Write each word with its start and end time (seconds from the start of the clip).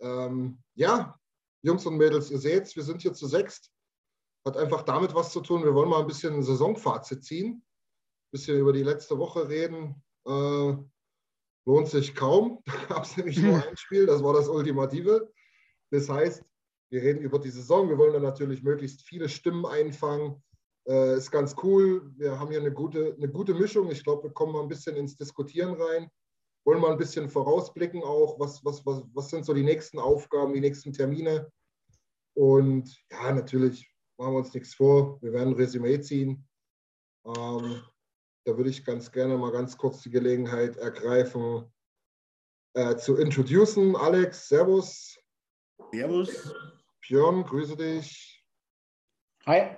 Ähm, 0.00 0.62
ja, 0.74 1.18
Jungs 1.62 1.84
und 1.86 1.96
Mädels, 1.96 2.30
ihr 2.30 2.38
seht, 2.38 2.74
wir 2.74 2.82
sind 2.82 3.02
hier 3.02 3.12
zu 3.12 3.26
sechst. 3.26 3.70
Hat 4.46 4.56
einfach 4.56 4.82
damit 4.82 5.14
was 5.14 5.32
zu 5.32 5.40
tun. 5.40 5.62
Wir 5.64 5.74
wollen 5.74 5.90
mal 5.90 6.00
ein 6.00 6.06
bisschen 6.06 6.34
ein 6.34 6.42
Saisonfazit 6.42 7.24
ziehen, 7.24 7.56
ein 7.56 8.30
bisschen 8.32 8.58
über 8.58 8.72
die 8.72 8.82
letzte 8.82 9.18
Woche 9.18 9.48
reden. 9.48 10.02
Äh, 10.26 10.74
lohnt 11.66 11.88
sich 11.88 12.14
kaum. 12.14 12.62
Da 12.88 12.94
gab 12.94 13.04
es 13.04 13.16
nämlich 13.16 13.38
nur 13.38 13.62
ein 13.62 13.76
Spiel, 13.76 14.06
das 14.06 14.22
war 14.22 14.32
das 14.32 14.48
Ultimative. 14.48 15.30
Das 15.90 16.08
heißt, 16.08 16.42
wir 16.90 17.02
reden 17.02 17.20
über 17.20 17.38
die 17.38 17.50
Saison. 17.50 17.88
Wir 17.88 17.98
wollen 17.98 18.14
dann 18.14 18.22
natürlich 18.22 18.62
möglichst 18.62 19.02
viele 19.02 19.28
Stimmen 19.28 19.66
einfangen. 19.66 20.42
Äh, 20.88 21.18
ist 21.18 21.30
ganz 21.30 21.54
cool. 21.62 22.10
Wir 22.16 22.38
haben 22.38 22.50
hier 22.50 22.60
eine 22.60 22.72
gute, 22.72 23.14
eine 23.16 23.28
gute 23.28 23.54
Mischung. 23.54 23.90
Ich 23.90 24.02
glaube, 24.02 24.24
wir 24.24 24.32
kommen 24.32 24.52
mal 24.54 24.62
ein 24.62 24.68
bisschen 24.68 24.96
ins 24.96 25.16
Diskutieren 25.16 25.74
rein 25.74 26.10
wollen 26.64 26.80
mal 26.80 26.92
ein 26.92 26.98
bisschen 26.98 27.28
vorausblicken 27.28 28.02
auch, 28.02 28.38
was, 28.38 28.64
was, 28.64 28.84
was, 28.84 29.02
was 29.12 29.30
sind 29.30 29.44
so 29.44 29.54
die 29.54 29.62
nächsten 29.62 29.98
Aufgaben, 29.98 30.52
die 30.52 30.60
nächsten 30.60 30.92
Termine. 30.92 31.50
Und 32.34 32.96
ja, 33.10 33.32
natürlich 33.32 33.90
machen 34.18 34.34
wir 34.34 34.38
uns 34.38 34.54
nichts 34.54 34.74
vor. 34.74 35.20
Wir 35.22 35.32
werden 35.32 35.50
ein 35.50 35.56
Resümee 35.56 36.00
ziehen. 36.00 36.46
Ähm, 37.24 37.82
da 38.44 38.56
würde 38.56 38.70
ich 38.70 38.84
ganz 38.84 39.10
gerne 39.10 39.36
mal 39.36 39.52
ganz 39.52 39.76
kurz 39.76 40.02
die 40.02 40.10
Gelegenheit 40.10 40.76
ergreifen, 40.76 41.70
äh, 42.74 42.96
zu 42.96 43.16
introducen. 43.16 43.96
Alex, 43.96 44.48
Servus. 44.48 45.18
Servus. 45.90 46.54
Björn, 47.00 47.44
grüße 47.44 47.76
dich. 47.76 48.46
Hi. 49.46 49.76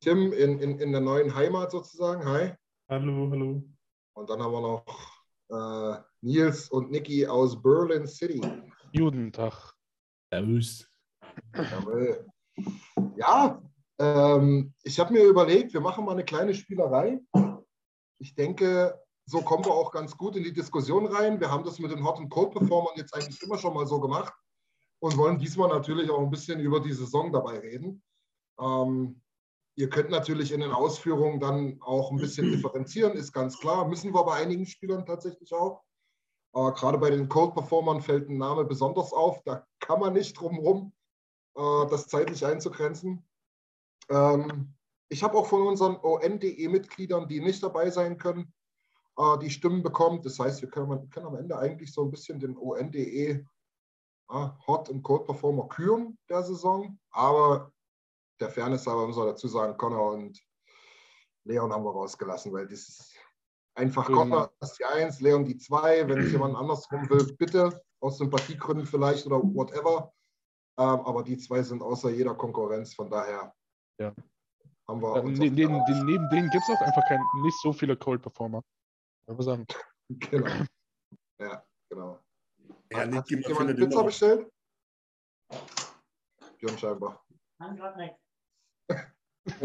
Tim 0.00 0.32
in, 0.32 0.58
in, 0.60 0.78
in 0.78 0.92
der 0.92 1.00
neuen 1.00 1.34
Heimat 1.34 1.72
sozusagen. 1.72 2.24
Hi. 2.24 2.54
Hallo, 2.88 3.30
hallo. 3.30 3.62
Und 4.14 4.30
dann 4.30 4.42
haben 4.42 4.52
wir 4.52 4.60
noch 4.60 5.15
äh, 5.50 5.96
Nils 6.22 6.68
und 6.70 6.90
Niki 6.90 7.26
aus 7.26 7.60
Berlin 7.60 8.06
City. 8.06 8.40
Guten 8.96 9.32
Tag. 9.32 9.74
Servus. 10.32 10.88
Jawohl. 11.54 12.26
Ja, 13.16 13.62
ähm, 13.98 14.74
ich 14.82 14.98
habe 14.98 15.12
mir 15.12 15.24
überlegt, 15.24 15.72
wir 15.72 15.80
machen 15.80 16.04
mal 16.04 16.12
eine 16.12 16.24
kleine 16.24 16.54
Spielerei. 16.54 17.20
Ich 18.18 18.34
denke, 18.34 18.98
so 19.26 19.42
kommen 19.42 19.64
wir 19.64 19.72
auch 19.72 19.90
ganz 19.90 20.16
gut 20.16 20.36
in 20.36 20.44
die 20.44 20.52
Diskussion 20.52 21.06
rein. 21.06 21.40
Wir 21.40 21.50
haben 21.50 21.64
das 21.64 21.78
mit 21.78 21.90
den 21.90 22.04
Hot 22.04 22.18
and 22.18 22.30
Cold 22.30 22.52
Performern 22.52 22.94
jetzt 22.96 23.14
eigentlich 23.14 23.42
immer 23.42 23.58
schon 23.58 23.74
mal 23.74 23.86
so 23.86 24.00
gemacht 24.00 24.32
und 25.00 25.16
wollen 25.16 25.38
diesmal 25.38 25.68
natürlich 25.68 26.10
auch 26.10 26.20
ein 26.20 26.30
bisschen 26.30 26.60
über 26.60 26.80
die 26.80 26.92
Saison 26.92 27.32
dabei 27.32 27.58
reden. 27.58 28.02
Ähm, 28.58 29.20
Ihr 29.78 29.90
könnt 29.90 30.10
natürlich 30.10 30.52
in 30.52 30.60
den 30.60 30.72
Ausführungen 30.72 31.38
dann 31.38 31.78
auch 31.82 32.10
ein 32.10 32.16
bisschen 32.16 32.50
differenzieren, 32.52 33.12
ist 33.12 33.32
ganz 33.32 33.58
klar. 33.60 33.86
Müssen 33.86 34.12
wir 34.12 34.24
bei 34.24 34.36
einigen 34.36 34.66
Spielern 34.66 35.04
tatsächlich 35.04 35.52
auch. 35.52 35.82
Äh, 36.54 36.72
gerade 36.72 36.96
bei 36.98 37.10
den 37.10 37.28
Cold-Performern 37.28 38.00
fällt 38.00 38.28
ein 38.28 38.38
Name 38.38 38.64
besonders 38.64 39.12
auf. 39.12 39.42
Da 39.44 39.66
kann 39.80 40.00
man 40.00 40.14
nicht 40.14 40.32
drum 40.40 40.54
herum, 40.54 40.92
äh, 41.56 41.86
das 41.90 42.08
zeitlich 42.08 42.44
einzugrenzen. 42.46 43.28
Ähm, 44.08 44.74
ich 45.08 45.22
habe 45.22 45.36
auch 45.36 45.46
von 45.46 45.66
unseren 45.66 45.96
ONDE-Mitgliedern, 45.96 47.28
die 47.28 47.40
nicht 47.40 47.62
dabei 47.62 47.90
sein 47.90 48.16
können, 48.16 48.54
äh, 49.18 49.38
die 49.38 49.50
Stimmen 49.50 49.82
bekommen. 49.82 50.22
Das 50.22 50.38
heißt, 50.38 50.62
wir 50.62 50.70
können, 50.70 51.10
können, 51.10 51.26
am 51.26 51.36
Ende 51.36 51.58
eigentlich 51.58 51.92
so 51.92 52.02
ein 52.02 52.10
bisschen 52.10 52.40
den 52.40 52.56
ONDE 52.56 52.96
äh, 52.96 53.44
Hot- 54.66 54.88
und 54.88 55.02
Cold-Performer 55.02 55.68
küren 55.68 56.18
der 56.30 56.42
Saison. 56.42 56.98
Aber 57.10 57.72
der 58.40 58.50
Fairness 58.50 58.86
aber 58.88 59.06
muss 59.06 59.16
man 59.16 59.26
dazu 59.26 59.48
sagen, 59.48 59.76
Connor 59.76 60.12
und 60.12 60.40
Leon 61.44 61.72
haben 61.72 61.84
wir 61.84 61.92
rausgelassen, 61.92 62.52
weil 62.52 62.66
das 62.66 62.88
ist 62.88 63.14
einfach 63.74 64.08
mhm. 64.08 64.14
Connor 64.14 64.52
ist 64.60 64.78
die 64.78 64.84
Eins, 64.84 65.20
Leon 65.20 65.44
die 65.44 65.56
Zwei. 65.56 66.06
Wenn 66.08 66.18
es 66.18 66.32
jemand 66.32 66.56
andersrum 66.56 67.08
will, 67.08 67.34
bitte, 67.36 67.82
aus 68.00 68.18
Sympathiegründen 68.18 68.86
vielleicht 68.86 69.26
oder 69.26 69.38
whatever. 69.42 70.12
Ähm, 70.78 71.00
aber 71.00 71.22
die 71.22 71.38
zwei 71.38 71.62
sind 71.62 71.82
außer 71.82 72.10
jeder 72.10 72.34
Konkurrenz, 72.34 72.94
von 72.94 73.10
daher 73.10 73.54
ja. 73.98 74.14
haben 74.86 75.00
wir. 75.00 75.16
Ja, 75.16 75.22
ne, 75.22 75.50
ne, 75.50 75.66
ne, 75.68 76.04
neben 76.04 76.28
denen 76.28 76.50
gibt 76.50 76.64
es 76.68 76.76
auch 76.76 76.80
einfach 76.82 77.02
kein, 77.08 77.20
nicht 77.42 77.58
so 77.62 77.72
viele 77.72 77.96
Cold 77.96 78.22
Performer. 78.22 78.62
Ich 79.26 79.44
sagen. 79.44 79.66
Genau. 80.08 80.46
Ja, 81.38 81.62
genau. 81.90 82.18
Ja, 82.90 83.00
Hat, 83.00 83.12
hat 83.12 83.30
jemand 83.30 83.76
Pizza 83.76 84.02
bestellt? 84.04 84.50
Björn 86.58 86.78
scheinbar. 86.78 87.22
Kann 87.58 87.76
gerade 87.76 87.98
nicht. 87.98 88.14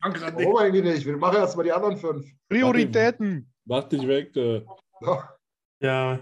Warum 0.00 0.56
eigentlich 0.58 0.84
nicht? 0.84 1.06
Wir 1.06 1.16
machen 1.16 1.36
erstmal 1.38 1.64
die 1.64 1.72
anderen 1.72 1.96
fünf. 1.96 2.26
Prioritäten. 2.48 3.52
Mach 3.64 3.84
dich 3.88 4.06
weg, 4.06 4.32
du. 4.32 4.64
Ja. 5.00 5.36
Ja. 5.80 6.20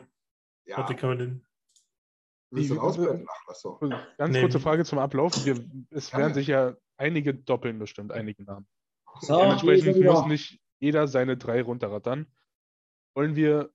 Warte, 0.77 0.95
kann 0.95 1.11
man 1.11 1.19
denn? 1.19 1.43
Ausblenden? 2.79 3.27
Ach, 3.49 3.55
so. 3.55 3.79
Ganz 4.19 4.33
Nee. 4.33 4.41
kurze 4.41 4.61
Frage 4.61 4.85
zum 4.85 4.99
Ablauf. 4.99 5.45
Wir, 5.45 5.63
es 5.91 6.13
werden 6.15 6.33
sich 6.35 6.47
ja 6.47 6.75
einige 6.97 7.35
doppeln 7.35 7.79
bestimmt, 7.79 8.13
einige 8.13 8.43
Namen. 8.45 8.67
So, 9.21 9.39
Dementsprechend 9.41 10.03
muss 10.05 10.27
nicht 10.27 10.61
jeder 10.81 11.07
seine 11.09 11.37
drei 11.37 11.63
runterrattern. 11.63 12.27
Wollen 13.15 13.37
wir, 13.37 13.71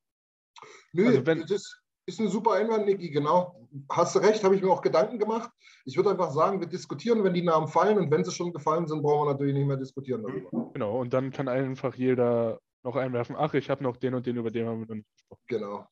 Nö, 0.94 1.08
Also 1.08 1.26
wenn- 1.26 1.46
das 1.46 1.81
ist 2.12 2.20
ein 2.20 2.28
super 2.28 2.54
Einwand, 2.54 2.86
Niki, 2.86 3.10
genau. 3.10 3.56
Hast 3.90 4.16
du 4.16 4.20
recht, 4.20 4.44
habe 4.44 4.56
ich 4.56 4.62
mir 4.62 4.72
auch 4.72 4.82
Gedanken 4.82 5.18
gemacht. 5.18 5.50
Ich 5.86 5.96
würde 5.96 6.12
einfach 6.12 6.32
sagen, 6.32 6.60
wir 6.60 6.68
diskutieren, 6.68 7.24
wenn 7.24 7.34
die 7.34 7.42
Namen 7.42 7.68
fallen 7.68 7.98
und 7.98 8.12
wenn 8.12 8.24
sie 8.24 8.32
schon 8.32 8.52
gefallen 8.52 8.88
sind, 8.88 9.02
brauchen 9.02 9.28
wir 9.28 9.32
natürlich 9.34 9.54
nicht 9.54 9.68
mehr 9.68 9.78
diskutieren 9.78 10.24
darüber. 10.24 10.72
genau, 10.74 11.00
und 11.00 11.14
dann 11.14 11.32
kann 11.32 11.48
einfach 11.48 11.96
jeder 11.96 12.60
noch 12.84 12.96
einwerfen, 12.96 13.36
ach, 13.38 13.54
ich 13.54 13.70
habe 13.70 13.84
noch 13.84 13.98
den 13.98 14.16
und 14.16 14.26
den, 14.26 14.38
über 14.38 14.52
den 14.52 14.68
haben 14.68 14.82
wir 14.82 14.88
noch 14.88 14.96
nicht 14.96 15.10
gesprochen. 15.14 15.42
Genau. 15.48 15.86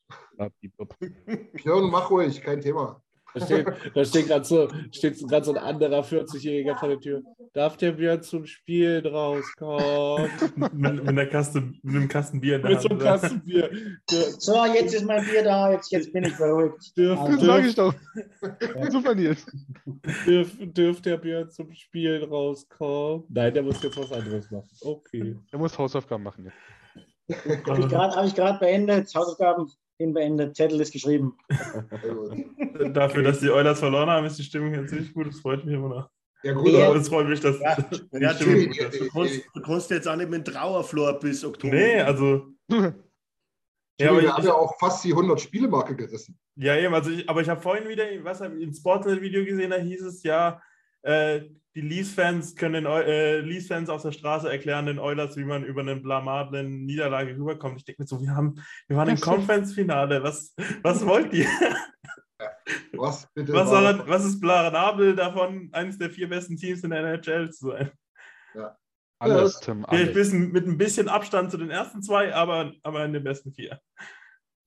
Björn, 1.54 1.90
mach 1.90 2.10
ruhig, 2.10 2.42
kein 2.42 2.62
Thema. 2.62 3.02
Da 3.34 3.46
steht, 3.46 3.68
da 3.94 4.06
steht 4.06 4.28
gerade 4.28 4.46
so, 4.46 4.68
steht 4.92 5.20
gerade 5.28 5.46
so 5.46 5.54
ein 5.54 5.58
anderer 5.58 6.02
40-Jähriger 6.02 6.78
vor 6.78 6.90
der 6.90 7.00
Tür. 7.00 7.22
Darf 7.54 7.78
der 7.78 7.92
Björn 7.92 8.22
zum 8.24 8.46
Spielen 8.46 9.06
rauskommen? 9.06 10.30
mit, 10.56 10.74
mit, 10.74 11.08
einer 11.08 11.26
Kaste, 11.28 11.62
mit 11.62 11.96
einem 11.96 12.08
Kasten 12.08 12.42
Bier 12.42 12.56
in 12.58 12.62
der 12.64 12.72
Mit 12.72 12.82
so 12.82 12.90
einem. 12.90 13.00
Kasten 13.00 13.42
Bier. 13.44 13.70
So, 14.40 14.66
jetzt 14.66 14.94
ist 14.96 15.06
mein 15.06 15.24
Bier 15.26 15.44
da, 15.44 15.72
jetzt, 15.72 15.92
jetzt 15.92 16.12
bin 16.12 16.24
ich 16.24 16.36
beruhigt. 16.38 16.78
dürf, 16.98 17.20
Also- 17.20 17.36
Das 17.38 17.46
sage 17.46 17.68
ich 17.68 17.76
doch. 17.76 17.94
Super, 18.90 19.14
Nils. 19.16 19.46
dürf, 20.26 20.58
dürf 20.60 21.02
der 21.02 21.18
Björn 21.18 21.50
zum 21.50 21.72
Spielen 21.74 22.24
rauskommen? 22.24 23.26
Nein, 23.30 23.54
der 23.54 23.64
muss 23.64 23.82
jetzt 23.84 23.98
was 23.98 24.12
anderes 24.12 24.50
machen. 24.50 24.70
Okay. 24.82 25.36
Er 25.52 25.60
muss 25.60 25.78
Hausaufgaben 25.78 26.24
machen 26.24 26.46
jetzt. 26.46 26.56
Habe 27.68 27.82
ich 27.82 27.88
gerade 27.90 28.16
hab 28.16 28.26
ich 28.26 28.34
grad 28.36 28.60
beendet, 28.60 29.14
Hausaufgaben 29.14 29.68
Bin 30.00 30.14
beendet. 30.14 30.56
Zettel 30.56 30.80
ist 30.80 30.94
geschrieben. 30.94 31.38
Dafür, 32.94 33.22
dass 33.22 33.42
die 33.42 33.50
Oilers 33.50 33.80
verloren 33.80 34.10
haben, 34.10 34.26
ist 34.26 34.40
die 34.40 34.44
Stimmung 34.44 34.74
jetzt 34.74 34.94
nicht 34.94 35.14
gut. 35.14 35.28
Das 35.28 35.42
freut 35.42 35.66
mich 35.66 35.76
immer 35.76 35.90
noch. 35.90 36.10
Ja, 36.42 36.54
gut, 36.54 36.70
Ja. 36.70 36.88
aber 36.88 36.96
Es 36.96 37.10
freut 37.10 37.28
mich, 37.28 37.42
dass 37.42 37.60
Ja, 37.60 37.78
ja, 38.14 38.32
ist. 38.32 38.42
Du 39.02 39.10
kannst, 39.10 39.42
du 39.54 39.62
kannst 39.62 39.92
jetzt 39.92 40.08
auch 40.08 40.16
nicht 40.16 40.30
mit 40.30 40.48
dem 40.48 40.54
Trauerflor 40.54 41.20
bis 41.20 41.44
Oktober. 41.44 41.74
Nee, 41.76 42.00
also. 42.00 42.48
ja, 42.70 42.94
aber 44.10 44.22
wir 44.22 44.24
ich, 44.24 44.30
haben 44.32 44.46
ja 44.46 44.54
auch 44.54 44.80
fast 44.80 45.04
die 45.04 45.14
100-Spiele-Marke 45.14 45.98
gerissen. 45.98 46.40
Ja, 46.56 46.78
eben, 46.78 46.94
also 46.94 47.10
ich, 47.12 47.30
aber 47.30 47.42
ich 47.42 47.50
habe 47.50 47.62
vorhin 47.62 47.90
wieder 47.90 48.06
was 48.24 48.40
hab 48.40 48.56
ich 48.56 48.64
im 48.64 48.74
Sportnet-Video 48.74 49.44
gesehen, 49.44 49.72
da 49.72 49.78
hieß 49.78 50.02
es 50.04 50.24
ja, 50.24 50.62
äh, 51.02 51.42
die 51.80 51.88
Leafs-Fans 51.88 52.58
können 52.58 52.84
den 52.84 52.86
äh, 52.86 53.40
Leafs-Fans 53.40 53.90
auf 53.90 54.02
der 54.02 54.12
Straße 54.12 54.52
erklären 54.52 54.88
den 54.88 55.00
Oilers, 55.00 55.38
wie 55.38 55.46
man 55.46 55.64
über 55.64 55.80
eine 55.80 55.96
blamablen 55.96 56.86
Niederlage 56.86 57.38
rüberkommt. 57.38 57.78
Ich 57.78 57.86
denke 57.86 58.02
mir 58.02 58.08
so, 58.08 58.20
wir 58.20 58.36
haben, 58.36 58.62
wir 58.88 58.98
waren 58.98 59.08
im. 59.08 59.20
Conference-Finale, 59.20 60.22
was, 60.22 60.54
was 60.84 61.06
wollt 61.06 61.34
ihr? 61.34 61.48
Was 62.94 63.28
bitte? 63.34 63.54
Was, 63.54 63.70
soll, 63.70 64.04
was 64.08 64.26
ist 64.26 64.42
blamabel 64.42 65.16
davon, 65.16 65.70
eines 65.72 65.98
der 65.98 66.10
vier 66.10 66.28
besten 66.28 66.58
Teams 66.58 66.84
in 66.84 66.90
der 66.90 67.00
NHL 67.00 67.50
zu 67.50 67.70
sein? 67.70 67.92
Alles, 69.20 69.60
Tim, 69.62 69.86
Ja, 69.90 70.00
ich 70.00 70.16
alles. 70.16 70.32
bin 70.32 70.52
mit 70.52 70.68
ein 70.68 70.78
bisschen 70.78 71.08
Abstand 71.08 71.52
zu 71.52 71.58
den 71.58 71.70
ersten 71.70 72.02
zwei, 72.02 72.34
aber, 72.34 72.74
aber 72.84 73.06
in 73.06 73.14
den 73.14 73.24
besten 73.24 73.54
vier. 73.54 73.80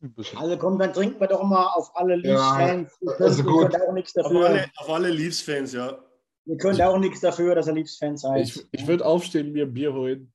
Bisschen. 0.00 0.38
Also 0.38 0.56
komm, 0.56 0.78
dann 0.78 0.92
trinken 0.92 1.20
wir 1.20 1.28
doch 1.28 1.42
mal 1.42 1.66
auf 1.74 1.94
alle 1.94 2.16
Leafs-Fans. 2.16 2.98
Könnt, 2.98 3.20
also 3.20 3.42
gut. 3.44 3.74
Auf 3.74 4.26
alle, 4.26 4.66
auf 4.76 4.90
alle 4.90 5.10
Leafs-Fans, 5.10 5.72
ja. 5.74 5.98
Ihr 6.46 6.56
könnt 6.56 6.80
auch 6.82 6.98
nichts 6.98 7.20
dafür, 7.20 7.54
dass 7.54 7.68
ihr 7.68 7.74
Leafs-Fans 7.74 8.22
seid. 8.22 8.42
Ich, 8.44 8.66
ich 8.72 8.86
würde 8.86 9.04
aufstehen, 9.04 9.52
mir 9.52 9.64
ein 9.66 9.72
Bier 9.72 9.92
holen. 9.92 10.32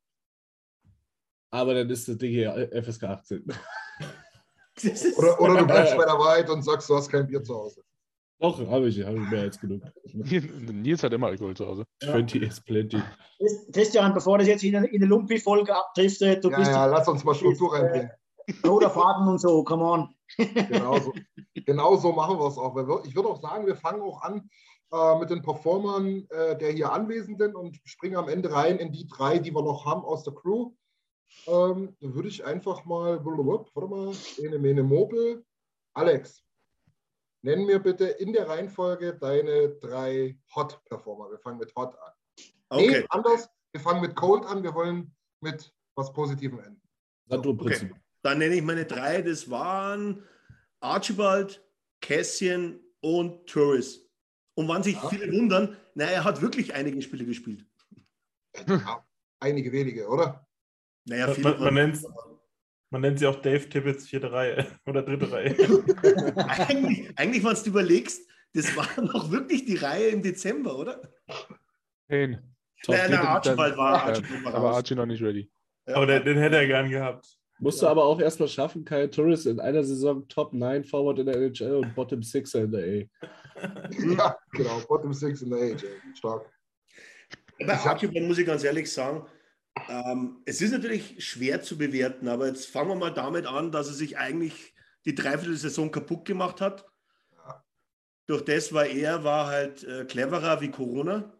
Aber 1.51 1.74
dann 1.74 1.89
ist 1.89 2.07
das 2.07 2.18
Ding 2.18 2.31
hier 2.31 2.54
äh, 2.56 2.81
FSK 2.81 3.04
18. 3.04 3.45
Oder, 5.18 5.42
oder 5.42 5.57
du 5.57 5.65
bleibst 5.65 5.98
bei 5.98 6.06
der 6.06 6.19
Wahrheit 6.19 6.48
und 6.51 6.62
sagst, 6.62 6.88
du 6.88 6.95
hast 6.95 7.09
kein 7.09 7.25
Bier 7.25 7.42
zu 7.42 7.56
Hause. 7.56 7.81
Doch, 8.39 8.59
habe 8.69 8.88
ich, 8.88 9.04
habe 9.04 9.18
ich 9.18 9.30
mehr 9.31 9.42
als 9.42 9.59
genug. 9.59 9.81
Nils 10.13 11.01
hat 11.01 11.13
immer 11.13 11.27
Alkohol 11.27 11.56
zu 11.56 11.65
Hause. 11.65 11.83
20 12.04 12.44
is 12.44 12.62
plenty. 12.62 13.01
Christian, 13.74 14.13
bevor 14.13 14.38
das 14.38 14.48
jetzt 14.48 14.63
in 14.63 14.75
eine, 14.75 14.86
in 14.86 15.01
eine 15.01 15.10
Lumpi-Folge 15.10 15.75
abdriftet, 15.75 16.44
du 16.44 16.51
Ja, 16.51 16.57
bist 16.60 16.69
ja, 16.69 16.86
lass 16.86 17.07
uns 17.07 17.24
mal 17.24 17.33
Struktur 17.33 17.74
reinbringen. 17.74 18.12
roter 18.63 18.92
Faden 18.92 19.27
und 19.27 19.42
so, 19.42 19.63
come 19.63 19.83
on. 19.83 20.10
Genau 20.38 21.00
so, 21.00 21.13
genau 21.56 21.95
so 21.95 22.12
machen 22.12 22.38
wir 22.38 22.48
es 22.48 22.57
auch. 22.60 22.75
Ich 23.06 23.15
würde 23.15 23.30
auch 23.30 23.42
sagen, 23.42 23.65
wir 23.65 23.75
fangen 23.75 24.01
auch 24.03 24.21
an 24.21 24.48
äh, 24.92 25.19
mit 25.19 25.30
den 25.30 25.42
Performern 25.42 26.25
äh, 26.30 26.57
der 26.57 26.72
hier 26.72 26.92
anwesend 26.92 27.39
sind 27.39 27.56
und 27.56 27.80
springen 27.84 28.16
am 28.16 28.30
Ende 28.30 28.51
rein 28.51 28.78
in 28.78 28.92
die 28.92 29.07
drei, 29.07 29.39
die 29.39 29.54
wir 29.54 29.62
noch 29.62 29.86
haben 29.86 30.04
aus 30.04 30.24
der 30.24 30.34
Crew. 30.34 30.72
Ähm, 31.45 31.95
dann 32.00 32.13
würde 32.13 32.30
ich 32.30 32.45
einfach 32.45 32.86
mal, 32.86 33.24
warte 33.24 33.88
mal, 33.88 34.13
Ene 34.38 34.60
Mene 34.60 34.84
Mopel. 34.84 35.45
Alex, 35.94 36.44
nenn 37.42 37.66
mir 37.66 37.80
bitte 37.80 38.06
in 38.06 38.34
der 38.34 38.48
Reihenfolge 38.48 39.16
deine 39.16 39.69
drei 39.75 40.39
Hot-Performer. 40.56 41.31
Wir 41.31 41.39
fangen 41.39 41.57
mit 41.60 41.75
Hot 41.75 41.95
an. 41.95 42.13
Nee, 42.78 42.89
Okay. 42.89 43.06
anders. 43.10 43.50
Wir 43.74 43.81
fangen 43.81 44.01
mit 44.01 44.16
Cold 44.16 44.45
an. 44.45 44.63
Wir 44.63 44.74
wollen 44.74 45.13
mit 45.42 45.72
was 45.95 46.12
Positivem 46.13 46.60
enden. 46.60 46.81
Sandro-Prinzip. 47.30 47.94
Dann 48.24 48.39
nenne 48.39 48.56
ich 48.56 48.62
meine 48.63 48.86
drei. 48.86 49.22
Das 49.22 49.50
waren 49.50 50.24
Archibald, 50.80 51.63
Cassian 52.01 52.80
und 53.01 53.48
Torres. 53.48 54.06
Und 54.57 54.68
wann 54.68 54.81
sich 54.81 54.95
Ja. 54.95 55.07
viele 55.09 55.31
wundern, 55.31 55.77
naja, 55.94 56.09
er 56.12 56.24
hat 56.24 56.42
wirklich 56.42 56.74
einige 56.74 57.00
Spiele 57.04 57.25
gespielt. 57.25 57.63
Ja, 58.68 59.06
einige 59.39 59.71
wenige, 59.71 60.07
oder? 60.07 60.48
Naja, 61.06 61.27
Man, 61.27 61.36
viele. 61.36 61.50
man, 61.51 61.63
man, 61.63 61.74
nennt, 61.75 62.00
man 62.89 63.01
nennt 63.01 63.19
sie 63.19 63.27
auch 63.27 63.36
Dave 63.36 63.69
Tibbets 63.69 64.07
vierte 64.07 64.31
Reihe 64.31 64.65
oder 64.88 65.04
dritte 65.04 65.31
Reihe. 65.31 65.56
eigentlich, 66.50 67.07
eigentlich, 67.15 67.44
wenn 67.44 67.54
du 67.54 67.69
überlegst, 67.69 68.27
das 68.54 68.75
war 68.75 68.88
noch 69.04 69.30
wirklich 69.30 69.65
die 69.65 69.75
Reihe 69.75 70.07
im 70.07 70.24
Dezember, 70.24 70.75
oder? 70.80 71.01
Top 72.10 72.95
Naja, 72.95 73.07
na, 73.10 73.21
Archibald 73.21 73.77
war, 73.77 73.94
Ja, 73.95 74.03
Archibald 74.06 74.44
war 74.45 74.56
aber. 74.56 74.71
Archie 74.71 74.95
noch 74.95 75.06
nicht 75.06 75.21
ready. 75.21 75.51
Ja. 75.88 75.95
Aber 75.98 76.07
den, 76.07 76.25
den 76.25 76.38
hätte 76.39 76.56
er 76.57 76.65
gern 76.65 76.89
gehabt. 76.89 77.27
Musst 77.60 77.81
du 77.81 77.88
aber 77.88 78.06
auch 78.06 78.19
erstmal 78.19 78.48
schaffen, 78.50 78.86
Kyle 78.86 79.10
Turris 79.10 79.45
in 79.45 79.60
einer 79.60 79.83
Saison 79.83 80.27
Top 80.27 80.53
9 80.53 80.83
Forward 80.83 81.19
in 81.19 81.25
der 81.27 81.36
NHL 81.36 81.75
und 81.75 81.94
Bottom 81.95 82.21
6er 82.21 82.63
in 82.63 82.71
der 82.71 82.83
A. 82.86 83.27
Ja, 84.18 84.38
genau. 84.51 84.80
Bottom 84.88 85.13
Six 85.13 85.42
in 85.42 85.50
der 85.50 85.59
Age. 85.74 85.86
Stark. 86.15 86.50
Bei 87.59 87.77
Archibald 87.77 88.25
muss 88.27 88.38
ich 88.38 88.45
ganz 88.45 88.63
ehrlich 88.63 88.92
sagen, 88.92 89.25
ähm, 89.89 90.42
es 90.45 90.62
ist 90.62 90.71
natürlich 90.71 91.24
schwer 91.25 91.62
zu 91.62 91.77
bewerten, 91.77 92.27
aber 92.27 92.48
jetzt 92.48 92.68
fangen 92.68 92.89
wir 92.89 92.95
mal 92.95 93.13
damit 93.13 93.45
an, 93.45 93.71
dass 93.71 93.88
er 93.88 93.94
sich 93.94 94.18
eigentlich 94.18 94.74
die 95.06 95.15
Dreiviertelsaison 95.15 95.92
kaputt 95.92 96.25
gemacht 96.25 96.62
hat. 96.62 96.86
Ja. 97.31 97.63
Durch 98.27 98.44
das 98.44 98.74
war 98.74 98.86
er 98.86 99.24
war 99.24 99.48
halt 99.48 99.83
äh, 99.83 100.06
cleverer 100.06 100.62
wie 100.62 100.71
Corona. 100.71 101.33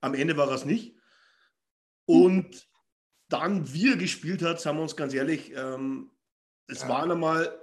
Am 0.00 0.14
Ende 0.14 0.36
war 0.36 0.48
er 0.48 0.54
es 0.54 0.64
nicht. 0.64 0.96
Und 2.06 2.68
dann, 3.28 3.72
wie 3.72 3.90
er 3.92 3.96
gespielt 3.96 4.42
hat, 4.42 4.60
sagen 4.60 4.78
wir 4.78 4.82
uns 4.82 4.96
ganz 4.96 5.14
ehrlich, 5.14 5.52
ähm, 5.54 6.10
es 6.66 6.82
Ja. 6.82 6.88
waren 6.88 7.12
einmal 7.12 7.56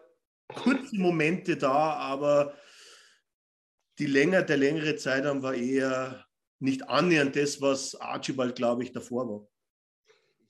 kurze 0.48 0.96
Momente 0.96 1.58
da, 1.58 1.94
aber 1.94 2.54
die 4.00 4.06
länger, 4.06 4.44
der 4.44 4.58
längere 4.58 4.96
Zeitraum 4.96 5.42
war 5.42 5.56
eher 5.56 6.26
nicht 6.60 6.88
annähernd 6.90 7.36
das, 7.36 7.62
was 7.62 7.96
Archibald, 7.96 8.56
glaube 8.56 8.84
ich, 8.84 8.92
davor 8.92 9.28
war. 9.28 9.48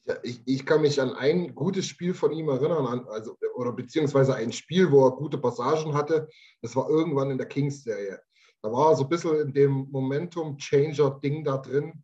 Ja, 0.06 0.18
ich, 0.24 0.42
ich 0.46 0.66
kann 0.66 0.82
mich 0.82 1.02
an 1.02 1.14
ein 1.14 1.54
gutes 1.54 1.86
Spiel 1.86 2.14
von 2.14 2.32
ihm 2.32 2.48
erinnern, 2.48 2.86
an, 2.86 3.08
also, 3.10 3.38
oder 3.56 3.74
beziehungsweise 3.74 4.36
ein 4.36 4.54
Spiel, 4.54 4.90
wo 4.90 5.06
er 5.06 5.12
gute 5.12 5.38
Passagen 5.38 5.94
hatte. 5.94 6.30
Das 6.62 6.76
war 6.76 6.90
irgendwann 6.90 7.30
in 7.30 7.38
der 7.38 7.48
Kings-Serie. 7.48 8.22
Da 8.62 8.72
war 8.72 8.92
er 8.92 8.96
so 8.96 9.04
ein 9.04 9.10
bisschen 9.10 9.36
in 9.40 9.54
dem 9.54 9.88
Momentum-Changer-Ding 9.92 11.44
da 11.44 11.58
drin, 11.58 12.04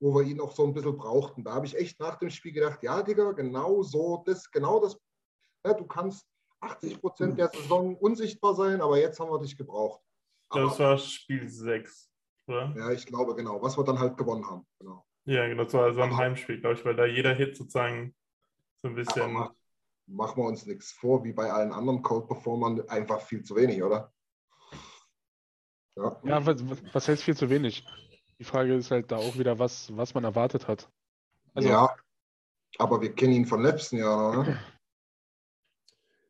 wo 0.00 0.14
wir 0.14 0.22
ihn 0.22 0.40
auch 0.40 0.52
so 0.54 0.64
ein 0.64 0.72
bisschen 0.72 0.96
brauchten. 0.96 1.44
Da 1.44 1.52
habe 1.52 1.66
ich 1.66 1.76
echt 1.76 2.00
nach 2.00 2.18
dem 2.18 2.30
Spiel 2.30 2.52
gedacht, 2.52 2.82
ja, 2.82 3.02
Digga, 3.02 3.32
genau 3.32 3.82
so, 3.82 4.22
das, 4.24 4.50
genau 4.50 4.80
das. 4.80 4.98
Ja, 5.64 5.74
du 5.74 5.86
kannst 5.86 6.26
80 6.60 7.00
Prozent 7.00 7.38
der 7.38 7.50
Saison 7.50 7.96
unsichtbar 7.96 8.54
sein, 8.54 8.80
aber 8.80 8.98
jetzt 8.98 9.20
haben 9.20 9.30
wir 9.30 9.40
dich 9.40 9.56
gebraucht. 9.56 10.00
Das 10.52 10.78
war 10.78 10.98
Spiel 10.98 11.48
6, 11.48 12.10
oder? 12.46 12.74
ja, 12.76 12.90
ich 12.90 13.06
glaube, 13.06 13.34
genau, 13.34 13.60
was 13.62 13.76
wir 13.76 13.84
dann 13.84 13.98
halt 13.98 14.16
gewonnen 14.16 14.46
haben. 14.48 14.66
Genau. 14.78 15.04
Ja, 15.24 15.46
genau. 15.46 15.64
Das 15.64 15.72
war, 15.74 15.96
war 15.96 16.06
ein 16.06 16.16
Heimspiel, 16.16 16.60
glaube 16.60 16.74
ich, 16.76 16.84
weil 16.84 16.96
da 16.96 17.06
jeder 17.06 17.34
Hit 17.34 17.56
sozusagen 17.56 18.14
so 18.82 18.88
ein 18.88 18.94
bisschen. 18.94 19.32
mach, 19.32 19.52
machen 20.06 20.42
wir 20.42 20.48
uns 20.48 20.66
nichts 20.66 20.92
vor, 20.92 21.24
wie 21.24 21.32
bei 21.32 21.50
allen 21.52 21.72
anderen 21.72 22.02
Cold-Performern, 22.02 22.88
einfach 22.88 23.20
viel 23.20 23.42
zu 23.44 23.54
wenig, 23.56 23.82
oder? 23.82 24.12
Ja. 25.96 26.20
Ja, 26.24 26.46
was, 26.46 26.64
was- 26.94 27.08
heißt 27.08 27.22
viel 27.22 27.36
zu 27.36 27.48
wenig? 27.50 27.84
Die 28.38 28.44
Frage 28.44 28.74
ist 28.74 28.90
halt 28.90 29.12
da 29.12 29.16
auch 29.18 29.38
wieder, 29.38 29.58
was, 29.58 29.96
was 29.96 30.14
man 30.14 30.24
erwartet 30.24 30.66
hat. 30.66 30.90
Also, 31.54 31.68
ja, 31.68 31.94
aber 32.78 33.00
wir 33.00 33.12
kennen 33.14 33.34
ihn 33.34 33.46
von 33.46 33.62
letzten 33.62 33.98
Jahr, 33.98 34.44
ne? 34.44 34.58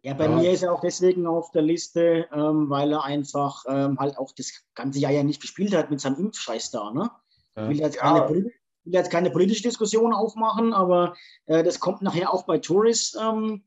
Ja, 0.02 0.14
bei 0.14 0.24
Ja. 0.24 0.30
mir 0.36 0.50
ist 0.50 0.62
er 0.62 0.72
auch 0.72 0.80
deswegen 0.80 1.26
auf 1.26 1.52
der 1.52 1.62
Liste, 1.62 2.26
ähm, 2.32 2.68
weil 2.68 2.90
er 2.92 3.04
einfach 3.04 3.64
ähm, 3.68 3.98
halt 3.98 4.18
auch 4.18 4.32
das 4.32 4.52
ganze 4.74 4.98
Jahr 4.98 5.12
ja 5.12 5.22
nicht 5.22 5.40
gespielt 5.40 5.74
hat 5.76 5.90
mit 5.90 6.00
seinem 6.00 6.16
Impfscheiß 6.16 6.72
da. 6.72 6.90
Ne? 6.92 7.10
Ja. 7.56 7.62
Ich 7.64 7.68
will 7.70 7.78
jetzt, 7.78 7.98
keine, 7.98 8.28
will 8.28 8.52
jetzt 8.84 9.10
keine 9.12 9.30
politische 9.30 9.62
Diskussion 9.62 10.12
aufmachen, 10.12 10.72
aber 10.72 11.14
äh, 11.46 11.62
das 11.62 11.78
kommt 11.78 12.02
nachher 12.02 12.32
auch 12.34 12.44
bei 12.44 12.58
Touris. 12.58 13.16
Ähm, 13.20 13.62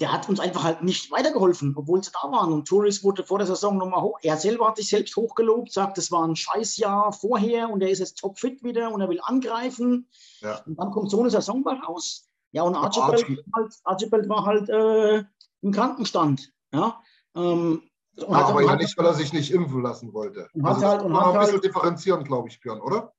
der 0.00 0.12
hat 0.12 0.28
uns 0.28 0.40
einfach 0.40 0.64
halt 0.64 0.82
nicht 0.82 1.10
weitergeholfen, 1.10 1.74
obwohl 1.76 2.02
sie 2.04 2.10
da 2.12 2.30
waren. 2.30 2.52
Und 2.52 2.66
Touris 2.68 3.02
wurde 3.02 3.22
vor 3.24 3.38
der 3.38 3.46
Saison 3.46 3.78
nochmal 3.78 4.02
hoch. 4.02 4.18
Er 4.22 4.36
selber 4.36 4.66
hat 4.68 4.76
sich 4.76 4.88
selbst 4.90 5.16
hochgelobt, 5.16 5.72
sagt, 5.72 5.96
es 5.96 6.10
war 6.10 6.26
ein 6.26 6.36
Scheißjahr 6.36 7.12
vorher 7.14 7.70
und 7.70 7.80
er 7.82 7.88
ist 7.88 8.00
jetzt 8.00 8.18
topfit 8.18 8.62
wieder 8.62 8.92
und 8.92 9.00
er 9.00 9.08
will 9.08 9.20
angreifen. 9.22 10.08
Ja. 10.40 10.60
Und 10.66 10.78
dann 10.78 10.90
kommt 10.90 11.10
so 11.10 11.20
eine 11.20 11.30
Saison 11.30 11.62
bei 11.62 11.72
raus. 11.74 12.28
Ja, 12.52 12.62
und 12.62 12.74
Archibald, 12.74 13.22
Archie- 13.22 13.44
halt, 13.54 13.74
Archibald 13.84 14.28
war 14.28 14.44
halt 14.44 14.68
äh, 14.68 15.24
im 15.66 15.72
Krankenstand. 15.72 16.52
Ja. 16.72 17.02
Ähm, 17.34 17.82
und 18.16 18.34
hat- 18.36 18.46
aber 18.46 18.62
ja 18.62 18.70
hat- 18.70 18.78
nicht, 18.80 18.96
weil 18.96 19.06
er 19.06 19.14
sich 19.14 19.32
nicht 19.32 19.50
impfen 19.50 19.82
lassen 19.82 20.12
wollte. 20.14 20.48
Und 20.54 20.64
Also 20.64 20.86
halt- 20.86 21.02
und 21.02 21.14
hat 21.16 21.26
ein 21.34 21.38
bisschen 21.40 21.52
halt- 21.54 21.64
differenzieren, 21.64 22.24
glaube 22.24 22.48
ich, 22.48 22.60
Björn, 22.60 22.80
oder? 22.80 23.12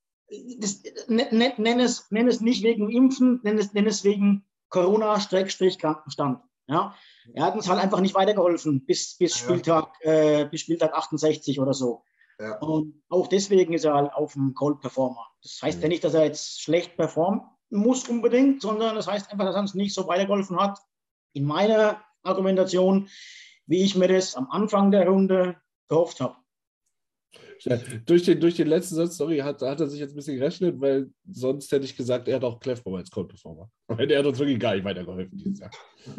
das, 0.59 0.83
nenn, 1.07 1.27
nenn, 1.31 1.53
nenn, 1.57 1.79
es, 1.79 2.11
nenn 2.11 2.27
es 2.27 2.41
nicht 2.41 2.61
wegen 2.63 2.89
Impfen, 2.89 3.39
nenn 3.43 3.57
es, 3.57 3.71
nenn 3.73 3.87
es 3.87 4.03
wegen 4.03 4.45
Corona-Krankenstand. 4.69 6.41
Ja? 6.67 6.93
Er 7.33 7.43
hat 7.45 7.55
uns 7.55 7.69
halt 7.69 7.79
einfach 7.79 8.01
nicht 8.01 8.15
weitergeholfen 8.15 8.85
bis, 8.85 9.15
bis, 9.17 9.39
Ja. 9.39 9.45
Spieltag, 9.45 9.93
äh, 10.01 10.45
bis 10.45 10.61
Spieltag 10.61 10.93
68 10.93 11.59
oder 11.59 11.73
so. 11.73 12.03
Ja. 12.39 12.57
Und 12.59 13.01
auch 13.09 13.27
deswegen 13.27 13.73
ist 13.73 13.85
er 13.85 13.93
halt 13.93 14.13
auf 14.13 14.33
dem 14.33 14.53
Cold 14.53 14.79
Performer. 14.81 15.25
Das 15.41 15.59
heißt 15.61 15.81
ja 15.81 15.87
nicht, 15.87 16.03
dass 16.03 16.13
er 16.13 16.25
jetzt 16.25 16.61
schlecht 16.61 16.97
performen 16.97 17.41
muss 17.69 18.07
unbedingt, 18.07 18.61
sondern 18.61 18.95
das 18.95 19.07
heißt 19.07 19.29
einfach, 19.31 19.45
dass 19.45 19.55
er 19.55 19.61
uns 19.61 19.73
nicht 19.73 19.93
so 19.93 20.07
weitergeholfen 20.07 20.57
hat. 20.59 20.79
In 21.33 21.45
meiner 21.45 22.01
Argumentation, 22.27 23.09
wie 23.65 23.83
ich 23.83 23.95
mir 23.95 24.07
das 24.07 24.35
am 24.35 24.49
Anfang 24.49 24.91
der 24.91 25.07
Runde 25.07 25.55
gehofft 25.87 26.19
habe. 26.19 26.35
Ja, 27.61 27.77
durch, 28.05 28.23
den, 28.23 28.39
durch 28.39 28.55
den 28.55 28.67
letzten 28.67 28.95
Satz, 28.95 29.17
sorry, 29.17 29.39
hat, 29.39 29.61
hat 29.61 29.79
er 29.79 29.87
sich 29.87 29.99
jetzt 29.99 30.11
ein 30.11 30.15
bisschen 30.15 30.37
gerechnet, 30.37 30.79
weil 30.79 31.09
sonst 31.29 31.71
hätte 31.71 31.85
ich 31.85 31.95
gesagt, 31.97 32.27
er 32.27 32.35
hat 32.35 32.43
auch 32.43 32.59
Clefbaum 32.59 32.95
als 32.95 33.09
Code-Performer. 33.09 33.69
Der 33.97 34.19
hat 34.19 34.25
uns 34.25 34.39
wirklich 34.39 34.59
gar 34.59 34.75
nicht 34.75 34.85
weitergeholfen 34.85 35.35
dieses 35.37 35.59
Jahr. 35.59 35.71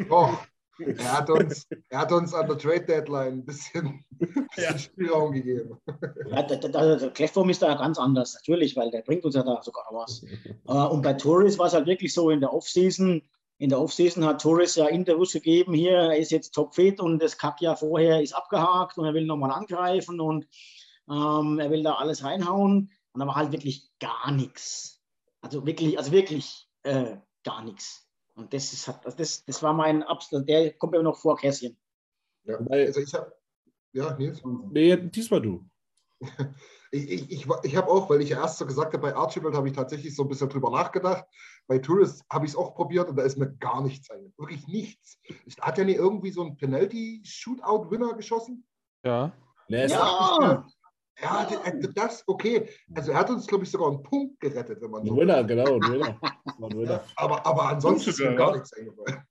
Doch, 0.09 0.37
Er 0.79 1.17
hat 1.17 1.29
uns, 1.29 1.67
er 1.89 1.99
hat 1.99 2.11
uns 2.11 2.33
an 2.33 2.47
der 2.47 2.57
Trade 2.57 2.85
Deadline 2.85 3.33
ein 3.33 3.45
bisschen, 3.45 4.03
bisschen 4.17 4.43
Ja. 4.57 4.77
Spielraum 4.77 5.31
gegeben. 5.31 5.77
Ja, 6.29 6.43
da, 6.43 6.55
da, 6.55 6.95
der 6.95 7.09
Clefbaum 7.11 7.49
ist 7.49 7.61
da 7.61 7.73
ganz 7.75 7.97
anders, 7.97 8.33
natürlich, 8.33 8.75
weil 8.75 8.91
der 8.91 9.01
bringt 9.01 9.25
uns 9.25 9.35
ja 9.35 9.43
da 9.43 9.61
sogar 9.61 9.85
was. 9.91 10.23
Äh, 10.23 10.71
und 10.71 11.01
bei 11.01 11.13
Torres 11.13 11.57
war 11.57 11.67
es 11.67 11.73
halt 11.73 11.87
wirklich 11.87 12.13
so 12.13 12.29
in 12.29 12.39
der 12.39 12.53
Offseason. 12.53 13.21
In 13.59 13.69
der 13.69 13.81
Offseason 13.81 14.23
hat 14.23 14.41
Torres 14.41 14.75
ja 14.75 14.87
Interviews 14.87 15.33
gegeben, 15.33 15.73
hier, 15.73 15.91
er 15.91 16.17
ist 16.17 16.31
jetzt 16.31 16.51
topfit 16.51 17.01
und 17.01 17.19
das 17.19 17.37
Kackjahr 17.37 17.75
vorher 17.75 18.21
ist 18.21 18.33
abgehakt 18.33 18.97
und 18.97 19.05
er 19.05 19.13
will 19.13 19.25
nochmal 19.25 19.51
angreifen 19.51 20.21
und 20.21 20.47
ähm, 21.09 21.59
er 21.59 21.69
will 21.69 21.83
da 21.83 21.95
alles 21.95 22.23
reinhauen. 22.23 22.91
Und 23.11 23.19
da 23.19 23.27
war 23.27 23.35
halt 23.35 23.51
wirklich 23.51 23.89
gar 23.99 24.31
nichts. 24.31 25.01
Also 25.41 25.65
wirklich, 25.65 25.97
also 25.97 26.13
wirklich 26.13 26.69
äh, 26.83 27.17
gar 27.43 27.61
nichts. 27.63 28.07
Und 28.33 28.53
das 28.53 28.71
ist 28.71 28.87
halt, 28.87 29.05
also 29.05 29.17
das, 29.17 29.43
das 29.43 29.61
war 29.61 29.73
mein 29.73 30.03
absolut, 30.03 30.47
der 30.47 30.71
kommt 30.73 30.93
mir 30.93 31.03
noch 31.03 31.17
vor 31.17 31.35
Kässchen. 31.35 31.77
Ja. 32.45 32.57
Also 32.69 33.01
ich 33.01 33.13
habe, 33.13 33.33
ja, 33.91 34.15
Nils. 34.15 34.41
Nee, 34.71 34.95
diesmal 34.95 35.41
du. 35.41 35.69
Ich, 36.91 37.07
ich, 37.07 37.31
ich, 37.31 37.47
ich 37.63 37.75
habe 37.75 37.87
auch, 37.87 38.09
weil 38.09 38.19
ich 38.21 38.29
ja 38.29 38.41
erst 38.41 38.57
so 38.57 38.65
gesagt 38.65 38.93
habe, 38.93 39.03
bei 39.03 39.15
Archibald 39.15 39.53
habe 39.53 39.67
ich 39.67 39.75
tatsächlich 39.75 40.15
so 40.15 40.23
ein 40.23 40.27
bisschen 40.27 40.49
drüber 40.49 40.71
nachgedacht. 40.71 41.23
Bei 41.69 41.77
Tourist 41.77 42.23
habe 42.31 42.45
ich 42.47 42.51
es 42.53 42.57
auch 42.57 42.73
probiert 42.73 43.09
und 43.09 43.15
da 43.15 43.21
ist 43.21 43.37
mir 43.37 43.53
gar 43.57 43.83
nichts 43.83 44.09
eingefallen. 44.09 44.33
Wirklich 44.39 44.67
nichts. 44.67 45.19
Ich, 45.45 45.55
hat 45.61 45.77
ja 45.77 45.83
nicht 45.83 45.97
irgendwie 45.97 46.31
so 46.31 46.41
einen 46.41 46.57
Penalty-Shootout-Winner 46.57 48.15
geschossen? 48.15 48.65
Ja. 49.05 49.31
Nee, 49.67 49.83
es- 49.83 49.91
Ja, 49.91 50.65
Ja, 51.21 51.45
d- 51.45 51.89
das, 51.93 52.23
okay. 52.27 52.67
Also 52.95 53.11
er 53.11 53.19
hat 53.19 53.29
uns, 53.29 53.45
glaube 53.45 53.65
ich, 53.65 53.69
sogar 53.71 53.89
einen 53.91 54.01
Punkt 54.01 54.39
gerettet, 54.39 54.81
wenn 54.81 54.89
man 54.89 55.01
Ein 55.01 55.07
so 55.09 55.17
Winner, 55.17 55.43
genau, 55.43 55.75
ein 55.75 55.81
Winner. 55.81 56.17
Ein 56.45 56.77
Winner. 56.77 57.03
Aber, 57.17 57.45
aber 57.45 57.63
ansonsten 57.67 58.09
ist 58.09 58.19
mir 58.19 58.33
gar 58.35 58.51
ja. 58.51 58.55
nichts 58.55 58.73
eingefallen. 58.73 59.23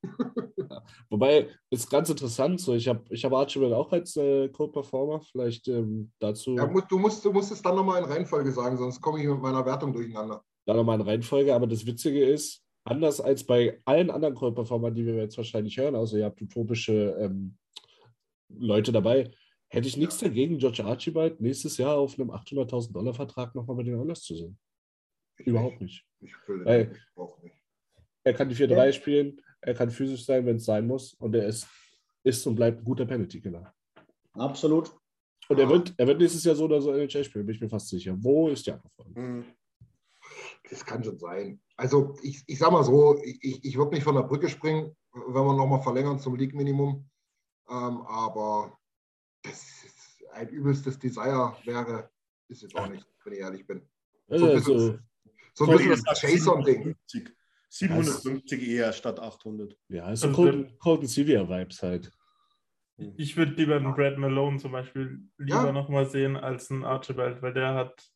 Wobei, 1.11 1.49
ist 1.71 1.91
ganz 1.91 2.11
interessant, 2.11 2.61
so 2.61 2.75
ich 2.75 2.87
habe 2.89 3.03
ich 3.11 3.25
hab 3.25 3.33
Archibald 3.33 3.73
auch 3.73 3.91
als 3.91 4.17
äh, 4.17 4.49
Co-Performer, 4.51 5.23
vielleicht 5.23 5.67
ähm, 5.69 6.13
dazu 6.21 6.55
Ja, 6.55 6.67
du, 6.67 6.99
musst, 6.99 7.25
du 7.25 7.33
musst 7.33 7.51
es 7.53 7.63
dann 7.63 7.75
nochmal 7.75 8.03
in 8.03 8.09
Reihenfolge 8.09 8.53
sagen, 8.53 8.77
sonst 8.77 9.01
komme 9.01 9.21
ich 9.21 9.27
mit 9.27 9.41
meiner 9.41 9.65
Wertung 9.65 9.93
durcheinander. 9.93 10.45
Da 10.69 10.75
nochmal 10.75 11.01
in 11.01 11.07
Reihenfolge. 11.07 11.55
Aber 11.55 11.67
das 11.67 11.87
Witzige 11.87 12.25
ist, 12.25 12.63
anders 12.85 13.21
als 13.21 13.45
bei 13.45 13.81
allen 13.87 14.11
anderen 14.11 14.35
Co-Performern, 14.35 14.95
die 14.95 15.07
wir 15.07 15.15
jetzt 15.17 15.37
wahrscheinlich 15.39 15.77
hören, 15.79 15.95
außer 15.97 16.19
ihr 16.19 16.27
habt 16.27 16.43
utopische 16.43 17.17
ähm, 17.19 17.57
Leute 18.51 18.93
dabei, 18.93 19.31
hätte 19.69 19.89
ich 19.89 19.97
nichts 19.97 20.19
dagegen, 20.19 20.59
George 20.59 20.85
Archibald 20.85 21.41
nächstes 21.41 21.79
Jahr 21.79 21.97
auf 21.97 22.19
einem 22.19 22.31
800.000 22.31 22.93
Dollar 22.93 23.15
Vertrag 23.15 23.55
nochmal 23.55 23.77
bei 23.77 23.83
den 23.83 23.95
Oilers 23.95 24.23
zu 24.23 24.35
sehen. 24.37 24.59
Überhaupt 25.39 25.81
nicht. 25.81 26.05
Ich 26.21 26.35
fülle 26.37 26.65
Weil- 26.67 26.87
den, 26.87 26.95
ich 26.97 27.15
brauche 27.15 27.43
nicht. 27.43 27.57
Er 28.25 28.35
kann 28.35 28.49
die 28.51 28.55
4-3 28.57 28.93
spielen, 28.93 29.41
er 29.63 29.73
kann 29.75 29.91
physisch 29.91 30.25
sein, 30.27 30.45
wenn 30.45 30.57
es 30.57 30.67
sein 30.67 30.87
muss 30.87 31.15
und 31.15 31.35
er 31.35 31.47
ist, 31.47 31.67
ist 32.25 32.47
und 32.47 32.57
bleibt 32.57 32.81
ein 32.81 32.85
guter 32.85 33.07
Penalty-Killer. 33.07 33.73
absolut. 34.35 34.91
Und 35.49 35.59
er 35.59 35.69
wird, 35.71 35.95
er 35.97 36.07
wird 36.07 36.19
nächstes 36.21 36.45
Jahr 36.45 36.55
so 36.55 36.65
oder 36.65 36.83
so 36.83 36.93
NHL 36.93 37.25
spielen, 37.25 37.47
bin 37.47 37.55
ich 37.55 37.61
mir 37.63 37.71
fast 37.71 37.89
sicher. 37.89 38.15
Wo 38.19 38.49
ist 38.49 38.67
die 38.67 38.73
Abfrage? 38.73 39.19
Mhm. 39.19 39.45
Das 40.71 40.85
kann 40.85 41.03
schon 41.05 41.19
sein. 41.19 41.61
Also 41.77 42.15
ich, 42.23 42.43
ich 42.47 42.59
sag 42.59 42.73
mal 42.73 42.85
so, 42.85 43.19
ich, 43.23 43.65
ich 43.65 43.77
würde 43.79 43.95
nicht 43.95 44.05
von 44.05 44.15
der 44.15 44.23
Brücke 44.23 44.49
springen, 44.49 44.95
wenn 45.13 45.33
wir 45.45 45.55
nochmal 45.57 45.83
verlängern 45.83 46.19
zum 46.19 46.37
League-Minimum. 46.37 47.09
Ähm, 47.71 48.01
aber 48.07 48.79
das 49.43 49.55
ist 49.85 50.25
ein 50.33 50.49
übelstes 50.49 50.99
Desire 50.99 51.57
wäre, 51.65 52.11
ist 52.49 52.63
jetzt 52.63 52.77
auch 52.77 52.89
nicht, 52.89 53.07
wenn 53.25 53.33
ich 53.33 53.39
ehrlich 53.41 53.67
bin. 53.67 53.89
Also, 54.29 54.47
ein 54.47 54.55
bisschen- 54.57 54.73
also, 54.75 54.99
So 55.55 55.65
ein 55.65 55.77
bisschen 55.77 56.03
das 56.05 56.23
Jason-Ding. 56.23 56.95
750. 57.07 57.37
750 57.71 58.69
eher 58.69 58.93
statt 58.93 59.21
800. 59.21 59.77
ja, 59.89 60.05
also 60.05 60.27
Also 60.29 60.37
Colton, 60.43 60.79
Colton 60.79 61.07
Sevier-Vibes 61.07 61.83
halt. 61.83 62.11
Ich 63.17 63.37
würde 63.37 63.53
lieber 63.53 63.77
einen 63.77 63.95
Brad 63.95 64.19
Malone 64.19 64.59
zum 64.59 64.73
Beispiel 64.73 65.21
lieber 65.37 65.67
Ja. 65.67 65.73
nochmal 65.73 66.07
sehen 66.07 66.37
als 66.37 66.71
einen 66.71 66.85
Archibald, 66.85 67.43
weil 67.43 67.53
der 67.55 67.75
hat, 67.75 68.11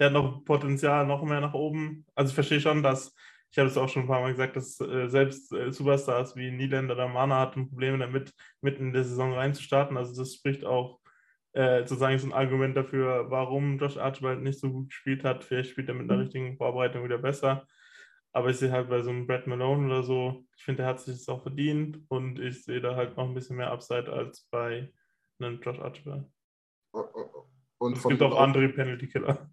der 0.00 0.06
hat 0.06 0.14
noch 0.14 0.44
Potenzial 0.44 1.06
noch 1.06 1.22
mehr 1.22 1.42
nach 1.42 1.52
oben. 1.52 2.06
Also 2.14 2.30
ich 2.30 2.34
verstehe 2.34 2.60
schon, 2.60 2.82
dass, 2.82 3.14
ich 3.50 3.58
habe 3.58 3.68
es 3.68 3.76
auch 3.76 3.88
schon 3.88 4.02
ein 4.02 4.08
paar 4.08 4.22
Mal 4.22 4.32
gesagt, 4.32 4.56
dass 4.56 4.80
äh, 4.80 5.08
selbst 5.08 5.52
äh, 5.52 5.70
Superstars 5.70 6.34
wie 6.36 6.50
Nylander 6.50 6.94
oder 6.94 7.08
Mana 7.08 7.38
hatten 7.38 7.68
Probleme 7.68 7.98
damit, 7.98 8.32
mitten 8.62 8.88
in 8.88 8.92
der 8.94 9.04
Saison 9.04 9.34
reinzustarten. 9.34 9.98
Also 9.98 10.16
das 10.16 10.34
spricht 10.34 10.64
auch 10.64 11.00
äh, 11.52 11.80
sozusagen 11.80 12.18
so 12.18 12.28
ein 12.28 12.32
Argument 12.32 12.76
dafür, 12.76 13.30
warum 13.30 13.78
Josh 13.78 13.98
Archibald 13.98 14.40
nicht 14.40 14.58
so 14.58 14.72
gut 14.72 14.88
gespielt 14.88 15.22
hat. 15.22 15.44
Vielleicht 15.44 15.70
spielt 15.70 15.88
er 15.88 15.94
mit 15.94 16.10
einer 16.10 16.22
richtigen 16.22 16.56
Vorbereitung 16.56 17.04
wieder 17.04 17.18
besser. 17.18 17.66
Aber 18.32 18.48
ich 18.48 18.56
sehe 18.56 18.72
halt 18.72 18.88
bei 18.88 19.02
so 19.02 19.10
einem 19.10 19.26
Brad 19.26 19.46
Malone 19.46 19.86
oder 19.86 20.02
so, 20.02 20.46
ich 20.56 20.62
finde, 20.62 20.82
der 20.82 20.86
hat 20.86 21.00
sich 21.00 21.16
das 21.16 21.28
auch 21.28 21.42
verdient 21.42 22.00
und 22.08 22.38
ich 22.38 22.64
sehe 22.64 22.80
da 22.80 22.94
halt 22.94 23.16
noch 23.16 23.28
ein 23.28 23.34
bisschen 23.34 23.56
mehr 23.56 23.72
Upside 23.72 24.10
als 24.10 24.46
bei 24.50 24.92
einem 25.40 25.60
Josh 25.60 25.80
Archibald. 25.80 26.24
Und 27.78 27.96
Es 27.96 28.06
gibt 28.06 28.22
auch 28.22 28.38
andere 28.38 28.68
Penalty-Killer. 28.68 29.50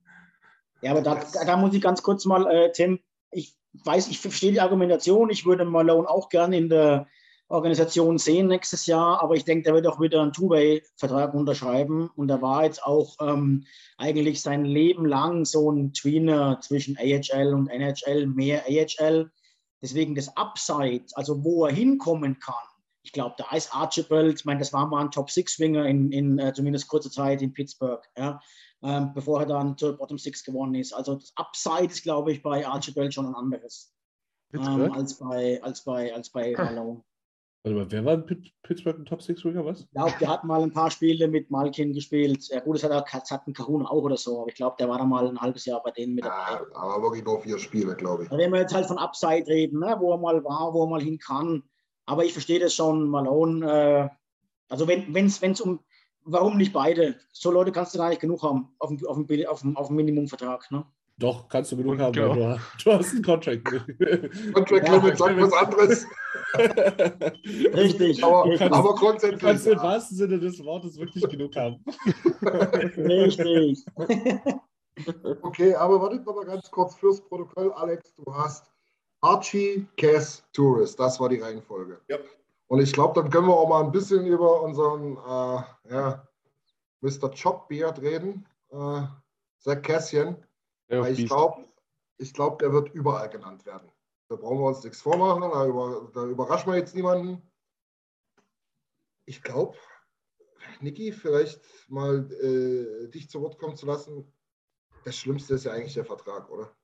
Ja, 0.81 0.91
aber 0.91 1.01
da, 1.01 1.23
da 1.45 1.57
muss 1.57 1.73
ich 1.73 1.81
ganz 1.81 2.03
kurz 2.03 2.25
mal, 2.25 2.45
äh, 2.47 2.71
Tim, 2.71 2.99
ich 3.31 3.55
weiß, 3.83 4.09
ich 4.09 4.19
verstehe 4.19 4.51
die 4.51 4.61
Argumentation. 4.61 5.29
Ich 5.29 5.45
würde 5.45 5.65
Malone 5.65 6.09
auch 6.09 6.29
gerne 6.29 6.57
in 6.57 6.69
der 6.69 7.07
Organisation 7.49 8.17
sehen 8.17 8.47
nächstes 8.47 8.87
Jahr, 8.87 9.21
aber 9.21 9.35
ich 9.35 9.45
denke, 9.45 9.63
der 9.63 9.73
wird 9.73 9.87
auch 9.87 10.01
wieder 10.01 10.21
einen 10.21 10.33
Two-Way-Vertrag 10.33 11.33
unterschreiben. 11.33 12.09
Und 12.15 12.29
er 12.29 12.41
war 12.41 12.65
jetzt 12.65 12.83
auch 12.83 13.15
ähm, 13.21 13.65
eigentlich 13.97 14.41
sein 14.41 14.65
Leben 14.65 15.05
lang 15.05 15.45
so 15.45 15.71
ein 15.71 15.93
Tweener 15.93 16.59
zwischen 16.61 16.97
AHL 16.97 17.53
und 17.53 17.69
NHL, 17.69 18.27
mehr 18.27 18.65
AHL. 18.67 19.31
Deswegen 19.81 20.15
das 20.15 20.35
Upside, 20.35 21.05
also 21.13 21.43
wo 21.43 21.65
er 21.65 21.73
hinkommen 21.73 22.39
kann. 22.39 22.55
Ich 23.03 23.13
glaube, 23.13 23.35
da 23.37 23.55
ist 23.55 23.73
Archibald, 23.73 24.39
ich 24.39 24.45
meine, 24.45 24.59
das 24.59 24.73
war 24.73 24.85
mal 24.85 25.05
ein 25.05 25.11
Top-Six-Winger 25.11 25.85
in, 25.85 26.11
in 26.11 26.39
äh, 26.39 26.51
zumindest 26.53 26.89
kurzer 26.89 27.09
Zeit 27.09 27.41
in 27.41 27.53
Pittsburgh. 27.53 28.03
Ja 28.17 28.41
ähm, 28.83 29.11
bevor 29.13 29.41
er 29.41 29.45
dann 29.47 29.77
zur 29.77 29.97
Bottom 29.97 30.17
Six 30.17 30.43
gewonnen 30.43 30.75
ist. 30.75 30.93
Also 30.93 31.15
das 31.15 31.33
Upside 31.35 31.85
ist, 31.91 32.03
glaube 32.03 32.31
ich, 32.31 32.41
bei 32.41 32.65
Archibald 32.67 33.13
schon 33.13 33.25
ein 33.27 33.35
anderes 33.35 33.93
ähm, 34.53 34.91
als 34.91 35.15
bei 35.17 35.61
als 35.61 35.83
bei 35.83 36.13
als 36.13 36.29
bei 36.29 36.53
Malone. 36.57 37.03
Warte 37.63 37.75
mal, 37.79 37.91
wer 37.91 38.05
war 38.05 38.13
in 38.13 38.25
Pitt- 38.25 38.53
Pittsburgh 38.63 38.99
ein 38.99 39.05
Top 39.05 39.21
6 39.21 39.43
Winger, 39.43 39.65
was? 39.65 39.81
Ich 39.81 39.91
glaube, 39.91 40.13
der 40.21 40.29
hat 40.29 40.43
mal 40.45 40.61
ein 40.61 40.71
paar 40.71 40.89
Spiele 40.89 41.27
mit 41.27 41.51
Malkin 41.51 41.91
gespielt. 41.91 42.47
Ja, 42.49 42.61
gut, 42.61 42.75
das 42.75 42.89
hat, 42.89 43.07
das 43.11 43.31
hat 43.31 43.45
ein 43.47 43.53
Kahuna 43.53 43.89
auch 43.89 44.03
oder 44.03 44.15
so, 44.15 44.39
aber 44.41 44.49
ich 44.49 44.55
glaube, 44.55 44.77
der 44.79 44.87
war 44.87 44.99
da 44.99 45.03
mal 45.03 45.27
ein 45.27 45.41
halbes 45.41 45.65
Jahr 45.65 45.81
bei 45.83 45.91
denen 45.91 46.15
mit 46.15 46.23
dabei. 46.23 46.35
Ja, 46.53 46.65
aber 46.75 47.03
wirklich 47.03 47.25
nur 47.25 47.41
vier 47.41 47.59
Spiele, 47.59 47.95
glaube 47.95 48.23
ich. 48.23 48.29
Da 48.29 48.37
werden 48.37 48.53
wir 48.53 48.61
jetzt 48.61 48.73
halt 48.73 48.85
von 48.85 48.97
Upside 48.97 49.47
reden, 49.47 49.79
ne? 49.79 49.97
wo 49.99 50.11
er 50.13 50.17
mal 50.17 50.41
war, 50.45 50.73
wo 50.73 50.83
er 50.83 50.89
mal 50.89 51.01
hin 51.01 51.17
kann. 51.17 51.63
Aber 52.05 52.23
ich 52.23 52.31
verstehe 52.31 52.59
das 52.59 52.73
schon, 52.73 53.09
Malone. 53.09 53.69
Äh, 53.69 54.09
also 54.69 54.87
wenn 54.87 55.13
es 55.25 55.41
wenn's 55.41 55.59
um, 55.59 55.79
warum 56.27 56.57
nicht 56.57 56.73
beide? 56.73 57.15
So 57.31 57.51
Leute 57.51 57.71
kannst 57.71 57.93
du 57.95 57.99
gar 57.99 58.09
nicht 58.09 58.21
genug 58.21 58.43
haben 58.43 58.69
auf 58.79 58.89
dem, 58.89 59.05
auf 59.07 59.15
dem, 59.17 59.47
auf 59.47 59.61
dem, 59.61 59.75
auf 59.77 59.87
dem 59.87 59.95
Minimumvertrag. 59.95 60.69
Ne? 60.71 60.85
Doch, 61.19 61.47
kannst 61.49 61.71
du 61.71 61.77
genug 61.77 61.93
Und 61.93 62.01
haben, 62.01 62.13
genau. 62.13 62.29
weil 62.29 62.37
du, 62.37 62.83
du 62.83 62.91
hast 62.93 63.11
einen 63.13 63.23
Contract. 63.23 63.63
Contract 64.53 64.87
Ja, 64.87 64.95
Limit 64.97 65.17
sagt 65.17 65.37
was 65.41 65.53
anderes. 65.53 66.05
Richtig. 67.73 68.23
Aber, 68.23 68.43
Du 68.49 68.57
kannst- 68.57 68.75
aber 68.77 68.89
Du 68.89 68.95
grundsätzlich. 68.95 69.41
kannst 69.41 69.65
im 69.67 69.73
ja. 69.73 69.83
wahrsten 69.83 70.17
Sinne 70.17 70.39
des 70.39 70.63
Wortes 70.63 70.97
wirklich 70.97 71.27
genug 71.27 71.55
haben. 71.55 71.83
Richtig. 72.97 73.83
Okay, 75.41 75.75
aber 75.75 76.01
wartet 76.01 76.25
noch 76.25 76.35
mal 76.35 76.45
ganz 76.45 76.69
kurz 76.71 76.95
fürs 76.95 77.21
Protokoll, 77.21 77.71
Alex. 77.73 78.13
Du 78.15 78.33
hast 78.33 78.65
Archie, 79.21 79.87
Cass, 79.97 80.43
Tourist. 80.53 80.99
Das 80.99 81.19
war 81.19 81.29
die 81.29 81.39
Reihenfolge. 81.39 81.99
Ja. 82.09 82.17
Und 82.67 82.81
ich 82.81 82.91
glaube, 82.91 83.19
dann 83.19 83.31
können 83.31 83.47
wir 83.47 83.55
auch 83.55 83.69
mal 83.69 83.83
ein 83.83 83.91
bisschen 83.91 84.25
über 84.25 84.61
unseren 84.61 85.15
äh, 85.17 85.93
ja, 85.93 86.27
Mr. 87.01 87.31
Chopbeard 87.31 88.01
reden. 88.01 88.45
Äh, 88.69 89.03
Zach 89.59 89.81
Cassian. 89.81 90.45
Ja, 90.89 91.07
ich 91.07 91.25
glaube, 91.27 91.65
ich 92.17 92.33
glaub, 92.33 92.59
der 92.59 92.71
wird 92.71 92.93
überall 92.93 93.29
genannt 93.29 93.65
werden. 93.65 93.89
Da 94.29 94.35
brauchen 94.35 94.59
wir 94.59 94.67
uns 94.67 94.83
nichts 94.83 95.01
vormachen. 95.01 95.41
Da, 95.41 95.65
über, 95.65 96.11
da 96.13 96.25
überraschen 96.25 96.71
wir 96.71 96.77
jetzt 96.77 96.95
niemanden. 96.95 97.41
Ich 99.25 99.41
glaube, 99.41 99.77
Niki, 100.81 101.11
vielleicht 101.11 101.61
mal 101.89 102.29
äh, 102.31 103.09
dich 103.09 103.29
zu 103.29 103.41
Wort 103.41 103.57
kommen 103.57 103.75
zu 103.75 103.85
lassen. 103.85 104.31
Das 105.05 105.15
Schlimmste 105.15 105.55
ist 105.55 105.63
ja 105.63 105.71
eigentlich 105.71 105.93
der 105.93 106.05
Vertrag, 106.05 106.49
oder? 106.49 106.75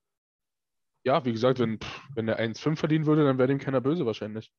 Ja, 1.05 1.23
wie 1.25 1.33
gesagt, 1.33 1.59
wenn, 1.59 1.79
wenn 2.15 2.29
er 2.29 2.39
1,5 2.39 2.77
verdienen 2.77 3.05
würde, 3.05 3.25
dann 3.25 3.37
wäre 3.37 3.49
dem 3.49 3.59
keiner 3.59 3.81
böse 3.81 4.05
wahrscheinlich. 4.05 4.53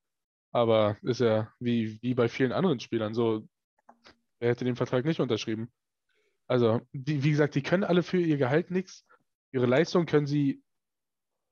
Aber 0.55 0.97
ist 1.03 1.19
ja 1.19 1.53
wie, 1.59 2.01
wie 2.01 2.15
bei 2.15 2.29
vielen 2.29 2.53
anderen 2.53 2.79
Spielern 2.79 3.13
so, 3.13 3.45
wer 4.39 4.51
hätte 4.51 4.65
den 4.65 4.77
Vertrag 4.77 5.05
nicht 5.05 5.19
unterschrieben? 5.19 5.69
Also, 6.47 6.81
die, 6.93 7.25
wie 7.25 7.31
gesagt, 7.33 7.57
die 7.57 7.63
können 7.63 7.83
alle 7.83 8.05
für 8.05 8.19
ihr 8.19 8.37
Gehalt 8.37 8.71
nichts. 8.71 9.05
Ihre 9.51 9.67
Leistung 9.67 10.07
können 10.07 10.29
sie 10.29 10.63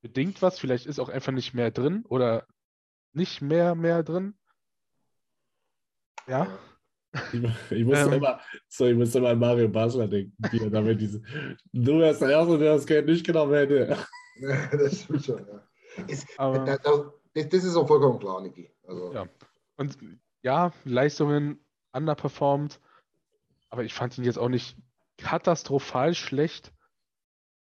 bedingt 0.03 0.41
was, 0.41 0.61
vielleicht 0.61 0.87
ist 0.87 1.01
auch 1.01 1.09
einfach 1.09 1.33
nicht 1.33 1.53
mehr 1.53 1.73
drin 1.73 2.05
oder 2.05 2.47
nicht 3.13 3.43
mehr 3.43 3.75
mehr 3.75 4.05
drin. 4.05 4.39
Ja, 6.29 6.47
Ich, 7.33 7.43
ich 7.73 7.85
musste 7.85 8.07
Ähm. 8.07 8.13
immer, 8.13 8.41
so, 8.69 8.87
ich 8.87 8.97
musste 8.97 9.19
immer 9.19 9.31
an 9.31 9.39
Mario 9.41 9.69
Basler 9.69 10.07
denken, 10.07 10.37
er 10.41 10.71
damit 10.71 11.01
diese, 11.01 11.21
du 11.73 11.99
wärst 11.99 12.23
der 12.23 12.31
Erste, 12.31 12.57
der 12.57 12.75
das 12.75 12.87
Geld 12.87 13.07
nicht 13.07 13.27
genommen 13.27 13.53
hätte. 13.55 13.97
das 14.73 15.03
stimmt 15.03 15.25
schon, 15.25 15.45
ja. 15.45 15.69
Ist, 16.07 16.27
aber. 16.39 16.65
da, 16.65 16.79
da, 16.79 17.13
das, 17.35 17.49
das 17.49 17.65
ist 17.65 17.77
auch 17.77 17.87
vollkommen 17.87 18.19
klar, 18.19 18.41
Niki. 18.41 18.71
Also, 18.87 19.13
Ja. 19.13 19.27
Und 19.77 19.99
ja, 20.43 20.73
Leistungen 20.85 21.65
underperformed, 21.93 22.81
aber 23.71 23.85
ich 23.85 23.95
fand 23.95 24.19
ihn 24.19 24.25
jetzt 24.25 24.39
auch 24.39 24.49
nicht 24.49 24.77
katastrophal 25.19 26.15
schlecht. 26.15 26.73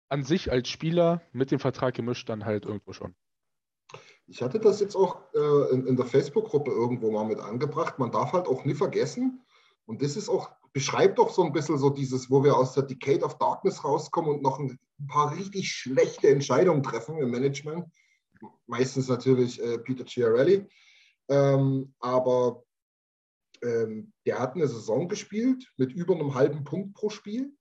An 0.09 0.23
sich 0.23 0.53
als 0.53 0.69
Spieler 0.69 1.23
mit 1.33 1.51
dem 1.51 1.59
Vertrag 1.59 1.95
gemischt 1.95 2.29
dann 2.29 2.45
halt 2.45 2.67
irgendwo 2.67 2.93
schon. 2.93 3.15
Ich 4.27 4.43
hatte 4.43 4.61
das 4.61 4.81
jetzt 4.81 4.97
auch 4.97 5.21
äh, 5.35 5.73
in, 5.73 5.87
in 5.87 5.97
der 5.97 6.07
Facebook-Gruppe 6.07 6.71
irgendwo 6.71 7.11
mal 7.11 7.25
mit 7.25 7.39
angebracht. 7.41 7.99
Man 7.99 8.13
darf 8.13 8.33
halt 8.33 8.47
auch 8.47 8.65
nie 8.65 8.75
vergessen, 8.75 9.45
und 9.87 10.03
das 10.03 10.17
ist 10.17 10.29
auch, 10.29 10.51
beschreibt 10.73 11.19
doch 11.19 11.31
so 11.31 11.43
ein 11.43 11.53
bisschen 11.53 11.79
so 11.79 11.91
dieses, 11.91 12.31
wo 12.31 12.43
wir 12.43 12.57
aus 12.57 12.73
der 12.73 12.85
Decade 12.85 13.25
of 13.25 13.39
Darkness 13.39 13.85
rauskommen 13.85 14.31
und 14.31 14.43
noch 14.43 14.59
ein 14.59 14.79
paar 15.09 15.37
richtig 15.37 15.73
schlechte 15.73 16.29
Entscheidungen 16.29 16.83
treffen 16.83 17.19
im 17.19 17.31
Management. 17.31 17.87
Meistens 18.67 19.09
natürlich 19.09 19.63
äh, 19.63 19.79
Peter 19.79 20.05
Chiarelli. 20.05 20.67
Ähm, 21.29 21.95
aber 22.01 22.63
ähm, 23.63 24.13
der 24.27 24.39
hat 24.39 24.55
eine 24.55 24.69
Saison 24.69 25.09
gespielt 25.09 25.73
mit 25.77 25.93
über 25.93 26.15
einem 26.15 26.35
halben 26.35 26.65
Punkt 26.65 26.95
pro 26.95 27.09
Spiel, 27.09 27.53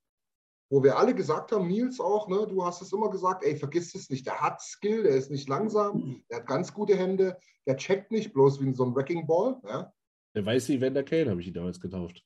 wo 0.70 0.84
wir 0.84 0.98
alle 0.98 1.14
gesagt 1.16 1.52
haben, 1.52 1.68
Nils 1.68 2.00
auch, 2.00 2.28
ne, 2.28 2.48
du 2.48 2.66
hast 2.66 2.82
es 2.82 2.92
immer 2.92 3.10
gesagt, 3.10 3.44
ey, 3.44 3.56
vergiss 3.56 3.96
es 3.96 4.10
nicht, 4.10 4.26
der 4.26 4.42
hat 4.42 4.62
Skill, 4.62 5.04
der 5.04 5.16
ist 5.16 5.32
nicht 5.32 5.48
langsam, 5.48 6.24
der 6.30 6.40
hat 6.40 6.48
ganz 6.48 6.74
gute 6.74 6.96
Hände, 6.96 7.38
der 7.68 7.78
checkt 7.78 8.12
nicht 8.12 8.34
bloß 8.34 8.62
wie 8.62 8.74
so 8.74 8.86
ein 8.86 8.96
Wrecking 8.96 9.28
Ball. 9.28 9.60
Ja? 9.64 9.94
Der 10.36 10.46
weiß 10.46 10.70
Evander 10.70 11.04
Kane 11.04 11.30
habe 11.30 11.42
ich 11.42 11.48
ihn 11.48 11.54
damals 11.54 11.80
getauft. 11.80 12.24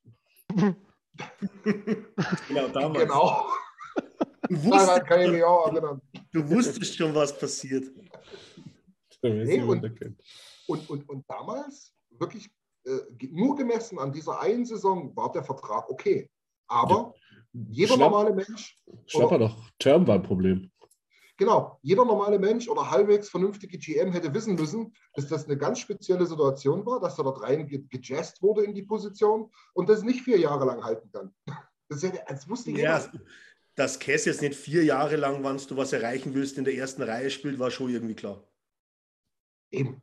Genau, 2.48 2.68
damals. 2.68 3.04
Genau. 3.04 3.48
Du, 4.48 4.56
Daran 4.56 4.66
wusstest, 4.66 5.06
kann 5.08 5.22
ich 5.22 5.32
mich 5.32 5.44
auch 5.44 5.68
erinnern. 5.68 6.02
du 6.32 6.50
wusstest 6.50 6.96
schon, 6.96 7.14
was 7.16 7.38
passiert. 7.38 7.86
Nee, 9.34 9.62
und-. 9.62 9.84
Und, 10.68 10.90
und, 10.90 11.10
und 11.10 11.26
damals, 11.30 11.94
wirklich 12.20 12.50
äh, 12.86 12.98
nur 13.32 13.56
gemessen 13.56 14.00
an 14.00 14.12
dieser 14.12 14.40
einen 14.42 14.66
Saison, 14.66 15.16
war 15.16 15.32
der 15.32 15.44
Vertrag 15.44 15.90
okay. 15.90 16.30
Aber 16.68 17.14
jeder 17.54 17.94
Schnapp- 17.96 18.12
normale 18.12 18.34
Mensch, 18.34 18.78
Schnapper 19.06 19.40
doch. 19.40 19.70
Term 19.80 20.06
war 20.08 20.16
ein 20.16 20.24
Problem. 20.24 20.70
genau, 21.38 21.80
jeder 21.82 22.04
normale 22.04 22.38
Mensch 22.40 22.68
oder 22.68 22.90
halbwegs 22.92 23.30
vernünftige 23.30 23.78
GM 23.78 24.12
hätte 24.12 24.34
wissen 24.34 24.56
müssen, 24.56 24.94
dass 25.14 25.28
das 25.28 25.46
eine 25.46 25.58
ganz 25.58 25.80
spezielle 25.80 26.26
Situation 26.26 26.86
war, 26.86 27.00
dass 27.00 27.18
er 27.18 27.24
dort 27.24 27.42
rein 27.42 27.68
ge- 27.68 27.86
gejazzt 27.90 28.42
wurde 28.42 28.64
in 28.64 28.74
die 28.74 28.84
Position 28.84 29.50
und 29.74 29.88
das 29.88 30.04
nicht 30.04 30.22
vier 30.22 30.38
Jahre 30.40 30.66
lang 30.66 30.84
halten 30.84 31.10
kann. 31.12 31.34
Das, 31.90 32.04
hätte, 32.04 32.20
das 32.28 32.50
wusste 32.50 32.72
jeder. 32.72 32.84
Ja, 32.84 33.12
dass 33.76 33.98
Cass 33.98 34.26
jetzt 34.26 34.42
nicht 34.42 34.56
vier 34.56 34.84
Jahre 34.84 35.16
lang, 35.16 35.42
wenn 35.42 35.56
du 35.56 35.78
was 35.78 35.94
erreichen 35.94 36.34
willst, 36.34 36.58
in 36.58 36.66
der 36.66 36.76
ersten 36.76 37.02
Reihe 37.02 37.30
spielt, 37.30 37.60
war 37.60 37.72
schon 37.72 37.90
irgendwie 37.90 38.14
klar. 38.16 38.44
Eben. 39.72 40.02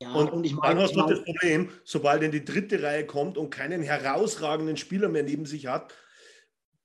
Ja, 0.00 0.12
Und, 0.14 0.32
und 0.32 0.44
ich 0.44 0.52
dann 0.52 0.60
meine, 0.60 0.82
hast 0.82 0.90
ich 0.90 0.96
du 0.96 1.02
mein, 1.02 1.10
das 1.10 1.24
Problem, 1.24 1.70
sobald 1.84 2.22
er 2.22 2.26
in 2.26 2.32
die 2.32 2.44
dritte 2.44 2.82
Reihe 2.82 3.06
kommt 3.06 3.38
und 3.38 3.50
keinen 3.50 3.82
herausragenden 3.82 4.76
Spieler 4.76 5.08
mehr 5.08 5.22
neben 5.22 5.46
sich 5.46 5.66
hat, 5.66 5.94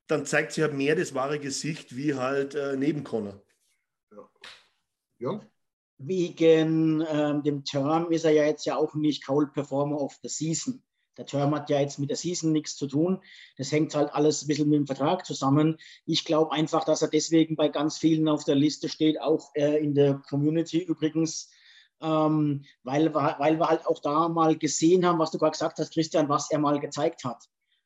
dann 0.08 0.26
zeigt 0.26 0.54
sich 0.54 0.64
halt 0.64 0.74
mehr 0.74 0.96
das 0.96 1.14
wahre 1.14 1.40
Gesicht 1.40 1.96
wie 1.96 2.16
halt 2.16 2.56
äh, 2.56 2.78
neben 2.78 3.04
Connor. 3.04 3.42
Ja? 5.20 5.42
wegen 5.98 7.04
ähm, 7.10 7.44
dem 7.44 7.64
Term 7.64 8.12
ist 8.12 8.26
er 8.26 8.32
ja 8.32 8.46
jetzt 8.46 8.66
ja 8.66 8.78
auch 8.78 8.94
nicht 8.94 9.26
Cold 9.26 9.54
Performer 9.54 10.00
of 10.00 10.18
the 10.22 10.30
Season. 10.30 10.84
Der 11.18 11.26
Term 11.26 11.56
hat 11.56 11.70
ja 11.72 11.80
jetzt 11.80 11.98
mit 11.98 12.12
der 12.12 12.18
Season 12.18 12.52
nichts 12.52 12.76
zu 12.76 12.86
tun. 12.86 13.24
Das 13.58 13.72
hängt 13.72 13.96
halt 13.96 14.14
alles 14.14 14.44
ein 14.44 14.48
bisschen 14.48 14.70
mit 14.70 14.78
dem 14.78 14.86
Vertrag 14.86 15.26
zusammen. 15.26 15.78
Ich 16.06 16.26
glaube 16.26 16.52
einfach, 16.52 16.86
dass 16.86 17.02
er 17.02 17.08
deswegen 17.08 17.56
bei 17.56 17.70
ganz 17.70 17.98
vielen 17.98 18.28
auf 18.28 18.44
der 18.44 18.54
Liste 18.54 18.88
steht, 18.88 19.20
auch 19.20 19.50
äh, 19.56 19.84
in 19.84 19.96
der 19.96 20.22
Community 20.30 20.80
übrigens, 20.80 21.50
ähm, 22.02 22.64
weil, 22.84 23.14
wir, 23.14 23.36
weil 23.40 23.60
wir 23.60 23.68
halt 23.68 23.86
auch 23.86 24.00
da 24.00 24.30
mal 24.30 24.58
gesehen 24.58 25.06
haben, 25.06 25.20
was 25.20 25.32
du 25.32 25.38
gerade 25.38 25.52
gesagt 25.52 25.80
hast, 25.80 25.94
Christian, 25.94 26.30
was 26.30 26.52
er 26.52 26.60
mal 26.60 26.80
gezeigt 26.80 27.24
hat. 27.24 27.44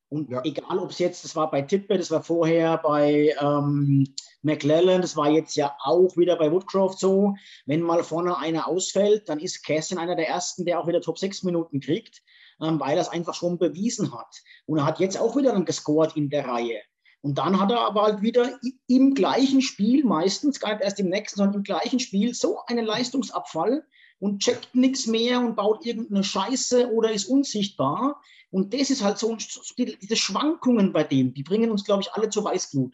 Und 0.09 0.29
Ja. 0.29 0.41
egal, 0.43 0.77
ob 0.79 0.91
es 0.91 0.99
jetzt, 0.99 1.23
das 1.23 1.37
war 1.37 1.49
bei 1.49 1.61
Tippe, 1.61 1.97
das 1.97 2.11
war 2.11 2.21
vorher 2.21 2.77
bei 2.79 3.33
ähm, 3.39 4.13
McLellan, 4.41 5.01
das 5.01 5.15
war 5.15 5.29
jetzt 5.29 5.55
ja 5.55 5.73
auch 5.83 6.17
wieder 6.17 6.35
bei 6.35 6.51
Woodcroft 6.51 6.99
so, 6.99 7.35
wenn 7.65 7.81
mal 7.81 8.03
vorne 8.03 8.37
einer 8.37 8.67
ausfällt, 8.67 9.29
dann 9.29 9.39
ist 9.39 9.65
Cassian 9.65 9.99
einer 9.99 10.17
der 10.17 10.27
ersten, 10.27 10.65
der 10.65 10.81
auch 10.81 10.87
wieder 10.87 10.99
Top 10.99 11.17
6 11.17 11.43
Minuten 11.43 11.79
kriegt, 11.79 12.21
ähm, 12.61 12.77
weil 12.81 12.97
er 12.97 13.01
es 13.01 13.09
einfach 13.09 13.35
schon 13.35 13.57
bewiesen 13.57 14.13
hat. 14.13 14.35
Und 14.65 14.79
er 14.79 14.85
hat 14.85 14.99
jetzt 14.99 15.17
auch 15.17 15.37
wieder 15.37 15.53
dann 15.53 15.63
gescored 15.63 16.17
in 16.17 16.29
der 16.29 16.45
Reihe. 16.45 16.81
Und 17.21 17.37
dann 17.37 17.61
hat 17.61 17.71
er 17.71 17.81
aber 17.81 18.01
halt 18.01 18.21
wieder 18.21 18.59
im 18.87 19.13
gleichen 19.13 19.61
Spiel, 19.61 20.03
meistens 20.03 20.59
gar 20.59 20.73
nicht 20.73 20.83
erst 20.83 20.99
im 20.99 21.07
nächsten, 21.07 21.37
sondern 21.37 21.57
im 21.57 21.63
gleichen 21.63 21.99
Spiel, 21.99 22.33
so 22.33 22.59
einen 22.65 22.85
Leistungsabfall 22.85 23.85
und 24.21 24.39
checkt 24.39 24.73
nichts 24.75 25.07
mehr 25.07 25.39
und 25.39 25.55
baut 25.55 25.83
irgendeine 25.85 26.23
Scheiße 26.23 26.91
oder 26.91 27.11
ist 27.11 27.25
unsichtbar. 27.25 28.21
Und 28.51 28.73
das 28.73 28.91
ist 28.91 29.03
halt 29.03 29.17
so, 29.17 29.35
so 29.39 29.61
die, 29.77 29.97
diese 29.97 30.15
Schwankungen 30.15 30.93
bei 30.93 31.03
dem, 31.03 31.33
die 31.33 31.41
bringen 31.43 31.71
uns, 31.71 31.83
glaube 31.83 32.03
ich, 32.03 32.13
alle 32.13 32.29
zur 32.29 32.43
Weißglut. 32.43 32.93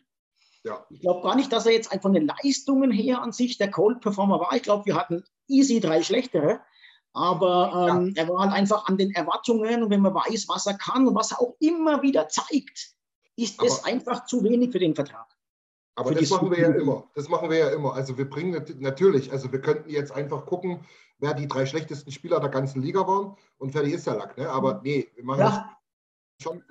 Ja. 0.64 0.86
Ich 0.90 1.02
glaube 1.02 1.22
gar 1.22 1.36
nicht, 1.36 1.52
dass 1.52 1.66
er 1.66 1.74
jetzt 1.74 1.94
von 2.02 2.14
den 2.14 2.28
Leistungen 2.28 2.92
her 2.92 3.22
an 3.22 3.34
sich 3.34 3.58
der 3.58 3.70
Cold 3.70 4.00
Performer 4.00 4.40
war. 4.40 4.56
Ich 4.56 4.64
glaube, 4.64 4.86
wir 4.86 4.96
hatten 4.96 5.24
easy 5.48 5.80
drei 5.82 6.02
schlechtere. 6.02 6.62
Aber 7.14 7.90
ähm, 7.90 8.14
er 8.16 8.30
war 8.30 8.42
halt 8.42 8.54
einfach 8.54 8.86
an 8.86 8.98
den 8.98 9.12
Erwartungen 9.12 9.84
und 9.84 9.90
wenn 9.90 10.02
man 10.02 10.14
weiß, 10.14 10.48
was 10.48 10.66
er 10.68 10.76
kann 10.76 11.08
und 11.08 11.16
was 11.16 11.32
er 11.32 11.42
auch 11.42 11.56
immer 11.60 12.02
wieder 12.04 12.30
zeigt, 12.30 12.92
ist 13.36 13.62
es 13.62 13.80
Aber- 13.80 13.88
einfach 13.88 14.26
zu 14.28 14.44
wenig 14.44 14.72
für 14.72 14.80
den 14.80 14.96
Vertrag. 14.96 15.28
Aber 15.98 16.14
das 16.14 16.30
machen 16.30 16.52
wir 16.52 16.60
ja 16.60 16.70
immer. 16.70 17.04
Das 17.16 17.28
machen 17.28 17.50
wir 17.50 17.58
ja 17.58 17.70
immer. 17.70 17.94
Also 17.96 18.18
wir 18.18 18.30
bringen 18.30 18.52
nat- 18.52 18.80
natürlich, 18.80 19.32
also 19.32 19.52
wir 19.52 19.60
könnten 19.62 19.90
jetzt 19.90 20.12
einfach 20.12 20.46
gucken, 20.46 20.86
wer 21.20 21.34
die 21.34 21.48
drei 21.48 21.66
schlechtesten 21.66 22.12
Spieler 22.12 22.40
der 22.40 22.50
ganzen 22.50 22.82
Liga 22.82 23.08
waren 23.08 23.36
und 23.58 23.72
fertig 23.72 23.94
ist 23.94 24.06
der 24.08 24.16
Lack. 24.16 24.38
Ne? 24.38 24.48
Aber 24.50 24.80
nee, 24.84 25.08
wir 25.16 25.24
machen 25.26 25.40
Ja. 25.40 25.50
das 25.50 26.44
schon 26.44 26.64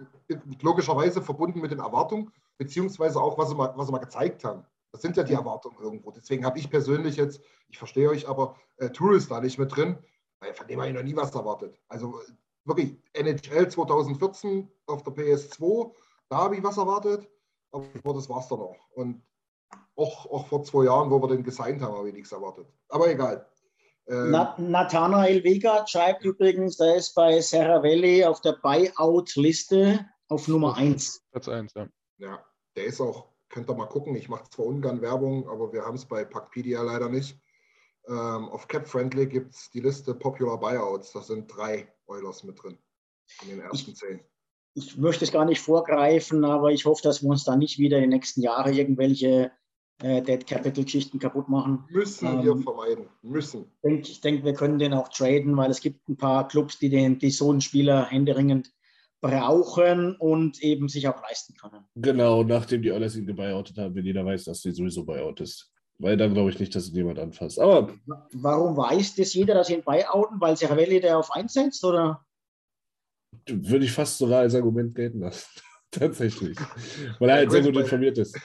logischerweise 0.63 1.21
verbunden 1.23 1.61
mit 1.61 1.73
den 1.73 1.81
Erwartungen, 1.81 2.31
beziehungsweise 2.57 3.21
auch, 3.21 3.37
was 3.37 3.49
sie 3.49 3.57
mal, 3.57 3.73
was 3.77 3.87
sie 3.87 3.93
mal 3.93 3.99
gezeigt 3.99 4.45
haben. 4.45 4.65
Das 4.93 5.03
sind 5.03 5.17
ja 5.17 5.25
die 5.25 5.35
Erwartungen 5.35 5.77
irgendwo. 5.81 6.13
Deswegen 6.13 6.45
habe 6.45 6.59
ich 6.59 6.71
persönlich 6.71 7.17
jetzt, 7.17 7.41
ich 7.69 7.79
verstehe 7.79 8.09
euch, 8.09 8.29
aber 8.29 8.57
äh, 8.77 8.91
Tourist 8.91 9.31
da 9.31 9.41
nicht 9.41 9.59
mit 9.59 9.75
drin, 9.75 9.99
weil 10.41 10.55
von 10.55 10.67
dem 10.69 10.79
habe 10.79 10.89
ich 10.89 10.95
noch 10.95 11.03
nie 11.03 11.17
was 11.17 11.35
erwartet. 11.35 11.79
Also 11.89 12.21
äh, 12.21 12.33
wirklich, 12.65 12.97
NHL 13.13 13.69
2014 13.69 14.71
auf 14.87 15.03
der 15.03 15.13
PS2, 15.15 15.93
da 16.29 16.37
habe 16.39 16.57
ich 16.57 16.63
was 16.63 16.77
erwartet, 16.79 17.29
aber 17.73 18.15
das 18.15 18.29
war 18.29 18.41
es 18.41 18.49
dann 18.49 18.61
auch. 18.61 18.91
Und 18.91 19.23
auch, 19.97 20.27
auch 20.27 20.47
vor 20.47 20.63
zwei 20.63 20.85
Jahren, 20.85 21.11
wo 21.11 21.21
wir 21.21 21.29
den 21.29 21.43
gesigned 21.43 21.83
haben, 21.83 21.97
habe 21.97 22.09
ich 22.09 22.15
nichts 22.15 22.33
erwartet. 22.33 22.67
Aber 22.89 23.11
egal. 23.11 23.49
Ähm, 24.09 24.31
Na, 24.31 24.55
Nathanael 24.59 25.43
Vega 25.43 25.87
schreibt 25.87 26.25
übrigens, 26.25 26.77
der 26.77 26.97
ist 26.97 27.15
bei 27.15 27.41
Serra 27.41 27.83
Valley 27.83 28.25
auf 28.25 28.41
der 28.41 28.53
Buyout-Liste 28.63 30.07
auf 30.29 30.47
Nummer 30.49 30.77
1. 30.77 31.25
Platz 31.33 31.49
1, 31.49 31.75
ja. 31.75 31.89
Ja, 32.19 32.45
der 32.77 32.85
ist 32.85 33.01
auch, 33.01 33.33
könnt 33.49 33.69
ihr 33.69 33.75
mal 33.75 33.87
gucken, 33.87 34.15
ich 34.15 34.29
mache 34.29 34.49
zwar 34.51 34.67
ungern 34.67 35.01
Werbung, 35.01 35.49
aber 35.49 35.73
wir 35.73 35.85
haben 35.85 35.97
es 35.97 36.07
bei 36.07 36.25
Packpedia 36.25 36.83
leider 36.83 37.09
nicht. 37.09 37.41
Ähm, 38.09 38.49
auf 38.49 38.69
CapFriendly 38.69 39.27
gibt 39.27 39.55
es 39.55 39.71
die 39.71 39.81
Liste 39.81 40.15
Popular 40.15 40.61
Buyouts, 40.61 41.13
da 41.13 41.23
sind 41.23 41.49
drei 41.49 41.93
Oilers 42.07 42.45
mit 42.45 42.63
drin. 42.63 42.79
In 43.43 43.49
den 43.49 43.61
ersten 43.61 43.95
zehn. 43.95 44.21
Ich 44.77 44.99
möchte 44.99 45.25
es 45.25 45.33
gar 45.33 45.47
nicht 45.47 45.61
vorgreifen, 45.61 46.45
aber 46.45 46.71
ich 46.71 46.85
hoffe, 46.85 47.03
dass 47.03 47.23
wir 47.23 47.31
uns 47.31 47.45
da 47.45 47.57
nicht 47.57 47.79
wieder 47.79 47.97
in 47.97 48.03
den 48.03 48.11
nächsten 48.11 48.43
Jahren 48.43 48.75
irgendwelche 48.75 49.51
äh, 50.03 50.21
Dead 50.21 50.47
Capital-Geschichten 50.47 51.19
kaputt 51.19 51.49
machen. 51.49 51.85
Müssen 51.89 52.27
Ähm, 52.29 52.45
wir 52.45 52.57
vermeiden. 52.59 53.09
Müssen. 53.23 53.65
Ich 53.73 53.81
denke, 53.83 54.09
ich 54.09 54.21
denk, 54.21 54.45
wir 54.45 54.53
können 54.53 54.79
den 54.79 54.93
auch 54.93 55.09
traden, 55.09 55.57
weil 55.57 55.71
es 55.71 55.81
gibt 55.81 56.07
ein 56.11 56.19
paar 56.19 56.47
Clubs, 56.47 56.79
die, 56.79 56.91
den, 56.91 57.19
die 57.19 57.31
so 57.31 57.51
einen 57.51 57.63
Spieler 57.63 58.05
händeringend 58.05 58.71
brauchen 59.23 60.15
und 60.17 60.63
eben 60.63 60.91
sich 60.91 61.09
auch 61.09 61.23
leisten 61.23 61.55
können. 61.55 61.87
Genau, 61.95 62.43
nachdem 62.43 62.83
die 62.83 62.93
Oilers 62.93 63.17
ihn 63.17 63.27
gebuyoutet 63.27 63.79
haben, 63.79 63.95
wenn 63.95 64.05
jeder 64.05 64.27
weiß, 64.27 64.45
dass 64.45 64.61
die 64.61 64.73
sowieso 64.73 65.07
buyout 65.07 65.41
ist. 65.41 65.73
Weil 65.99 66.19
dann 66.19 66.35
glaube 66.35 66.51
ich 66.51 66.61
nicht, 66.61 66.75
dass 66.75 66.91
ihn 66.91 66.97
jemand 66.97 67.19
anfasst. 67.19 67.59
Aber 67.59 67.95
Warum 68.35 68.77
weiß 68.77 69.15
das 69.15 69.33
jeder, 69.33 69.55
dass 69.55 69.69
sie 69.69 69.77
ihn 69.77 69.85
buyouten? 69.85 70.39
Weil 70.39 70.55
Cervelli 70.55 71.01
der 71.01 71.19
auf 71.19 71.33
einsetzt? 71.33 71.83
Oder? 71.83 72.26
Würde 73.47 73.85
ich 73.85 73.93
fast 73.93 74.19
sogar 74.19 74.41
als 74.41 74.55
Argument 74.55 74.95
gelten 74.95 75.21
lassen. 75.21 75.47
Tatsächlich. 75.91 76.59
Weil 77.19 77.29
er 77.31 77.37
halt 77.37 77.51
sehr 77.51 77.63
gut 77.63 77.77
informiert 77.77 78.19
ist. 78.19 78.39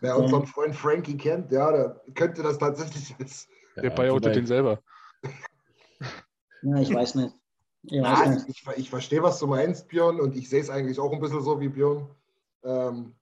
Wer 0.00 0.18
unseren 0.18 0.46
Freund 0.46 0.74
Frankie 0.74 1.16
kennt, 1.16 1.52
ja, 1.52 1.70
der 1.72 2.02
könnte 2.14 2.42
das 2.42 2.58
tatsächlich 2.58 3.14
jetzt. 3.18 3.48
Der 3.76 3.84
Ja, 3.84 3.90
buyoutet 3.90 4.24
wobei- 4.24 4.34
den 4.34 4.46
selber. 4.46 4.82
Ja, 6.62 6.80
ich 6.80 6.92
weiß 6.92 7.14
nicht. 7.16 7.34
Ich 7.82 8.02
weiß 8.02 8.28
nicht. 8.46 8.48
ich, 8.48 8.66
ich 8.78 8.90
verstehe, 8.90 9.22
was 9.22 9.38
du 9.38 9.46
meinst, 9.46 9.86
Björn, 9.88 10.20
und 10.20 10.34
ich 10.36 10.48
sehe 10.48 10.60
es 10.60 10.70
eigentlich 10.70 10.98
auch 10.98 11.12
ein 11.12 11.20
bisschen 11.20 11.42
so 11.42 11.60
wie 11.60 11.68
Björn. 11.68 12.08
Ähm, 12.64 13.14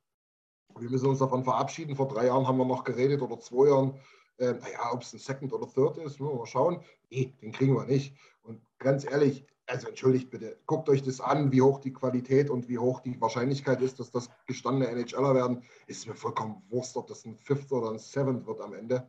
wir 0.79 0.89
müssen 0.91 1.09
uns 1.09 1.19
davon 1.19 1.45
verabschieden. 1.45 1.95
Vor 1.95 2.09
drei 2.09 2.27
Jahren 2.27 2.47
haben 2.49 2.57
wir 2.57 2.65
noch 2.65 2.83
geredet 2.85 3.21
oder 3.21 3.39
zwei 3.41 3.69
Jahren. 3.69 3.95
Ähm, 4.39 4.59
naja, 4.61 4.91
ob 4.93 5.03
es 5.03 5.13
ein 5.13 5.19
Second 5.19 5.53
oder 5.53 5.69
Third 5.69 5.99
ist, 5.99 6.19
müssen 6.19 6.27
wir 6.27 6.35
mal 6.35 6.47
schauen. 6.47 6.83
Nee, 7.11 7.35
den 7.43 7.53
kriegen 7.53 7.75
wir 7.77 7.85
nicht. 7.85 8.17
Und 8.43 8.61
ganz 8.79 9.05
ehrlich, 9.05 9.47
also 9.67 9.89
entschuldigt 9.89 10.31
bitte, 10.31 10.59
guckt 10.67 10.89
euch 10.89 11.03
das 11.03 11.21
an, 11.21 11.53
wie 11.53 11.63
hoch 11.63 11.81
die 11.81 11.93
Qualität 11.93 12.51
und 12.51 12.69
wie 12.69 12.79
hoch 12.79 13.01
die 13.01 13.21
Wahrscheinlichkeit 13.21 13.81
ist, 13.81 13.99
dass 13.99 14.11
das 14.11 14.29
gestandene 14.47 14.91
NHLer 14.91 15.35
werden. 15.35 15.63
Ist 15.87 16.07
mir 16.07 16.15
vollkommen 16.15 16.63
wurscht, 16.69 16.97
ob 16.97 17.07
das 17.07 17.25
ein 17.25 17.37
Fifth 17.37 17.73
oder 17.73 17.91
ein 17.91 17.99
Seventh 17.99 18.47
wird 18.47 18.61
am 18.61 18.75
Ende. 18.75 19.09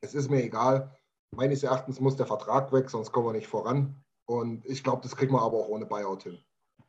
Es 0.00 0.14
ist 0.14 0.30
mir 0.30 0.42
egal. 0.42 0.96
Meines 1.32 1.62
Erachtens 1.62 2.00
muss 2.00 2.16
der 2.16 2.26
Vertrag 2.26 2.72
weg, 2.72 2.88
sonst 2.88 3.10
kommen 3.10 3.26
wir 3.26 3.32
nicht 3.32 3.48
voran. 3.48 3.96
Und 4.26 4.64
ich 4.66 4.82
glaube, 4.84 5.02
das 5.02 5.16
kriegen 5.16 5.32
wir 5.32 5.42
aber 5.42 5.58
auch 5.58 5.68
ohne 5.68 5.86
Buyout 5.86 6.22
hin. 6.22 6.38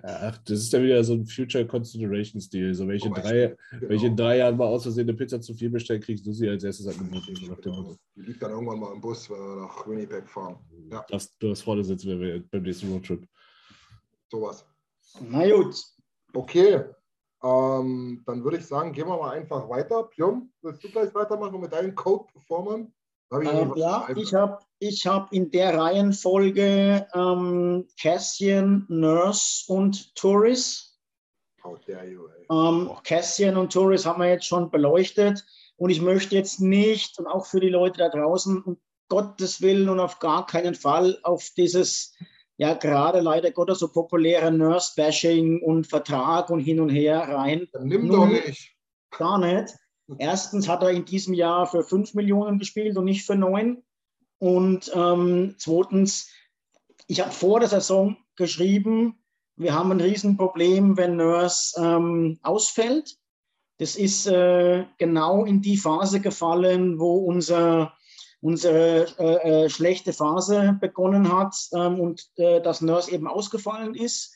Ach, 0.04 0.38
das 0.46 0.60
ist 0.60 0.74
ja 0.74 0.82
wieder 0.82 1.04
so 1.04 1.14
ein 1.14 1.26
Future 1.26 1.66
Considerations 1.66 2.50
Deal. 2.50 2.74
So, 2.74 2.88
wenn 2.88 2.98
ich, 2.98 3.06
in 3.06 3.14
Zum 3.14 3.24
drei, 3.24 3.56
genau. 3.80 4.16
drei 4.16 4.38
Jahren 4.38 4.56
mal 4.56 4.68
aus 4.68 4.84
Versehen 4.84 5.10
eine 5.10 5.18
Pizza 5.18 5.42
zu 5.42 5.54
viel 5.56 5.72
bestelle, 5.72 6.00
kriegst 6.00 6.26
du 6.26 6.32
sie 6.34 6.48
als 6.48 6.64
erstes 6.64 6.88
angeboten. 6.88 7.34
nach 7.50 7.60
dem 7.60 7.74
Genau. 7.74 7.96
Die 8.16 8.22
liegt 8.22 8.42
dann 8.42 8.52
irgendwann 8.52 8.80
mal 8.80 8.94
im 8.94 9.02
Bus, 9.02 9.28
wenn 9.30 9.38
wir 9.40 9.56
nach 9.64 9.88
Winnipeg 9.88 10.30
fahren. 10.30 10.58
Ja, 10.92 11.02
Du 11.02 11.12
darfst, 11.14 11.36
du 11.40 11.48
darfst 11.48 11.64
vorne 11.64 11.84
sitzen, 11.84 12.10
wenn 12.10 12.20
wir 12.22 12.44
beim 12.48 12.62
nächsten 12.62 12.92
Roadtrip. 12.92 13.28
sowas. 14.30 14.66
Na 15.22 15.50
gut. 15.50 15.76
Okay, 16.34 16.84
ähm, 17.44 18.22
dann 18.26 18.44
würde 18.44 18.58
ich 18.58 18.66
sagen, 18.66 18.92
gehen 18.92 19.08
wir 19.08 19.18
mal 19.18 19.32
einfach 19.38 19.68
weiter. 19.70 20.04
Pjom, 20.04 20.52
willst 20.62 20.84
du 20.84 20.90
gleich 20.90 21.14
weitermachen 21.16 21.60
mit 21.60 21.72
deinen 21.72 21.96
Code-Performern? 21.96 22.94
Hab 23.32 23.42
ich 23.42 23.50
Ähm, 23.50 23.70
was 23.72 23.80
ja, 23.80 24.08
ich 24.16 24.34
habe 24.34 24.60
ich 24.80 25.08
hab 25.08 25.34
in 25.34 25.52
der 25.52 25.78
Reihenfolge 25.78 27.08
ähm, 27.14 27.88
Cassian, 28.00 28.86
Nurse 28.88 29.72
und 29.72 30.16
Touris. 30.16 31.00
How 31.64 31.78
dare 31.86 32.06
you, 32.06 32.28
ey. 32.28 32.46
Ähm, 32.50 32.92
Cassian 33.04 33.58
und 33.58 33.74
Touris 33.74 34.06
haben 34.06 34.22
wir 34.22 34.30
jetzt 34.30 34.46
schon 34.46 34.70
beleuchtet. 34.70 35.46
Und 35.78 35.90
ich 35.90 36.02
möchte 36.02 36.36
jetzt 36.36 36.60
nicht, 36.60 37.20
und 37.20 37.28
auch 37.28 37.46
für 37.46 37.60
die 37.60 37.70
Leute 37.70 38.00
da 38.00 38.10
draußen, 38.10 38.64
um 38.64 38.78
Gottes 39.10 39.62
Willen 39.62 39.90
und 39.90 40.00
auf 40.00 40.20
gar 40.20 40.46
keinen 40.46 40.76
Fall 40.76 41.20
auf 41.24 41.50
dieses, 41.56 42.16
ja, 42.58 42.74
gerade 42.74 43.20
leider 43.20 43.52
Gottes 43.52 43.80
so 43.80 43.88
populäre 43.90 44.52
Nurse-Bashing 44.52 45.62
und 45.62 45.88
Vertrag 45.88 46.50
und 46.50 46.60
hin 46.60 46.80
und 46.80 46.90
her 46.90 47.20
rein. 47.22 47.68
Dann 47.74 47.88
nimm 47.88 48.08
Nun- 48.08 48.20
doch 48.20 48.28
nicht. 48.28 48.76
Gar 49.12 49.38
nicht. 49.40 49.76
Erstens 50.18 50.68
hat 50.68 50.84
er 50.84 50.92
in 50.92 51.06
diesem 51.06 51.34
Jahr 51.34 51.68
für 51.68 51.84
5 51.84 52.14
Millionen 52.14 52.60
gespielt 52.60 52.98
und 52.98 53.06
nicht 53.06 53.26
für 53.26 53.36
9. 53.36 53.84
Und 54.40 54.92
ähm, 54.94 55.56
zweitens, 55.58 56.30
ich 57.08 57.22
habe 57.22 57.32
vor 57.32 57.60
der 57.60 57.70
Saison 57.70 58.18
geschrieben, 58.36 59.20
wir 59.56 59.74
haben 59.74 59.92
ein 59.92 60.02
Riesenproblem, 60.02 60.98
wenn 60.98 61.18
Nurse 61.18 61.82
ähm, 61.82 62.40
ausfällt. 62.44 63.18
Das 63.80 63.96
ist 63.96 64.28
äh, 64.28 64.86
genau 64.98 65.46
in 65.46 65.62
die 65.62 65.78
Phase 65.78 66.20
gefallen, 66.20 67.00
wo 67.00 67.18
unser, 67.18 67.94
unsere 68.40 69.08
äh, 69.20 69.66
äh, 69.66 69.70
schlechte 69.70 70.14
Phase 70.14 70.78
begonnen 70.80 71.32
hat 71.34 71.56
ähm, 71.74 72.00
und 72.00 72.30
äh, 72.36 72.62
dass 72.62 72.82
Nurse 72.82 73.12
eben 73.12 73.28
ausgefallen 73.28 73.96
ist. 73.96 74.36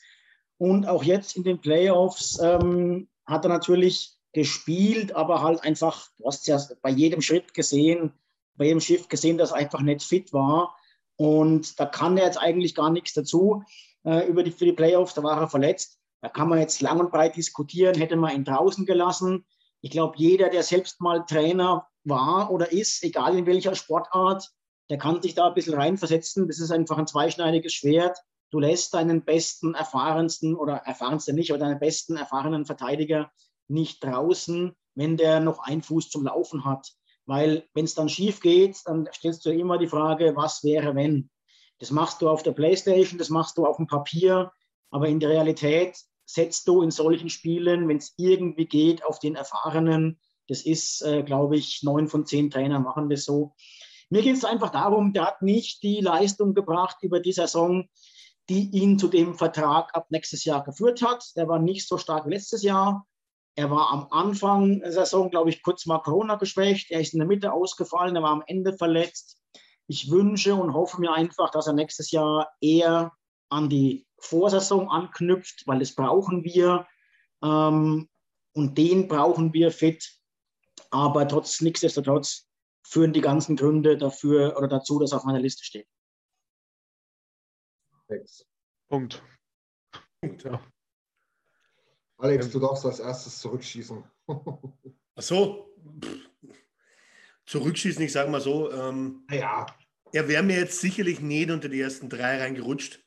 Und 0.58 0.86
auch 0.86 1.02
jetzt 1.02 1.36
in 1.36 1.44
den 1.44 1.60
Playoffs 1.60 2.38
ähm, 2.42 3.08
hat 3.24 3.44
er 3.44 3.48
natürlich 3.48 4.16
gespielt, 4.32 5.14
aber 5.14 5.42
halt 5.42 5.62
einfach, 5.62 6.08
du 6.18 6.26
hast 6.26 6.46
ja 6.46 6.58
bei 6.80 6.90
jedem 6.90 7.20
Schritt 7.20 7.54
gesehen, 7.54 8.12
bei 8.56 8.66
jedem 8.66 8.80
Schiff 8.80 9.08
gesehen, 9.08 9.38
dass 9.38 9.50
er 9.50 9.58
einfach 9.58 9.80
nicht 9.80 10.02
fit 10.02 10.32
war. 10.32 10.76
Und 11.16 11.78
da 11.78 11.86
kann 11.86 12.16
er 12.16 12.26
jetzt 12.26 12.38
eigentlich 12.38 12.74
gar 12.74 12.90
nichts 12.90 13.12
dazu 13.12 13.62
äh, 14.04 14.26
über 14.26 14.42
die, 14.42 14.50
für 14.50 14.64
die 14.64 14.72
Playoffs, 14.72 15.14
da 15.14 15.22
war 15.22 15.40
er 15.40 15.48
verletzt. 15.48 15.98
Da 16.20 16.28
kann 16.28 16.48
man 16.48 16.60
jetzt 16.60 16.80
lang 16.80 17.00
und 17.00 17.10
breit 17.10 17.36
diskutieren, 17.36 17.96
hätte 17.96 18.16
man 18.16 18.34
ihn 18.34 18.44
draußen 18.44 18.86
gelassen. 18.86 19.44
Ich 19.80 19.90
glaube, 19.90 20.14
jeder, 20.16 20.48
der 20.48 20.62
selbst 20.62 21.00
mal 21.00 21.24
Trainer 21.26 21.88
war 22.04 22.50
oder 22.50 22.72
ist, 22.72 23.02
egal 23.02 23.36
in 23.36 23.46
welcher 23.46 23.74
Sportart, 23.74 24.50
der 24.88 24.98
kann 24.98 25.20
sich 25.20 25.34
da 25.34 25.48
ein 25.48 25.54
bisschen 25.54 25.74
reinversetzen. 25.74 26.46
Das 26.46 26.60
ist 26.60 26.70
einfach 26.70 26.98
ein 26.98 27.06
zweischneidiges 27.06 27.72
Schwert. 27.72 28.18
Du 28.50 28.60
lässt 28.60 28.94
deinen 28.94 29.24
besten, 29.24 29.74
erfahrensten 29.74 30.54
oder 30.54 30.76
erfahrensten 30.76 31.34
nicht, 31.34 31.50
aber 31.50 31.58
deinen 31.58 31.78
besten, 31.78 32.16
erfahrenen 32.16 32.66
Verteidiger 32.66 33.32
nicht 33.68 34.02
draußen, 34.02 34.74
wenn 34.94 35.16
der 35.16 35.40
noch 35.40 35.60
einen 35.60 35.82
Fuß 35.82 36.10
zum 36.10 36.24
Laufen 36.24 36.64
hat. 36.64 36.92
Weil 37.26 37.68
wenn 37.74 37.84
es 37.84 37.94
dann 37.94 38.08
schief 38.08 38.40
geht, 38.40 38.78
dann 38.84 39.08
stellst 39.12 39.44
du 39.46 39.52
immer 39.52 39.78
die 39.78 39.88
Frage, 39.88 40.34
was 40.36 40.64
wäre, 40.64 40.94
wenn? 40.94 41.30
Das 41.78 41.90
machst 41.90 42.22
du 42.22 42.28
auf 42.28 42.42
der 42.42 42.52
Playstation, 42.52 43.18
das 43.18 43.28
machst 43.28 43.58
du 43.58 43.66
auf 43.66 43.76
dem 43.76 43.86
Papier, 43.86 44.52
aber 44.90 45.08
in 45.08 45.20
der 45.20 45.30
Realität 45.30 45.96
setzt 46.24 46.68
du 46.68 46.82
in 46.82 46.90
solchen 46.90 47.28
Spielen, 47.28 47.88
wenn 47.88 47.96
es 47.96 48.14
irgendwie 48.16 48.66
geht, 48.66 49.04
auf 49.04 49.18
den 49.18 49.34
Erfahrenen. 49.34 50.20
Das 50.48 50.62
ist, 50.62 51.02
äh, 51.02 51.22
glaube 51.22 51.56
ich, 51.56 51.82
neun 51.82 52.08
von 52.08 52.26
zehn 52.26 52.50
Trainern 52.50 52.82
machen 52.82 53.08
das 53.08 53.24
so. 53.24 53.54
Mir 54.10 54.22
geht 54.22 54.36
es 54.36 54.44
einfach 54.44 54.70
darum, 54.70 55.12
der 55.12 55.26
hat 55.26 55.42
nicht 55.42 55.82
die 55.82 56.00
Leistung 56.00 56.54
gebracht 56.54 56.98
über 57.00 57.20
die 57.20 57.32
Saison, 57.32 57.88
die 58.48 58.68
ihn 58.70 58.98
zu 58.98 59.08
dem 59.08 59.34
Vertrag 59.34 59.94
ab 59.94 60.06
nächstes 60.10 60.44
Jahr 60.44 60.62
geführt 60.64 61.02
hat. 61.02 61.24
Der 61.36 61.48
war 61.48 61.58
nicht 61.58 61.88
so 61.88 61.96
stark 61.96 62.26
wie 62.26 62.34
letztes 62.34 62.62
Jahr. 62.62 63.06
Er 63.54 63.70
war 63.70 63.90
am 63.90 64.08
Anfang 64.10 64.80
der 64.80 64.92
Saison, 64.92 65.30
glaube 65.30 65.50
ich, 65.50 65.62
kurz 65.62 65.84
mal 65.86 65.98
Corona 65.98 66.36
geschwächt. 66.36 66.90
Er 66.90 67.00
ist 67.00 67.12
in 67.12 67.18
der 67.18 67.28
Mitte 67.28 67.52
ausgefallen, 67.52 68.16
er 68.16 68.22
war 68.22 68.30
am 68.30 68.44
Ende 68.46 68.76
verletzt. 68.76 69.38
Ich 69.86 70.10
wünsche 70.10 70.54
und 70.54 70.72
hoffe 70.72 71.00
mir 71.00 71.12
einfach, 71.12 71.50
dass 71.50 71.66
er 71.66 71.74
nächstes 71.74 72.10
Jahr 72.10 72.50
eher 72.60 73.12
an 73.50 73.68
die 73.68 74.06
Vorsaison 74.18 74.88
anknüpft, 74.88 75.66
weil 75.66 75.80
das 75.80 75.94
brauchen 75.94 76.44
wir. 76.44 76.86
Ähm, 77.42 78.08
und 78.54 78.78
den 78.78 79.08
brauchen 79.08 79.52
wir 79.52 79.70
fit. 79.70 80.18
Aber 80.90 81.26
trotz, 81.28 81.60
nichtsdestotrotz 81.60 82.48
führen 82.86 83.12
die 83.12 83.20
ganzen 83.20 83.56
Gründe 83.56 83.96
dafür 83.96 84.56
oder 84.56 84.68
dazu, 84.68 84.98
dass 84.98 85.12
er 85.12 85.18
auf 85.18 85.24
meiner 85.24 85.40
Liste 85.40 85.64
steht. 85.64 85.88
Alex. 88.08 88.46
Punkt. 88.88 89.22
Ja. 90.44 90.60
Alex, 92.22 92.50
du 92.50 92.60
darfst 92.60 92.86
als 92.86 93.00
erstes 93.00 93.40
zurückschießen. 93.40 94.04
Ach 94.28 95.22
so. 95.22 95.74
Zurückschießen, 97.46 98.00
ich 98.04 98.12
sage 98.12 98.30
mal 98.30 98.40
so. 98.40 98.70
Ähm, 98.70 99.24
ja, 99.28 99.66
er 100.12 100.28
wäre 100.28 100.44
mir 100.44 100.56
jetzt 100.56 100.80
sicherlich 100.80 101.18
nicht 101.18 101.50
unter 101.50 101.68
die 101.68 101.80
ersten 101.80 102.08
drei 102.08 102.40
reingerutscht, 102.40 103.00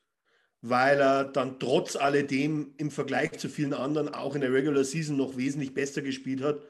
weil 0.60 1.00
er 1.00 1.24
dann 1.24 1.58
trotz 1.58 1.96
alledem 1.96 2.74
im 2.76 2.90
Vergleich 2.90 3.38
zu 3.38 3.48
vielen 3.48 3.72
anderen 3.72 4.12
auch 4.12 4.34
in 4.34 4.42
der 4.42 4.52
Regular 4.52 4.84
Season 4.84 5.16
noch 5.16 5.38
wesentlich 5.38 5.72
besser 5.72 6.02
gespielt 6.02 6.42
hat. 6.42 6.60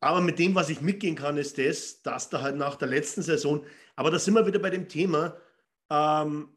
Aber 0.00 0.20
mit 0.20 0.38
dem, 0.38 0.54
was 0.54 0.68
ich 0.68 0.82
mitgehen 0.82 1.16
kann, 1.16 1.38
ist 1.38 1.56
das, 1.56 2.02
dass 2.02 2.28
da 2.28 2.42
halt 2.42 2.56
nach 2.56 2.76
der 2.76 2.88
letzten 2.88 3.22
Saison, 3.22 3.64
aber 3.96 4.10
da 4.10 4.18
sind 4.18 4.34
wir 4.34 4.46
wieder 4.46 4.58
bei 4.58 4.68
dem 4.68 4.88
Thema, 4.90 5.38
ähm, 5.88 6.50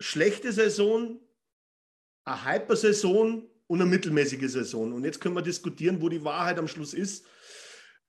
schlechte 0.00 0.50
Saison, 0.50 1.20
eine 2.26 2.44
Hyper-Saison 2.44 3.48
und 3.68 3.80
eine 3.80 3.88
mittelmäßige 3.88 4.50
Saison. 4.50 4.92
Und 4.92 5.04
jetzt 5.04 5.20
können 5.20 5.34
wir 5.34 5.42
diskutieren, 5.42 6.00
wo 6.02 6.08
die 6.08 6.22
Wahrheit 6.22 6.58
am 6.58 6.68
Schluss 6.68 6.92
ist. 6.92 7.24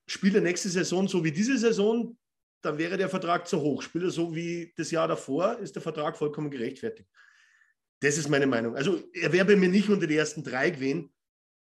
Spielt 0.06 0.34
er 0.34 0.40
nächste 0.40 0.68
Saison 0.68 1.08
so 1.08 1.24
wie 1.24 1.32
diese 1.32 1.56
Saison, 1.56 2.16
dann 2.60 2.78
wäre 2.78 2.96
der 2.96 3.08
Vertrag 3.08 3.46
zu 3.46 3.60
hoch. 3.60 3.82
Spielt 3.82 4.04
er 4.04 4.10
so 4.10 4.34
wie 4.34 4.72
das 4.76 4.90
Jahr 4.90 5.08
davor, 5.08 5.58
ist 5.58 5.74
der 5.74 5.82
Vertrag 5.82 6.16
vollkommen 6.16 6.50
gerechtfertigt. 6.50 7.08
Das 8.00 8.18
ist 8.18 8.28
meine 8.28 8.46
Meinung. 8.46 8.76
Also 8.76 9.02
er 9.12 9.32
wäre 9.32 9.44
bei 9.44 9.56
mir 9.56 9.68
nicht 9.68 9.88
unter 9.88 10.06
die 10.06 10.16
ersten 10.16 10.42
drei 10.42 10.70
gewesen, 10.70 11.12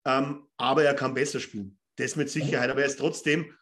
ähm, 0.05 0.47
aber 0.57 0.83
er 0.83 0.93
kann 0.93 1.13
besser 1.13 1.39
spielen. 1.39 1.77
Das 1.97 2.15
mit 2.15 2.29
Sicherheit. 2.29 2.69
Aber 2.69 2.81
er 2.81 2.87
ist 2.87 2.99
trotzdem 2.99 3.53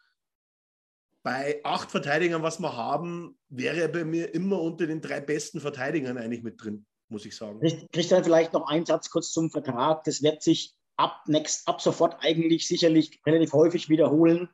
bei 1.22 1.60
acht 1.64 1.90
Verteidigern, 1.90 2.42
was 2.42 2.60
wir 2.60 2.74
haben, 2.74 3.38
wäre 3.48 3.80
er 3.80 3.88
bei 3.88 4.04
mir 4.04 4.34
immer 4.34 4.60
unter 4.60 4.86
den 4.86 5.02
drei 5.02 5.20
besten 5.20 5.60
Verteidigern 5.60 6.16
eigentlich 6.16 6.42
mit 6.42 6.62
drin, 6.62 6.86
muss 7.10 7.26
ich 7.26 7.36
sagen. 7.36 7.60
Christian, 7.92 8.24
vielleicht 8.24 8.52
noch 8.52 8.68
einen 8.68 8.86
Satz 8.86 9.10
kurz 9.10 9.32
zum 9.32 9.50
Vertrag. 9.50 10.04
Das 10.04 10.22
wird 10.22 10.42
sich 10.42 10.74
ab, 10.96 11.22
next, 11.26 11.66
ab 11.66 11.80
sofort 11.80 12.16
eigentlich 12.20 12.66
sicherlich 12.66 13.20
relativ 13.26 13.52
häufig 13.52 13.88
wiederholen. 13.88 14.48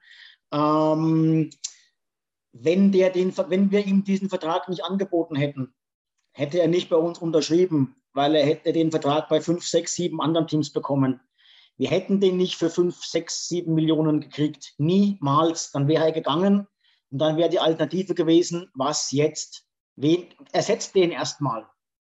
Ähm, 0.52 1.50
wenn, 2.52 2.92
der 2.92 3.10
den, 3.10 3.36
wenn 3.36 3.70
wir 3.70 3.84
ihm 3.84 4.04
diesen 4.04 4.28
Vertrag 4.28 4.68
nicht 4.68 4.84
angeboten 4.84 5.36
hätten, 5.36 5.74
hätte 6.32 6.60
er 6.60 6.68
nicht 6.68 6.88
bei 6.88 6.96
uns 6.96 7.18
unterschrieben, 7.18 7.96
weil 8.12 8.34
er 8.34 8.46
hätte 8.46 8.72
den 8.72 8.90
Vertrag 8.90 9.28
bei 9.28 9.40
fünf, 9.40 9.66
sechs, 9.66 9.94
sieben 9.94 10.20
anderen 10.20 10.46
Teams 10.46 10.72
bekommen. 10.72 11.20
Wir 11.76 11.90
hätten 11.90 12.20
den 12.20 12.38
nicht 12.38 12.56
für 12.56 12.70
fünf, 12.70 13.04
sechs, 13.04 13.48
sieben 13.48 13.74
Millionen 13.74 14.20
gekriegt. 14.20 14.74
Niemals. 14.78 15.72
Dann 15.72 15.88
wäre 15.88 16.06
er 16.06 16.12
gegangen 16.12 16.66
und 17.10 17.18
dann 17.18 17.36
wäre 17.36 17.50
die 17.50 17.60
Alternative 17.60 18.14
gewesen, 18.14 18.70
was 18.74 19.10
jetzt? 19.10 19.66
Wen, 19.96 20.26
ersetzt 20.52 20.94
den 20.94 21.10
erstmal. 21.10 21.68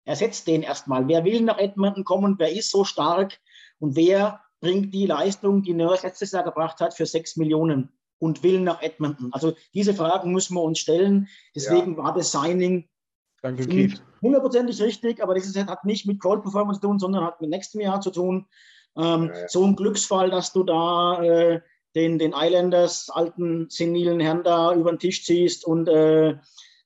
Ersetzt 0.10 0.48
den 0.48 0.64
erstmal. 0.64 1.08
Wer 1.08 1.24
will 1.24 1.42
nach 1.42 1.60
Edmonton 1.60 2.04
kommen? 2.04 2.34
Wer 2.40 2.52
ist 2.52 2.72
so 2.72 2.84
stark? 2.84 3.40
Und 3.78 3.96
wer 3.96 4.42
bringt 4.60 4.92
die 4.92 5.06
Leistung, 5.06 5.62
die 5.62 5.76
Nurse 5.76 6.08
letztes 6.08 6.32
Jahr 6.32 6.42
gebracht 6.42 6.80
hat, 6.80 6.96
für 6.96 7.06
sechs 7.06 7.36
Millionen 7.36 7.92
und 8.18 8.42
will 8.42 8.60
nach 8.60 8.82
Edmonton? 8.82 9.32
Also 9.34 9.54
diese 9.76 9.94
Fragen 9.94 10.32
müssen 10.32 10.56
wir 10.56 10.64
uns 10.64 10.80
stellen. 10.80 11.28
Deswegen 11.56 11.92
ja. 11.92 12.04
war 12.04 12.16
das 12.16 12.32
Signing 12.32 12.90
Danke, 13.44 13.68
Keith. 13.68 14.02
hundertprozentig 14.24 14.82
richtig, 14.82 15.22
aber 15.22 15.36
das 15.36 15.56
hat 15.56 15.86
nicht 15.86 16.08
mit 16.08 16.20
Cold 16.20 16.42
Performance 16.42 16.82
zu 16.82 16.88
tun, 16.88 16.98
sondern 16.98 17.24
hat 17.24 17.40
mit 17.40 17.52
nächstem 17.52 17.82
Jahr 17.82 18.02
zu 18.02 18.10
tun. 18.10 18.48
Ähm, 18.98 19.26
ja, 19.26 19.42
ja. 19.42 19.48
So 19.48 19.64
ein 19.64 19.76
Glücksfall, 19.76 20.32
dass 20.32 20.52
du 20.52 20.64
da 20.64 21.22
äh, 21.22 21.62
den, 21.94 22.18
den 22.18 22.34
Islanders, 22.36 23.12
alten 23.12 23.70
senilen 23.70 24.20
Herrn 24.20 24.44
da 24.44 24.74
über 24.74 24.92
den 24.92 24.98
Tisch 24.98 25.24
ziehst 25.24 25.66
und 25.66 25.88
äh, 25.88 26.30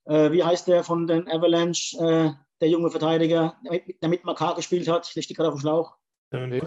äh, 0.08 0.32
wie 0.34 0.44
heißt 0.44 0.68
der 0.68 0.84
von 0.84 1.08
den 1.08 1.32
Avalanche, 1.32 1.98
äh, 1.98 2.32
der 2.64 2.72
junge 2.72 2.90
Verteidiger, 2.90 3.58
der 4.02 4.10
mit 4.10 4.24
Makar 4.24 4.56
gespielt 4.56 4.88
hat, 4.88 5.14
der 5.16 5.22
steht 5.22 5.36
gerade 5.36 5.50
auf 5.50 5.56
dem 5.56 5.60
Schlauch. 5.60 5.98
Äh, 6.32 6.62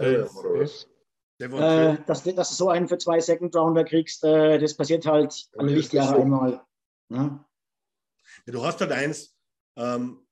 dass, 2.05 2.23
dass 2.23 2.49
du 2.49 2.55
so 2.55 2.69
einen 2.69 2.87
für 2.87 2.99
zwei 2.99 3.19
Second 3.19 3.55
Rounder 3.55 3.83
kriegst, 3.83 4.23
äh, 4.23 4.59
das 4.59 4.77
passiert 4.77 5.07
halt 5.07 5.49
alle 5.57 5.73
Lichtjahre 5.73 6.15
so. 6.15 6.21
einmal. 6.21 6.63
Ja? 7.09 7.43
Ja, 8.45 8.53
du 8.53 8.63
hast 8.63 8.79
halt 8.79 8.91
eins, 8.91 9.35
ähm, 9.75 10.23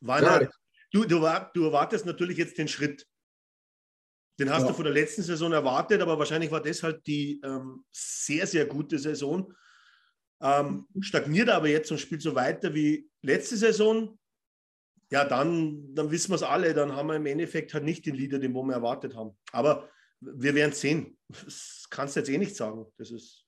Ja. 0.00 0.14
eine, 0.14 0.48
du, 0.92 1.04
du, 1.04 1.18
du 1.54 1.64
erwartest 1.64 2.06
natürlich 2.06 2.38
jetzt 2.38 2.56
den 2.58 2.68
Schritt. 2.68 3.08
Den 4.38 4.50
hast 4.50 4.62
Ja. 4.62 4.68
du 4.68 4.74
von 4.74 4.84
der 4.84 4.94
letzten 4.94 5.22
Saison 5.22 5.52
erwartet, 5.52 6.00
aber 6.00 6.16
wahrscheinlich 6.18 6.52
war 6.52 6.62
das 6.62 6.84
halt 6.84 7.04
die 7.06 7.40
ähm, 7.42 7.84
sehr, 7.90 8.46
sehr 8.46 8.66
gute 8.66 9.00
Saison. 9.00 9.52
Ähm, 10.40 10.86
stagniert 11.00 11.48
aber 11.48 11.68
jetzt 11.68 11.90
und 11.90 11.98
spielt 11.98 12.22
so 12.22 12.34
weiter 12.34 12.74
wie 12.74 13.08
letzte 13.22 13.56
Saison. 13.56 14.18
Ja, 15.10 15.24
dann, 15.24 15.94
dann 15.94 16.10
wissen 16.10 16.30
wir 16.30 16.36
es 16.36 16.42
alle. 16.42 16.74
Dann 16.74 16.96
haben 16.96 17.08
wir 17.08 17.16
im 17.16 17.26
Endeffekt 17.26 17.74
halt 17.74 17.84
nicht 17.84 18.06
den 18.06 18.14
Leader, 18.14 18.38
den 18.38 18.52
wir 18.52 18.72
erwartet 18.72 19.14
haben. 19.14 19.36
Aber 19.52 19.88
wir 20.20 20.54
werden 20.54 20.72
sehen. 20.72 21.16
Das 21.28 21.86
kannst 21.90 22.16
du 22.16 22.20
jetzt 22.20 22.30
eh 22.30 22.38
nicht 22.38 22.56
sagen. 22.56 22.86
Das 22.98 23.10
ist. 23.10 23.44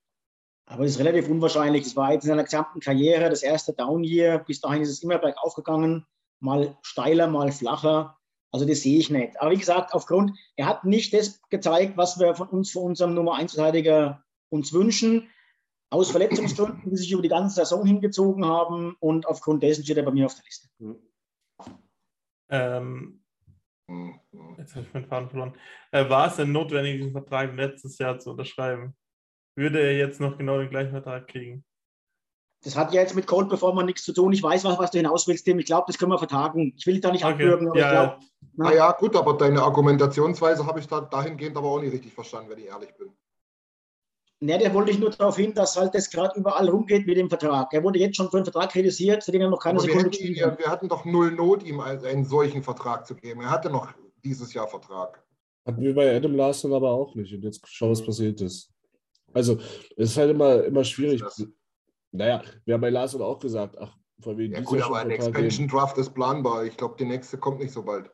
Aber 0.66 0.85
es 0.85 0.92
ist 0.92 0.99
relativ 0.99 1.29
unwahrscheinlich. 1.29 1.87
Es 1.87 1.96
war 1.96 2.12
jetzt 2.12 2.25
in 2.25 2.29
seiner 2.29 2.44
gesamten 2.44 2.81
Karriere 2.81 3.31
das 3.31 3.42
erste 3.42 3.72
Down-Year. 3.72 4.40
Bis 4.40 4.61
dahin 4.61 4.83
ist 4.83 4.90
es 4.90 5.03
immer 5.03 5.18
bergauf 5.18 5.55
gegangen. 5.55 6.07
Mal 6.40 6.77
steiler, 6.83 7.29
mal 7.29 7.53
flacher. 7.53 8.18
Also 8.53 8.66
das 8.66 8.81
sehe 8.81 8.99
ich 8.99 9.11
nicht. 9.11 9.40
Aber 9.40 9.51
wie 9.51 9.59
gesagt, 9.59 9.92
aufgrund, 9.92 10.33
er 10.57 10.66
hat 10.66 10.85
nicht 10.85 11.12
das 11.12 11.40
gezeigt, 11.51 11.96
was 11.96 12.18
wir 12.18 12.35
von 12.35 12.49
uns, 12.49 12.72
von 12.72 12.83
unserem 12.83 13.14
Nummer 13.14 13.35
1 13.35 13.55
Verteidiger 13.55 14.25
uns 14.49 14.72
wünschen. 14.72 15.29
Aus 15.90 16.11
Verletzungsgründen, 16.11 16.90
die 16.90 16.96
sich 16.96 17.12
über 17.12 17.22
die 17.22 17.29
ganze 17.29 17.57
Saison 17.57 17.87
hingezogen 17.87 18.44
haben. 18.44 18.96
Und 19.01 19.27
aufgrund 19.27 19.62
dessen 19.62 19.85
steht 19.85 19.96
er 19.96 20.03
bei 20.05 20.11
mir 20.11 20.27
auf 20.27 20.35
der 20.35 20.44
Liste. 20.44 20.68
Ähm, 22.49 23.22
Hm, 23.88 24.18
hm. 24.33 24.57
jetzt 24.59 24.75
habe 24.75 24.85
ich 24.85 24.92
meinen 24.92 25.07
Faden 25.07 25.29
verloren. 25.31 25.55
Äh, 25.92 26.09
war 26.11 26.27
es 26.29 26.37
denn 26.37 26.51
notwendig, 26.53 26.96
diesen 26.96 27.12
Vertrag 27.12 27.55
letztes 27.55 27.99
Jahr 27.99 28.18
zu 28.18 28.31
unterschreiben? 28.31 28.96
Würde 29.57 29.81
er 29.81 29.96
jetzt 29.96 30.20
noch 30.20 30.37
genau 30.37 30.59
den 30.59 30.70
gleichen 30.70 30.90
Vertrag 30.90 31.29
kriegen? 31.29 31.64
Das 32.64 32.77
hat 32.77 32.92
ja 32.92 33.01
jetzt 33.01 33.14
mit 33.14 33.29
Cold 33.29 33.49
Performer 33.49 33.85
nichts 33.85 34.03
zu 34.03 34.12
tun. 34.12 34.33
Ich 34.33 34.42
weiß, 34.42 34.64
was, 34.64 34.79
was 34.79 34.90
du 34.90 34.99
hinaus 34.99 35.29
willst, 35.29 35.44
Tim. 35.44 35.59
Ich 35.61 35.66
glaube, 35.66 35.85
das 35.87 35.99
können 35.99 36.11
wir 36.11 36.18
vertagen. 36.18 36.75
Ich 36.77 36.85
will 36.87 36.94
dich 36.94 37.03
da 37.03 37.12
nicht 37.12 37.25
Okay. 37.25 37.35
abwürgen, 37.35 37.68
aber 37.68 37.79
Ja, 37.79 37.87
ich 37.87 37.92
glaube, 37.92 38.18
Na 38.57 38.75
ja, 38.75 38.92
gut, 38.92 39.14
aber 39.14 39.35
deine 39.35 39.62
Argumentationsweise 39.62 40.66
habe 40.66 40.81
ich 40.81 40.88
da 40.88 41.01
dahingehend 41.01 41.57
aber 41.57 41.68
auch 41.68 41.81
nicht 41.81 41.92
richtig 41.92 42.12
verstanden, 42.12 42.51
wenn 42.51 42.59
ich 42.59 42.66
ehrlich 42.66 42.92
bin. 42.96 43.16
Ne, 44.40 44.59
der 44.59 44.75
wollte 44.75 44.90
ich 44.90 44.99
nur 44.99 45.11
darauf 45.11 45.37
hin, 45.37 45.55
dass 45.55 45.77
halt 45.77 45.94
das 45.94 46.11
gerade 46.11 46.38
überall 46.38 46.68
rumgeht 46.68 47.07
mit 47.07 47.16
dem 47.16 47.31
Vertrag. 47.31 47.72
Er 47.72 47.83
wurde 47.83 47.99
jetzt 47.99 48.16
schon 48.16 48.31
für 48.31 48.37
einen 48.37 48.44
Vertrag 48.44 48.70
kritisiert, 48.70 49.25
für 49.25 49.33
den 49.33 49.40
er 49.40 49.49
noch 49.49 49.61
keine 49.62 49.79
Aber 49.79 49.87
wir, 49.88 49.94
Sekunde 49.94 50.18
hätten 50.18 50.35
ja- 50.35 50.46
hat. 50.51 50.59
wir 50.59 50.66
hatten 50.66 50.88
doch 50.88 51.05
null 51.07 51.31
Not, 51.33 51.62
ihm 51.62 51.81
einen 51.81 52.25
solchen 52.27 52.62
Vertrag 52.62 53.07
zu 53.07 53.14
geben. 53.14 53.40
Er 53.40 53.51
hatte 53.51 53.70
noch 53.70 53.88
dieses 54.22 54.53
Jahr 54.53 54.68
Vertrag. 54.68 55.25
Hatten 55.64 55.81
wir 55.81 55.94
bei 55.94 56.14
Adam 56.14 56.35
Larson 56.35 56.75
aber 56.75 56.90
auch 56.90 57.14
nicht. 57.14 57.33
Und 57.35 57.42
jetzt 57.44 57.62
schau, 57.66 57.90
was 57.90 58.05
passiert 58.05 58.40
ist. 58.42 58.70
Also, 59.33 59.57
es 59.96 60.11
ist 60.11 60.16
halt 60.18 60.31
immer, 60.31 60.64
immer 60.64 60.85
schwierig. 60.85 61.22
Naja, 62.12 62.42
wir 62.66 62.75
haben 62.75 62.81
bei 62.83 62.90
Larson 62.90 63.22
auch 63.22 63.38
gesagt, 63.38 63.77
ach, 63.79 63.96
von 64.20 64.37
wem 64.37 64.53
Ja 64.53 64.61
gut, 64.61 64.83
aber 64.83 64.99
ein 64.99 65.09
Vertrag 65.11 65.29
Expansion 65.29 65.68
Draft 65.68 65.99
ist 65.99 66.14
planbar. 66.14 66.64
Ich 66.64 66.77
glaube, 66.77 66.96
die 66.99 67.05
nächste 67.07 67.38
kommt 67.38 67.59
nicht 67.61 67.72
so 67.72 67.83
bald. 67.83 68.11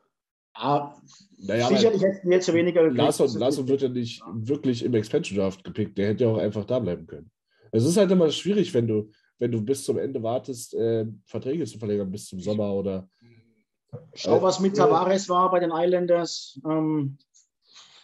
Ja, 0.55 0.95
Naja, 1.37 1.67
aber 1.67 1.77
sicherlich 1.77 2.01
hätten 2.01 2.29
wir 2.29 2.35
jetzt 2.37 2.45
so 2.45 2.53
weniger 2.53 2.83
gekriegt. 2.83 2.97
Larson, 2.97 3.39
Larson 3.39 3.67
wird 3.67 3.81
ja 3.81 3.89
nicht 3.89 4.21
wirklich 4.33 4.83
im 4.83 4.93
Expansion 4.93 5.39
Draft 5.39 5.63
gepickt. 5.63 5.97
Der 5.97 6.09
hätte 6.09 6.25
ja 6.25 6.29
auch 6.29 6.37
einfach 6.37 6.65
da 6.65 6.79
bleiben 6.79 7.07
können. 7.07 7.31
Es 7.71 7.85
ist 7.85 7.97
halt 7.97 8.11
immer 8.11 8.29
schwierig, 8.29 8.73
wenn 8.73 8.87
du, 8.87 9.09
wenn 9.39 9.51
du 9.51 9.61
bis 9.61 9.83
zum 9.83 9.97
Ende 9.97 10.21
wartest, 10.21 10.75
äh, 10.75 11.05
Verträge 11.25 11.65
zu 11.65 11.79
verlängern 11.79 12.11
bis 12.11 12.27
zum 12.27 12.39
Sommer 12.39 12.71
oder. 12.73 13.09
Schau, 14.13 14.41
was 14.41 14.59
mit. 14.59 14.77
Tavares 14.77 15.27
war 15.29 15.49
bei 15.51 15.59
den 15.59 15.71
Islanders. 15.73 16.59
Ähm, 16.65 17.17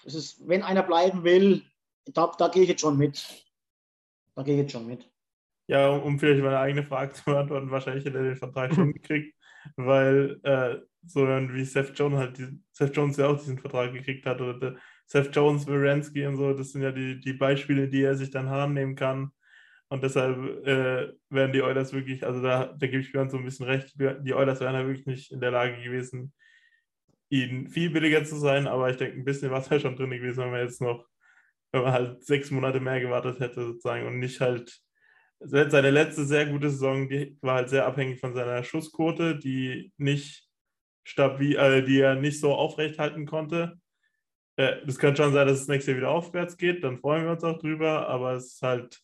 es 0.05 0.15
ist, 0.15 0.47
wenn 0.47 0.63
einer 0.63 0.83
bleiben 0.83 1.23
will, 1.23 1.61
da, 2.05 2.31
da 2.37 2.47
gehe 2.47 2.63
ich 2.63 2.69
jetzt 2.69 2.81
schon 2.81 2.97
mit. 2.97 3.23
Da 4.35 4.43
gehe 4.43 4.55
ich 4.55 4.61
jetzt 4.61 4.71
schon 4.71 4.87
mit. 4.87 5.07
Ja, 5.67 5.89
um, 5.89 6.01
um 6.01 6.19
vielleicht 6.19 6.41
meine 6.41 6.57
eigene 6.57 6.83
Frage 6.83 7.13
zu 7.13 7.23
beantworten, 7.25 7.69
wahrscheinlich 7.69 8.05
hätte 8.05 8.17
er 8.17 8.23
den 8.23 8.35
Vertrag 8.35 8.73
schon 8.73 8.93
gekriegt, 8.93 9.35
weil 9.75 10.39
äh, 10.43 10.77
so 11.05 11.27
wie 11.27 11.63
Seth 11.63 11.97
Jones 11.97 12.17
halt, 12.17 12.37
diesen, 12.37 12.65
Seth 12.71 12.95
Jones 12.95 13.17
ja 13.17 13.27
auch 13.27 13.37
diesen 13.37 13.57
Vertrag 13.57 13.93
gekriegt 13.93 14.25
hat 14.25 14.41
oder 14.41 14.59
der 14.59 14.75
Seth 15.05 15.35
Jones, 15.35 15.67
Wierenski 15.67 16.25
und 16.25 16.37
so, 16.37 16.53
das 16.53 16.71
sind 16.71 16.81
ja 16.81 16.91
die, 16.91 17.19
die 17.19 17.33
Beispiele, 17.33 17.87
die 17.87 18.03
er 18.03 18.15
sich 18.15 18.29
dann 18.31 18.47
herannehmen 18.47 18.95
kann. 18.95 19.31
Und 19.91 20.03
deshalb 20.03 20.37
äh, 20.67 21.11
werden 21.29 21.51
die 21.51 21.63
Oilers 21.63 21.93
wirklich, 21.93 22.23
also 22.23 22.41
da, 22.43 22.65
da 22.65 22.87
gebe 22.87 23.01
ich 23.01 23.11
Björn 23.11 23.29
so 23.29 23.37
ein 23.37 23.45
bisschen 23.45 23.65
recht, 23.65 23.95
die 23.97 24.33
Oilers 24.33 24.59
wären 24.59 24.75
ja 24.75 24.85
wirklich 24.85 25.07
nicht 25.07 25.31
in 25.31 25.41
der 25.41 25.49
Lage 25.49 25.81
gewesen, 25.81 26.31
ihn 27.29 27.67
viel 27.69 27.89
billiger 27.89 28.23
zu 28.23 28.35
sein, 28.37 28.67
aber 28.67 28.89
ich 28.89 28.97
denke, 28.97 29.17
ein 29.17 29.25
bisschen 29.25 29.51
war 29.51 29.61
es 29.61 29.69
ja 29.69 29.79
schon 29.79 29.95
drin 29.95 30.11
gewesen, 30.11 30.43
wenn 30.43 30.51
man 30.51 30.61
jetzt 30.61 30.81
noch, 30.81 31.07
wenn 31.71 31.81
man 31.83 31.93
halt 31.93 32.23
sechs 32.23 32.51
Monate 32.51 32.79
mehr 32.79 32.99
gewartet 32.99 33.39
hätte 33.39 33.65
sozusagen 33.65 34.05
und 34.05 34.19
nicht 34.19 34.39
halt 34.41 34.79
seine 35.39 35.91
letzte 35.91 36.25
sehr 36.25 36.45
gute 36.45 36.69
Saison, 36.69 37.07
die 37.07 37.37
war 37.41 37.55
halt 37.55 37.69
sehr 37.69 37.85
abhängig 37.85 38.19
von 38.19 38.33
seiner 38.33 38.63
Schussquote, 38.63 39.37
die 39.37 39.91
nicht 39.97 40.47
stabil, 41.03 41.55
äh, 41.55 41.83
die 41.83 41.99
er 41.99 42.15
nicht 42.15 42.39
so 42.39 42.53
aufrecht 42.53 42.99
halten 42.99 43.25
konnte. 43.25 43.79
Äh, 44.57 44.85
das 44.85 44.97
kann 44.97 45.15
schon 45.15 45.33
sein, 45.33 45.47
dass 45.47 45.61
es 45.61 45.67
nächstes 45.67 45.93
Jahr 45.93 45.97
wieder 45.97 46.11
aufwärts 46.11 46.57
geht, 46.57 46.83
dann 46.83 46.99
freuen 46.99 47.23
wir 47.23 47.31
uns 47.31 47.43
auch 47.43 47.57
drüber, 47.57 48.07
aber 48.07 48.33
es 48.33 48.53
ist 48.53 48.61
halt, 48.61 48.99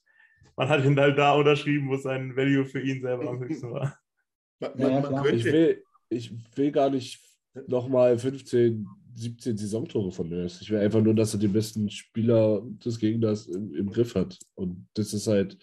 man 0.57 0.69
hat 0.69 0.83
ihn 0.83 0.99
halt 0.99 1.17
da 1.17 1.33
unterschrieben, 1.33 1.89
wo 1.89 1.97
sein 1.97 2.35
Value 2.35 2.65
für 2.65 2.81
ihn 2.81 3.01
selber 3.01 3.29
am 3.29 3.39
höchsten 3.39 3.71
war. 3.71 3.97
Man, 4.61 5.01
man 5.01 5.21
könnte, 5.21 5.35
Ich 5.35 5.43
will, 5.43 5.83
ich 6.07 6.31
will 6.55 6.71
gar 6.71 6.89
nicht 6.89 7.19
nochmal 7.67 8.17
15, 8.17 8.87
17 9.13 9.57
Saisontore 9.57 10.11
von 10.13 10.29
Nurse. 10.29 10.59
Ich 10.61 10.71
will 10.71 10.79
einfach 10.79 11.01
nur, 11.01 11.13
dass 11.13 11.33
er 11.33 11.41
den 11.41 11.51
besten 11.51 11.89
Spieler 11.89 12.61
des 12.63 12.97
Gegners 12.97 13.47
im, 13.47 13.75
im 13.75 13.89
Griff 13.89 14.15
hat. 14.15 14.39
Und 14.55 14.87
das 14.93 15.13
ist 15.13 15.27
halt 15.27 15.57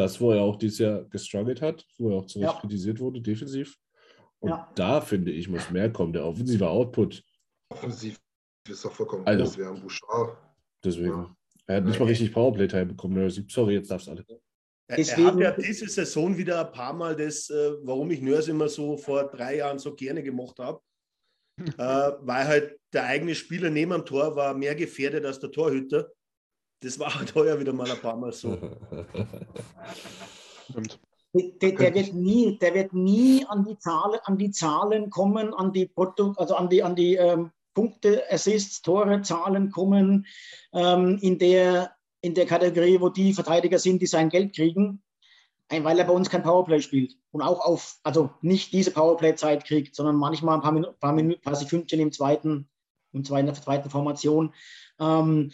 das, 0.00 0.20
wo 0.20 0.32
er 0.32 0.42
auch 0.42 0.56
dieses 0.56 0.78
Jahr 0.78 1.04
gestruggelt 1.04 1.60
hat, 1.60 1.86
wo 1.98 2.10
er 2.10 2.16
auch 2.16 2.26
zu 2.26 2.38
Recht 2.38 2.52
Ja. 2.54 2.60
kritisiert 2.60 2.98
wurde, 3.00 3.20
defensiv. 3.20 3.76
Und 4.40 4.50
Ja. 4.50 4.70
da 4.74 5.00
finde 5.00 5.30
ich, 5.30 5.48
muss 5.48 5.70
mehr 5.70 5.92
kommen. 5.92 6.12
Der 6.12 6.24
offensive 6.24 6.68
Output. 6.68 7.22
Offensiv 7.70 8.18
ist 8.68 8.84
doch 8.84 8.92
vollkommen 8.92 9.26
Also. 9.26 9.44
das 9.44 9.58
wäre 9.58 9.72
ein 9.74 9.80
Bouchard. 9.80 10.36
Deswegen. 10.84 11.36
Er 11.66 11.76
hat 11.76 11.84
nicht 11.84 12.00
mal 12.00 12.06
richtig 12.06 12.32
Powerplay-Time 12.32 12.86
bekommen. 12.86 13.30
Sorry, 13.48 13.74
jetzt 13.74 13.90
darfst 13.90 14.06
du 14.08 14.12
alle. 14.12 14.24
er 14.88 14.96
Deswegen- 14.96 15.26
hat 15.28 15.38
ja 15.38 15.50
diese 15.52 15.86
Saison 15.88 16.36
wieder 16.36 16.66
ein 16.66 16.72
paar 16.72 16.92
Mal 16.94 17.14
das, 17.14 17.48
äh, 17.50 17.72
warum 17.82 18.10
ich 18.10 18.20
Nurse 18.22 18.50
immer 18.50 18.68
so 18.68 18.96
vor 18.96 19.24
drei 19.30 19.58
Jahren 19.58 19.78
so 19.78 19.94
gerne 19.94 20.20
gemacht 20.22 20.58
habe, 20.58 20.80
äh, 21.78 22.12
weil 22.22 22.48
halt 22.48 22.80
der 22.92 23.04
eigene 23.04 23.34
Spieler 23.36 23.70
neben 23.70 23.92
dem 23.92 24.04
Tor 24.04 24.34
war 24.34 24.52
mehr 24.54 24.74
gefährdet 24.74 25.24
als 25.26 25.38
der 25.38 25.50
Torhüter. 25.52 26.10
Das 26.80 26.98
war 26.98 27.14
halt 27.14 27.34
heuer 27.34 27.60
wieder 27.60 27.72
mal 27.72 27.90
ein 27.90 28.00
paar 28.00 28.16
Mal 28.16 28.32
so. 28.32 28.56
Stimmt. 30.70 30.98
Der, 31.32 31.72
der, 31.72 31.94
wird 31.94 32.12
nie, 32.14 32.58
der 32.58 32.74
wird 32.74 32.92
nie 32.92 33.44
an 33.46 33.64
die 33.64 33.78
Zahlen, 33.78 34.18
an 34.24 34.36
die 34.36 34.50
Zahlen 34.50 35.10
kommen, 35.10 35.54
an 35.54 35.72
die 35.72 35.86
Produkt, 35.86 36.38
also 36.40 36.56
an 36.56 36.68
die, 36.68 36.82
an 36.82 36.96
die 36.96 37.14
ähm, 37.14 37.52
Punkte, 37.72 38.24
Assists, 38.30 38.82
Tore, 38.82 39.22
Zahlen 39.22 39.70
kommen, 39.70 40.26
ähm, 40.72 41.18
in, 41.20 41.38
der, 41.38 41.92
in 42.20 42.34
der 42.34 42.46
Kategorie, 42.46 43.00
wo 43.00 43.10
die 43.10 43.32
Verteidiger 43.32 43.78
sind, 43.78 44.02
die 44.02 44.06
sein 44.06 44.28
Geld 44.28 44.56
kriegen, 44.56 45.02
weil 45.68 45.98
er 46.00 46.04
bei 46.04 46.12
uns 46.12 46.28
kein 46.28 46.42
Powerplay 46.42 46.80
spielt. 46.80 47.16
Und 47.30 47.42
auch 47.42 47.60
auf, 47.60 48.00
also 48.02 48.30
nicht 48.40 48.72
diese 48.72 48.90
Powerplay-Zeit 48.90 49.64
kriegt, 49.64 49.94
sondern 49.94 50.16
manchmal 50.16 50.56
ein 50.56 50.62
paar 50.62 50.72
Minuten, 50.72 50.98
paar 50.98 51.12
Minuten, 51.12 51.40
paar 51.42 51.54
Sekündchen 51.54 52.00
im 52.00 52.10
zweiten, 52.10 52.68
im 53.12 53.24
zweiten, 53.24 53.46
in 53.46 53.54
der 53.54 53.62
zweiten 53.62 53.88
Formation. 53.88 54.52
Ähm, 54.98 55.52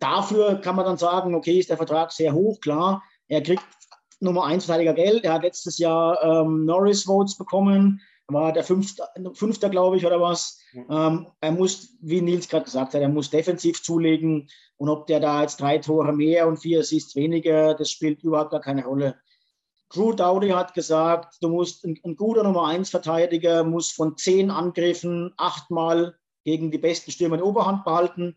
dafür 0.00 0.56
kann 0.56 0.76
man 0.76 0.84
dann 0.84 0.96
sagen, 0.96 1.34
okay, 1.34 1.58
ist 1.58 1.70
der 1.70 1.76
Vertrag 1.76 2.12
sehr 2.12 2.34
hoch, 2.34 2.60
klar. 2.60 3.02
Er 3.28 3.42
kriegt 3.42 3.64
Nummer 4.20 4.44
1 4.44 4.64
Verteidiger 4.64 4.94
Geld. 4.94 5.24
Er 5.24 5.34
hat 5.34 5.42
letztes 5.42 5.78
Jahr 5.78 6.22
ähm, 6.22 6.64
Norris 6.64 7.04
Votes 7.04 7.36
bekommen, 7.36 8.00
war 8.26 8.52
der 8.52 8.64
Fünfte, 8.64 9.02
Fünfter, 9.34 9.68
glaube 9.68 9.96
ich, 9.96 10.06
oder 10.06 10.20
was. 10.20 10.60
Ähm, 10.72 11.26
er 11.40 11.52
muss, 11.52 11.96
wie 12.00 12.20
Nils 12.20 12.48
gerade 12.48 12.64
gesagt 12.64 12.94
hat, 12.94 13.00
er 13.00 13.08
muss 13.08 13.30
defensiv 13.30 13.82
zulegen. 13.82 14.48
Und 14.76 14.88
ob 14.88 15.06
der 15.06 15.20
da 15.20 15.42
jetzt 15.42 15.60
drei 15.60 15.78
Tore 15.78 16.12
mehr 16.12 16.48
und 16.48 16.56
vier 16.56 16.80
Assists 16.80 17.14
weniger, 17.14 17.74
das 17.74 17.90
spielt 17.90 18.22
überhaupt 18.22 18.50
gar 18.50 18.60
keine 18.60 18.84
Rolle. 18.84 19.16
Drew 19.90 20.12
Dowdy 20.12 20.48
hat 20.48 20.74
gesagt, 20.74 21.36
du 21.40 21.48
musst 21.48 21.84
ein, 21.84 22.00
ein 22.04 22.16
guter 22.16 22.42
Nummer 22.42 22.66
1 22.66 22.90
Verteidiger 22.90 23.62
muss 23.62 23.92
von 23.92 24.16
zehn 24.16 24.50
Angriffen 24.50 25.32
achtmal 25.36 26.16
gegen 26.44 26.70
die 26.70 26.78
besten 26.78 27.10
Stürmer 27.10 27.36
in 27.36 27.42
Oberhand 27.42 27.84
behalten 27.84 28.36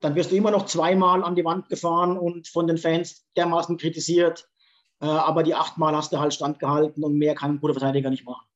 dann 0.00 0.14
wirst 0.14 0.30
du 0.30 0.36
immer 0.36 0.50
noch 0.50 0.66
zweimal 0.66 1.24
an 1.24 1.34
die 1.34 1.44
Wand 1.44 1.68
gefahren 1.68 2.18
und 2.18 2.48
von 2.48 2.66
den 2.66 2.78
Fans 2.78 3.26
dermaßen 3.36 3.76
kritisiert. 3.76 4.48
Äh, 5.00 5.06
aber 5.06 5.42
die 5.42 5.54
achtmal 5.54 5.94
hast 5.94 6.12
du 6.12 6.18
halt 6.18 6.34
standgehalten 6.34 7.02
und 7.04 7.16
mehr 7.16 7.34
kann 7.34 7.52
ein 7.52 7.60
guter 7.60 7.74
Verteidiger 7.74 8.10
nicht 8.10 8.24
machen. 8.24 8.46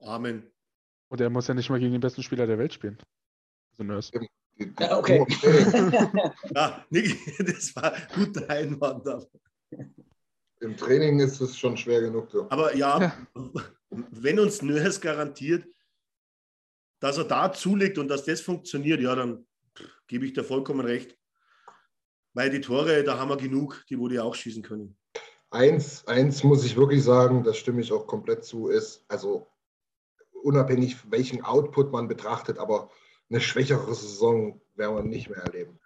Amen. 0.00 0.50
Und 1.08 1.20
er 1.20 1.30
muss 1.30 1.46
ja 1.48 1.54
nicht 1.54 1.70
mal 1.70 1.78
gegen 1.78 1.92
den 1.92 2.00
besten 2.00 2.22
Spieler 2.22 2.46
der 2.46 2.58
Welt 2.58 2.74
spielen. 2.74 2.98
Also 3.72 3.84
Nurse. 3.84 4.12
Ja, 4.78 4.98
okay. 4.98 5.24
Ja, 6.54 6.84
Niki, 6.90 7.18
das 7.44 7.74
war 7.74 7.92
ein 7.92 8.06
guter 8.14 8.48
Einwand. 8.48 9.26
Im 10.60 10.76
Training 10.76 11.20
ist 11.20 11.40
es 11.40 11.58
schon 11.58 11.76
schwer 11.76 12.00
genug. 12.00 12.30
So. 12.30 12.48
Aber 12.50 12.74
ja, 12.76 13.12
wenn 13.90 14.38
uns 14.38 14.62
Nurse 14.62 15.00
garantiert, 15.00 15.66
dass 17.00 17.18
er 17.18 17.24
da 17.24 17.52
zulegt 17.52 17.98
und 17.98 18.08
dass 18.08 18.24
das 18.24 18.40
funktioniert, 18.40 19.00
ja, 19.00 19.14
dann 19.14 19.46
gebe 20.06 20.26
ich 20.26 20.32
dir 20.32 20.44
vollkommen 20.44 20.80
recht. 20.80 21.16
Weil 22.32 22.50
die 22.50 22.60
Tore, 22.60 23.04
da 23.04 23.18
haben 23.18 23.28
wir 23.28 23.36
genug, 23.36 23.84
die 23.88 23.98
wo 23.98 24.08
die 24.08 24.18
auch 24.18 24.34
schießen 24.34 24.62
können. 24.62 24.96
eins, 25.50 26.06
eins 26.06 26.42
muss 26.42 26.64
ich 26.64 26.76
wirklich 26.76 27.04
sagen, 27.04 27.44
das 27.44 27.56
stimme 27.56 27.80
ich 27.80 27.92
auch 27.92 28.06
komplett 28.06 28.44
zu, 28.44 28.68
ist, 28.68 29.04
also 29.08 29.46
unabhängig 30.42 30.96
welchen 31.10 31.44
Output 31.44 31.92
man 31.92 32.08
betrachtet, 32.08 32.58
aber 32.58 32.90
eine 33.30 33.40
schwächere 33.40 33.94
Saison 33.94 34.60
werden 34.74 34.96
wir 34.96 35.02
nicht 35.02 35.30
mehr 35.30 35.38
erleben. 35.38 35.78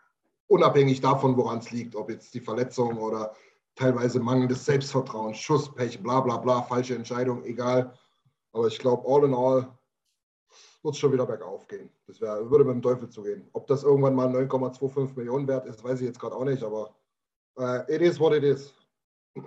Unabhängig 0.47 1.01
davon, 1.01 1.37
woran 1.37 1.59
es 1.59 1.71
liegt, 1.71 1.95
ob 1.95 2.11
jetzt 2.11 2.35
die 2.35 2.41
Verletzung 2.41 2.97
oder 2.99 3.35
teilweise 3.77 4.19
mangelndes 4.19 4.65
Selbstvertrauen, 4.65 5.35
Schusspech, 5.35 6.03
bla 6.03 6.21
bla 6.21 6.39
bla, 6.39 6.63
falsche 6.63 6.95
Entscheidung, 6.95 7.45
egal. 7.45 7.95
Aber 8.53 8.67
ich 8.67 8.79
glaube, 8.79 9.05
all 9.07 9.25
in 9.25 9.35
all 9.35 9.78
wird 10.83 10.95
es 10.95 10.99
schon 10.99 11.13
wieder 11.13 11.27
bergauf 11.27 11.67
gehen. 11.69 11.91
Das 12.07 12.21
wär, 12.21 12.51
würde 12.51 12.65
mit 12.65 12.75
dem 12.75 12.83
Teufel 12.83 13.09
zugehen. 13.09 13.49
Ob 13.53 13.67
das 13.67 13.83
irgendwann 13.83 14.15
mal 14.15 14.29
9,25 14.29 15.17
Millionen 15.17 15.49
wert 15.49 15.67
ist, 15.67 15.83
weiß 15.83 16.01
ich 16.01 16.07
jetzt 16.07 16.21
gerade 16.21 16.35
auch 16.37 16.45
nicht, 16.45 16.63
aber 16.63 16.95
äh, 17.59 17.95
it 17.95 18.01
is 18.03 18.19
what 18.21 18.33
it 18.33 18.45
is. 18.45 18.75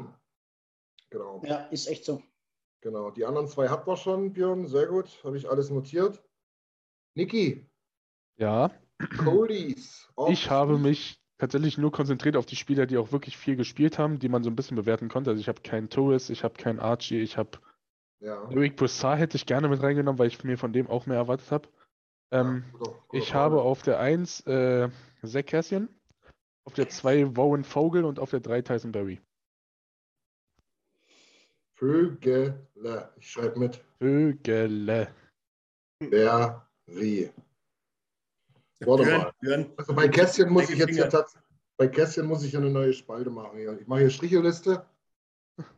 Genau. 1.09 1.41
Ja, 1.43 1.65
ist 1.71 1.87
echt 1.87 2.05
so. 2.05 2.23
Genau. 2.79 3.11
Die 3.11 3.25
anderen 3.25 3.47
zwei 3.49 3.67
hatten 3.67 3.85
wir 3.85 3.97
schon, 3.97 4.31
Björn. 4.31 4.65
Sehr 4.67 4.87
gut. 4.87 5.19
Habe 5.25 5.35
ich 5.35 5.49
alles 5.49 5.69
notiert. 5.69 6.23
Niki, 7.15 7.69
Ja, 8.37 8.71
Coldies. 9.17 10.09
ich 10.29 10.49
habe 10.49 10.77
mich 10.77 11.21
tatsächlich 11.37 11.77
nur 11.77 11.91
konzentriert 11.91 12.37
auf 12.37 12.45
die 12.45 12.55
Spieler, 12.55 12.85
die 12.85 12.97
auch 12.97 13.11
wirklich 13.11 13.35
viel 13.37 13.57
gespielt 13.57 13.99
haben, 13.99 14.19
die 14.19 14.29
man 14.29 14.43
so 14.43 14.49
ein 14.49 14.55
bisschen 14.55 14.77
bewerten 14.77 15.09
konnte. 15.09 15.31
Also 15.31 15.41
ich 15.41 15.49
habe 15.49 15.61
keinen 15.61 15.89
Torres, 15.89 16.29
ich 16.29 16.45
habe 16.45 16.53
keinen 16.53 16.79
Archie, 16.79 17.19
ich 17.19 17.35
habe 17.35 17.59
Ja. 18.21 18.49
Eric 18.51 18.75
Broussard 18.77 19.19
hätte 19.19 19.35
ich 19.35 19.45
gerne 19.45 19.67
mit 19.67 19.81
reingenommen, 19.81 20.19
weil 20.19 20.27
ich 20.27 20.43
mir 20.43 20.57
von 20.57 20.71
dem 20.71 20.87
auch 20.87 21.05
mehr 21.07 21.17
erwartet 21.17 21.49
habe. 21.51 21.67
Ähm, 22.31 22.63
Ja, 22.79 22.93
ich 23.13 23.33
habe 23.33 23.61
auf 23.61 23.81
der 23.81 23.99
1 23.99 24.41
äh, 24.47 24.89
Zach 25.25 25.45
Cassian, 25.45 25.89
auf 26.63 26.73
der 26.73 26.87
2 26.87 27.35
Warren 27.35 27.63
Vogel 27.63 28.05
und 28.05 28.19
auf 28.19 28.29
der 28.29 28.39
3 28.39 28.61
Tyson 28.61 28.91
Berry. 28.91 29.19
Vögele. 31.75 33.11
Ich 33.17 33.31
schreibe 33.31 33.59
mit. 33.59 33.83
Vögele. 33.99 35.07
Wer, 35.99 36.67
wie. 36.85 37.31
Warte 38.81 39.03
mal. 39.05 39.33
Björn, 39.39 39.71
Also 39.77 39.93
bei 39.93 40.07
Kästchen 40.07 40.49
muss 40.49 40.69
ich 40.69 40.77
jetzt 40.77 40.99
tats- 41.13 41.37
bei 41.77 41.87
Kästchen 41.87 42.27
muss 42.27 42.43
ich 42.43 42.51
ja 42.51 42.59
eine 42.59 42.69
neue 42.69 42.93
Spalte 42.93 43.31
machen. 43.31 43.57
Ich 43.79 43.87
mache 43.87 44.01
hier 44.01 44.09
Stricheliste. 44.11 44.85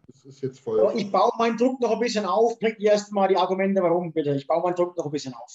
Das 0.08 0.26
ist 0.26 0.41
jetzt 0.41 0.60
voll. 0.60 0.80
So, 0.80 0.91
ich 0.98 1.12
baue 1.12 1.32
meinen 1.38 1.58
Druck 1.58 1.80
noch 1.82 1.91
ein 1.91 2.00
bisschen 2.00 2.26
auf. 2.26 2.58
Bringt 2.60 2.80
erst 2.82 3.12
mal 3.12 3.28
die 3.28 3.38
Argumente, 3.38 3.82
warum 3.82 4.12
bitte. 4.13 4.36
Ich 4.36 4.48
baue 4.48 4.62
meinen 4.63 4.76
Druck 4.76 4.96
noch 4.98 5.06
ein 5.06 5.12
bisschen 5.12 5.34
auf. 5.34 5.52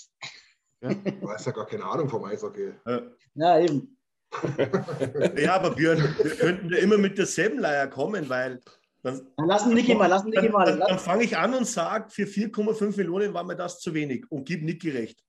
Du 0.81 1.29
hast 1.31 1.47
ja 1.47 1.53
gar 1.53 1.67
keine 1.67 1.85
Ahnung 1.85 2.09
vom 2.09 2.25
Eishockey. 2.25 2.73
äh, 2.87 3.01
Ja, 3.35 3.59
eben. 3.59 3.97
ja, 5.39 5.55
aber 5.55 5.71
Björn, 5.75 5.99
wir 6.23 6.31
könnten 6.37 6.71
ja 6.71 6.79
immer 6.79 6.99
mit 6.99 7.17
derselben 7.17 7.59
Leier 7.61 7.87
kommen, 7.89 8.29
weil 8.29 8.61
dann, 9.03 9.27
Dann 9.37 9.47
lassen 9.47 9.73
Niki 9.75 9.95
mal, 9.95 10.07
lassen 10.07 10.29
Niki 10.31 10.49
mal. 10.51 10.67
dann, 10.67 10.81
dann 10.81 10.99
fange 10.99 11.25
ich 11.25 11.37
an 11.37 11.55
und 11.55 11.67
sage, 11.67 12.11
für 12.11 12.25
4,5 12.25 12.97
Millionen 12.97 13.33
war 13.33 13.45
mir 13.45 13.57
das 13.57 13.81
zu 13.81 13.95
wenig 13.95 14.31
und 14.31 14.45
gib 14.45 14.63
Niki 14.63 14.91
recht. 14.91 15.25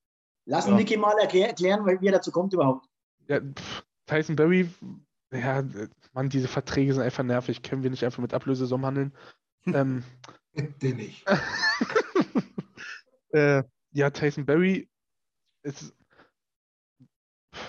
Lassen 0.45 0.71
Ja. 0.71 0.75
Niki 0.75 0.97
mal 0.97 1.15
erklär, 1.19 1.47
erklären, 1.49 1.85
wie 1.85 2.07
er 2.07 2.13
dazu 2.13 2.31
kommt 2.31 2.53
überhaupt. 2.53 2.87
Ja, 3.27 3.39
Tyson 4.05 4.35
Berry, 4.35 4.69
ja, 5.31 5.59
äh, 5.59 5.87
Mann, 6.13 6.29
diese 6.29 6.47
Verträge 6.47 6.93
sind 6.93 7.03
einfach 7.03 7.23
nervig. 7.23 7.61
Können 7.61 7.83
wir 7.83 7.89
nicht 7.89 8.03
einfach 8.03 8.21
mit 8.21 8.33
Ablösesummen 8.33 8.85
handeln? 8.85 9.13
ähm, 9.65 10.03
Den 10.53 10.97
nicht. 10.97 11.25
äh, 13.31 13.63
ja, 13.91 14.09
Tyson 14.09 14.45
Berry, 14.45 14.89
es, 15.63 15.93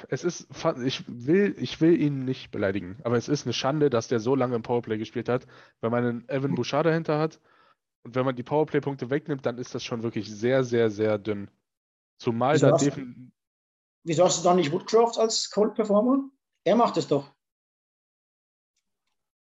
es 0.09 0.25
ist, 0.25 0.49
ich 0.85 1.05
will, 1.09 1.55
ich 1.59 1.81
will 1.81 2.01
ihn 2.01 2.25
nicht 2.25 2.51
beleidigen, 2.51 2.99
aber 3.05 3.17
es 3.17 3.29
ist 3.29 3.47
eine 3.47 3.53
Schande, 3.53 3.91
dass 3.91 4.09
der 4.09 4.21
so 4.21 4.35
lange 4.35 4.57
im 4.57 4.63
Powerplay 4.63 4.99
gespielt 4.99 5.29
hat, 5.29 5.47
wenn 5.81 5.91
man 5.91 6.05
einen 6.05 6.29
Evan 6.29 6.55
Bouchard 6.55 6.87
dahinter 6.87 7.19
hat 7.19 7.41
und 8.03 8.15
wenn 8.15 8.25
man 8.25 8.37
die 8.37 8.43
Powerplay-Punkte 8.43 9.11
wegnimmt, 9.11 9.47
dann 9.47 9.59
ist 9.59 9.75
das 9.75 9.85
schon 9.85 10.03
wirklich 10.03 10.31
sehr, 10.31 10.65
sehr, 10.65 10.91
sehr 10.91 11.19
dünn. 11.19 11.51
Zumal 12.19 12.55
Wieso 12.55 12.67
da 12.67 12.73
hast 12.75 12.83
du- 12.83 12.91
defin 12.91 13.33
Wieso 14.03 14.25
hast 14.25 14.41
du 14.41 14.45
dann 14.45 14.57
nicht 14.57 14.73
Woodcroft 14.73 15.19
als 15.19 15.51
Cold 15.51 15.75
Performer? 15.75 16.31
Er 16.65 16.77
macht 16.77 16.97
es 16.97 17.07
doch. 17.07 17.35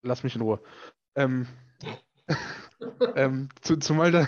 Lass 0.05 0.23
mich 0.23 0.35
in 0.35 0.41
Ruhe. 0.41 0.61
Ähm, 1.15 1.47
ähm, 3.15 3.49
zu, 3.61 3.77
zumal 3.77 4.11
da, 4.11 4.27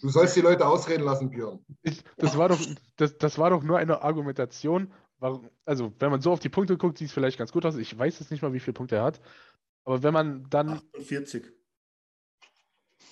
Du 0.00 0.08
sollst 0.08 0.36
die 0.36 0.40
Leute 0.40 0.66
ausreden 0.66 1.04
lassen, 1.04 1.30
Björn. 1.30 1.64
ich, 1.82 2.02
das 2.16 2.36
war 2.38 2.48
doch, 2.48 2.60
das, 2.96 3.18
das 3.18 3.38
war 3.38 3.50
doch 3.50 3.62
nur 3.62 3.78
eine 3.78 4.02
Argumentation. 4.02 4.92
Warum, 5.18 5.50
also, 5.64 5.92
wenn 5.98 6.10
man 6.10 6.20
so 6.20 6.30
auf 6.32 6.40
die 6.40 6.48
Punkte 6.48 6.76
guckt, 6.76 6.98
sieht 6.98 7.08
es 7.08 7.12
vielleicht 7.14 7.38
ganz 7.38 7.50
gut 7.52 7.66
aus. 7.66 7.76
Ich 7.76 7.96
weiß 7.98 8.20
jetzt 8.20 8.30
nicht 8.30 8.40
mal, 8.42 8.52
wie 8.52 8.60
viele 8.60 8.74
Punkte 8.74 8.96
er 8.96 9.02
hat. 9.02 9.20
Aber 9.84 10.02
wenn 10.02 10.12
man 10.14 10.48
dann 10.48 10.80
48. 10.96 11.44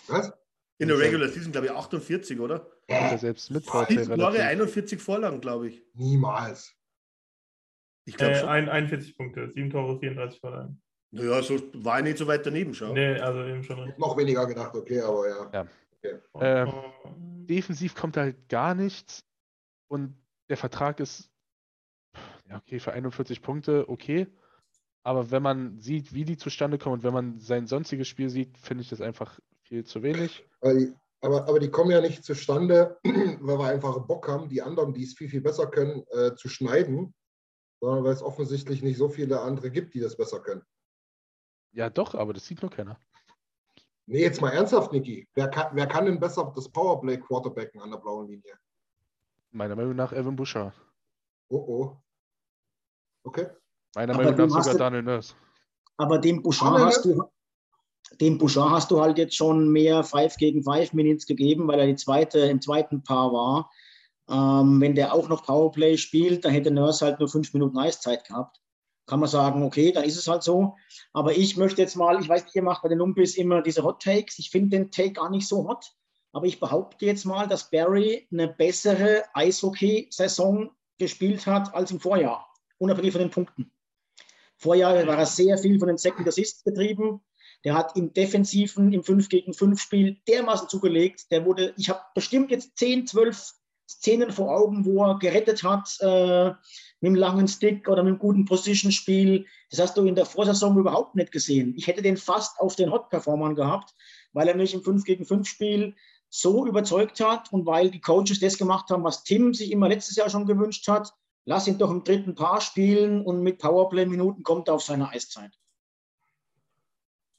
Was? 0.09 0.33
In 0.79 0.89
der 0.89 0.99
Regular 0.99 1.29
Season, 1.29 1.51
glaube 1.53 1.67
ich, 1.69 1.73
48, 1.73 2.39
oder? 2.39 2.71
hat 2.89 3.13
er 3.13 3.19
selbst 3.19 3.51
mit 3.51 3.67
Powerplay 3.67 4.05
7 4.05 4.19
Tore, 4.19 4.35
relativ. 4.35 4.47
41 4.51 5.03
Vorlagen, 5.03 5.41
glaube 5.41 5.69
ich. 5.69 5.83
Niemals. 5.95 6.75
Ich 8.05 8.17
glaube 8.17 8.35
Äh, 8.35 8.41
schon. 8.41 8.49
ein, 8.51 8.69
41 8.69 9.17
Punkte, 9.17 9.51
7 9.53 9.71
Tore, 9.71 9.99
34 9.99 10.39
Vorlagen. 10.39 10.81
Naja, 11.11 11.43
so 11.43 11.59
war 11.75 11.99
ich 11.99 12.05
nicht 12.05 12.19
so 12.19 12.27
weit 12.27 12.45
daneben, 12.45 12.75
schau. 12.75 12.93
Nee, 12.93 13.19
also 13.21 13.43
eben 13.45 13.63
schon 13.63 13.79
richtig. 13.81 13.99
Noch 13.99 14.17
weniger 14.17 14.47
gedacht, 14.47 14.75
okay, 14.75 15.01
aber 15.01 15.29
ja. 15.29 15.51
Ja. 15.53 15.67
Okay. 15.99 16.19
Äh, 16.41 16.67
Oh. 16.67 17.11
defensiv 17.49 17.95
kommt 17.95 18.17
halt 18.17 18.49
gar 18.49 18.75
nichts. 18.75 19.25
Und 19.89 20.15
der 20.49 20.57
Vertrag 20.57 21.01
ist, 21.01 21.31
ja, 22.49 22.57
okay, 22.59 22.79
für 22.81 22.93
41 22.93 23.41
Punkte, 23.43 23.89
okay. 23.89 24.27
Aber 25.03 25.31
wenn 25.31 25.43
man 25.43 25.79
sieht, 25.81 26.13
wie 26.13 26.25
die 26.25 26.37
zustande 26.37 26.79
kommen 26.79 26.95
und 26.95 27.03
wenn 27.05 27.13
man 27.13 27.39
sein 27.39 27.67
sonstiges 27.67 28.09
Spiel 28.09 28.29
sieht, 28.29 28.59
finde 28.59 28.83
ich 28.83 28.89
das 28.89 29.01
einfach 29.01 29.39
viel 29.63 29.85
zu 29.85 30.03
wenig. 30.03 30.45
Aber 30.61 30.75
die, 30.75 30.93
aber, 31.21 31.49
aber 31.49 31.61
die 31.61 31.71
kommen 31.71 31.91
ja 31.93 32.01
nicht 32.01 32.25
zustande, 32.25 32.99
weil 33.05 33.59
wir 33.59 33.67
einfach 33.69 33.99
Bock 34.07 34.29
haben, 34.29 34.49
die 34.49 34.63
anderen, 34.63 34.93
die 34.93 35.05
es 35.05 35.15
viel, 35.15 35.29
viel 35.29 35.41
besser 35.41 35.69
können, 35.69 36.05
äh, 36.11 36.35
zu 36.35 36.49
schneiden, 36.49 37.15
sondern 37.81 38.05
weil 38.05 38.13
es 38.13 38.23
offensichtlich 38.23 38.83
nicht 38.83 38.97
so 38.99 39.09
viele 39.09 39.41
andere 39.41 39.71
gibt, 39.71 39.95
die 39.95 40.01
das 40.01 40.17
besser 40.17 40.41
können. 40.41 40.63
Ja, 41.77 41.91
doch, 41.91 42.15
aber 42.15 42.33
das 42.33 42.47
sieht 42.47 42.63
nur 42.63 42.71
keiner. 42.71 42.99
Nee, 44.07 44.23
jetzt 44.23 44.41
mal 44.41 44.51
ernsthaft, 44.51 44.93
Niki. 44.93 45.29
Wer 45.35 45.49
kann, 45.49 45.69
wer 45.75 45.87
kann 45.87 46.07
denn 46.07 46.19
besser 46.19 46.51
das 46.57 46.69
Powerplay 46.71 47.19
quarterbacken 47.19 47.83
an 47.83 47.91
der 47.91 47.99
blauen 47.99 48.29
Linie? 48.29 48.55
Meiner 49.51 49.77
Meinung 49.77 49.95
nach 49.95 50.11
Evan 50.13 50.35
Bouchard. 50.37 50.73
Oh 51.51 51.57
oh. 51.59 51.97
Okay. 53.25 53.49
Meiner 53.95 54.15
Aber 54.15 54.25
Meinung 54.25 54.49
nach 54.49 54.63
sogar 54.63 54.73
du- 54.73 54.79
Daniel 54.79 55.03
Nurse. 55.03 55.35
Aber 55.99 56.19
dem 56.19 56.43
Bouchard 56.43 56.79
hast 56.81 57.05
du, 57.05 57.23
dem 58.21 58.39
Bouchard 58.39 58.71
hast 58.71 58.91
du 58.91 59.01
halt 59.03 59.19
jetzt 59.19 59.37
schon 59.37 59.69
mehr 59.71 60.03
5 60.03 60.37
gegen 60.37 60.63
5 60.63 60.95
Minutes 60.95 61.27
gegeben, 61.27 61.69
weil 61.69 61.81
er 61.81 61.87
die 61.87 61.97
zweite, 61.97 62.39
im 62.39 62.63
zweiten 62.63 63.03
Paar 63.03 63.33
war. 63.33 63.71
Ähm, 64.29 64.81
wenn 64.81 64.95
der 64.95 65.13
auch 65.13 65.29
noch 65.29 65.45
Powerplay 65.45 65.99
spielt, 65.99 66.45
dann 66.45 66.53
hätte 66.53 66.71
Nurse 66.71 67.05
halt 67.05 67.19
nur 67.19 67.29
5 67.29 67.53
Minuten 67.53 67.77
Eiszeit 67.77 68.27
gehabt. 68.27 68.63
Kann 69.07 69.21
man 69.21 69.29
sagen, 69.29 69.63
okay, 69.63 69.93
dann 69.93 70.05
ist 70.05 70.17
es 70.17 70.27
halt 70.27 70.43
so. 70.43 70.77
Aber 71.13 71.37
ich 71.37 71.57
möchte 71.57 71.81
jetzt 71.81 71.95
mal, 71.95 72.21
ich 72.21 72.29
weiß 72.29 72.45
nicht, 72.45 72.57
ihr 72.57 72.63
macht 72.63 72.83
bei 72.83 72.89
den 72.89 72.99
Lumpis 72.99 73.37
immer 73.37 73.63
diese 73.63 73.85
Hot 73.85 74.03
Takes. 74.03 74.39
Ich 74.39 74.51
finde 74.51 74.77
den 74.77 74.91
Take 74.91 75.13
gar 75.13 75.31
nicht 75.31 75.47
so 75.47 75.69
hot. 75.69 75.93
Aber 76.33 76.47
ich 76.47 76.61
behaupte 76.61 77.07
jetzt 77.07 77.25
mal, 77.25 77.47
dass 77.47 77.71
Barry 77.71 78.27
eine 78.31 78.49
bessere 78.49 79.25
Eishockey-Saison 79.33 80.71
gespielt 80.99 81.47
hat 81.47 81.75
als 81.75 81.91
im 81.91 82.01
Vorjahr, 82.01 82.47
unabhängig 82.79 83.13
von 83.13 83.21
den 83.21 83.31
Punkten. 83.31 83.71
Vorjahr 84.57 85.07
war 85.07 85.19
er 85.19 85.27
sehr 85.27 85.57
viel 85.59 85.79
von 85.79 85.89
den 85.89 85.99
Second 85.99 86.27
Assists 86.27 86.63
betrieben. 86.63 87.21
Der 87.65 87.75
hat 87.75 87.97
im 87.97 88.13
Defensiven, 88.13 88.93
im 88.93 89.03
5 89.03 89.29
gegen 89.29 89.55
5 89.55 89.81
Spiel 89.81 90.21
dermaßen 90.29 90.69
zugelegt. 90.69 91.31
Der 91.31 91.45
wurde, 91.45 91.75
ich 91.77 91.89
habe 91.89 92.01
bestimmt 92.15 92.51
jetzt 92.51 92.77
10, 92.79 93.07
12 93.07 93.55
Szenen 93.89 94.33
vor 94.33 94.55
Augen, 94.55 94.85
wo 94.85 95.05
er 95.05 95.19
gerettet 95.19 95.63
hat 95.63 95.97
äh, 96.01 96.49
mit 97.01 97.11
dem 97.11 97.15
langen 97.15 97.49
Stick 97.49 97.89
oder 97.89 98.03
mit 98.03 98.13
einem 98.13 98.19
guten 98.19 98.45
Position-Spiel. 98.45 99.47
Das 99.71 99.81
hast 99.81 99.97
du 99.97 100.05
in 100.05 100.15
der 100.15 100.27
Vorsaison 100.27 100.77
überhaupt 100.77 101.15
nicht 101.15 101.33
gesehen. 101.33 101.75
Ich 101.77 101.87
hätte 101.87 102.03
den 102.03 102.17
fast 102.17 102.59
auf 102.59 102.77
den 102.77 102.91
Hot-Performern 102.91 103.55
gehabt, 103.55 103.95
weil 104.33 104.49
er 104.49 104.57
mich 104.57 104.75
im 104.75 104.83
5 104.83 105.05
gegen 105.05 105.25
5 105.25 105.47
Spiel 105.47 105.95
so 106.29 106.67
überzeugt 106.67 107.21
hat 107.21 107.53
und 107.53 107.67
weil 107.67 107.91
die 107.91 108.01
Coaches 108.01 108.41
das 108.41 108.59
gemacht 108.59 108.91
haben, 108.91 109.05
was 109.05 109.25
Tim 109.25 109.55
sich 109.55 109.71
immer 109.71 109.89
letztes 109.89 110.17
Jahr 110.17 110.29
schon 110.29 110.47
gewünscht 110.47 110.89
hat. 110.89 111.13
Lass 111.45 111.69
ihn 111.69 111.79
doch 111.79 111.91
im 111.91 112.03
dritten 112.03 112.35
Paar 112.35 112.61
spielen 112.61 113.25
und 113.25 113.43
mit 113.43 113.59
Powerplay-Minuten 113.59 114.43
kommt 114.43 114.69
er 114.69 114.75
auf 114.75 114.83
seine 114.83 115.09
Eiszeit. 115.11 115.57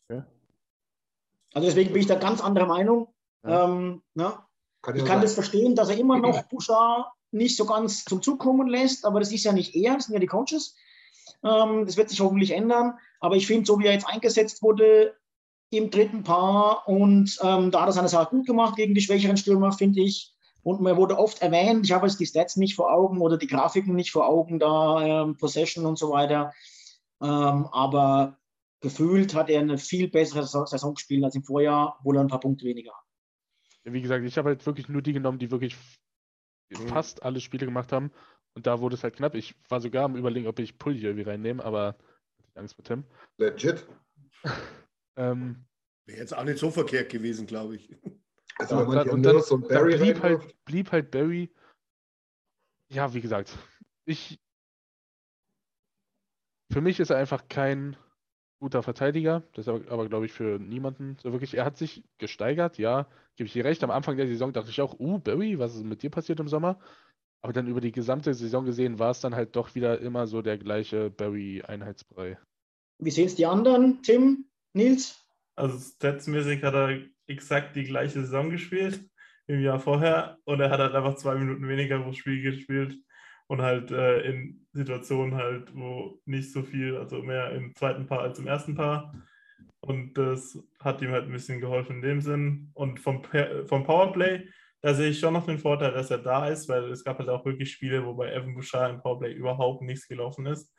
Ja. 0.09 0.25
Also 1.53 1.67
deswegen 1.67 1.91
bin 1.91 2.01
ich 2.01 2.07
da 2.07 2.15
ganz 2.15 2.41
anderer 2.41 2.67
Meinung. 2.67 3.13
Ja. 3.43 3.65
Ähm, 3.65 4.01
ja. 4.15 4.46
Kann 4.81 4.95
Ich 4.95 5.01
ja 5.01 5.07
kann 5.07 5.17
sein. 5.17 5.23
das 5.23 5.33
verstehen, 5.33 5.75
dass 5.75 5.89
er 5.89 5.97
immer 5.97 6.19
noch 6.19 6.43
Bouchard 6.49 7.07
nicht 7.31 7.57
so 7.57 7.65
ganz 7.65 8.05
zum 8.05 8.21
Zug 8.21 8.39
kommen 8.39 8.67
lässt, 8.67 9.05
aber 9.05 9.19
das 9.19 9.31
ist 9.31 9.43
ja 9.43 9.51
nicht 9.51 9.75
er, 9.75 9.95
das 9.95 10.05
sind 10.05 10.13
ja 10.13 10.19
die 10.19 10.27
Coaches. 10.27 10.75
Ähm, 11.43 11.85
das 11.85 11.97
wird 11.97 12.09
sich 12.09 12.19
hoffentlich 12.19 12.51
ändern. 12.51 12.97
Aber 13.19 13.35
ich 13.35 13.47
finde, 13.47 13.65
so 13.65 13.79
wie 13.79 13.85
er 13.85 13.93
jetzt 13.93 14.07
eingesetzt 14.07 14.61
wurde 14.61 15.15
im 15.69 15.89
dritten 15.89 16.23
Paar 16.23 16.87
und 16.87 17.37
ähm, 17.43 17.71
da 17.71 17.81
hat 17.81 17.89
er 17.89 17.93
seine 17.93 18.07
Sache 18.07 18.29
gut 18.29 18.45
gemacht 18.45 18.77
gegen 18.77 18.95
die 18.95 19.01
schwächeren 19.01 19.37
Stürmer, 19.37 19.73
finde 19.73 20.01
ich. 20.01 20.33
Und 20.63 20.81
mir 20.81 20.97
wurde 20.97 21.17
oft 21.17 21.41
erwähnt, 21.41 21.85
ich 21.85 21.91
habe 21.91 22.07
jetzt 22.07 22.19
die 22.19 22.25
Stats 22.25 22.57
nicht 22.57 22.75
vor 22.75 22.91
Augen 22.91 23.21
oder 23.21 23.37
die 23.37 23.47
Grafiken 23.47 23.95
nicht 23.95 24.11
vor 24.11 24.27
Augen, 24.27 24.59
da 24.59 25.23
ähm, 25.23 25.37
Possession 25.37 25.85
und 25.85 25.97
so 25.97 26.11
weiter. 26.11 26.53
Ähm, 27.21 27.67
aber 27.71 28.37
gefühlt 28.79 29.33
hat 29.33 29.49
er 29.49 29.61
eine 29.61 29.77
viel 29.77 30.09
bessere 30.09 30.45
Saison 30.45 30.93
gespielt 30.93 31.23
als 31.23 31.35
im 31.35 31.43
Vorjahr, 31.43 31.97
obwohl 31.99 32.17
er 32.17 32.21
ein 32.21 32.27
paar 32.27 32.39
Punkte 32.39 32.65
weniger 32.65 32.91
hat. 32.91 33.06
Wie 33.93 34.01
gesagt, 34.01 34.25
ich 34.25 34.37
habe 34.37 34.49
halt 34.49 34.65
wirklich 34.65 34.89
nur 34.89 35.01
die 35.01 35.13
genommen, 35.13 35.39
die 35.39 35.51
wirklich 35.51 35.75
Mhm. 36.69 36.89
fast 36.89 37.23
alle 37.23 37.39
Spiele 37.39 37.65
gemacht 37.65 37.91
haben. 37.91 38.11
Und 38.53 38.67
da 38.67 38.79
wurde 38.81 38.95
es 38.95 39.03
halt 39.03 39.15
knapp. 39.15 39.35
Ich 39.35 39.55
war 39.69 39.79
sogar 39.79 40.05
am 40.05 40.15
überlegen, 40.15 40.47
ob 40.47 40.59
ich 40.59 40.77
Pulli 40.77 41.01
irgendwie 41.01 41.29
reinnehme, 41.29 41.63
aber 41.63 41.89
hatte 42.37 42.49
ich 42.49 42.57
Angst 42.57 42.77
mit 42.77 42.87
Tim. 42.87 43.03
Legit. 43.37 43.85
Ähm, 45.19 45.65
Wäre 46.05 46.19
jetzt 46.19 46.37
auch 46.37 46.43
nicht 46.43 46.59
so 46.59 46.69
verkehrt 46.69 47.09
gewesen, 47.09 47.47
glaube 47.47 47.77
ich. 47.77 47.89
Also 48.59 48.77
und 48.77 48.85
man 48.87 48.97
dann, 48.97 49.09
und 49.09 49.23
dann, 49.23 49.35
und 49.37 49.49
dann 49.49 49.67
Barry 49.67 49.97
blieb, 49.97 50.21
halt, 50.21 50.63
blieb 50.63 50.91
halt 50.91 51.09
Barry. 51.09 51.51
Ja, 52.93 53.11
wie 53.15 53.21
gesagt, 53.21 53.57
ich. 54.05 54.39
Für 56.71 56.81
mich 56.81 56.99
ist 56.99 57.09
er 57.09 57.17
einfach 57.17 57.47
kein 57.47 57.97
guter 58.59 58.83
Verteidiger. 58.83 59.43
Das 59.53 59.67
ist 59.67 59.69
aber, 59.69 59.91
aber 59.91 60.09
glaube 60.09 60.25
ich, 60.25 60.33
für 60.33 60.59
niemanden 60.59 61.17
so 61.21 61.31
wirklich. 61.31 61.55
Er 61.55 61.65
hat 61.65 61.77
sich 61.77 62.03
gesteigert, 62.17 62.77
ja, 62.77 63.07
gebe 63.35 63.47
ich 63.47 63.53
dir 63.53 63.65
recht. 63.65 63.83
Am 63.83 63.91
Anfang 63.91 64.17
der 64.17 64.27
Saison 64.27 64.53
dachte 64.53 64.69
ich 64.69 64.81
auch, 64.81 64.99
uh, 64.99 65.19
Barry, 65.19 65.59
was 65.59 65.75
ist 65.75 65.83
mit 65.83 66.03
dir 66.03 66.09
passiert 66.09 66.39
im 66.39 66.47
Sommer? 66.47 66.79
Aber 67.41 67.53
dann 67.53 67.67
über 67.67 67.81
die 67.81 67.91
gesamte 67.91 68.33
Saison 68.33 68.65
gesehen 68.65 68.99
war 68.99 69.11
es 69.11 69.21
dann 69.21 69.35
halt 69.35 69.55
doch 69.55 69.75
wieder 69.75 69.99
immer 69.99 70.27
so 70.27 70.41
der 70.41 70.57
gleiche 70.57 71.09
Barry-Einheitsbrei. 71.11 72.37
Wie 72.99 73.11
sehen 73.11 73.27
es 73.27 73.35
die 73.35 73.45
anderen, 73.45 74.01
Tim, 74.01 74.45
Nils? 74.73 75.23
Also 75.55 75.77
statsmäßig 75.77 76.63
hat 76.63 76.73
er 76.73 76.99
exakt 77.27 77.75
die 77.75 77.83
gleiche 77.83 78.21
Saison 78.21 78.49
gespielt 78.49 79.07
im 79.47 79.61
Jahr 79.61 79.79
vorher 79.79 80.39
und 80.45 80.59
er 80.59 80.69
hat 80.69 80.79
halt 80.79 80.93
einfach 80.93 81.15
zwei 81.15 81.35
Minuten 81.35 81.67
weniger 81.67 81.99
pro 81.99 82.11
Spiel 82.13 82.41
gespielt 82.41 82.97
und 83.47 83.61
halt 83.61 83.91
äh, 83.91 84.21
in 84.21 84.67
Situationen 84.73 85.35
halt, 85.35 85.75
wo 85.75 86.19
nicht 86.25 86.51
so 86.51 86.63
viel, 86.63 86.97
also 86.97 87.21
mehr 87.21 87.51
im 87.51 87.73
zweiten 87.75 88.05
Paar 88.05 88.21
als 88.21 88.39
im 88.39 88.47
ersten 88.47 88.75
Paar. 88.75 89.13
Und 89.79 90.15
das 90.17 90.57
hat 90.81 91.01
ihm 91.01 91.11
halt 91.11 91.25
ein 91.25 91.31
bisschen 91.31 91.61
geholfen 91.61 91.97
in 91.97 92.01
dem 92.01 92.21
Sinn. 92.21 92.71
Und 92.73 92.99
vom, 92.99 93.23
vom 93.65 93.83
Powerplay, 93.83 94.47
da 94.81 94.93
sehe 94.93 95.09
ich 95.09 95.19
schon 95.19 95.33
noch 95.33 95.45
den 95.45 95.59
Vorteil, 95.59 95.93
dass 95.93 96.11
er 96.11 96.19
da 96.19 96.47
ist, 96.47 96.67
weil 96.67 96.91
es 96.91 97.03
gab 97.03 97.19
halt 97.19 97.29
auch 97.29 97.45
wirklich 97.45 97.71
Spiele, 97.71 98.05
wo 98.05 98.13
bei 98.13 98.31
Evan 98.31 98.53
Bouchard 98.53 98.91
im 98.91 99.01
Powerplay 99.01 99.33
überhaupt 99.33 99.81
nichts 99.81 100.07
gelaufen 100.07 100.45
ist. 100.45 100.73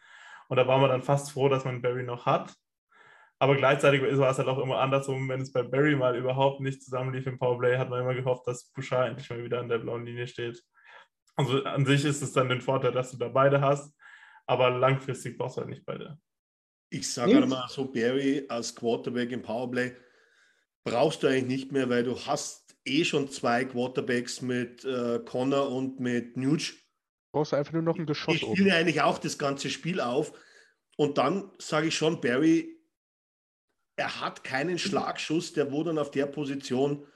Und 0.48 0.56
da 0.56 0.66
war 0.66 0.78
man 0.78 0.90
dann 0.90 1.02
fast 1.02 1.32
froh, 1.32 1.48
dass 1.48 1.64
man 1.64 1.82
Barry 1.82 2.02
noch 2.02 2.26
hat. 2.26 2.54
Aber 3.40 3.56
gleichzeitig 3.56 4.02
war 4.02 4.30
es 4.30 4.38
halt 4.38 4.48
auch 4.48 4.58
immer 4.58 4.78
andersrum, 4.78 5.28
wenn 5.28 5.40
es 5.40 5.52
bei 5.52 5.62
Barry 5.62 5.94
mal 5.94 6.16
überhaupt 6.16 6.60
nicht 6.60 6.82
zusammenlief 6.82 7.26
im 7.26 7.38
Powerplay, 7.38 7.78
hat 7.78 7.88
man 7.88 8.00
immer 8.00 8.14
gehofft, 8.14 8.46
dass 8.46 8.70
Bouchard 8.72 9.08
endlich 9.08 9.30
mal 9.30 9.44
wieder 9.44 9.60
an 9.60 9.68
der 9.68 9.78
blauen 9.78 10.04
Linie 10.04 10.26
steht. 10.26 10.60
Also 11.38 11.62
an 11.64 11.86
sich 11.86 12.04
ist 12.04 12.20
es 12.20 12.32
dann 12.32 12.48
den 12.48 12.60
Vorteil, 12.60 12.90
dass 12.90 13.12
du 13.12 13.16
da 13.16 13.28
beide 13.28 13.60
hast, 13.60 13.94
aber 14.46 14.70
langfristig 14.70 15.38
brauchst 15.38 15.56
du 15.56 15.60
halt 15.60 15.70
nicht 15.70 15.86
beide. 15.86 16.18
Ich 16.90 17.08
sage 17.10 17.30
Nils? 17.30 17.44
einmal 17.44 17.68
so, 17.68 17.84
Barry 17.84 18.44
als 18.48 18.74
Quarterback 18.74 19.30
im 19.30 19.42
Powerplay 19.42 19.94
brauchst 20.84 21.22
du 21.22 21.28
eigentlich 21.28 21.46
nicht 21.46 21.72
mehr, 21.72 21.88
weil 21.88 22.02
du 22.02 22.18
hast 22.18 22.76
eh 22.84 23.04
schon 23.04 23.30
zwei 23.30 23.64
Quarterbacks 23.64 24.42
mit 24.42 24.84
äh, 24.84 25.20
Connor 25.24 25.70
und 25.70 26.00
mit 26.00 26.36
Nuge. 26.36 26.72
Brauchst 27.32 27.52
du 27.52 27.56
einfach 27.56 27.72
nur 27.72 27.82
noch 27.82 27.98
ein 27.98 28.06
Geschoss 28.06 28.34
Ich 28.34 28.40
spiele 28.40 28.74
eigentlich 28.74 29.02
auch 29.02 29.18
das 29.18 29.38
ganze 29.38 29.70
Spiel 29.70 30.00
auf. 30.00 30.32
Und 30.96 31.18
dann 31.18 31.52
sage 31.58 31.88
ich 31.88 31.96
schon, 31.96 32.20
Barry, 32.20 32.80
er 33.96 34.20
hat 34.20 34.42
keinen 34.42 34.78
Schlagschuss, 34.78 35.52
der 35.52 35.70
wo 35.70 35.84
dann 35.84 35.98
auf 35.98 36.10
der 36.10 36.26
Position 36.26 37.06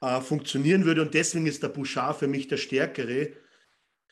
äh, 0.00 0.20
funktionieren 0.20 0.84
würde. 0.84 1.02
Und 1.02 1.14
deswegen 1.14 1.46
ist 1.46 1.62
der 1.62 1.68
Bouchard 1.68 2.16
für 2.18 2.26
mich 2.28 2.48
der 2.48 2.56
Stärkere. 2.56 3.32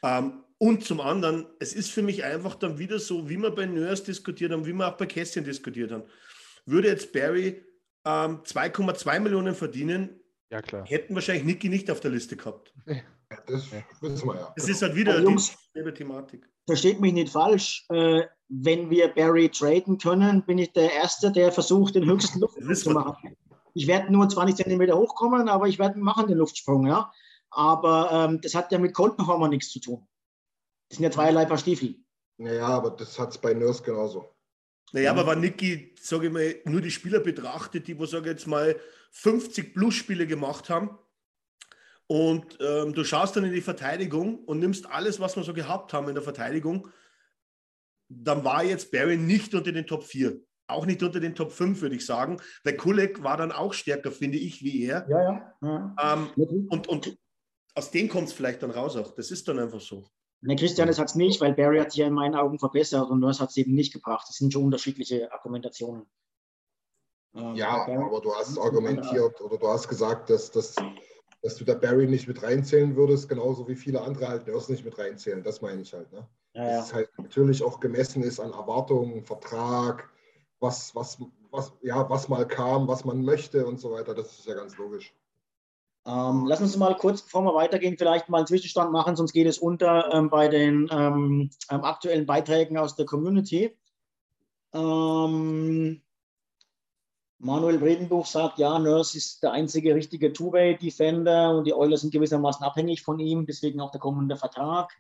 Ähm, 0.03 0.43
und 0.59 0.85
zum 0.85 1.01
anderen, 1.01 1.47
es 1.61 1.75
ist 1.75 1.91
für 1.91 2.03
mich 2.03 2.25
einfach 2.25 2.55
dann 2.55 2.79
wieder 2.79 2.99
so, 2.99 3.29
wie 3.29 3.37
wir 3.37 3.51
bei 3.51 3.67
Nurse 3.67 4.05
diskutiert 4.05 4.53
haben, 4.53 4.65
wie 4.67 4.73
wir 4.73 4.89
auch 4.89 4.97
bei 4.97 5.07
Kästchen 5.07 5.45
diskutiert 5.45 5.93
haben. 5.93 6.05
Würde 6.65 6.89
jetzt 6.89 7.13
Barry 7.13 7.63
ähm, 8.07 8.41
2,2 8.43 9.21
Millionen 9.21 9.55
verdienen, 9.55 10.19
Ja, 10.51 10.63
klar. 10.63 10.85
hätten 10.87 11.15
wahrscheinlich 11.15 11.45
Niki 11.45 11.69
nicht 11.69 11.91
auf 11.91 12.01
der 12.01 12.11
Liste 12.11 12.37
gehabt. 12.37 12.73
das 13.47 13.71
wissen 14.01 14.29
wir 14.29 14.35
ja. 14.37 14.53
Es 14.57 14.69
ist 14.69 14.81
halt 14.83 14.95
wieder 14.95 15.21
Jungs- 15.21 15.57
dieselbe 15.75 15.93
Thematik. 15.93 16.49
Versteht 16.67 17.01
mich 17.01 17.13
nicht 17.13 17.33
falsch. 17.33 17.85
Äh, 17.91 18.23
wenn 18.49 18.89
wir 18.91 19.09
Barry 19.09 19.49
traden 19.51 19.99
können, 19.99 20.43
bin 20.47 20.59
ich 20.59 20.73
der 20.73 20.91
Erste, 20.93 21.31
der 21.33 21.53
versucht, 21.53 21.97
den 21.97 22.07
höchsten 22.09 22.41
Das 22.41 22.55
ist 22.67 22.85
zu 22.85 22.91
machen. 22.91 23.37
Ich 23.77 23.87
werde 23.87 24.11
nur 24.11 24.27
20 24.27 24.57
Zentimeter 24.57 24.97
hochkommen, 24.97 25.51
aber 25.51 25.69
ich 25.69 25.79
werde 25.79 25.99
machen 25.99 26.29
den 26.29 26.39
Luftsprung, 26.39 26.87
ja. 26.87 27.13
Aber 27.51 28.11
ähm, 28.11 28.41
das 28.41 28.55
hat 28.55 28.73
ja 28.73 28.79
mit 28.79 28.95
Cold 28.95 29.19
Performer 29.19 29.49
nichts 29.49 29.71
zu 29.71 29.81
tun. 29.81 30.09
Das 30.89 30.97
sind 30.97 31.05
ja 31.05 31.11
zweierlei 31.11 31.45
Paar 31.45 31.59
Stiefel. 31.59 31.97
Naja, 32.39 32.69
aber 32.69 32.93
das 32.93 33.19
hat 33.19 33.33
es 33.33 33.39
bei 33.39 33.53
Nurse 33.53 33.83
genauso. 33.83 34.35
Naja, 34.93 35.11
aber 35.11 35.27
wenn 35.27 35.41
Niki, 35.41 35.95
sage 36.01 36.29
ich 36.29 36.33
mal, 36.33 36.55
nur 36.65 36.81
die 36.81 36.91
Spieler 36.91 37.21
betrachtet, 37.21 37.87
die, 37.87 37.99
wo 37.99 38.07
sage 38.07 38.31
ich 38.31 38.37
jetzt 38.37 38.47
mal, 38.47 38.81
50 39.11 39.75
plus 39.75 39.95
Spiele 39.95 40.27
gemacht 40.27 40.71
haben 40.71 40.99
und 42.07 42.57
ähm, 42.61 42.95
du 42.95 43.05
schaust 43.05 43.37
dann 43.37 43.45
in 43.45 43.53
die 43.53 43.61
Verteidigung 43.61 44.39
und 44.45 44.59
nimmst 44.59 44.87
alles, 44.87 45.21
was 45.21 45.37
wir 45.37 45.43
so 45.43 45.53
gehabt 45.53 45.93
haben 45.93 46.09
in 46.09 46.15
der 46.15 46.25
Verteidigung, 46.25 46.89
dann 48.09 48.43
war 48.43 48.65
jetzt 48.65 48.91
Barry 48.91 49.19
nicht 49.19 49.55
unter 49.55 49.73
den 49.73 49.87
Top 49.87 50.03
4. 50.03 50.41
Auch 50.69 50.87
nicht 50.87 51.03
unter 51.03 51.21
den 51.21 51.35
Top 51.35 51.53
5, 51.53 51.81
würde 51.81 51.97
ich 51.97 52.05
sagen. 52.05 52.39
Weil 52.65 52.77
Kulek 52.77 53.23
war 53.23 53.37
dann 53.37 53.53
auch 53.53 53.73
stärker, 53.73 54.11
finde 54.11 54.39
ich, 54.39 54.63
wie 54.63 54.85
er. 54.85 55.07
Ja, 55.09 55.23
ja. 55.23 55.57
ja. 55.63 56.15
Ähm, 56.15 56.69
und, 56.71 56.89
und 56.89 57.19
aus 57.75 57.91
dem 57.91 58.09
kommt 58.09 58.29
es 58.29 58.33
vielleicht 58.33 58.63
dann 58.63 58.71
raus 58.71 58.97
auch. 58.97 59.15
Das 59.15 59.31
ist 59.31 59.47
dann 59.47 59.59
einfach 59.59 59.81
so. 59.81 60.05
Ne, 60.41 60.57
Christian, 60.57 60.89
das 60.89 60.99
hat 60.99 61.09
es 61.09 61.15
nicht, 61.15 61.41
weil 61.41 61.55
Barry 61.55 61.79
hat 61.79 61.93
sich 61.93 62.01
ja 62.01 62.07
in 62.07 62.15
meinen 62.15 62.35
Augen 62.35 62.59
verbessert 62.59 63.09
und 63.11 63.21
Nurse 63.21 63.41
hat 63.41 63.51
es 63.51 63.57
eben 63.57 63.75
nicht 63.75 63.93
gebracht. 63.93 64.27
Das 64.29 64.37
sind 64.37 64.53
schon 64.53 64.65
unterschiedliche 64.65 65.33
Argumentationen. 65.33 66.07
Ähm, 67.35 67.55
Ja, 67.55 67.87
Barry- 67.87 68.05
aber 68.05 68.21
du 68.21 68.35
hast 68.35 68.59
argumentiert 68.59 69.41
oder 69.41 69.59
du 69.59 69.69
hast 69.69 69.89
gesagt, 69.89 70.31
dass, 70.31 70.51
dass, 70.51 70.75
dass 71.43 71.57
du 71.57 71.65
da 71.65 71.75
Barry 71.75 72.07
nicht 72.07 72.29
mit 72.29 72.43
reinzählen 72.43 72.97
würdest, 72.97 73.29
genauso 73.29 73.67
wie 73.69 73.77
viele 73.77 74.01
andere 74.03 74.29
halt 74.29 74.47
Nurse 74.47 74.73
nicht 74.73 74.85
mit 74.85 74.99
reinzählen. 74.99 75.43
Das 75.43 75.63
meine 75.63 75.81
ich 75.83 75.93
halt. 75.93 76.13
Ne? 76.13 76.29
Ja, 76.55 76.65
Dass 76.65 76.73
ja. 76.73 76.81
es 76.83 76.95
halt 76.95 77.11
natürlich 77.19 77.63
auch 77.63 77.81
gemessen 77.81 78.23
ist 78.23 78.41
an 78.41 78.53
Erwartungen, 78.53 79.25
Vertrag, 79.25 80.11
was, 80.61 80.95
was, 80.95 81.19
was, 81.51 81.73
ja, 81.83 82.09
was 82.09 82.29
mal 82.29 82.47
kam, 82.47 82.89
was 82.89 83.05
man 83.05 83.25
möchte 83.25 83.67
und 83.67 83.81
so 83.81 83.93
weiter. 83.93 84.15
Das 84.15 84.39
ist 84.39 84.47
ja 84.47 84.55
ganz 84.55 84.77
logisch. 84.77 85.15
Ähm, 86.07 86.47
lass 86.47 86.61
uns 86.61 86.77
mal 86.77 86.97
kurz, 86.97 87.23
bevor 87.23 87.43
wir 87.43 87.55
weitergehen, 87.55 87.99
vielleicht 87.99 88.29
mal 88.29 88.39
einen 88.39 88.47
Zwischenstand 88.47 88.93
machen, 88.93 89.17
sonst 89.17 89.33
geht 89.33 89.49
es 89.49 89.59
unter 89.59 90.13
ähm, 90.13 90.31
bei 90.31 90.47
den 90.47 90.89
ähm, 90.93 91.51
ähm, 91.69 91.85
aktuellen 91.85 92.27
Beiträgen 92.27 92.79
aus 92.79 92.95
der 92.95 93.07
Community. 93.07 93.77
Ähm, 94.73 96.01
Manuel 97.39 97.79
Bredenbuch 97.79 98.25
sagt, 98.25 98.59
ja, 98.59 98.79
Nurse 98.79 99.19
ist 99.19 99.43
der 99.43 99.53
einzige 99.53 99.95
richtige 99.95 100.33
Two-Way-Defender 100.33 101.57
und 101.57 101.65
die 101.65 101.75
Oilers 101.75 102.03
sind 102.03 102.13
gewissermaßen 102.13 102.65
abhängig 102.65 103.03
von 103.03 103.19
ihm, 103.19 103.45
deswegen 103.45 103.81
auch 103.81 103.91
der 103.91 104.01
kommende 104.01 104.37
Vertrag. 104.37 104.97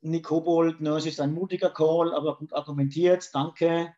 Nick 0.00 0.24
Kobold, 0.24 0.80
Nurse 0.80 1.08
ist 1.08 1.20
ein 1.20 1.34
mutiger 1.34 1.70
Call, 1.70 2.12
aber 2.14 2.36
gut 2.36 2.52
argumentiert, 2.54 3.30
danke. 3.34 3.94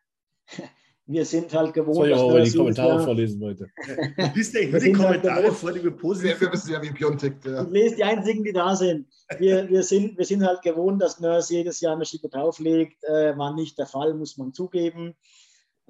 Wir 1.06 1.26
sind 1.26 1.52
halt 1.52 1.74
gewohnt, 1.74 1.96
Soll 1.96 2.06
ich 2.08 2.12
dass 2.14 2.22
auch 2.22 2.28
mal 2.30 2.36
die 2.36 2.44
jedes 2.44 2.56
Kommentare 2.56 2.88
Jahr- 2.94 3.04
vorlesen 3.04 3.42
heute? 3.42 3.66
Du 4.16 4.22
liest 4.34 4.56
eigentlich 4.56 4.72
Wir 4.72 4.72
nur 4.72 4.78
die 4.80 4.80
sind 4.80 4.98
halt 4.98 5.06
Kommentare 5.22 5.42
gewohnt. 5.42 5.58
vor, 5.58 5.72
die 5.72 5.84
wir 5.84 5.90
positiv 5.90 6.40
wir 6.40 6.52
wissen 6.52 6.72
ja, 6.72 6.82
wie 6.82 7.16
tickt. 7.18 7.44
Ja. 7.44 7.62
Ich 7.62 7.70
lese 7.70 7.96
die 7.96 8.04
einzigen, 8.04 8.42
die 8.44 8.52
da 8.54 8.74
sind. 8.74 9.06
Wir, 9.38 9.68
wir, 9.68 9.82
sind, 9.82 10.16
wir 10.16 10.24
sind 10.24 10.42
halt 10.42 10.62
gewohnt, 10.62 11.02
dass 11.02 11.20
Nurse 11.20 11.52
jedes 11.52 11.80
Jahr 11.82 11.94
eine 11.94 12.06
Schippe 12.06 12.30
drauflegt. 12.30 13.04
Äh, 13.04 13.36
war 13.36 13.54
nicht 13.54 13.78
der 13.78 13.86
Fall, 13.86 14.14
muss 14.14 14.38
man 14.38 14.54
zugeben. 14.54 15.14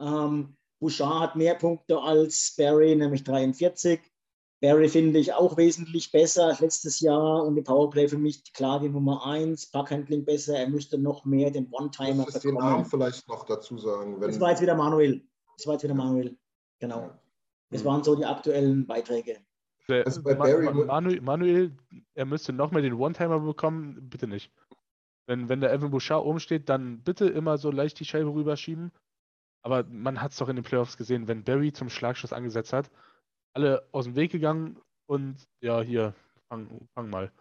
Ähm, 0.00 0.56
Bouchard 0.80 1.20
hat 1.20 1.36
mehr 1.36 1.54
Punkte 1.54 2.00
als 2.00 2.52
Barry, 2.58 2.96
nämlich 2.96 3.22
43. 3.22 4.00
Barry 4.64 4.88
finde 4.88 5.18
ich 5.18 5.34
auch 5.34 5.58
wesentlich 5.58 6.10
besser 6.10 6.46
als 6.46 6.60
letztes 6.60 7.00
Jahr 7.00 7.44
und 7.44 7.54
im 7.58 7.64
Powerplay 7.64 8.08
für 8.08 8.16
mich 8.16 8.50
klar 8.54 8.80
die 8.80 8.88
Nummer 8.88 9.26
1. 9.26 9.66
Packhandling 9.70 10.24
besser, 10.24 10.56
er 10.56 10.70
müsste 10.70 10.96
noch 10.96 11.26
mehr 11.26 11.50
den 11.50 11.70
One-Timer 11.70 12.24
den 12.24 12.54
Namen 12.54 12.86
vielleicht 12.86 13.28
noch 13.28 13.44
dazu 13.44 13.76
sagen. 13.76 14.18
Wenn, 14.22 14.30
Das 14.30 14.40
war 14.40 14.48
jetzt 14.48 14.62
wieder 14.62 14.74
Manuel. 14.74 15.22
Das 15.58 15.66
war 15.66 15.74
jetzt 15.74 15.84
wieder 15.84 15.94
Manuel. 15.94 16.38
Genau. 16.80 17.10
Das 17.68 17.84
waren 17.84 18.02
so 18.02 18.16
die 18.16 18.24
aktuellen 18.24 18.86
Beiträge. 18.86 19.36
Also 19.86 20.22
bei 20.22 20.32
Barry 20.32 20.72
Manuel, 20.72 21.20
Manuel, 21.20 21.76
er 22.14 22.24
müsste 22.24 22.54
noch 22.54 22.70
mehr 22.70 22.80
den 22.80 22.94
One-Timer 22.94 23.40
bekommen, 23.40 24.08
bitte 24.08 24.26
nicht. 24.26 24.50
Wenn, 25.26 25.50
wenn 25.50 25.60
der 25.60 25.74
Evan 25.74 25.90
Bouchard 25.90 26.24
oben 26.24 26.40
steht, 26.40 26.70
dann 26.70 27.02
bitte 27.02 27.26
immer 27.26 27.58
so 27.58 27.70
leicht 27.70 28.00
die 28.00 28.06
Scheibe 28.06 28.32
rüberschieben. 28.32 28.92
Aber 29.60 29.84
man 29.84 30.22
hat 30.22 30.32
es 30.32 30.38
doch 30.38 30.48
in 30.48 30.56
den 30.56 30.64
Playoffs 30.64 30.96
gesehen, 30.96 31.28
wenn 31.28 31.44
Barry 31.44 31.70
zum 31.74 31.90
Schlagschuss 31.90 32.32
angesetzt 32.32 32.72
hat, 32.72 32.90
alle 33.54 33.88
aus 33.92 34.04
dem 34.04 34.16
Weg 34.16 34.32
gegangen 34.32 34.78
und 35.06 35.36
ja, 35.60 35.80
hier, 35.80 36.14
fang, 36.48 36.88
fang 36.92 37.08
mal. 37.08 37.32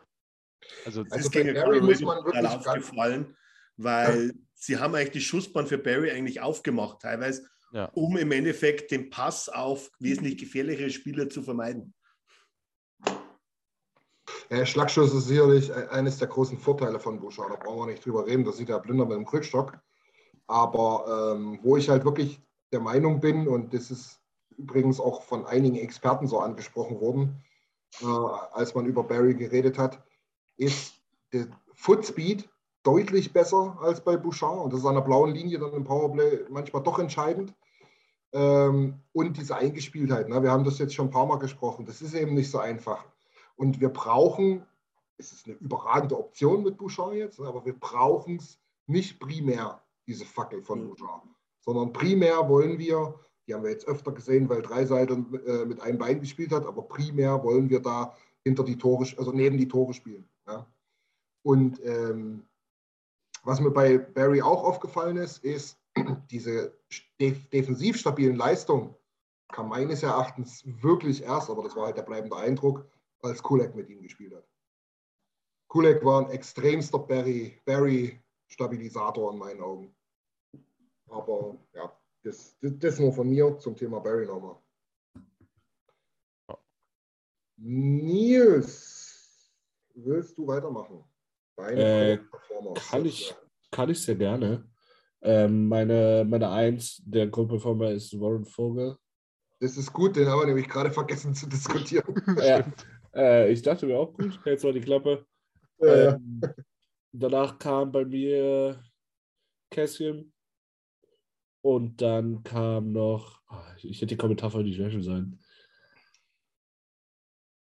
Also, 0.85 1.03
Das 1.03 1.13
Also 1.13 1.27
ist 1.27 1.33
bei 1.33 1.43
gegen 1.43 1.55
Barry 1.55 1.81
muss 1.81 2.01
man 2.01 2.23
wirklich 2.23 2.47
aufgefallen, 2.47 3.35
weil 3.77 4.33
sie 4.53 4.77
haben 4.77 4.95
eigentlich 4.95 5.11
die 5.11 5.21
Schussbahn 5.21 5.67
für 5.67 5.77
Barry 5.77 6.11
eigentlich 6.11 6.39
aufgemacht, 6.39 7.01
teilweise, 7.01 7.47
ja. 7.73 7.89
um 7.93 8.15
im 8.17 8.31
Endeffekt 8.31 8.91
den 8.91 9.09
Pass 9.09 9.49
auf 9.49 9.91
wesentlich 9.99 10.37
gefährlichere 10.37 10.89
Spieler 10.89 11.29
zu 11.29 11.41
vermeiden. 11.41 11.93
Ja, 14.49 14.65
Schlagschuss 14.65 15.13
ist 15.13 15.27
sicherlich 15.27 15.69
e- 15.69 15.87
eines 15.89 16.17
der 16.19 16.27
großen 16.27 16.57
Vorteile 16.57 16.99
von 16.99 17.19
Bouchard. 17.19 17.51
Da 17.51 17.55
brauchen 17.55 17.87
wir 17.87 17.93
nicht 17.93 18.05
drüber 18.05 18.25
reden. 18.25 18.45
Das 18.45 18.57
sieht 18.57 18.69
ja 18.69 18.77
blinder 18.77 19.05
mit 19.05 19.17
dem 19.17 19.25
Krückstock. 19.25 19.77
Aber 20.47 21.33
ähm, 21.35 21.59
wo 21.63 21.77
ich 21.77 21.89
halt 21.89 22.05
wirklich 22.05 22.41
der 22.71 22.79
Meinung 22.79 23.19
bin, 23.19 23.47
und 23.47 23.73
das 23.73 23.91
ist 23.91 24.22
übrigens 24.57 24.99
auch 24.99 25.23
von 25.23 25.45
einigen 25.45 25.75
Experten 25.75 26.27
so 26.27 26.39
angesprochen 26.39 26.99
worden, 26.99 27.43
äh, 28.01 28.05
als 28.05 28.75
man 28.75 28.85
über 28.85 29.03
Barry 29.03 29.33
geredet 29.33 29.77
hat, 29.77 30.03
ist 30.57 30.95
der 31.31 31.47
Footspeed 31.73 32.49
deutlich 32.83 33.31
besser 33.33 33.77
als 33.81 34.01
bei 34.01 34.17
Bouchard. 34.17 34.63
Und 34.63 34.73
das 34.73 34.81
ist 34.81 34.85
an 34.85 34.95
der 34.95 35.01
blauen 35.01 35.33
Linie 35.33 35.59
dann 35.59 35.73
im 35.73 35.83
Powerplay 35.83 36.45
manchmal 36.49 36.83
doch 36.83 36.99
entscheidend. 36.99 37.53
Ähm, 38.33 38.99
und 39.13 39.37
diese 39.37 39.55
Eingespieltheit. 39.55 40.27
Ne? 40.27 40.41
Wir 40.41 40.51
haben 40.51 40.63
das 40.63 40.79
jetzt 40.79 40.93
schon 40.95 41.07
ein 41.07 41.11
paar 41.11 41.25
Mal 41.25 41.37
gesprochen. 41.37 41.85
Das 41.85 42.01
ist 42.01 42.13
eben 42.13 42.33
nicht 42.33 42.49
so 42.49 42.59
einfach. 42.59 43.05
Und 43.55 43.79
wir 43.79 43.89
brauchen, 43.89 44.65
es 45.17 45.31
ist 45.31 45.45
eine 45.45 45.55
überragende 45.55 46.17
Option 46.17 46.63
mit 46.63 46.77
Bouchard 46.77 47.13
jetzt, 47.13 47.39
aber 47.39 47.63
wir 47.65 47.79
brauchen 47.79 48.37
es 48.37 48.59
nicht 48.87 49.19
primär, 49.19 49.81
diese 50.07 50.25
Fackel 50.25 50.61
von 50.61 50.87
Bouchard, 50.87 51.21
sondern 51.61 51.93
primär 51.93 52.49
wollen 52.49 52.79
wir, 52.79 53.19
die 53.47 53.53
haben 53.53 53.63
wir 53.63 53.71
jetzt 53.71 53.87
öfter 53.87 54.11
gesehen, 54.11 54.49
weil 54.49 54.61
Dreiseiter 54.61 55.15
äh, 55.15 55.65
mit 55.65 55.81
einem 55.81 55.97
Bein 55.97 56.19
gespielt 56.19 56.51
hat, 56.51 56.65
aber 56.65 56.81
primär 56.83 57.41
wollen 57.43 57.69
wir 57.69 57.81
da 57.81 58.15
hinter 58.43 58.63
die 58.63 58.77
Tore, 58.77 59.07
also 59.17 59.31
neben 59.31 59.57
die 59.57 59.67
Tore 59.67 59.93
spielen. 59.93 60.29
Ja? 60.47 60.67
Und 61.43 61.83
ähm, 61.83 62.45
was 63.43 63.59
mir 63.59 63.71
bei 63.71 63.97
Barry 63.97 64.41
auch 64.41 64.63
aufgefallen 64.63 65.17
ist, 65.17 65.43
ist, 65.43 65.77
diese 66.31 66.77
def 67.19 67.49
defensiv 67.49 67.97
stabilen 67.97 68.37
Leistungen 68.37 68.95
kam 69.49 69.67
meines 69.69 70.03
Erachtens 70.03 70.63
wirklich 70.65 71.23
erst, 71.23 71.49
aber 71.49 71.63
das 71.63 71.75
war 71.75 71.87
halt 71.87 71.97
der 71.97 72.03
bleibende 72.03 72.37
Eindruck, 72.37 72.85
als 73.21 73.43
Kulek 73.43 73.75
mit 73.75 73.89
ihm 73.89 74.01
gespielt 74.01 74.33
hat. 74.33 74.47
Kulek 75.67 76.03
war 76.03 76.25
ein 76.25 76.31
extremster 76.31 76.99
Barry-Stabilisator 76.99 79.31
in 79.31 79.39
meinen 79.39 79.61
Augen. 79.61 79.95
Aber 81.09 81.57
ja, 81.73 81.91
das, 82.23 82.57
das, 82.61 82.71
das 82.79 82.99
nur 82.99 83.13
von 83.13 83.29
mir 83.29 83.57
zum 83.59 83.75
Thema 83.75 83.99
Barry 83.99 84.25
nochmal. 84.25 84.55
Nils, 87.57 89.53
willst 89.93 90.37
du 90.37 90.47
weitermachen? 90.47 91.03
Äh, 91.57 92.17
kann, 92.89 93.05
ich, 93.05 93.33
kann 93.71 93.89
ich 93.89 94.01
sehr 94.01 94.15
gerne. 94.15 94.67
Ähm, 95.21 95.67
meine, 95.67 96.25
meine 96.27 96.49
Eins 96.49 97.01
der 97.05 97.27
Grundperformer 97.27 97.91
ist 97.91 98.19
Warren 98.19 98.45
Vogel. 98.45 98.97
Das 99.59 99.77
ist 99.77 99.93
gut, 99.93 100.15
den 100.15 100.27
haben 100.27 100.41
wir 100.41 100.47
nämlich 100.47 100.67
gerade 100.67 100.91
vergessen 100.91 101.33
zu 101.33 101.47
diskutieren. 101.47 102.13
ja, 102.37 102.65
äh, 103.15 103.51
ich 103.51 103.61
dachte 103.61 103.85
mir 103.85 103.97
auch 103.97 104.13
gut, 104.13 104.37
jetzt 104.45 104.63
war 104.63 104.73
die 104.73 104.81
Klappe. 104.81 105.25
Ja, 105.79 106.15
ähm, 106.15 106.41
ja. 106.43 106.53
Danach 107.13 107.59
kam 107.59 107.91
bei 107.91 108.03
mir 108.03 108.83
Cassian. 109.69 110.32
Und 111.63 112.01
dann 112.01 112.43
kam 112.43 112.91
noch, 112.91 113.39
ah, 113.47 113.63
ich 113.81 113.97
hätte 113.97 114.07
die 114.07 114.17
Kommentar 114.17 114.51
von 114.51 114.63
nicht 114.63 114.77
löschen 114.77 115.01
sein. 115.01 115.39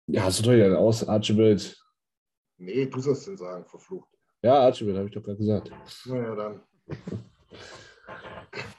Ja, 0.06 0.30
so 0.30 0.44
teuer 0.44 0.78
aus, 0.78 1.08
Archibald. 1.08 1.76
Nee, 2.58 2.86
du 2.86 3.00
sollst 3.00 3.26
den 3.26 3.36
sagen, 3.36 3.66
verflucht. 3.66 4.08
Ja, 4.44 4.60
Archibald, 4.60 4.98
habe 4.98 5.08
ich 5.08 5.14
doch 5.14 5.24
gerade 5.24 5.40
gesagt. 5.40 5.72
Naja, 6.06 6.36
dann. 6.36 6.62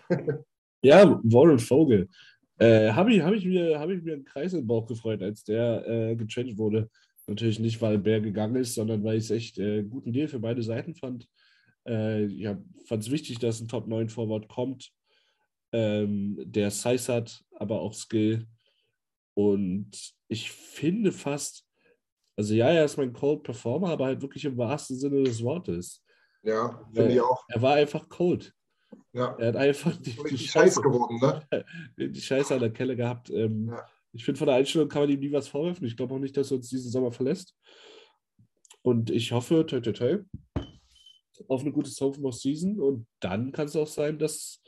ja, 0.83 1.21
Warren 1.25 1.59
Vogel. 1.59 2.09
Äh, 2.59 2.93
habe 2.93 3.13
ich, 3.13 3.21
hab 3.21 3.33
ich, 3.33 3.45
mir, 3.45 3.81
hab 3.81 3.91
ich 3.91 4.05
mir 4.05 4.13
einen 4.13 4.25
Kreis 4.25 4.53
im 4.53 4.65
Bauch 4.65 4.87
gefreut, 4.87 5.23
als 5.23 5.43
der 5.43 5.89
äh, 5.89 6.15
getradet 6.15 6.57
wurde. 6.57 6.89
Natürlich 7.27 7.59
nicht, 7.59 7.83
weil 7.83 7.99
Bär 7.99 8.21
gegangen 8.21 8.55
ist, 8.57 8.75
sondern 8.75 9.03
weil 9.03 9.17
ich 9.17 9.25
es 9.25 9.31
echt 9.33 9.59
äh, 9.59 9.83
guten 9.83 10.13
Deal 10.13 10.29
für 10.29 10.39
beide 10.39 10.63
Seiten 10.63 10.95
fand. 10.95 11.29
Äh, 11.85 12.27
ja, 12.27 12.63
fand 12.87 13.03
es 13.03 13.11
wichtig, 13.11 13.41
dass 13.41 13.61
ein 13.61 13.67
Top 13.67 13.89
9 13.89 14.09
Forward 14.09 14.47
kommt, 14.47 14.93
ähm, 15.73 16.37
der 16.45 16.71
Size 16.71 17.13
hat, 17.13 17.45
aber 17.57 17.81
auch 17.81 17.95
Skill. 17.95 18.47
Und 19.35 19.91
ich 20.29 20.51
finde 20.51 21.13
fast, 21.13 21.65
also 22.37 22.55
ja, 22.55 22.71
er 22.71 22.85
ist 22.85 22.97
mein 22.97 23.13
Cold 23.13 23.43
Performer, 23.43 23.91
aber 23.91 24.07
halt 24.07 24.23
wirklich 24.23 24.45
im 24.45 24.57
wahrsten 24.57 24.97
Sinne 24.97 25.23
des 25.23 25.43
Wortes. 25.43 26.03
Ja, 26.43 26.89
finde 26.93 27.13
ich 27.13 27.21
auch. 27.21 27.45
Er 27.49 27.63
war 27.63 27.75
einfach 27.75 28.09
cold. 28.09 28.55
Ja. 29.13 29.37
Er 29.39 29.49
hat 29.49 29.57
einfach 29.57 29.97
die, 29.97 30.17
die 30.31 30.39
Scheiße 30.39 30.81
geworden, 30.81 31.19
ne? 31.21 31.65
Die 32.13 32.21
Scheiße 32.21 32.55
an 32.55 32.61
der 32.61 32.73
Kelle 32.73 32.97
gehabt. 32.97 33.31
Ähm, 33.31 33.69
ja. 33.69 33.87
Ich 34.13 34.25
finde, 34.25 34.39
von 34.39 34.47
der 34.47 34.57
Einstellung 34.57 34.89
kann 34.89 35.03
man 35.03 35.11
ihm 35.11 35.21
nie 35.21 35.33
was 35.33 35.49
vorwerfen. 35.49 35.87
Ich 35.87 35.97
glaube 35.97 36.15
auch 36.15 36.19
nicht, 36.19 36.37
dass 36.37 36.51
er 36.51 36.57
uns 36.57 36.69
diesen 36.69 36.91
Sommer 36.91 37.13
verlässt. 37.13 37.55
Und 38.83 39.11
ich 39.11 39.33
hoffe, 39.33 39.67
toi, 39.67 39.81
toi, 39.81 39.93
toi, 39.93 40.19
auf 41.49 41.61
eine 41.61 41.73
gute 41.73 41.91
Sophomore 41.91 42.33
Season. 42.33 42.81
Und 42.81 43.07
dann 43.21 43.53
kann 43.53 43.67
es 43.67 43.77
auch 43.77 43.87
sein, 43.87 44.19
dass 44.19 44.63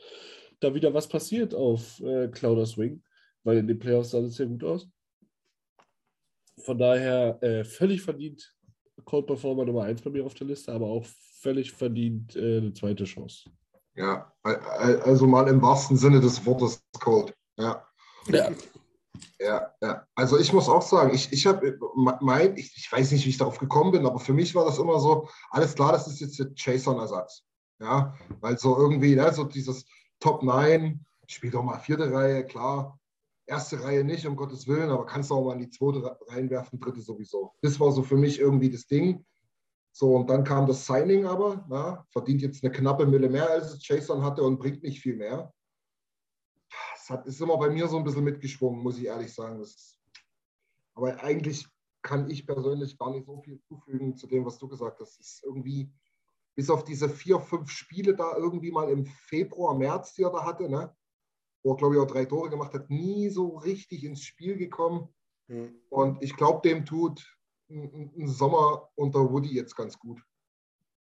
da 0.63 0.73
wieder 0.73 0.93
was 0.93 1.07
passiert 1.07 1.53
auf 1.53 1.99
äh, 2.01 2.27
Clouder 2.29 2.65
Swing, 2.65 3.03
weil 3.43 3.57
in 3.57 3.67
den 3.67 3.79
Playoffs 3.79 4.11
sah 4.11 4.19
es 4.19 4.37
ja 4.37 4.45
gut 4.45 4.63
aus. 4.63 4.87
Von 6.59 6.77
daher 6.77 7.41
äh, 7.41 7.63
völlig 7.63 8.01
verdient 8.01 8.55
Cold 9.05 9.25
Performer 9.27 9.65
Nummer 9.65 9.83
1 9.83 10.01
bei 10.01 10.11
mir 10.11 10.25
auf 10.25 10.35
der 10.35 10.47
Liste, 10.47 10.71
aber 10.71 10.87
auch 10.87 11.05
völlig 11.39 11.71
verdient 11.71 12.35
äh, 12.35 12.57
eine 12.57 12.73
zweite 12.73 13.05
Chance. 13.05 13.49
Ja, 13.95 14.33
also 14.41 15.27
mal 15.27 15.47
im 15.47 15.61
wahrsten 15.61 15.97
Sinne 15.97 16.19
des 16.19 16.43
Wortes 16.45 16.81
Cold. 16.99 17.33
Ja. 17.57 17.85
Ja. 18.27 18.51
Ja, 19.39 19.71
ja. 19.81 20.07
Also 20.15 20.39
ich 20.39 20.51
muss 20.53 20.67
auch 20.67 20.81
sagen, 20.81 21.13
ich, 21.13 21.31
ich 21.31 21.45
habe 21.45 21.77
mein, 22.21 22.57
ich, 22.57 22.75
ich 22.75 22.91
weiß 22.91 23.11
nicht, 23.11 23.25
wie 23.25 23.29
ich 23.29 23.37
darauf 23.37 23.59
gekommen 23.59 23.91
bin, 23.91 24.05
aber 24.05 24.19
für 24.19 24.33
mich 24.33 24.55
war 24.55 24.65
das 24.65 24.79
immer 24.79 24.99
so, 24.99 25.29
alles 25.51 25.75
klar, 25.75 25.91
das 25.91 26.07
ist 26.07 26.21
jetzt 26.21 26.39
der 26.39 26.51
Jason-Ersatz. 26.55 27.43
Ja, 27.79 28.15
weil 28.39 28.57
so 28.57 28.77
irgendwie, 28.77 29.15
ne, 29.15 29.31
so 29.33 29.43
dieses 29.43 29.85
Top 30.23 30.41
9, 30.41 31.05
spielt 31.27 31.53
auch 31.53 31.63
mal 31.63 31.79
vierte 31.79 32.09
Reihe, 32.09 32.45
klar. 32.45 32.97
Erste 33.45 33.83
Reihe 33.83 34.05
nicht, 34.05 34.25
um 34.25 34.37
Gottes 34.37 34.69
Willen, 34.69 34.89
aber 34.89 35.05
kannst 35.05 35.29
auch 35.33 35.43
mal 35.43 35.51
in 35.51 35.59
die 35.59 35.69
zweite 35.69 36.17
reinwerfen, 36.27 36.79
dritte 36.79 37.01
sowieso. 37.01 37.51
Das 37.61 37.77
war 37.77 37.91
so 37.91 38.03
für 38.03 38.15
mich 38.15 38.39
irgendwie 38.39 38.69
das 38.69 38.87
Ding. 38.87 39.25
So, 39.91 40.15
und 40.15 40.29
dann 40.29 40.45
kam 40.45 40.65
das 40.65 40.85
Signing 40.85 41.25
aber, 41.25 41.65
na, 41.67 42.07
verdient 42.09 42.41
jetzt 42.41 42.63
eine 42.63 42.71
knappe 42.71 43.05
Mille 43.05 43.27
mehr, 43.27 43.49
als 43.49 43.73
es 43.73 43.85
Jason 43.85 44.23
hatte 44.23 44.43
und 44.43 44.59
bringt 44.59 44.81
nicht 44.81 45.01
viel 45.01 45.17
mehr. 45.17 45.53
Das 46.93 47.09
hat, 47.09 47.27
ist 47.27 47.41
immer 47.41 47.57
bei 47.57 47.69
mir 47.69 47.89
so 47.89 47.97
ein 47.97 48.05
bisschen 48.05 48.23
mitgeschwungen, 48.23 48.81
muss 48.81 48.97
ich 48.97 49.07
ehrlich 49.07 49.33
sagen. 49.33 49.59
Das, 49.59 49.99
aber 50.95 51.21
eigentlich 51.21 51.67
kann 52.01 52.29
ich 52.29 52.47
persönlich 52.47 52.97
gar 52.97 53.11
nicht 53.11 53.25
so 53.25 53.41
viel 53.41 53.59
zufügen 53.59 54.15
zu 54.15 54.27
dem, 54.27 54.45
was 54.45 54.57
du 54.57 54.69
gesagt 54.69 55.01
hast. 55.01 55.19
Das 55.19 55.27
ist 55.27 55.43
irgendwie, 55.43 55.91
bis 56.55 56.69
auf 56.69 56.83
diese 56.83 57.09
vier, 57.09 57.39
fünf 57.39 57.69
Spiele 57.69 58.15
da 58.15 58.35
irgendwie 58.37 58.71
mal 58.71 58.89
im 58.89 59.05
Februar, 59.05 59.75
März, 59.75 60.13
die 60.13 60.23
er 60.23 60.31
da 60.31 60.45
hatte, 60.45 60.69
ne? 60.69 60.95
wo 61.63 61.71
er, 61.71 61.77
glaube 61.77 61.95
ich, 61.95 62.01
auch 62.01 62.07
drei 62.07 62.25
Tore 62.25 62.49
gemacht 62.49 62.73
hat, 62.73 62.89
nie 62.89 63.29
so 63.29 63.57
richtig 63.57 64.03
ins 64.03 64.21
Spiel 64.21 64.57
gekommen. 64.57 65.07
Mhm. 65.47 65.75
Und 65.89 66.21
ich 66.21 66.35
glaube, 66.35 66.67
dem 66.67 66.85
tut 66.85 67.25
ein 67.69 68.27
Sommer 68.27 68.89
unter 68.95 69.31
Woody 69.31 69.53
jetzt 69.53 69.75
ganz 69.75 69.97
gut. 69.97 70.21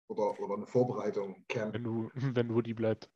Oder, 0.09 0.39
oder 0.39 0.55
eine 0.55 0.67
Vorbereitung, 0.67 1.43
Camp. 1.49 1.73
Wenn, 1.73 1.83
du, 1.83 2.09
wenn 2.15 2.53
Woody 2.53 2.73
bleibt. 2.73 3.09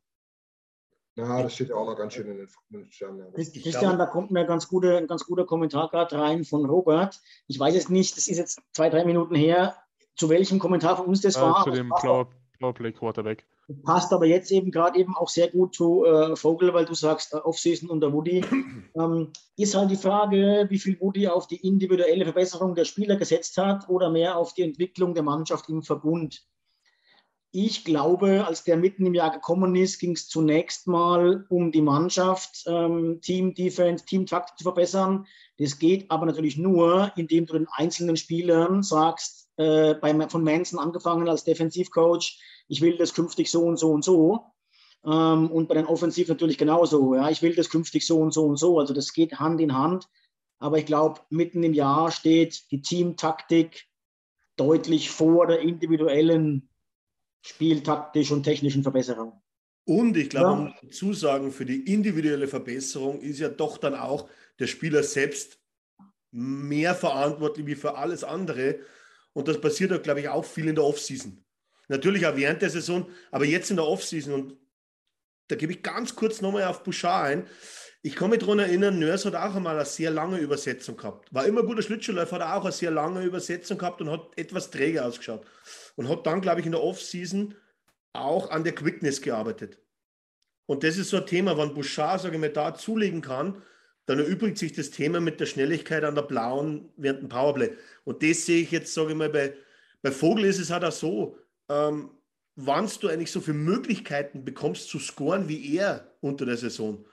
Ja, 1.16 1.44
das 1.44 1.56
steht 1.56 1.70
ja 1.70 1.76
auch 1.76 1.86
noch 1.86 1.98
ganz 1.98 2.14
schön 2.14 2.28
in 2.28 2.48
den 2.70 2.92
Sternen. 2.92 3.34
Christian, 3.34 3.98
da 3.98 4.06
kommt 4.06 4.32
mir 4.32 4.46
ganz 4.46 4.68
gute, 4.68 4.98
ein 4.98 5.08
ganz 5.08 5.26
guter 5.26 5.46
Kommentar 5.46 5.90
gerade 5.90 6.18
rein 6.18 6.46
von 6.46 6.66
Robert. 6.66 7.20
Ich 7.48 7.60
weiß 7.60 7.76
jetzt 7.76 7.90
nicht, 7.90 8.16
das 8.16 8.28
ist 8.30 8.38
jetzt 8.38 8.62
zwei, 8.72 8.90
drei 8.90 9.04
Minuten 9.04 9.36
her, 9.36 9.76
zu 10.22 10.30
welchem 10.30 10.60
Kommentar 10.60 10.98
von 10.98 11.08
uns 11.08 11.22
das 11.22 11.34
ja, 11.34 11.42
war. 11.42 11.64
Zu 11.64 11.72
dem 11.72 11.90
Powerplay 11.90 12.92
Quarterback. 12.92 13.44
Passt 13.84 14.14
aber 14.14 14.28
jetzt 14.28 14.52
eben 14.52 14.70
gerade 14.70 15.00
eben 15.00 15.16
auch 15.16 15.30
sehr 15.30 15.50
gut 15.50 15.74
zu 15.74 16.06
äh, 16.06 16.36
Vogel, 16.36 16.76
weil 16.76 16.86
du 16.86 16.94
sagst, 16.94 17.34
äh, 17.34 17.38
Offseason 17.38 17.90
unter 17.90 18.14
Woody. 18.14 18.46
Ähm, 18.94 19.32
ist 19.56 19.74
halt 19.74 19.90
die 19.90 19.96
Frage, 19.96 20.66
wie 20.68 20.78
viel 20.78 21.00
Woody 21.00 21.30
auf 21.30 21.48
die 21.48 21.66
individuelle 21.66 22.26
Verbesserung 22.26 22.76
der 22.76 22.84
Spieler 22.84 23.16
gesetzt 23.16 23.56
hat 23.56 23.88
oder 23.88 24.10
mehr 24.10 24.36
auf 24.36 24.54
die 24.54 24.64
Entwicklung 24.64 25.14
der 25.14 25.24
Mannschaft 25.24 25.70
im 25.70 25.82
Verbund. 25.82 26.46
Ich 27.52 27.86
glaube, 27.86 28.46
als 28.46 28.66
der 28.66 28.76
mitten 28.76 29.06
im 29.06 29.14
Jahr 29.14 29.32
gekommen 29.32 29.74
ist, 29.76 30.00
ging 30.00 30.12
es 30.12 30.28
zunächst 30.28 30.88
mal 30.88 31.46
um 31.48 31.72
die 31.72 31.82
Mannschaft, 31.82 32.66
ähm, 32.68 33.22
Team 33.22 33.54
Defense, 33.54 34.04
Team 34.04 34.26
Taktik 34.26 34.58
zu 34.58 34.64
verbessern. 34.66 35.26
Das 35.58 35.80
geht 35.80 36.12
aber 36.12 36.26
natürlich 36.26 36.58
nur, 36.58 37.14
indem 37.16 37.46
du 37.46 37.54
den 37.54 37.68
einzelnen 37.72 38.18
Spielern 38.18 38.84
sagst, 38.84 39.41
äh, 39.62 39.94
bei, 39.96 40.28
von 40.30 40.44
Manson 40.44 40.80
angefangen 40.80 41.30
als 41.30 41.44
Defensivcoach, 41.44 42.40
ich 42.68 42.82
will 42.82 42.98
das 42.98 43.14
künftig 43.14 43.52
so 43.52 43.64
und 43.64 43.78
so 43.78 43.92
und 43.92 44.04
so. 44.04 44.52
Ähm, 45.06 45.52
und 45.52 45.68
bei 45.68 45.76
den 45.76 45.86
Offensiv 45.86 46.28
natürlich 46.28 46.58
genauso. 46.58 47.16
Ja, 47.16 47.30
ich 47.30 47.42
will 47.42 47.56
das 47.56 47.70
künftig 47.70 48.06
so 48.06 48.20
und 48.20 48.34
so 48.34 48.46
und 48.46 48.58
so. 48.58 48.80
Also 48.80 48.94
das 48.94 49.14
geht 49.14 49.40
Hand 49.40 49.60
in 49.62 49.76
Hand. 49.76 50.08
Aber 50.60 50.78
ich 50.78 50.86
glaube, 50.86 51.22
mitten 51.30 51.64
im 51.64 51.74
Jahr 51.74 52.12
steht 52.12 52.72
die 52.72 52.82
Teamtaktik 52.82 53.88
deutlich 54.58 55.10
vor 55.10 55.48
der 55.48 55.60
individuellen 55.60 56.70
spieltaktisch 57.42 58.32
und 58.32 58.44
technischen 58.44 58.84
Verbesserung. 58.84 59.42
Und 59.86 60.16
ich 60.16 60.30
glaube, 60.30 60.74
ja. 60.82 60.90
Zusagen 60.92 61.52
für 61.52 61.66
die 61.66 61.92
individuelle 61.92 62.48
Verbesserung 62.48 63.20
ist 63.22 63.40
ja 63.40 63.50
doch 63.50 63.80
dann 63.80 63.96
auch 63.96 64.30
der 64.60 64.68
Spieler 64.68 65.02
selbst 65.02 65.60
mehr 66.32 66.94
verantwortlich 66.94 67.66
wie 67.66 67.76
für 67.76 67.98
alles 67.98 68.24
andere. 68.24 68.80
Und 69.34 69.48
das 69.48 69.60
passiert 69.62 69.94
auch, 69.94 70.02
glaube 70.02 70.22
ich, 70.22 70.30
auch 70.30 70.46
viel 70.46 70.68
in 70.68 70.76
der 70.76 70.84
Offseason. 70.84 71.44
Natürlich 71.88 72.26
auch 72.26 72.36
während 72.36 72.62
der 72.62 72.70
Saison, 72.70 73.10
aber 73.32 73.46
jetzt 73.46 73.70
in 73.70 73.78
der 73.78 73.86
Offseason. 73.86 74.34
Und 74.34 74.58
da 75.48 75.56
gebe 75.56 75.74
ich 75.74 75.84
ganz 75.84 76.16
kurz 76.16 76.42
nochmal 76.42 76.64
auf 76.64 76.84
Bouchard 76.84 77.26
ein. 77.26 77.48
Ich 78.04 78.16
kann 78.16 78.32
mich 78.32 78.40
daran 78.40 78.60
erinnern, 78.60 78.98
Nurse 78.98 79.28
hat 79.28 79.36
auch 79.36 79.56
einmal 79.56 79.76
eine 79.76 79.86
sehr 79.86 80.10
lange 80.10 80.40
Übersetzung 80.40 80.98
gehabt. 80.98 81.32
War 81.34 81.46
immer 81.46 81.62
ein 81.62 81.68
guter 81.68 81.84
Schlittschuhläufer, 81.84 82.40
hat 82.40 82.58
auch 82.58 82.64
eine 82.64 82.72
sehr 82.72 82.92
lange 82.92 83.24
Übersetzung 83.24 83.78
gehabt 83.78 84.02
und 84.02 84.10
hat 84.10 84.32
etwas 84.38 84.72
träge 84.72 85.06
ausgeschaut. 85.06 85.46
Und 85.96 86.10
hat 86.10 86.26
dann, 86.26 86.42
glaube 86.42 86.62
ich, 86.62 86.66
in 86.66 86.72
der 86.72 86.82
Off-Season 86.82 87.56
auch 88.14 88.50
an 88.50 88.64
der 88.64 88.74
Quickness 88.74 89.22
gearbeitet. 89.22 89.78
Und 90.66 90.84
das 90.84 90.98
ist 90.98 91.10
so 91.10 91.18
ein 91.18 91.26
Thema, 91.28 91.58
wenn 91.58 91.74
Bouchard, 91.74 92.22
sage 92.22 92.36
ich 92.36 92.42
mal, 92.42 92.50
da 92.50 92.74
zulegen 92.74 93.22
kann, 93.22 93.62
dann 94.12 94.20
erübrigt 94.20 94.58
sich 94.58 94.74
das 94.74 94.92
Thema 94.92 95.22
mit 95.22 95.40
der 95.40 95.46
Schnelligkeit 95.46 96.04
an 96.04 96.16
der 96.16 96.24
blauen 96.24 96.90
während 96.98 97.22
dem 97.22 97.30
Powerplay. 97.30 97.72
Und 98.04 98.22
das 98.22 98.46
sehe 98.46 98.62
ich 98.62 98.72
jetzt, 98.72 98.94
sage 98.94 99.12
ich 99.12 99.16
mal, 99.16 99.30
bei, 99.30 99.54
bei 100.02 100.12
Vogel 100.12 100.46
ist 100.46 100.60
es 100.60 100.70
halt 100.70 100.84
auch 100.84 100.92
so, 100.92 101.38
ähm, 101.70 102.12
wann 102.56 102.90
du 103.00 103.08
eigentlich 103.08 103.32
so 103.32 103.40
viele 103.40 103.58
Möglichkeiten 103.58 104.44
bekommst 104.44 104.90
zu 104.90 105.00
scoren 105.00 105.48
wie 105.48 105.78
er 105.78 106.16
unter 106.20 106.46
der 106.46 106.58
Saison 106.58 107.06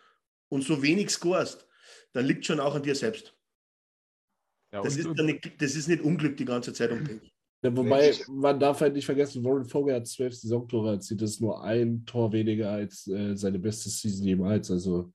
und 0.48 0.64
so 0.64 0.82
wenig 0.82 1.10
scorest, 1.10 1.66
dann 2.12 2.26
liegt 2.26 2.44
schon 2.44 2.58
auch 2.58 2.74
an 2.74 2.82
dir 2.82 2.94
selbst. 2.94 3.34
Ja, 4.72 4.82
das, 4.82 4.96
ist 4.96 5.06
nicht, 5.06 5.62
das 5.62 5.76
ist 5.76 5.88
nicht 5.88 6.02
Unglück 6.02 6.36
die 6.36 6.44
ganze 6.44 6.72
Zeit 6.72 6.90
um 6.90 7.04
Pech. 7.04 7.32
Ja, 7.62 7.76
wobei, 7.76 8.14
man 8.28 8.60
darf 8.60 8.80
halt 8.80 8.94
nicht 8.94 9.06
vergessen, 9.06 9.42
Warren 9.44 9.64
Vogel 9.64 9.94
hat 9.94 10.06
zwölf 10.06 10.34
Saisontore 10.34 10.92
erzielt. 10.92 11.22
Das 11.22 11.30
ist 11.30 11.40
nur 11.40 11.62
ein 11.62 12.04
Tor 12.04 12.32
weniger 12.32 12.70
als 12.70 13.06
äh, 13.08 13.34
seine 13.34 13.58
beste 13.58 13.88
Season 13.88 14.26
jemals. 14.26 14.70
Also. 14.70 15.12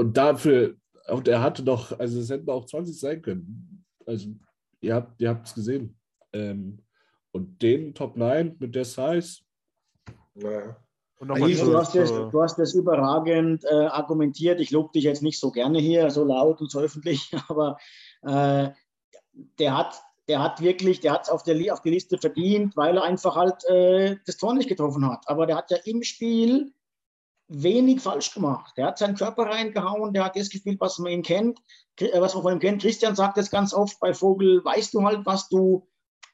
Und 0.00 0.16
dafür, 0.16 0.76
und 1.08 1.28
er 1.28 1.42
hatte 1.42 1.62
doch, 1.62 1.98
also 1.98 2.20
es 2.20 2.30
hätten 2.30 2.48
auch 2.48 2.64
20 2.64 2.98
sein 2.98 3.20
können. 3.20 3.84
Also, 4.06 4.30
ihr 4.80 4.94
habt 4.94 5.20
ihr 5.20 5.38
es 5.44 5.52
gesehen. 5.52 5.94
Ähm, 6.32 6.78
und 7.32 7.60
den 7.60 7.94
Top 7.94 8.16
9 8.16 8.56
mit 8.58 8.74
der 8.74 8.86
Size. 8.86 9.42
Naja. 10.34 10.74
Alice, 11.18 11.60
du, 11.60 11.76
hast 11.76 11.94
das, 11.94 12.08
du 12.08 12.42
hast 12.42 12.58
das 12.58 12.72
überragend 12.72 13.62
äh, 13.64 13.74
argumentiert. 13.74 14.58
Ich 14.58 14.70
lobe 14.70 14.90
dich 14.94 15.04
jetzt 15.04 15.22
nicht 15.22 15.38
so 15.38 15.50
gerne 15.50 15.78
hier, 15.80 16.08
so 16.08 16.24
laut 16.24 16.62
und 16.62 16.70
so 16.70 16.80
öffentlich, 16.80 17.30
aber 17.48 17.76
äh, 18.22 18.70
der 19.58 19.76
hat 19.76 20.00
der 20.28 20.42
hat 20.42 20.60
wirklich, 20.60 21.00
der 21.00 21.12
hat 21.12 21.22
es 21.24 21.28
auf, 21.28 21.42
auf 21.42 21.82
die 21.82 21.90
Liste 21.90 22.16
verdient, 22.16 22.76
weil 22.76 22.96
er 22.96 23.02
einfach 23.02 23.34
halt 23.34 23.64
äh, 23.68 24.16
das 24.24 24.36
Tor 24.36 24.54
nicht 24.54 24.68
getroffen 24.68 25.04
hat. 25.04 25.24
Aber 25.26 25.44
der 25.44 25.56
hat 25.56 25.72
ja 25.72 25.76
im 25.84 26.04
Spiel 26.04 26.72
wenig 27.50 28.00
falsch 28.00 28.32
gemacht. 28.32 28.72
Der 28.76 28.86
hat 28.86 28.98
seinen 28.98 29.16
Körper 29.16 29.46
reingehauen, 29.46 30.12
der 30.14 30.24
hat 30.24 30.36
das 30.36 30.50
gespielt, 30.50 30.80
was 30.80 30.98
man 30.98 31.12
ihn 31.12 31.22
kennt, 31.22 31.58
äh, 31.98 32.20
was 32.20 32.34
man 32.34 32.42
von 32.44 32.52
ihm 32.54 32.60
kennt. 32.60 32.82
Christian 32.82 33.16
sagt 33.16 33.36
das 33.36 33.50
ganz 33.50 33.74
oft 33.74 33.98
bei 34.00 34.14
Vogel, 34.14 34.64
weißt 34.64 34.94
du 34.94 35.02
halt, 35.02 35.26
was 35.26 35.48
du 35.48 35.86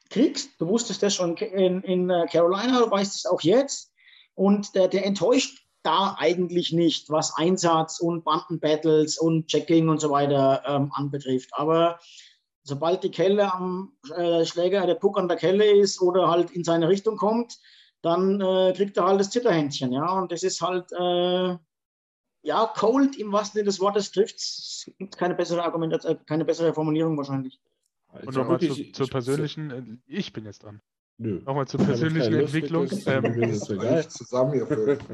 kriegst. 0.09 0.51
Du 0.59 0.67
wusstest 0.67 1.03
das 1.03 1.15
schon 1.15 1.35
in, 1.37 1.81
in 1.81 2.09
äh, 2.09 2.27
Carolina, 2.31 2.79
du 2.79 2.89
weißt 2.89 3.15
es 3.15 3.25
auch 3.25 3.41
jetzt. 3.41 3.91
Und 4.35 4.75
der, 4.75 4.87
der 4.87 5.05
enttäuscht 5.05 5.65
da 5.81 6.15
eigentlich 6.19 6.71
nicht, 6.71 7.09
was 7.09 7.35
Einsatz 7.35 7.99
und 7.99 8.23
Bandenbattles 8.23 9.17
und 9.17 9.47
Checking 9.47 9.89
und 9.89 9.99
so 9.99 10.11
weiter 10.11 10.61
ähm, 10.67 10.91
anbetrifft. 10.93 11.49
Aber 11.53 11.99
sobald 12.63 13.03
die 13.03 13.11
Kelle 13.11 13.51
am 13.53 13.93
äh, 14.15 14.45
Schläger, 14.45 14.85
der 14.85 14.95
Puck 14.95 15.17
an 15.17 15.27
der 15.27 15.37
Kelle 15.37 15.65
ist 15.65 16.01
oder 16.01 16.29
halt 16.29 16.51
in 16.51 16.63
seine 16.63 16.89
Richtung 16.89 17.17
kommt, 17.17 17.57
dann 18.07 18.41
äh, 18.41 18.73
kriegt 18.73 18.97
er 18.97 19.05
halt 19.05 19.19
das 19.19 19.29
Zitterhändchen. 19.29 19.91
Ja, 19.91 20.19
und 20.19 20.31
das 20.31 20.43
ist 20.43 20.61
halt, 20.61 20.91
äh, 20.91 21.57
ja, 22.43 22.73
cold 22.75 23.17
im 23.17 23.31
wahrsten 23.31 23.59
Sinne 23.59 23.65
des 23.65 23.79
Wortes 23.79 24.11
trifft 24.11 24.37
es. 24.37 24.91
gibt 24.97 25.17
keine 25.17 25.35
bessere 25.35 25.63
Argumentation, 25.63 26.13
äh, 26.13 26.19
keine 26.25 26.45
bessere 26.45 26.73
Formulierung 26.73 27.17
wahrscheinlich. 27.17 27.59
Und 28.25 28.35
nochmal 28.35 28.59
zu, 28.59 28.91
zur 28.91 29.07
persönlichen, 29.07 29.71
äh, 29.71 29.83
ich 30.07 30.33
bin 30.33 30.45
jetzt 30.45 30.63
dran. 30.63 30.81
Nö. 31.19 31.41
Nochmal 31.45 31.67
zur 31.67 31.79
persönlichen 31.79 32.33
Entwicklung. 32.35 32.87
Ähm, 33.07 33.59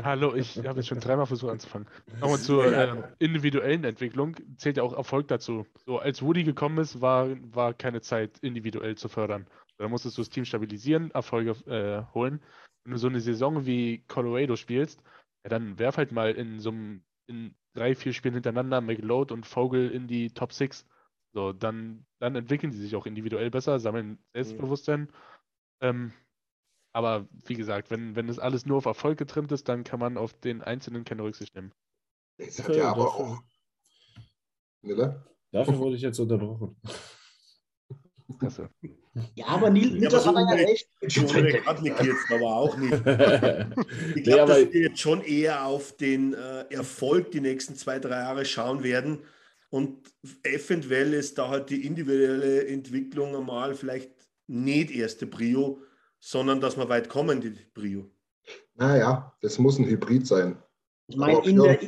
Hallo, 0.04 0.36
ich 0.36 0.58
habe 0.58 0.80
jetzt 0.80 0.88
schon 0.88 1.00
dreimal 1.00 1.26
versucht 1.26 1.52
anzufangen. 1.54 1.88
Nochmal 2.20 2.40
zur 2.40 2.66
äh, 2.66 2.94
individuellen 3.20 3.86
Entwicklung. 3.86 4.36
Zählt 4.58 4.76
ja 4.76 4.84
auch 4.84 4.92
Erfolg 4.92 5.30
dazu. 5.30 5.66
So, 5.86 6.00
als 6.00 6.22
Woody 6.22 6.44
gekommen 6.44 6.78
ist, 6.80 7.00
war, 7.00 7.30
war 7.54 7.74
keine 7.74 8.02
Zeit, 8.02 8.38
individuell 8.42 8.96
zu 8.96 9.08
fördern. 9.08 9.48
Da 9.78 9.88
musstest 9.88 10.18
du 10.18 10.22
das 10.22 10.30
Team 10.30 10.44
stabilisieren, 10.44 11.10
Erfolge 11.12 11.52
äh, 11.68 12.04
holen. 12.14 12.42
Wenn 12.84 12.94
du 12.94 12.98
so 12.98 13.08
eine 13.08 13.22
Saison 13.22 13.66
wie 13.66 14.04
Colorado 14.08 14.56
spielst, 14.56 15.02
ja, 15.44 15.50
dann 15.50 15.80
werf 15.80 15.98
halt 15.98 16.12
mal 16.12 16.32
in 16.34 16.60
so 16.60 16.70
einem 16.70 17.04
in 17.28 17.56
drei, 17.74 17.96
vier 17.96 18.14
Spielen 18.14 18.34
hintereinander 18.34 18.82
McLeod 18.82 19.32
und 19.32 19.46
Vogel 19.46 19.90
in 19.90 20.08
die 20.08 20.30
Top 20.30 20.54
6. 20.54 20.86
So, 21.34 21.54
dann, 21.54 22.06
dann 22.20 22.36
entwickeln 22.36 22.72
sie 22.72 22.82
sich 22.82 22.96
auch 22.96 23.06
individuell 23.06 23.50
besser, 23.50 23.80
sammeln 23.80 24.20
Selbstbewusstsein. 24.34 25.02
Mhm 25.02 25.10
ähm, 25.84 26.14
aber 26.94 27.28
wie 27.46 27.56
gesagt, 27.56 27.92
wenn, 27.92 28.16
wenn 28.16 28.28
das 28.28 28.40
alles 28.40 28.66
nur 28.66 28.78
auf 28.78 28.86
Erfolg 28.86 29.18
getrimmt 29.18 29.52
ist, 29.52 29.68
dann 29.68 29.84
kann 29.84 30.00
man 30.00 30.18
auf 30.18 30.34
den 30.34 30.62
Einzelnen 30.62 31.04
keine 31.04 31.24
Rücksicht 31.24 31.54
nehmen. 31.56 31.74
Das 32.38 32.64
hat 32.64 32.76
ja 32.76 32.90
aber 32.90 33.08
auch. 33.08 33.44
Nille? 34.82 35.26
Dafür 35.52 35.78
wurde 35.78 35.98
ich 35.98 36.02
jetzt 36.02 36.20
unterbrochen. 36.20 36.78
Klasse. 38.40 38.70
Ja, 39.36 39.48
aber 39.48 39.70
Nils, 39.70 40.02
ja, 40.02 40.10
das 40.10 40.26
hat 40.26 40.36
er 40.36 40.42
ja 40.42 40.66
recht. 40.66 40.88
Entschuldigung, 41.02 41.66
hat 41.66 41.82
nicht 41.84 42.02
jetzt 42.04 42.32
aber 42.32 42.56
auch 42.56 42.78
nicht. 42.78 42.94
Ich 44.16 44.24
glaube, 44.24 44.48
dass 44.48 44.74
wir 44.74 44.82
jetzt 44.82 45.00
schon 45.00 45.22
eher 45.22 45.66
auf 45.66 45.96
den 45.98 46.34
äh, 46.34 46.66
Erfolg 46.70 47.32
die 47.32 47.42
nächsten 47.42 47.76
zwei, 47.76 48.00
drei 48.00 48.20
Jahre 48.20 48.46
schauen 48.46 48.84
werden. 48.84 49.20
Und 49.70 50.14
eventuell 50.44 51.14
ist 51.14 51.38
da 51.38 51.50
halt 51.50 51.70
die 51.70 51.86
individuelle 51.86 52.68
Entwicklung 52.68 53.36
einmal 53.36 53.76
vielleicht 53.76 54.12
nicht 54.48 54.92
erste 54.92 55.26
Brio, 55.26 55.80
sondern 56.20 56.62
dass 56.62 56.78
wir 56.78 56.90
weit 56.90 57.10
kommen, 57.10 57.42
die 57.42 57.56
Brio. 57.74 58.10
Naja, 58.76 59.36
das 59.42 59.60
muss 59.60 59.78
ein 59.78 59.86
Hybrid 59.86 60.28
sein. 60.28 60.58
Ich 61.08 61.18
meine, 61.18 61.44
in, 61.46 61.58
der, 61.58 61.80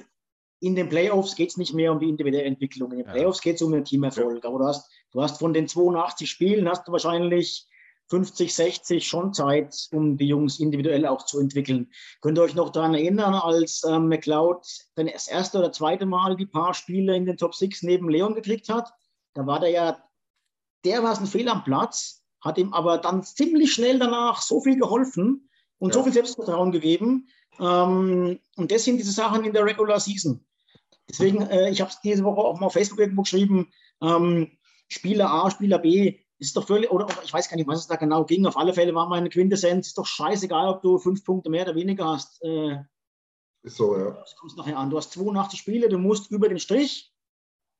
in, 0.59 0.75
den 0.75 0.89
Playoffs 0.89 1.35
geht 1.35 1.49
es 1.49 1.57
nicht 1.57 1.73
mehr 1.73 1.91
um 1.91 1.99
die 1.99 2.09
individuelle 2.09 2.45
Entwicklung. 2.45 2.91
In 2.91 2.99
den 2.99 3.07
Playoffs 3.07 3.41
geht 3.41 3.55
es 3.55 3.61
um 3.61 3.71
den 3.71 3.85
Teamerfolg. 3.85 4.43
Ja. 4.43 4.49
Aber 4.49 4.59
du 4.59 4.65
hast, 4.65 4.89
du 5.11 5.21
hast 5.21 5.39
von 5.39 5.53
den 5.53 5.67
82 5.67 6.29
Spielen 6.29 6.67
hast 6.67 6.87
du 6.87 6.91
wahrscheinlich 6.91 7.67
50, 8.09 8.53
60 8.53 9.07
schon 9.07 9.33
Zeit, 9.33 9.87
um 9.91 10.17
die 10.17 10.27
Jungs 10.27 10.59
individuell 10.59 11.07
auch 11.07 11.25
zu 11.25 11.39
entwickeln. 11.39 11.91
Könnt 12.21 12.37
ihr 12.37 12.43
euch 12.43 12.55
noch 12.55 12.69
daran 12.69 12.93
erinnern, 12.93 13.33
als 13.33 13.83
ähm, 13.83 14.07
McLeod 14.07 14.65
dann 14.95 15.07
das 15.07 15.27
erste 15.27 15.57
oder 15.57 15.71
zweite 15.71 16.05
Mal 16.05 16.35
die 16.35 16.45
paar 16.45 16.73
Spiele 16.73 17.15
in 17.15 17.25
den 17.25 17.37
Top 17.37 17.55
6 17.55 17.81
neben 17.83 18.09
Leon 18.09 18.35
gekriegt 18.35 18.69
hat? 18.69 18.91
Da 19.33 19.45
war 19.47 19.59
der 19.59 19.69
ja 19.69 20.03
dermaßen 20.85 21.25
fehl 21.25 21.49
am 21.49 21.63
Platz, 21.63 22.23
hat 22.41 22.57
ihm 22.59 22.73
aber 22.73 22.99
dann 22.99 23.23
ziemlich 23.23 23.73
schnell 23.73 23.97
danach 23.97 24.41
so 24.41 24.61
viel 24.61 24.77
geholfen 24.77 25.49
und 25.79 25.89
ja. 25.89 25.93
so 25.95 26.03
viel 26.03 26.13
Selbstvertrauen 26.13 26.71
gegeben. 26.71 27.27
Ähm, 27.59 28.39
und 28.55 28.71
das 28.71 28.83
sind 28.83 28.97
diese 28.97 29.11
Sachen 29.11 29.43
in 29.45 29.53
der 29.53 29.65
Regular 29.65 29.99
Season. 29.99 30.45
Deswegen, 31.09 31.41
äh, 31.43 31.69
ich 31.69 31.81
habe 31.81 31.91
es 31.91 32.01
diese 32.01 32.23
Woche 32.23 32.41
auch 32.41 32.59
mal 32.59 32.67
auf 32.67 32.73
Facebook 32.73 32.99
irgendwo 32.99 33.21
geschrieben, 33.21 33.71
ähm, 34.01 34.57
Spieler 34.87 35.31
A, 35.31 35.49
Spieler 35.49 35.79
B, 35.79 36.19
ist 36.37 36.57
doch 36.57 36.67
völlig, 36.67 36.91
oder 36.91 37.07
ich 37.23 37.31
weiß 37.31 37.49
gar 37.49 37.55
nicht, 37.55 37.67
was 37.67 37.79
es 37.79 37.87
da 37.87 37.95
genau 37.95 38.25
ging. 38.25 38.45
Auf 38.45 38.57
alle 38.57 38.73
Fälle 38.73 38.93
war 38.93 39.07
meine 39.07 39.29
Quintessenz, 39.29 39.87
ist 39.87 39.97
doch 39.97 40.05
scheißegal, 40.05 40.67
ob 40.67 40.81
du 40.81 40.97
fünf 40.97 41.23
Punkte 41.23 41.49
mehr 41.49 41.63
oder 41.63 41.75
weniger 41.75 42.05
hast. 42.05 42.43
Äh, 42.43 42.79
ist 43.63 43.77
so, 43.77 43.97
ja. 43.97 44.11
Das 44.11 44.35
kommt 44.35 44.57
nachher 44.57 44.77
an. 44.77 44.89
Du 44.89 44.97
hast 44.97 45.11
82 45.13 45.59
Spiele, 45.59 45.89
du 45.89 45.97
musst 45.97 46.29
über 46.29 46.49
den 46.49 46.59
Strich. 46.59 47.11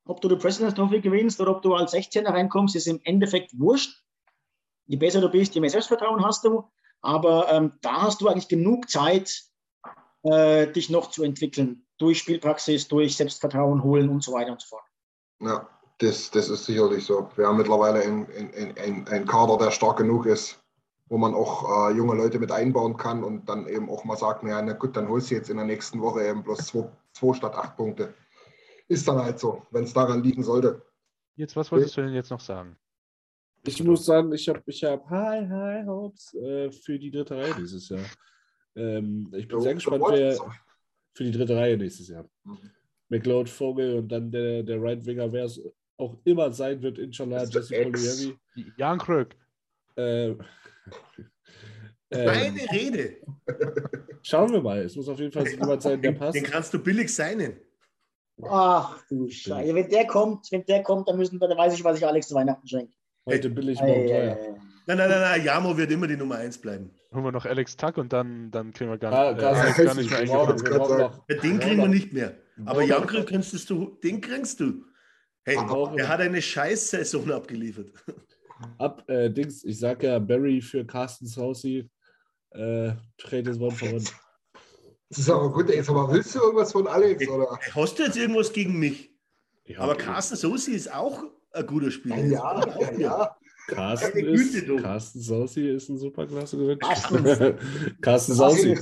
Ob 0.07 0.21
du 0.21 0.29
die 0.29 0.35
President's 0.35 0.75
Trophy 0.75 1.01
gewinnst 1.01 1.41
oder 1.41 1.51
ob 1.51 1.63
du 1.63 1.73
als 1.73 1.93
16er 1.93 2.29
reinkommst, 2.29 2.75
ist 2.75 2.87
im 2.87 3.01
Endeffekt 3.03 3.59
wurscht 3.59 4.05
je 4.87 4.97
besser 4.97 5.21
du 5.21 5.29
bist, 5.29 5.55
je 5.55 5.61
mehr 5.61 5.69
Selbstvertrauen 5.69 6.23
hast 6.23 6.43
du. 6.45 6.69
Aber 7.01 7.51
ähm, 7.51 7.73
da 7.81 8.03
hast 8.03 8.21
du 8.21 8.27
eigentlich 8.27 8.47
genug 8.47 8.89
Zeit, 8.89 9.43
äh, 10.25 10.67
dich 10.71 10.89
noch 10.89 11.11
zu 11.11 11.23
entwickeln. 11.23 11.85
Durch 11.97 12.19
Spielpraxis, 12.19 12.87
durch 12.87 13.15
Selbstvertrauen 13.15 13.83
holen 13.83 14.09
und 14.09 14.23
so 14.23 14.33
weiter 14.33 14.51
und 14.51 14.61
so 14.61 14.67
fort. 14.67 14.83
Ja, 15.39 15.69
das, 15.99 16.29
das 16.31 16.49
ist 16.49 16.65
sicherlich 16.65 17.05
so. 17.05 17.29
Wir 17.35 17.47
haben 17.47 17.57
mittlerweile 17.57 18.01
einen 18.01 18.27
ein, 18.77 19.07
ein 19.07 19.25
Kader, 19.25 19.57
der 19.57 19.71
stark 19.71 19.97
genug 19.97 20.25
ist, 20.25 20.59
wo 21.07 21.17
man 21.17 21.33
auch 21.33 21.89
äh, 21.89 21.93
junge 21.95 22.15
Leute 22.15 22.39
mit 22.39 22.51
einbauen 22.51 22.97
kann 22.97 23.23
und 23.23 23.47
dann 23.47 23.67
eben 23.67 23.89
auch 23.89 24.03
mal 24.03 24.17
sagt, 24.17 24.43
naja, 24.43 24.61
na 24.61 24.73
gut, 24.73 24.97
dann 24.97 25.07
holst 25.07 25.31
du 25.31 25.35
jetzt 25.35 25.49
in 25.49 25.57
der 25.57 25.65
nächsten 25.65 26.01
Woche 26.01 26.27
eben 26.27 26.43
bloß 26.43 26.67
zwei, 26.67 26.89
zwei 27.13 27.33
statt 27.33 27.55
acht 27.55 27.77
Punkte. 27.77 28.13
Ist 28.87 29.07
dann 29.07 29.23
halt 29.23 29.39
so, 29.39 29.65
wenn 29.71 29.85
es 29.85 29.93
daran 29.93 30.23
liegen 30.23 30.43
sollte. 30.43 30.85
Jetzt, 31.35 31.55
was 31.55 31.71
wolltest 31.71 31.95
du 31.97 32.01
denn 32.01 32.13
jetzt 32.13 32.29
noch 32.29 32.39
sagen? 32.39 32.77
Ich 33.63 33.83
muss 33.83 34.05
sagen, 34.05 34.31
ich 34.31 34.47
habe 34.47 34.61
ich 34.65 34.83
hab 34.83 35.09
High, 35.09 35.49
High 35.49 35.87
Hopes 35.87 36.33
äh, 36.35 36.71
für 36.71 36.99
die 36.99 37.09
dritte 37.09 37.35
Reihe 37.35 37.55
dieses 37.55 37.89
Jahr. 37.89 38.05
Ähm, 38.75 39.31
ich 39.35 39.47
bin 39.47 39.57
oh, 39.57 39.61
sehr 39.61 39.73
gespannt, 39.73 40.03
wer 40.09 40.37
für 41.13 41.23
die 41.23 41.31
dritte 41.31 41.55
Reihe 41.55 41.77
nächstes 41.77 42.09
Jahr. 42.09 42.29
Mhm. 42.43 42.71
McLeod, 43.09 43.49
Vogel 43.49 43.99
und 43.99 44.07
dann 44.09 44.31
der, 44.31 44.63
der 44.63 44.81
Right 44.81 45.05
Winger, 45.05 45.31
wer 45.31 45.45
es 45.45 45.61
auch 45.97 46.17
immer 46.25 46.51
sein 46.51 46.81
wird, 46.81 46.97
inshallah, 46.97 47.43
Jesse 47.43 47.83
Polieri. 47.83 48.37
Jan 48.77 48.97
Kröck. 48.97 49.35
Äh, 49.95 50.33
Meine 52.09 52.61
ähm, 52.61 52.69
Rede. 52.71 53.17
Schauen 54.21 54.51
wir 54.51 54.61
mal. 54.61 54.79
Es 54.79 54.95
muss 54.95 55.09
auf 55.09 55.19
jeden 55.19 55.31
Fall 55.31 55.47
jemand 55.47 55.81
sein, 55.81 56.01
der 56.01 56.11
passt. 56.13 56.35
Den 56.35 56.43
kannst 56.43 56.73
du 56.73 56.79
billig 56.79 57.13
seinen. 57.13 57.59
Ach 58.43 59.01
du 59.07 59.29
Scheiße. 59.29 59.73
Wenn 59.73 59.89
der 59.89 60.05
kommt, 60.07 60.51
wenn 60.51 60.65
der 60.65 60.83
kommt, 60.83 61.07
dann 61.07 61.17
müssen 61.17 61.39
wir, 61.39 61.47
dann 61.47 61.57
weiß 61.57 61.73
ich, 61.73 61.83
was 61.83 61.97
ich 61.97 62.05
Alex 62.05 62.27
zu 62.27 62.35
Weihnachten 62.35 62.67
schenke. 62.67 62.93
Heute 63.25 63.49
billig, 63.49 63.79
morgen 63.79 64.07
teuer. 64.07 64.57
Nein, 64.87 64.97
nein, 64.97 65.09
nein, 65.09 65.21
nein, 65.21 65.43
Jamo 65.43 65.75
wird 65.77 65.91
immer 65.91 66.07
die 66.07 66.15
Nummer 66.17 66.35
1 66.35 66.59
bleiben. 66.59 66.91
Holen 67.13 67.23
wir 67.23 67.31
noch 67.31 67.45
Alex 67.45 67.75
Tuck 67.75 67.97
und 67.97 68.13
dann, 68.13 68.51
dann 68.51 68.71
kriegen 68.71 68.89
wir 68.91 68.97
gar, 68.97 69.11
Ah, 69.13 69.31
äh, 69.31 69.43
Alex 69.43 69.77
gar 69.83 69.95
nicht 69.95 70.11
mehr 70.11 70.23
Ja, 70.25 71.11
Den 71.41 71.59
kriegen 71.59 71.77
wir 71.81 71.87
nicht 71.87 72.13
mehr. 72.13 72.35
Aber 72.65 72.83
Jankl 72.83 73.23
kannst 73.25 73.69
du, 73.69 73.97
den 74.03 74.21
kriegst 74.21 74.59
du. 74.59 74.85
Hey, 75.43 75.55
brauchen- 75.57 75.97
der 75.97 76.07
hat 76.07 76.19
eine 76.21 76.41
Scheiß-Saison 76.41 77.31
abgeliefert. 77.31 77.87
Ab, 78.77 79.03
äh, 79.09 79.29
Dings, 79.29 79.63
ich 79.63 79.77
sag 79.79 80.01
ja, 80.01 80.17
Barry 80.17 80.61
für 80.61 80.85
Carsten 80.85 81.27
Saucy. 81.27 81.89
Äh, 82.51 82.93
trade 83.17 83.43
das 83.43 83.59
Wort 83.59 83.73
voran. 83.73 84.03
Das 85.09 85.19
ist 85.19 85.29
aber 85.29 85.51
gut, 85.51 85.69
ey. 85.69 85.75
Jetzt 85.77 85.89
aber 85.89 86.11
willst 86.11 86.33
du 86.33 86.39
irgendwas 86.39 86.71
von 86.71 86.87
Alex, 86.87 87.27
oder? 87.27 87.59
Hast 87.73 87.99
du 87.99 88.03
jetzt 88.03 88.17
irgendwas 88.17 88.51
gegen 88.53 88.79
mich? 88.79 89.11
Ja, 89.65 89.79
Aber 89.81 89.93
okay. 89.93 90.05
Carsten 90.05 90.35
Sosi 90.35 90.71
ist 90.71 90.91
auch 90.93 91.23
ein 91.51 91.65
guter 91.67 91.91
Spieler. 91.91 92.17
Ja, 92.17 92.61
ja, 92.79 92.91
ja. 92.97 93.35
Carsten, 93.67 94.13
Güte, 94.21 94.57
ist, 94.57 94.67
du. 94.67 94.75
Carsten 94.77 95.19
Saucy 95.21 95.69
ist 95.69 95.89
ein 95.89 95.97
superklasse 95.97 96.57
Gewinn. 96.57 96.79
Carsten. 96.79 97.23
Carsten 98.01 98.33
Saucy. 98.33 98.75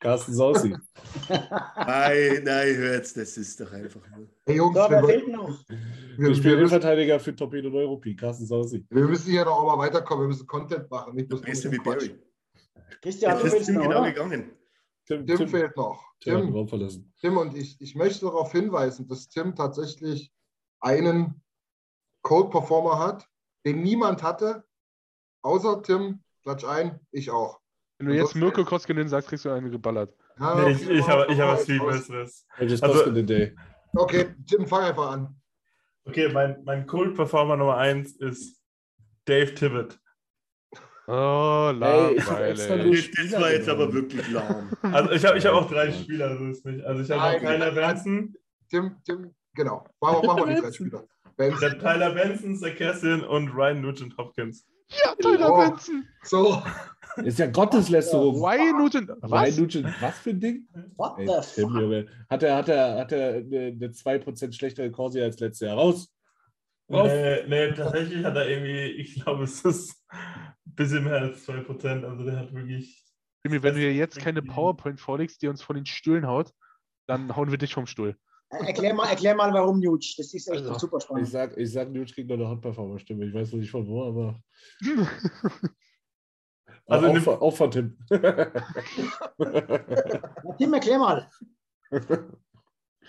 Carsten 0.00 0.34
Saucy. 0.34 0.74
Nein, 1.28 2.42
nein, 2.44 2.76
hört's, 2.76 3.14
das 3.14 3.36
ist 3.36 3.60
doch 3.60 3.70
einfach 3.72 4.00
nur. 4.16 4.26
Hey 4.46 4.56
Jungs, 4.56 4.74
So, 4.76 4.90
wer 4.90 5.02
wir, 5.02 5.08
fehlt 5.08 5.28
noch? 5.28 5.58
wir, 5.68 5.78
Ich 6.30 6.38
müssen, 6.38 6.46
Innenverteidiger 6.54 7.20
für 7.20 7.36
Torpedo 7.36 7.68
Neurupi. 7.68 8.16
Carsten 8.16 8.46
Saucy. 8.46 8.84
wir 8.90 9.04
müssen 9.04 9.30
hier 9.30 9.44
doch 9.44 9.56
auch 9.58 9.76
mal 9.76 9.78
weiterkommen. 9.86 10.24
Wir 10.24 10.28
müssen 10.28 10.46
Content 10.46 10.90
machen. 10.90 11.14
Nicht 11.14 11.28
bloß 11.28 11.42
Besser 11.42 11.70
wie. 11.70 11.78
Barry. 11.78 12.18
Christian, 13.00 13.36
du 13.38 13.44
das 13.44 13.52
willst 13.52 13.68
ist 13.68 13.74
noch, 13.74 13.82
genau 13.82 14.00
oder? 14.00 14.10
gegangen. 14.12 14.52
Tim, 15.06 15.26
Tim 15.26 15.36
Tim, 15.36 15.48
fehlt 15.48 15.76
noch. 15.76 16.02
Tim 16.20 16.40
Tim, 16.40 16.52
Raum 16.54 16.68
verlassen. 16.68 17.12
Tim 17.20 17.36
und 17.36 17.56
ich, 17.56 17.80
ich 17.80 17.94
möchte 17.94 18.24
darauf 18.24 18.50
hinweisen, 18.52 19.06
dass 19.08 19.28
Tim 19.28 19.54
tatsächlich 19.54 20.32
einen 20.80 21.42
Code-Performer 22.22 22.98
hat, 22.98 23.28
den 23.64 23.82
niemand 23.82 24.22
hatte, 24.22 24.64
außer 25.42 25.82
Tim, 25.82 26.22
klatsch 26.42 26.64
ein, 26.64 27.00
ich 27.10 27.30
auch. 27.30 27.60
Wenn 27.98 28.08
du 28.08 28.14
jetzt 28.14 28.34
Mirko 28.34 28.64
Koskinen 28.64 29.08
sagst, 29.08 29.28
kriegst 29.28 29.44
du 29.44 29.50
eine 29.50 29.70
geballert. 29.70 30.14
Ja, 30.38 30.54
Nee, 30.56 30.72
ich 30.72 30.88
ich 30.88 31.08
habe 31.08 31.32
ich 31.32 31.40
hab 31.40 31.50
was 31.54 31.64
viel 31.64 31.80
Besseres. 31.80 32.46
Also- 32.80 33.10
Day? 33.10 33.54
Okay, 33.94 34.34
Tim, 34.48 34.66
fang 34.66 34.84
einfach 34.84 35.12
an. 35.12 35.36
Okay, 36.04 36.28
mein, 36.32 36.64
mein 36.64 36.86
Kult-Performer 36.86 37.56
Nummer 37.56 37.76
1 37.76 38.16
ist 38.16 38.60
Dave 39.24 39.54
Tibbett. 39.54 40.00
Oh, 41.06 41.70
Ey, 41.72 41.78
langweilig. 41.78 43.10
Das 43.10 43.32
war 43.40 43.52
jetzt 43.52 43.68
aber 43.68 43.92
wirklich 43.92 44.28
lahm. 44.30 44.70
Also 44.82 45.10
ich 45.10 45.24
habe 45.24 45.38
ich 45.38 45.46
hab 45.46 45.54
auch 45.54 45.68
drei 45.68 45.92
Spieler, 45.92 46.36
so 46.38 46.46
ist 46.46 46.64
nicht. 46.64 46.84
Also 46.84 47.02
ich 47.02 47.10
habe 47.10 47.44
nein, 47.44 47.58
nein. 47.58 47.74
Benson, 47.74 48.34
Tim, 48.70 48.96
Tim, 49.04 49.34
genau. 49.54 49.84
Machen 50.00 50.22
wir, 50.22 50.26
machen 50.28 50.48
wir 50.48 50.54
die 50.54 50.60
drei 50.60 50.72
Spieler. 50.72 51.04
Benson. 51.36 51.78
Tyler 51.78 52.14
Benson, 52.14 52.56
Zach 52.56 52.74
Kessin 52.76 53.22
und 53.22 53.48
Ryan 53.50 53.80
Nugent 53.80 54.16
Hopkins. 54.18 54.66
Ja, 54.88 55.14
Tyler 55.16 55.50
Oh. 55.52 55.58
Benson. 55.70 56.06
So, 56.22 56.62
Ist 57.24 57.38
ja 57.38 57.46
Gotteslästerung. 57.46 58.36
Why 58.40 58.72
Nugent? 58.72 59.08
Ryan 59.10 59.30
Was? 59.30 59.58
Nugent, 59.58 60.02
was 60.02 60.18
für 60.18 60.30
ein 60.30 60.40
Ding? 60.40 60.68
What 60.96 61.18
Ey, 61.18 61.26
the 61.26 61.32
fuck? 61.62 61.70
Junge. 61.72 62.06
Hat 62.30 62.42
er, 62.42 62.56
hat 62.56 62.68
er, 62.68 62.98
hat 62.98 63.12
er 63.12 63.28
eine, 63.34 63.66
eine 63.66 63.88
2% 63.88 64.52
schlechtere 64.54 64.90
Corsi 64.90 65.20
als 65.20 65.38
letztes 65.40 65.66
Jahr? 65.66 65.76
Raus! 65.76 66.10
Raus! 66.90 67.08
Nee, 67.10 67.42
nee, 67.48 67.72
tatsächlich 67.72 68.24
hat 68.24 68.36
er 68.36 68.48
irgendwie, 68.48 68.80
ich 69.00 69.22
glaube, 69.22 69.44
es 69.44 69.62
ist 69.62 70.02
ein 70.10 70.74
bisschen 70.74 71.04
mehr 71.04 71.16
als 71.20 71.46
2%. 71.48 72.04
Also 72.04 72.24
der 72.24 72.38
hat 72.38 72.52
wirklich. 72.54 73.02
Jimmy, 73.44 73.62
wenn 73.62 73.74
du 73.74 73.80
dir 73.80 73.92
jetzt 73.92 74.18
keine 74.18 74.40
PowerPoint 74.42 75.00
vorlegst, 75.00 75.42
die 75.42 75.48
uns 75.48 75.62
von 75.62 75.74
den 75.76 75.86
Stühlen 75.86 76.26
haut, 76.26 76.52
dann 77.06 77.34
hauen 77.34 77.50
wir 77.50 77.58
dich 77.58 77.74
vom 77.74 77.86
Stuhl. 77.86 78.16
Erklär 78.52 78.92
mal, 78.94 79.08
erklär 79.08 79.34
mal, 79.34 79.52
warum 79.52 79.80
Nuge. 79.80 80.06
Das 80.18 80.32
ist 80.34 80.46
echt 80.48 80.48
Also, 80.66 80.78
super 80.78 80.98
Ich 80.98 81.04
spannend. 81.04 81.28
sag, 81.28 81.56
ich 81.56 81.72
sag, 81.72 81.90
Nuge 81.90 82.12
kriegt 82.12 82.28
noch 82.28 82.36
eine 82.36 82.48
Hot-Performer-Stimme. 82.50 83.24
Ich 83.24 83.32
weiß 83.34 83.52
noch 83.52 83.58
nicht 83.60 83.70
von 83.70 83.86
wo, 83.86 84.04
aber. 84.04 84.42
Also 86.86 87.06
auch, 87.06 87.16
von, 87.18 87.34
auch 87.38 87.56
von 87.56 87.70
Tim. 87.70 87.96
Na, 88.10 88.52
Tim, 90.58 90.74
erklär 90.74 90.98
mal. 90.98 91.30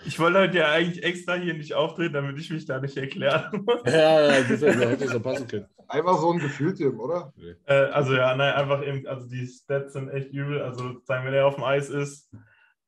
Ich 0.06 0.18
wollte 0.18 0.38
heute 0.38 0.58
ja 0.58 0.70
eigentlich 0.70 1.02
extra 1.02 1.34
hier 1.34 1.54
nicht 1.54 1.74
auftreten, 1.74 2.14
damit 2.14 2.38
ich 2.38 2.50
mich 2.50 2.64
da 2.66 2.80
nicht 2.80 2.96
erklären 2.96 3.64
muss. 3.66 3.80
ja, 3.86 4.20
ja, 4.22 4.40
das 4.42 4.62
hätte 4.62 4.88
hätte 4.88 5.08
so 5.08 5.18
passen 5.20 5.48
können. 5.48 5.66
einfach 5.88 6.18
so 6.18 6.32
ein 6.32 6.38
Gefühl, 6.38 6.72
Tim, 6.74 7.00
oder? 7.00 7.32
Äh, 7.66 7.74
also 7.74 8.14
ja, 8.14 8.34
nein, 8.36 8.54
einfach 8.54 8.82
eben, 8.86 9.06
also 9.08 9.26
die 9.28 9.46
Stats 9.46 9.92
sind 9.94 10.08
echt 10.08 10.32
übel. 10.32 10.62
Also 10.62 11.00
sagen, 11.02 11.26
wenn 11.26 11.34
er 11.34 11.46
auf 11.46 11.56
dem 11.56 11.64
Eis 11.64 11.90
ist, 11.90 12.30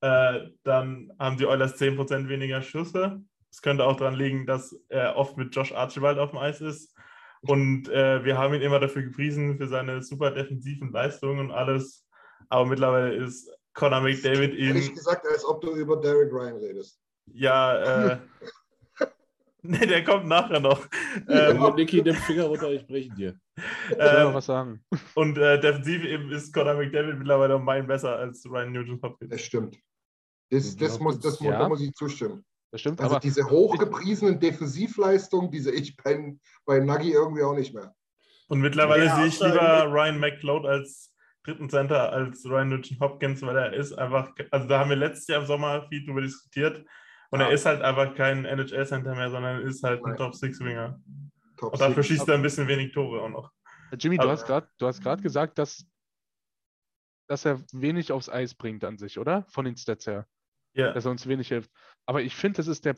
äh, 0.06 0.50
dann 0.62 1.12
haben 1.18 1.36
die 1.36 1.46
Oilers 1.46 1.80
10% 1.80 2.28
weniger 2.28 2.62
Schüsse. 2.62 3.20
Es 3.50 3.62
könnte 3.62 3.84
auch 3.84 3.96
daran 3.96 4.14
liegen, 4.14 4.46
dass 4.46 4.78
er 4.88 5.16
oft 5.16 5.36
mit 5.36 5.54
Josh 5.54 5.72
Archibald 5.72 6.18
auf 6.18 6.30
dem 6.30 6.38
Eis 6.38 6.60
ist. 6.60 6.94
Und 7.42 7.88
äh, 7.88 8.24
wir 8.24 8.38
haben 8.38 8.54
ihn 8.54 8.62
immer 8.62 8.80
dafür 8.80 9.02
gepriesen, 9.02 9.56
für 9.58 9.66
seine 9.66 10.02
super 10.02 10.30
defensiven 10.30 10.92
Leistungen 10.92 11.40
und 11.40 11.50
alles. 11.50 12.06
Aber 12.48 12.66
mittlerweile 12.66 13.14
ist 13.14 13.50
Conor 13.74 14.00
McDavid 14.00 14.54
Ehrlich 14.54 14.88
ihm, 14.88 14.94
gesagt, 14.94 15.26
als 15.26 15.44
ob 15.44 15.60
du 15.60 15.74
über 15.74 16.00
Derek 16.00 16.32
Ryan 16.32 16.56
redest. 16.56 17.00
ja, 17.32 18.12
äh, 18.12 18.18
nee, 19.62 19.86
der 19.86 20.04
kommt 20.04 20.26
nachher 20.26 20.60
noch. 20.60 20.86
Ähm, 21.28 21.62
Ähm, 21.62 21.74
Niki, 21.74 22.02
nimm 22.02 22.14
Finger 22.14 22.44
runter, 22.44 22.70
ich 22.70 22.86
breche 22.86 23.10
dir. 23.14 23.34
Ich 23.90 23.98
will 23.98 24.22
noch 24.22 24.28
ähm, 24.28 24.34
was 24.34 24.46
sagen. 24.46 24.84
Und 25.14 25.38
äh, 25.38 25.60
defensiv 25.60 26.04
eben 26.04 26.30
ist 26.30 26.52
Conor 26.52 26.74
McDavid 26.74 27.18
mittlerweile 27.18 27.56
um 27.56 27.64
Meilen 27.64 27.86
besser 27.86 28.16
als 28.16 28.44
Ryan 28.46 28.72
Nugent 28.72 29.02
Hopkins. 29.02 29.30
Das 29.30 29.40
stimmt. 29.40 29.76
Das, 30.50 30.76
das 30.76 30.98
muss, 31.00 31.18
das 31.20 31.40
Ja. 31.40 31.58
da 31.58 31.68
muss 31.68 31.80
ich 31.80 31.92
zustimmen. 31.94 32.44
Das 32.70 32.80
stimmt, 32.80 33.00
Also 33.00 33.14
aber 33.16 33.20
diese 33.20 33.48
hochgepriesenen 33.48 34.38
Defensivleistungen, 34.38 35.50
die 35.50 35.60
sehe 35.60 35.72
ich 35.72 35.96
bei, 35.96 36.36
bei 36.64 36.80
Nagy 36.80 37.12
irgendwie 37.12 37.42
auch 37.42 37.54
nicht 37.54 37.74
mehr. 37.74 37.94
Und 38.48 38.60
mittlerweile 38.60 39.06
Ja, 39.06 39.16
sehe 39.16 39.26
ich 39.26 39.40
lieber 39.40 39.84
Ryan 39.90 40.18
McLeod 40.20 40.66
als 40.66 41.12
dritten 41.44 41.70
Center 41.70 42.12
als 42.12 42.44
Ryan 42.44 42.68
Nugent 42.70 43.00
Hopkins, 43.00 43.40
weil 43.42 43.56
er 43.56 43.72
ist 43.72 43.92
einfach, 43.92 44.32
also 44.50 44.66
da 44.66 44.80
haben 44.80 44.90
wir 44.90 44.96
letztes 44.96 45.28
Jahr 45.28 45.40
im 45.40 45.46
Sommer 45.46 45.86
viel 45.88 46.04
drüber 46.04 46.20
diskutiert 46.20 46.84
und 47.30 47.40
Ja. 47.40 47.46
er 47.46 47.52
ist 47.52 47.66
halt 47.66 47.82
einfach 47.82 48.14
kein 48.14 48.44
NHL-Center 48.44 49.14
mehr, 49.14 49.30
sondern 49.30 49.62
ist 49.62 49.82
halt 49.82 50.00
ein 50.04 50.10
Nein. 50.10 50.16
Top-6-Winger. 50.16 51.00
Top 51.56 51.72
Und 51.72 51.80
dafür 51.80 52.02
Six. 52.02 52.08
schießt 52.08 52.28
er 52.28 52.34
ein 52.34 52.42
bisschen 52.42 52.66
wenig 52.68 52.92
Tore 52.92 53.22
auch 53.22 53.28
noch. 53.28 53.52
Jimmy, 53.98 54.16
du 54.16 54.24
aber- 54.24 54.32
hast 54.32 54.44
gerade, 54.46 54.68
du 54.78 54.86
hast 54.86 55.00
gerade 55.02 55.22
gesagt, 55.22 55.56
dass, 55.58 55.84
dass 57.28 57.44
er 57.44 57.60
wenig 57.72 58.12
aufs 58.12 58.28
Eis 58.28 58.54
bringt 58.54 58.84
an 58.84 58.98
sich, 58.98 59.18
oder? 59.18 59.44
Von 59.48 59.64
den 59.64 59.76
Stats 59.76 60.06
her. 60.06 60.26
Ja, 60.76 60.92
dass 60.92 61.04
er 61.04 61.10
uns 61.10 61.26
wenig 61.26 61.48
hilft. 61.48 61.70
Aber 62.06 62.22
ich 62.22 62.34
finde, 62.34 62.58
das 62.58 62.66
ist 62.66 62.84
der, 62.84 62.94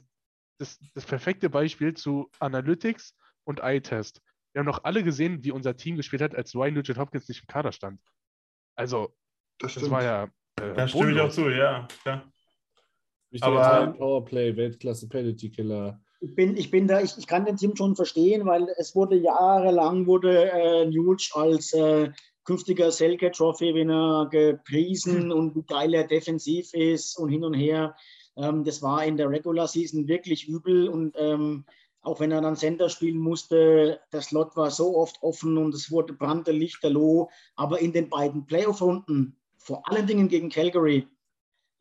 das, 0.59 0.79
das 0.95 1.07
perfekte 1.07 1.49
Beispiel 1.49 1.95
zu 1.95 2.29
Analytics 2.41 3.15
und 3.45 3.61
Eye-Test. 3.61 4.21
Wir 4.53 4.61
haben 4.61 4.67
doch 4.67 4.85
alle 4.85 5.03
gesehen, 5.05 5.45
wie 5.45 5.53
unser 5.53 5.77
Team 5.77 5.97
gespielt 5.97 6.23
hat, 6.23 6.35
als 6.35 6.55
Ryan 6.55 6.75
Nugent 6.75 6.99
Hopkins 6.99 7.29
nicht 7.29 7.41
im 7.43 7.47
Kader 7.47 7.73
stand. 7.73 8.01
Also, 8.77 9.15
Das 9.59 9.75
das 9.75 9.91
war 9.91 10.03
ja. 10.03 10.25
Äh, 10.61 10.75
da 10.75 10.89
stimme 10.89 11.13
ich 11.13 11.21
auch 11.21 11.31
zu, 11.31 11.49
ja. 11.49 11.87
Wichtiger 13.31 13.61
Aber- 13.61 13.93
Powerplay, 13.93 14.57
Weltklasse 14.57 15.09
Penalty 15.09 15.51
Killer. 15.51 16.01
Ich 16.21 16.35
bin, 16.35 16.57
ich 16.57 16.71
bin 16.73 16.89
da, 16.89 17.01
ich, 17.01 17.17
ich 17.17 17.29
kann 17.29 17.45
den 17.45 17.57
Tim 17.57 17.77
schon 17.77 17.95
verstehen, 17.95 18.45
weil 18.47 18.67
es 18.77 18.97
wurde 18.97 19.15
jahrelang 19.17 20.07
wurde 20.07 20.51
äh, 20.51 20.87
Nuge 20.87 21.23
als 21.35 21.73
äh, 21.75 22.11
künftiger 22.49 22.91
Selke 22.91 23.31
Trophy 23.31 23.75
Winner 23.75 24.27
gepriesen 24.31 25.31
und 25.39 25.55
wie 25.55 25.65
geil 25.65 25.93
er 25.93 26.07
defensiv 26.07 26.73
ist 26.73 27.19
und 27.19 27.29
hin 27.29 27.45
und 27.45 27.53
her. 27.53 27.95
Ähm, 28.39 28.65
das 28.65 28.81
war 28.81 29.05
in 29.05 29.19
der 29.19 29.29
Regular 29.29 29.69
Season 29.69 30.09
wirklich 30.09 30.49
übel 30.49 30.89
und 30.89 31.15
ähm, 31.19 31.67
auch 32.01 32.21
wenn 32.21 32.33
er 32.33 32.41
dann 32.41 32.57
Center 32.57 32.89
spielen 32.89 33.19
musste, 33.19 34.01
der 34.15 34.23
Slot 34.23 34.57
war 34.57 34.71
so 34.71 34.97
oft 34.97 35.23
offen 35.23 35.59
und 35.59 35.75
es 35.75 35.91
wurde 35.91 36.15
brannte 36.15 36.53
Lichterloh. 36.53 37.29
Aber 37.55 37.81
in 37.81 37.93
den 37.93 38.09
beiden 38.09 38.47
Playoff-Runden, 38.47 39.37
vor 39.59 39.83
allen 39.91 40.07
Dingen 40.07 40.29
gegen 40.29 40.49
Calgary, 40.49 41.07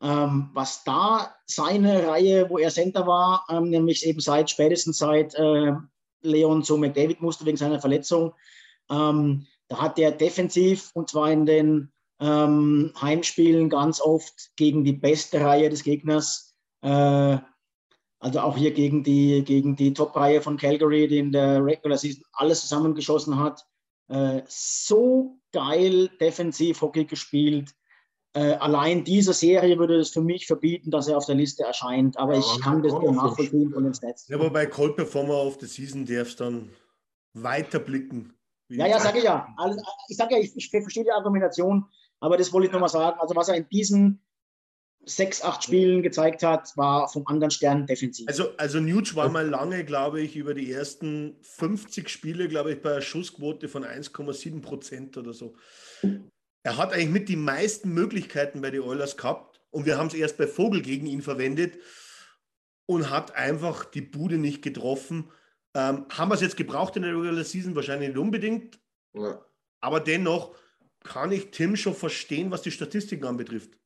ähm, 0.02 0.50
was 0.52 0.84
da 0.84 1.34
seine 1.46 2.08
Reihe, 2.08 2.50
wo 2.50 2.58
er 2.58 2.68
Center 2.68 3.06
war, 3.06 3.46
ähm, 3.48 3.70
nämlich 3.70 4.06
eben 4.06 4.20
seit 4.20 4.50
spätestens 4.50 4.98
seit 4.98 5.34
äh, 5.34 5.72
Leon 6.20 6.62
zu 6.62 6.76
McDavid 6.76 7.22
musste 7.22 7.46
wegen 7.46 7.56
seiner 7.56 7.80
Verletzung, 7.80 8.34
ähm, 8.90 9.46
da 9.68 9.80
hat 9.80 9.98
er 9.98 10.12
defensiv 10.12 10.90
und 10.94 11.10
zwar 11.10 11.30
in 11.30 11.46
den 11.46 11.92
ähm, 12.20 12.92
Heimspielen 13.00 13.68
ganz 13.68 14.00
oft 14.00 14.50
gegen 14.56 14.84
die 14.84 14.92
beste 14.92 15.40
Reihe 15.40 15.68
des 15.68 15.84
Gegners, 15.84 16.56
äh, 16.82 17.38
also 18.20 18.40
auch 18.40 18.56
hier 18.56 18.72
gegen 18.72 19.04
die, 19.04 19.44
gegen 19.44 19.76
die 19.76 19.94
Top-Reihe 19.94 20.40
von 20.40 20.56
Calgary, 20.56 21.06
die 21.06 21.18
in 21.18 21.32
der 21.32 21.64
Regular 21.64 21.98
Season 21.98 22.24
alles 22.32 22.62
zusammengeschossen 22.62 23.38
hat, 23.38 23.64
äh, 24.08 24.42
so 24.48 25.38
geil 25.52 26.08
defensiv 26.20 26.80
Hockey 26.80 27.04
gespielt. 27.04 27.74
Äh, 28.34 28.54
allein 28.54 29.04
diese 29.04 29.32
Serie 29.32 29.78
würde 29.78 29.96
es 29.96 30.10
für 30.10 30.20
mich 30.20 30.46
verbieten, 30.46 30.90
dass 30.90 31.08
er 31.08 31.16
auf 31.16 31.26
der 31.26 31.36
Liste 31.36 31.64
erscheint. 31.64 32.18
Aber 32.18 32.34
Ja, 32.34 32.40
ich 32.40 32.60
kann 32.60 32.82
das 32.82 32.92
nur 32.92 33.12
nachvollziehen 33.12 33.70
von 33.72 33.84
den 33.84 33.94
Stats. 33.94 34.28
Ja, 34.28 34.36
aber 34.36 34.50
bei 34.50 34.66
Cold 34.66 34.96
Performer 34.96 35.42
of 35.42 35.58
the 35.60 35.66
Season 35.66 36.04
darfst 36.04 36.40
du 36.40 36.44
dann 36.44 36.68
weiter 37.34 37.78
blicken. 37.78 38.32
wie 38.32 38.37
Ja, 38.68 38.86
ja, 38.86 39.00
sage 39.00 39.18
ich 39.18 39.24
ja. 39.24 39.48
Also, 39.56 39.80
ich 40.08 40.16
sage 40.16 40.34
ja, 40.34 40.40
ich, 40.40 40.56
ich 40.56 40.70
verstehe 40.70 41.04
die 41.04 41.10
Argumentation, 41.10 41.86
aber 42.20 42.36
das 42.36 42.52
wollte 42.52 42.66
ich 42.66 42.72
nochmal 42.72 42.88
sagen. 42.88 43.18
Also 43.20 43.34
was 43.34 43.48
er 43.48 43.56
in 43.56 43.68
diesen 43.68 44.22
sechs, 45.04 45.42
acht 45.42 45.64
Spielen 45.64 46.02
gezeigt 46.02 46.42
hat, 46.42 46.76
war 46.76 47.08
vom 47.08 47.26
anderen 47.26 47.50
Stern 47.50 47.86
defensiv. 47.86 48.28
Also, 48.28 48.56
also 48.56 48.80
Nuge 48.80 49.14
war 49.14 49.28
mal 49.28 49.48
lange, 49.48 49.84
glaube 49.84 50.20
ich, 50.20 50.36
über 50.36 50.54
die 50.54 50.70
ersten 50.70 51.36
50 51.42 52.08
Spiele, 52.08 52.48
glaube 52.48 52.72
ich, 52.72 52.82
bei 52.82 52.92
einer 52.92 53.00
Schussquote 53.00 53.68
von 53.68 53.84
1,7 53.84 54.60
Prozent 54.60 55.16
oder 55.16 55.32
so. 55.32 55.54
Er 56.62 56.76
hat 56.76 56.92
eigentlich 56.92 57.08
mit 57.08 57.28
die 57.28 57.36
meisten 57.36 57.92
Möglichkeiten 57.94 58.60
bei 58.60 58.70
den 58.70 58.82
Oilers 58.82 59.16
gehabt 59.16 59.60
und 59.70 59.86
wir 59.86 59.96
haben 59.96 60.08
es 60.08 60.14
erst 60.14 60.36
bei 60.36 60.46
Vogel 60.46 60.82
gegen 60.82 61.06
ihn 61.06 61.22
verwendet 61.22 61.78
und 62.86 63.10
hat 63.10 63.34
einfach 63.34 63.84
die 63.84 64.02
Bude 64.02 64.38
nicht 64.38 64.62
getroffen. 64.62 65.30
Ähm, 65.78 66.06
haben 66.10 66.28
wir 66.30 66.34
es 66.34 66.40
jetzt 66.40 66.56
gebraucht 66.56 66.96
in 66.96 67.02
der 67.02 67.12
Regular 67.12 67.44
Season? 67.44 67.76
Wahrscheinlich 67.76 68.08
nicht 68.08 68.18
unbedingt. 68.18 68.80
Ja. 69.14 69.40
Aber 69.80 70.00
dennoch 70.00 70.56
kann 71.04 71.30
ich 71.30 71.52
Tim 71.52 71.76
schon 71.76 71.94
verstehen, 71.94 72.50
was 72.50 72.62
die 72.62 72.72
Statistiken 72.72 73.24
anbetrifft. 73.24 73.78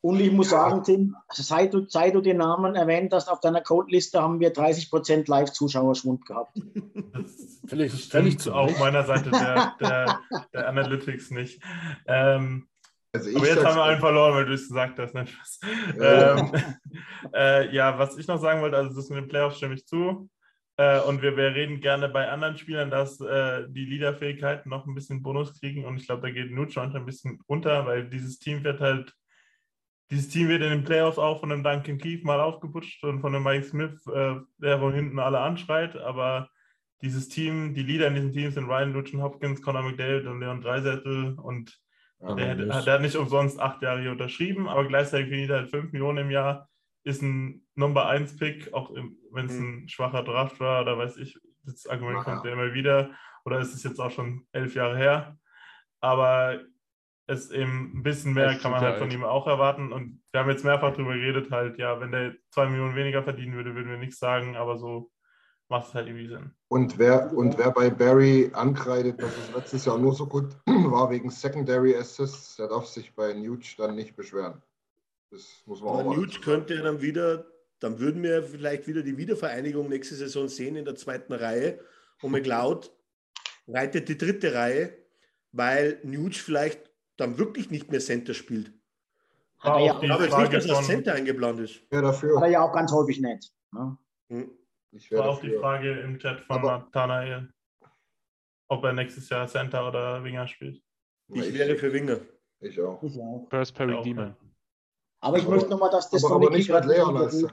Und 0.00 0.20
ich 0.20 0.32
muss 0.32 0.50
sagen, 0.50 0.82
Tim, 0.82 1.16
seit 1.30 1.74
du, 1.74 1.86
seit 1.88 2.14
du 2.14 2.22
den 2.22 2.38
Namen 2.38 2.74
erwähnt 2.74 3.12
hast, 3.12 3.28
auf 3.28 3.40
deiner 3.40 3.60
Codeliste 3.60 4.20
haben 4.20 4.40
wir 4.40 4.54
30% 4.54 5.30
Live-Zuschauerschwund 5.30 6.26
gehabt. 6.26 6.58
Das 7.12 7.60
Völlig, 7.66 7.92
stimmt 7.92 8.10
völlig 8.10 8.38
zu 8.38 8.52
auf 8.52 8.70
Recht. 8.70 8.80
meiner 8.80 9.04
Seite 9.04 9.30
der, 9.30 9.74
der, 9.80 10.20
der 10.52 10.68
Analytics 10.68 11.30
nicht. 11.30 11.60
Ähm, 12.06 12.66
Also 13.14 13.30
aber 13.36 13.46
jetzt 13.46 13.64
haben 13.64 13.76
wir 13.76 13.84
einen 13.84 14.00
verloren, 14.00 14.34
weil 14.34 14.46
du 14.46 14.54
es 14.54 14.66
gesagt 14.66 14.98
hast. 14.98 15.14
Ne? 15.14 15.26
Spaß. 15.26 15.60
Ja. 15.98 16.36
Ähm, 16.36 16.52
äh, 17.32 17.74
ja, 17.74 17.96
was 17.96 18.18
ich 18.18 18.26
noch 18.26 18.40
sagen 18.40 18.60
wollte, 18.60 18.76
also 18.76 18.94
das 18.94 19.08
mit 19.08 19.18
den 19.18 19.28
Playoffs 19.28 19.58
stimme 19.58 19.74
ich 19.74 19.86
zu. 19.86 20.28
Äh, 20.76 21.00
und 21.02 21.22
wir, 21.22 21.36
wir 21.36 21.54
reden 21.54 21.80
gerne 21.80 22.08
bei 22.08 22.28
anderen 22.28 22.58
Spielern, 22.58 22.90
dass 22.90 23.20
äh, 23.20 23.68
die 23.68 23.84
Leaderfähigkeiten 23.84 24.68
noch 24.68 24.86
ein 24.86 24.94
bisschen 24.96 25.22
Bonus 25.22 25.58
kriegen. 25.60 25.84
Und 25.84 25.98
ich 25.98 26.06
glaube, 26.06 26.22
da 26.22 26.30
geht 26.30 26.50
Nutsche 26.50 26.82
ein 26.82 27.06
bisschen 27.06 27.40
unter, 27.46 27.86
weil 27.86 28.08
dieses 28.08 28.40
Team 28.40 28.64
wird 28.64 28.80
halt, 28.80 29.14
dieses 30.10 30.28
Team 30.28 30.48
wird 30.48 30.62
in 30.62 30.70
den 30.70 30.84
Playoffs 30.84 31.18
auch 31.18 31.38
von 31.38 31.52
einem 31.52 31.62
Duncan 31.62 31.98
Keith 31.98 32.24
mal 32.24 32.40
aufgeputscht 32.40 33.04
und 33.04 33.20
von 33.20 33.32
einem 33.32 33.44
Mike 33.44 33.64
Smith, 33.64 34.04
äh, 34.08 34.34
der 34.58 34.80
von 34.80 34.92
hinten 34.92 35.20
alle 35.20 35.38
anschreit. 35.38 35.96
Aber 35.96 36.48
dieses 37.00 37.28
Team, 37.28 37.74
die 37.74 37.84
Leader 37.84 38.08
in 38.08 38.14
diesem 38.14 38.32
Team 38.32 38.50
sind 38.50 38.66
Ryan 38.66 38.92
Lutschen 38.92 39.22
Hopkins, 39.22 39.62
Conor 39.62 39.82
McDavid 39.82 40.26
und 40.26 40.40
Leon 40.40 40.60
Dreisettel 40.60 41.34
und 41.38 41.78
Ja, 42.26 42.34
der, 42.34 42.74
hat, 42.74 42.86
der 42.86 42.94
hat 42.94 43.00
nicht 43.02 43.16
umsonst 43.16 43.60
acht 43.60 43.82
Jahre 43.82 44.00
hier 44.00 44.12
unterschrieben, 44.12 44.68
aber 44.68 44.86
gleichzeitig 44.86 45.28
verdient 45.28 45.50
er 45.50 45.56
halt 45.58 45.70
5 45.70 45.92
Millionen 45.92 46.18
im 46.18 46.30
Jahr. 46.30 46.68
Ist 47.04 47.22
ein 47.22 47.66
Number 47.74 48.08
1 48.08 48.36
Pick, 48.36 48.72
auch 48.72 48.90
wenn 49.30 49.46
es 49.46 49.58
ein 49.58 49.88
schwacher 49.88 50.22
Draft 50.22 50.58
war 50.60 50.82
oder 50.82 50.96
weiß 50.96 51.18
ich, 51.18 51.38
das 51.64 51.86
Argument 51.86 52.18
Naja. 52.20 52.24
kommt 52.24 52.46
ja 52.46 52.52
immer 52.52 52.72
wieder. 52.72 53.10
Oder 53.44 53.58
ist 53.58 53.74
es 53.74 53.82
jetzt 53.82 54.00
auch 54.00 54.10
schon 54.10 54.46
elf 54.52 54.74
Jahre 54.74 54.96
her? 54.96 55.38
Aber 56.00 56.60
es 57.26 57.50
eben 57.50 57.92
ein 57.98 58.02
bisschen 58.02 58.34
mehr 58.34 58.54
kann 58.58 58.70
man 58.70 58.80
halt 58.80 58.96
von 58.98 59.08
alt. 59.08 59.14
ihm 59.14 59.24
auch 59.24 59.46
erwarten. 59.46 59.92
Und 59.92 60.22
wir 60.32 60.40
haben 60.40 60.50
jetzt 60.50 60.64
mehrfach 60.64 60.92
darüber 60.92 61.14
geredet, 61.14 61.50
halt, 61.50 61.78
ja, 61.78 62.00
wenn 62.00 62.12
der 62.12 62.34
2 62.50 62.68
Millionen 62.68 62.96
weniger 62.96 63.22
verdienen 63.22 63.54
würde, 63.54 63.74
würden 63.74 63.90
wir 63.90 63.98
nichts 63.98 64.18
sagen, 64.18 64.56
aber 64.56 64.78
so 64.78 65.10
macht 65.68 65.88
es 65.88 65.94
halt 65.94 66.06
irgendwie 66.06 66.28
Sinn. 66.28 66.50
Und 66.68 66.98
wer, 66.98 67.32
und 67.32 67.58
wer 67.58 67.70
bei 67.70 67.90
Barry 67.90 68.50
ankreidet, 68.52 69.20
dass 69.20 69.32
es 69.36 69.54
letztes 69.54 69.84
Jahr 69.84 69.98
nur 69.98 70.14
so 70.14 70.26
gut 70.26 70.56
war 70.66 71.10
wegen 71.10 71.30
Secondary 71.30 71.96
Assists, 71.96 72.56
der 72.56 72.68
darf 72.68 72.86
sich 72.86 73.14
bei 73.14 73.32
Nuge 73.32 73.64
dann 73.78 73.94
nicht 73.94 74.16
beschweren. 74.16 74.62
Das 75.30 75.62
muss 75.66 75.80
man 75.80 76.00
Aber 76.00 76.10
auch 76.10 76.16
Nuge 76.16 76.40
könnte 76.40 76.74
ja 76.74 76.82
dann 76.82 77.00
wieder, 77.00 77.46
dann 77.80 77.98
würden 77.98 78.22
wir 78.22 78.42
vielleicht 78.42 78.86
wieder 78.86 79.02
die 79.02 79.16
Wiedervereinigung 79.16 79.88
nächste 79.88 80.14
Saison 80.14 80.48
sehen 80.48 80.76
in 80.76 80.84
der 80.84 80.96
zweiten 80.96 81.32
Reihe. 81.32 81.80
Und 82.22 82.32
McLeod 82.32 82.92
reitet 83.66 84.08
die 84.08 84.18
dritte 84.18 84.54
Reihe, 84.54 84.96
weil 85.52 85.98
Nuge 86.02 86.34
vielleicht 86.34 86.90
dann 87.16 87.38
wirklich 87.38 87.70
nicht 87.70 87.90
mehr 87.90 88.00
Center 88.00 88.34
spielt. 88.34 88.72
Hat 89.58 89.72
War 89.72 89.80
er, 89.80 89.86
ja, 89.86 89.94
Ich 89.94 90.00
glaube 90.00 90.24
jetzt 90.24 90.38
nicht, 90.38 90.52
dass 90.52 90.66
von, 90.66 90.84
Center 90.84 91.14
eingeplant 91.14 91.60
ist. 91.60 91.80
Ja, 91.90 91.98
hat 91.98 92.04
dafür. 92.04 92.40
er 92.42 92.48
ja 92.48 92.62
auch 92.62 92.72
ganz 92.72 92.92
häufig 92.92 93.20
nicht. 93.20 93.52
Ne? 93.72 93.96
Hm. 94.28 94.50
Ich 94.94 95.10
war 95.10 95.28
auch 95.28 95.40
die. 95.40 95.50
Frage 95.50 96.00
im 96.00 96.18
Chat 96.18 96.40
von 96.40 96.58
Aber- 96.58 96.78
Nathanael, 96.78 97.52
ob 98.68 98.84
er 98.84 98.92
nächstes 98.92 99.28
Jahr 99.28 99.48
Center 99.48 99.88
oder 99.88 100.22
Winger 100.22 100.46
spielt. 100.46 100.82
Ich 101.28 101.52
wäre 101.52 101.76
für 101.76 101.92
Winger. 101.92 102.20
Ich 102.60 102.80
auch. 102.80 103.02
Ich 103.02 103.20
auch. 103.20 103.46
First 103.50 103.78
auch, 103.80 104.02
Demon. 104.02 104.36
Aber 105.20 105.38
ich 105.38 105.44
Aber- 105.44 105.54
möchte 105.54 105.70
nochmal, 105.70 105.90
dass 105.90 106.10
das 106.10 106.24
Aber, 106.24 106.34
von 106.34 106.42
aber 106.46 106.56
Niki 106.56 106.68
gerade 106.68 106.88
nicht 106.88 107.52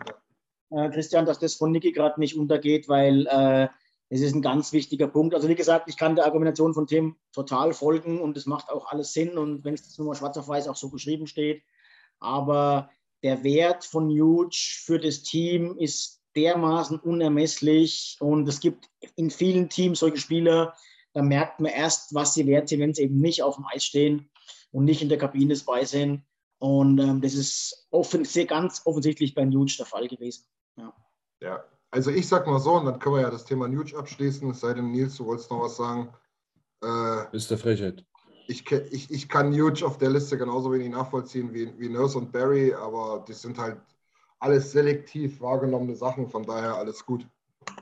äh, 0.72 0.89
Christian, 0.89 1.26
dass 1.26 1.39
das 1.39 1.56
von 1.56 1.72
Niki 1.72 1.92
gerade 1.92 2.20
nicht 2.20 2.38
untergeht, 2.38 2.88
weil 2.88 3.28
äh, 3.28 3.68
es 4.10 4.22
ist 4.22 4.36
ein 4.36 4.42
ganz 4.42 4.72
wichtiger 4.72 5.08
Punkt. 5.08 5.34
Also 5.34 5.50
wie 5.50 5.56
gesagt, 5.56 5.89
ich 5.89 5.98
kann 5.98 6.16
der 6.16 6.26
Argumentation 6.26 6.74
von 6.74 6.88
Tim 6.88 7.18
total 7.34 7.74
folgen 7.74 8.22
und 8.22 8.38
es 8.38 8.46
macht 8.46 8.70
auch 8.70 8.88
alles 8.92 9.14
Sinn 9.14 9.38
und 9.38 9.66
wenn 9.66 9.74
es 9.74 9.82
jetzt 9.82 9.98
nur 9.98 10.10
mal 10.10 10.16
schwarz 10.16 10.38
auf 10.38 10.48
weiß 10.48 10.68
auch 10.68 10.76
so 10.76 10.89
geschrieben 10.89 11.28
steht. 11.28 11.64
Aber 12.20 12.89
der 13.24 13.44
Wert 13.44 13.84
von 13.84 14.10
Huge 14.10 14.80
für 14.86 15.00
das 15.00 15.24
Team 15.24 15.78
ist 15.78 16.20
dermaßen 16.36 16.99
unermesslich 16.99 18.17
und 18.19 18.47
es 18.47 18.59
gibt 18.59 18.89
in 19.15 19.29
vielen 19.29 19.69
Teams 19.69 19.99
solche 19.99 20.17
Spieler, 20.17 20.75
da 21.13 21.21
merkt 21.21 21.59
man 21.59 21.71
erst, 21.71 22.13
was 22.13 22.34
sie 22.34 22.47
wert 22.47 22.69
sind, 22.69 22.79
wenn 22.79 22.93
sie 22.93 23.03
eben 23.03 23.19
nicht 23.19 23.43
auf 23.43 23.55
dem 23.55 23.65
Eis 23.65 23.84
stehen 23.84 24.29
und 24.71 24.86
nicht 24.86 25.01
in 25.01 25.09
der 25.09 25.17
Kabine 25.17 25.55
bei 25.65 25.84
sind. 25.84 26.23
Und 26.59 26.99
ähm, 26.99 27.21
das 27.21 27.34
ist 27.34 27.88
offen, 27.89 28.23
sehr 28.23 28.45
ganz 28.45 28.82
offensichtlich 28.86 29.34
bei 29.34 29.43
Nuge 29.45 29.73
der 29.77 29.86
Fall 29.86 30.07
gewesen. 30.07 30.45
Ja, 31.41 31.65
also 31.89 32.11
ich 32.11 32.27
sag 32.27 32.45
mal 32.47 32.59
so, 32.59 32.73
und 32.73 32.86
dann 32.86 32.99
können 32.99 33.15
wir 33.15 33.23
ja 33.23 33.32
das 33.32 33.45
Thema 33.45 33.67
Nuge 33.67 33.97
abschließen, 33.97 34.49
es 34.51 34.59
sei 34.61 34.73
denn, 34.73 34.91
Nils, 34.91 35.17
du 35.17 35.25
wolltest 35.25 35.49
noch 35.49 35.61
was 35.61 35.75
sagen. 35.75 36.13
Äh, 36.84 37.36
Ist 37.36 37.49
der 37.49 37.57
Frechheit. 37.57 38.05
ich, 38.47 38.69
ich, 38.71 39.11
ich 39.11 39.27
kann 39.27 39.49
Nuge 39.49 39.86
auf 39.86 39.97
der 39.97 40.11
Liste 40.11 40.38
genauso 40.38 40.71
wenig 40.71 40.89
nachvollziehen 40.89 41.53
wie, 41.53 41.77
wie 41.79 41.89
Nurse 41.89 42.17
und 42.17 42.32
Barry, 42.32 42.73
aber 42.73 43.25
das 43.27 43.41
sind 43.41 43.57
halt 43.57 43.82
alles 44.42 44.72
selektiv 44.72 45.39
wahrgenommene 45.39 45.96
Sachen, 45.96 46.28
von 46.28 46.44
daher 46.44 46.76
alles 46.76 47.06
gut. 47.06 47.26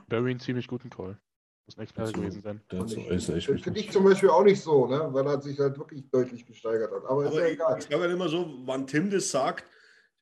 Barry 0.08 0.30
einen 0.30 0.40
ziemlich 0.40 0.68
guten 0.68 0.90
Call. 0.90 1.18
Muss 1.66 1.78
ein 1.78 1.82
Experte 1.82 2.12
Dazu- 2.12 2.20
gewesen 2.20 2.42
sein. 2.42 2.60
Mich 2.70 3.46
Finde 3.46 3.58
ich 3.80 3.86
nicht. 3.86 3.92
zum 3.92 4.04
Beispiel 4.04 4.28
auch 4.28 4.44
nicht 4.44 4.60
so, 4.60 4.86
ne? 4.86 5.08
weil 5.12 5.26
er 5.26 5.40
sich 5.40 5.58
halt 5.58 5.78
wirklich 5.78 6.08
deutlich 6.10 6.44
gesteigert 6.44 6.92
hat. 6.92 7.04
Aber 7.06 7.24
ist 7.24 7.30
Aber 7.30 7.40
ja 7.40 7.46
ich, 7.46 7.52
egal. 7.54 7.76
ich 7.78 7.84
sage 7.84 8.00
halt 8.00 8.12
immer 8.12 8.28
so, 8.28 8.60
wann 8.64 8.86
Tim 8.86 9.08
das 9.10 9.30
sagt, 9.30 9.64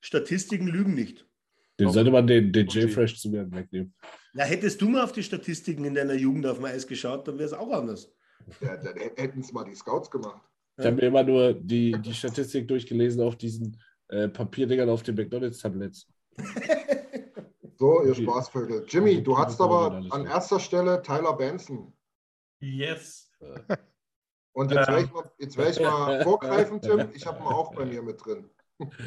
Statistiken 0.00 0.68
lügen 0.68 0.94
nicht. 0.94 1.26
Den 1.80 1.90
sollte 1.90 2.10
man 2.10 2.26
den, 2.26 2.52
den 2.52 2.66
J-Fresh 2.66 3.20
zu 3.20 3.30
mir 3.30 3.50
wegnehmen. 3.50 3.94
Na, 4.32 4.44
hättest 4.44 4.80
du 4.80 4.88
mal 4.88 5.02
auf 5.04 5.12
die 5.12 5.22
Statistiken 5.22 5.84
in 5.84 5.94
deiner 5.94 6.14
Jugend 6.14 6.46
auf 6.46 6.56
dem 6.56 6.64
Eis 6.66 6.86
geschaut, 6.86 7.26
dann 7.26 7.38
wäre 7.38 7.46
es 7.46 7.52
auch 7.52 7.70
anders. 7.72 8.12
Ja, 8.60 8.76
dann 8.76 8.96
hätten 9.16 9.40
es 9.40 9.52
mal 9.52 9.64
die 9.64 9.74
Scouts 9.74 10.10
gemacht. 10.10 10.42
Ich 10.76 10.84
habe 10.84 10.96
mir 10.96 11.02
immer 11.02 11.22
nur 11.24 11.54
die, 11.54 11.92
die 12.00 12.14
Statistik 12.14 12.68
durchgelesen 12.68 13.20
auf 13.22 13.36
diesen 13.36 13.80
äh, 14.08 14.28
Papierdingern 14.28 14.88
auf 14.88 15.02
den 15.02 15.14
McDonalds-Tabletts. 15.16 16.06
So, 17.80 18.02
ihr 18.02 18.10
Okay. 18.10 18.22
Spaßvögel. 18.24 18.84
Jimmy, 18.88 19.22
du 19.22 19.32
Okay, 19.32 19.40
hattest 19.42 19.60
aber 19.60 20.02
an 20.10 20.26
erster 20.26 20.58
Stelle 20.58 21.00
Tyler 21.00 21.32
Benson. 21.34 21.92
Yes. 22.60 23.30
Und 24.52 24.72
jetzt 24.72 24.88
Ähm. 24.88 24.94
werde 24.94 25.04
ich, 25.04 25.12
mal- 25.12 25.30
jetzt 25.38 25.58
ich 25.58 25.80
mal 25.80 26.22
vorgreifen, 26.24 26.80
Tim. 26.80 27.08
Ich 27.14 27.24
habe 27.24 27.38
ihn 27.38 27.44
auch 27.46 27.72
bei 27.72 27.84
mir 27.86 28.02
mit 28.02 28.24
drin. 28.24 28.50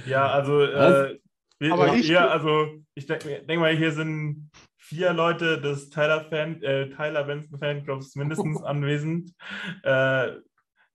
Ja, 0.05 0.27
also, 0.27 0.61
äh, 0.61 1.19
wir, 1.59 1.73
Aber 1.73 1.83
aber 1.87 1.95
ich- 1.95 2.05
hier, 2.07 2.31
also 2.31 2.67
ich 2.95 3.07
denke 3.07 3.43
denk 3.45 3.59
mal, 3.59 3.75
hier 3.75 3.91
sind 3.91 4.49
vier 4.77 5.11
Leute 5.11 5.59
des 5.59 5.89
Tyler, 5.89 6.23
Fan, 6.29 6.63
äh, 6.63 6.89
Tyler 6.91 7.25
Benson 7.25 7.59
Fanclubs 7.59 8.15
mindestens 8.15 8.61
anwesend. 8.63 9.33
Äh, 9.83 10.37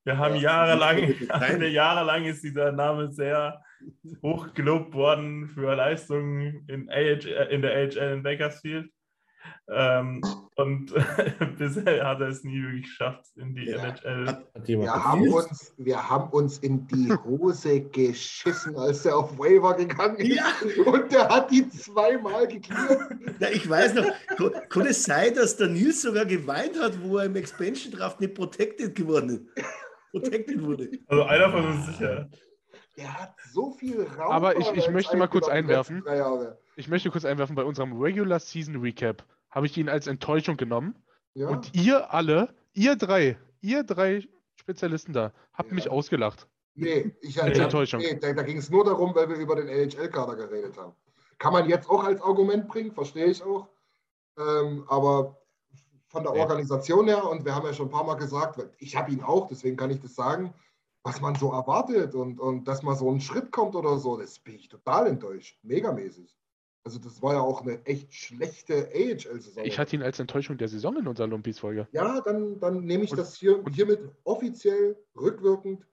wir 0.07 0.18
haben 0.18 0.36
jahrelang, 0.36 1.14
Nein. 1.28 1.62
jahrelang 1.72 2.24
ist 2.24 2.42
dieser 2.42 2.72
Name 2.72 3.12
sehr 3.12 3.61
hoch 4.22 4.54
gelobt 4.54 4.94
worden 4.94 5.48
für 5.48 5.74
Leistungen 5.74 6.64
in, 6.68 6.88
AHL, 6.88 7.48
in 7.50 7.62
der 7.62 7.72
AHL 7.72 8.12
in 8.14 8.22
Bakersfield. 8.22 8.90
Ähm, 9.68 10.22
und 10.57 10.92
bisher 11.59 12.07
hat 12.07 12.20
er 12.20 12.28
es 12.28 12.42
nie 12.42 12.62
wirklich 12.62 12.84
geschafft 12.84 13.36
in 13.36 13.54
die 13.54 13.64
Ja. 13.66 13.78
NHL. 13.78 14.26
Hat 14.26 14.44
Wir 14.66 14.92
haben, 15.04 15.28
uns, 15.32 15.74
wir 15.76 16.09
haben 16.11 16.30
uns 16.30 16.59
in 16.59 16.86
die 16.88 17.12
Hose 17.12 17.80
geschissen, 17.82 18.76
als 18.76 19.04
er 19.07 19.16
auf 19.18 19.38
Waiver 19.38 19.74
gegangen 19.74 20.16
ist. 20.16 20.36
Ja. 20.36 20.46
Und 20.84 21.12
der 21.12 21.28
hat 21.28 21.50
die 21.50 21.68
zweimal 21.68 22.46
geklärt. 22.48 23.09
Na, 23.38 23.50
ich 23.50 23.68
weiß 23.68 23.94
noch, 23.94 24.07
kann 24.68 24.86
es 24.86 25.02
sein, 25.04 25.34
dass 25.34 25.57
der 25.57 25.68
Nils 25.68 26.02
sogar 26.02 26.26
geweint 26.26 26.80
hat, 26.80 27.00
wo 27.02 27.18
er 27.18 27.26
im 27.26 27.36
Expansion 27.36 27.92
Draft 27.92 28.20
nicht 28.20 28.34
protected 28.34 28.94
geworden 28.94 29.30
ist? 29.30 29.64
Protected 30.20 30.62
wurde. 30.62 30.90
Also 31.06 31.22
einer 31.24 31.50
von 31.50 31.66
uns 31.66 31.86
sicher. 31.86 32.28
Der 32.96 33.12
hat 33.20 33.34
so 33.52 33.72
viel 33.72 34.02
Raum. 34.02 34.32
Aber 34.32 34.56
ich- 34.58 34.70
ich 34.72 34.90
möchte 34.90 35.16
mal 35.16 35.26
kurz 35.28 35.48
einwerfen. 35.48 36.02
Ich 36.76 36.88
möchte 36.88 37.10
kurz 37.10 37.24
einwerfen, 37.24 37.54
bei 37.54 37.64
unserem 37.64 38.00
Regular 38.00 38.38
Season 38.40 38.76
Recap 38.80 39.24
habe 39.50 39.66
ich 39.66 39.76
ihn 39.76 39.88
als 39.88 40.06
Enttäuschung 40.06 40.56
genommen. 40.56 40.94
Ja? 41.34 41.48
Und 41.48 41.74
ihr 41.74 42.12
alle, 42.12 42.54
ihr 42.72 42.96
drei, 42.96 43.36
ihr 43.60 43.82
drei 43.84 44.26
Spezialisten 44.54 45.12
da, 45.12 45.32
habt 45.52 45.68
Ja. 45.70 45.74
mich 45.74 45.90
ausgelacht. 45.90 46.48
nee, 46.74 47.14
ich, 47.22 47.42
Als 47.42 47.56
ja, 47.56 47.64
Enttäuschung. 47.64 48.00
nee, 48.00 48.18
da, 48.18 48.32
da 48.34 48.42
ging 48.42 48.58
es 48.58 48.68
nur 48.68 48.84
darum, 48.84 49.14
weil 49.14 49.28
wir 49.30 49.36
über 49.36 49.56
den 49.56 49.68
NHL-Kader 49.68 50.36
geredet 50.36 50.76
haben. 50.76 50.94
Kann 51.38 51.52
man 51.54 51.68
jetzt 51.70 51.88
auch 51.88 52.04
als 52.04 52.20
Argument 52.20 52.68
bringen, 52.68 52.92
verstehe 52.92 53.26
ich 53.26 53.42
auch. 53.42 53.68
Ähm, 54.38 54.84
aber 54.88 55.38
von 56.24 56.34
der. 56.34 56.42
Organisation 56.42 57.06
her, 57.08 57.28
und 57.28 57.44
wir 57.44 57.54
haben 57.54 57.66
ja 57.66 57.72
schon 57.72 57.86
ein 57.88 57.92
paar 57.92 58.04
Mal 58.04 58.14
gesagt, 58.14 58.58
weil 58.58 58.70
ich 58.78 58.96
habe 58.96 59.10
ihn 59.12 59.22
auch, 59.22 59.46
deswegen 59.48 59.76
kann 59.76 59.90
ich 59.90 60.00
das 60.00 60.14
sagen, 60.14 60.52
was 61.02 61.20
man 61.20 61.34
so 61.36 61.52
erwartet 61.52 62.14
und, 62.14 62.40
und 62.40 62.66
dass 62.66 62.82
mal 62.82 62.96
so 62.96 63.10
ein 63.10 63.20
Schritt 63.20 63.52
kommt 63.52 63.74
oder 63.76 63.98
so, 63.98 64.16
das 64.16 64.38
bin 64.40 64.54
ich 64.56 64.68
total 64.68 65.06
enttäuscht. 65.06 65.58
Megamäßig. 65.62 66.36
Also 66.84 66.98
das 67.00 67.20
war 67.20 67.34
ja 67.34 67.40
auch 67.40 67.62
eine 67.62 67.84
echt 67.84 68.14
schlechte 68.14 68.88
AHL-Saison. 68.94 69.64
Ich 69.64 69.78
hatte 69.78 69.96
ihn 69.96 70.02
als 70.02 70.18
Enttäuschung 70.20 70.56
der 70.56 70.68
Saison 70.68 70.96
in 70.96 71.06
unserer 71.08 71.26
Lumpis-Folge. 71.26 71.88
Ja, 71.92 72.20
dann, 72.20 72.60
dann 72.60 72.84
nehme 72.84 73.04
ich 73.04 73.10
Und- 73.10 73.18
das 73.18 73.36
hier 73.36 73.58
und- 73.64 73.72
hiermit 73.74 74.00
offiziell 74.24 74.96
rückwirkend, 75.16 75.84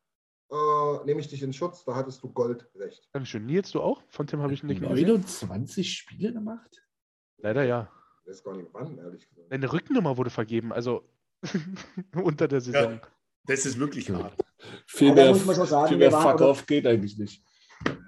äh, 0.51 1.05
nehme 1.05 1.19
ich 1.19 1.27
dich 1.27 1.41
in 1.41 1.51
Schutz. 1.51 1.83
Da 1.83 1.95
hattest 1.95 2.21
du 2.23 2.31
Goldrecht. 2.31 3.09
Dankeschön. 3.11 3.45
Nils, 3.47 3.71
du 3.71 3.81
auch? 3.81 4.03
Von 4.09 4.27
Tim 4.27 4.41
habe 4.41 4.53
ich 4.53 4.61
nicht 4.63 4.81
mehr 4.81 4.89
gesehen. 4.91 5.07
29 5.07 5.93
Spiele 5.93 6.31
gemacht? 6.33 6.83
Leider 7.37 7.63
ja. 7.63 7.89
Ich 8.23 8.29
weiß 8.29 8.43
gar 8.43 8.55
nicht 8.55 8.69
wann, 8.73 8.97
ehrlich 8.97 9.27
gesagt. 9.27 9.51
Deine 9.51 9.71
Rückennummer 9.71 10.17
wurde 10.17 10.29
vergeben, 10.29 10.71
also 10.71 11.03
unter 12.23 12.47
der 12.47 12.61
Saison. 12.61 12.99
Das 13.45 13.65
ist 13.65 13.77
wirklich 13.79 14.07
Ja. 14.07 14.23
hart. 14.23 14.33
Viel 14.87 15.13
mehr, 15.13 15.29
muss 15.29 15.45
man 15.45 15.55
schon 15.55 15.67
sagen, 15.67 15.89
viel 15.89 15.99
wir 15.99 16.09
mehr 16.09 16.17
waren- 16.17 16.37
Fuck 16.37 16.47
off 16.47 16.65
geht 16.65 16.87
eigentlich 16.87 17.17
nicht. 17.17 17.43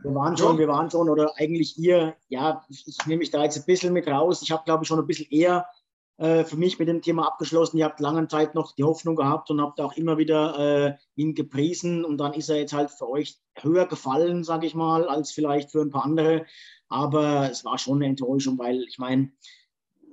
Wir 0.04 0.16
waren 0.16 0.38
schon, 0.38 0.58
wir 0.58 0.70
waren 0.70 0.90
schon, 0.90 1.10
oder 1.10 1.34
eigentlich 1.36 1.78
ihr, 1.78 2.16
ja, 2.30 2.64
ich, 2.70 2.88
ich 2.88 3.06
nehme 3.08 3.20
mich 3.20 3.32
da 3.32 3.44
jetzt 3.44 3.58
ein 3.58 3.66
bisschen 3.66 3.92
mit 3.92 4.08
raus. 4.08 4.42
Ich 4.42 4.52
habe, 4.52 4.64
glaube 4.64 4.84
ich, 4.84 4.88
schon 4.88 5.00
ein 5.00 5.08
bisschen 5.08 5.30
eher 5.30 5.66
äh, 6.18 6.46
für 6.46 6.56
mich 6.56 6.80
mit 6.80 6.88
dem 6.88 7.02
Thema 7.02 7.28
abgeschlossen. 7.28 7.78
Ihr 7.78 7.84
habt 7.86 8.00
lange 8.00 8.26
Zeit 8.30 8.56
noch 8.56 8.74
die 8.74 8.86
Hoffnung 8.86 9.18
gehabt 9.18 9.50
und 9.52 9.60
habt 9.60 9.82
auch 9.82 9.94
immer 9.98 10.18
wieder 10.18 10.58
äh, 10.88 10.96
ihn 11.16 11.36
gepriesen. 11.36 12.06
Und 12.06 12.20
dann 12.20 12.32
ist 12.34 12.48
er 12.48 12.56
jetzt 12.56 12.72
halt 12.72 12.90
für 12.90 13.10
euch 13.10 13.38
höher 13.60 13.86
gefallen, 13.86 14.46
sage 14.46 14.66
ich 14.66 14.76
mal, 14.76 15.10
als 15.10 15.34
vielleicht 15.34 15.72
für 15.72 15.82
ein 15.82 15.90
paar 15.90 16.06
andere. 16.06 16.46
Aber 16.88 17.50
es 17.52 17.66
war 17.66 17.78
schon 17.78 17.98
eine 17.98 18.06
Enttäuschung, 18.06 18.58
weil 18.58 18.84
ich 18.84 18.98
meine, 18.98 19.34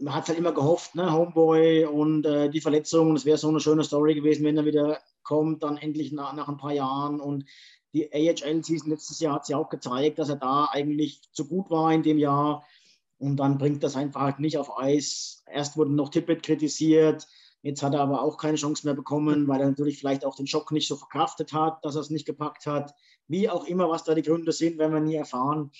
man 0.03 0.15
hat 0.15 0.29
halt 0.29 0.39
immer 0.39 0.53
gehofft, 0.53 0.95
ne, 0.95 1.13
Homeboy 1.13 1.87
und 1.87 2.27
äh, 2.27 2.51
die 2.51 2.61
Verletzung. 2.61 3.15
Es 3.15 3.25
wäre 3.25 3.39
so 3.39 3.49
eine 3.49 3.61
schöne 3.61 3.85
Story 3.85 4.15
gewesen, 4.15 4.45
wenn 4.45 4.57
er 4.57 4.65
wieder 4.65 5.01
kommt, 5.23 5.63
dann 5.63 5.77
endlich 5.77 6.13
nach, 6.13 6.33
nach 6.35 6.49
ein 6.49 6.57
paar 6.57 6.73
Jahren. 6.73 7.21
Und 7.21 7.45
die 7.95 8.13
AHL-Season 8.13 8.91
letztes 8.91 9.21
Jahr 9.21 9.35
hat 9.35 9.47
sie 9.47 9.55
auch 9.55 9.69
gezeigt, 9.69 10.19
dass 10.19 10.29
er 10.29 10.37
da 10.37 10.69
eigentlich 10.73 11.21
zu 11.33 11.47
gut 11.47 11.71
war 11.71 11.93
in 11.93 12.03
dem 12.03 12.19
Jahr. 12.19 12.65
Und 13.19 13.37
dann 13.37 13.59
bringt 13.59 13.85
das 13.85 13.95
einfach 13.95 14.23
halt 14.23 14.41
nicht 14.41 14.59
auf 14.59 14.77
Eis. 14.77 15.45
Erst 15.47 15.77
wurde 15.77 15.95
noch 15.95 16.09
Tippett 16.09 16.43
kritisiert. 16.43 17.29
Jetzt 17.63 17.85
hat 17.85 17.95
er 17.95 18.01
aber 18.01 18.23
auch 18.23 18.39
keine 18.39 18.57
Chance 18.57 18.85
mehr 18.85 18.95
bekommen, 18.95 19.47
weil 19.47 19.61
er 19.61 19.69
natürlich 19.69 19.99
vielleicht 19.99 20.25
auch 20.25 20.35
den 20.35 20.49
Schock 20.49 20.73
nicht 20.73 20.89
so 20.89 20.97
verkraftet 20.97 21.53
hat, 21.53 21.85
dass 21.85 21.95
er 21.95 22.01
es 22.01 22.11
nicht 22.11 22.27
gepackt 22.27 22.67
hat. 22.67 22.93
Wie 23.29 23.49
auch 23.49 23.65
immer, 23.65 23.89
was 23.89 24.03
da 24.03 24.17
die 24.17 24.23
Gründe 24.23 24.51
sind, 24.51 24.79
werden 24.79 24.93
wir 24.93 25.01
nie 25.01 25.15
erfahren. 25.15 25.71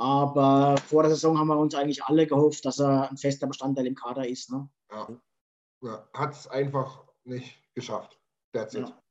Aber 0.00 0.78
vor 0.78 1.02
der 1.02 1.10
Saison 1.10 1.38
haben 1.38 1.48
wir 1.48 1.58
uns 1.58 1.74
eigentlich 1.74 2.02
alle 2.04 2.26
gehofft, 2.26 2.64
dass 2.64 2.80
er 2.80 3.10
ein 3.10 3.18
fester 3.18 3.46
Bestandteil 3.46 3.86
im 3.86 3.94
Kader 3.94 4.26
ist. 4.26 4.50
Ne? 4.50 4.66
Ja. 4.90 5.08
Ja, 5.82 6.08
Hat 6.14 6.32
es 6.32 6.46
einfach 6.46 7.04
nicht 7.24 7.62
geschafft. 7.74 8.18
That's 8.54 8.74
it. 8.74 8.88
Ja. 8.88 9.02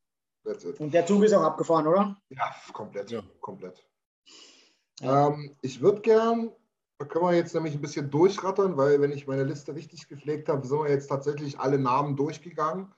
That's 0.45 0.63
it. 0.63 0.79
Und 0.79 0.91
der 0.91 1.05
Zug 1.05 1.23
ist 1.23 1.33
auch 1.33 1.43
abgefahren, 1.43 1.85
oder? 1.85 2.17
Ja, 2.29 2.55
komplett. 2.73 3.11
Ja. 3.11 3.21
komplett. 3.39 3.85
Ja. 5.01 5.27
Ähm, 5.27 5.55
ich 5.61 5.79
würde 5.79 6.01
gern, 6.01 6.51
da 6.97 7.05
können 7.05 7.25
wir 7.25 7.35
jetzt 7.35 7.53
nämlich 7.53 7.75
ein 7.75 7.81
bisschen 7.81 8.09
durchrattern, 8.09 8.75
weil 8.75 8.99
wenn 8.99 9.11
ich 9.11 9.27
meine 9.27 9.43
Liste 9.43 9.75
richtig 9.75 10.07
gepflegt 10.07 10.49
habe, 10.49 10.65
sind 10.65 10.79
wir 10.79 10.89
jetzt 10.89 11.07
tatsächlich 11.07 11.59
alle 11.59 11.77
Namen 11.77 12.15
durchgegangen. 12.15 12.91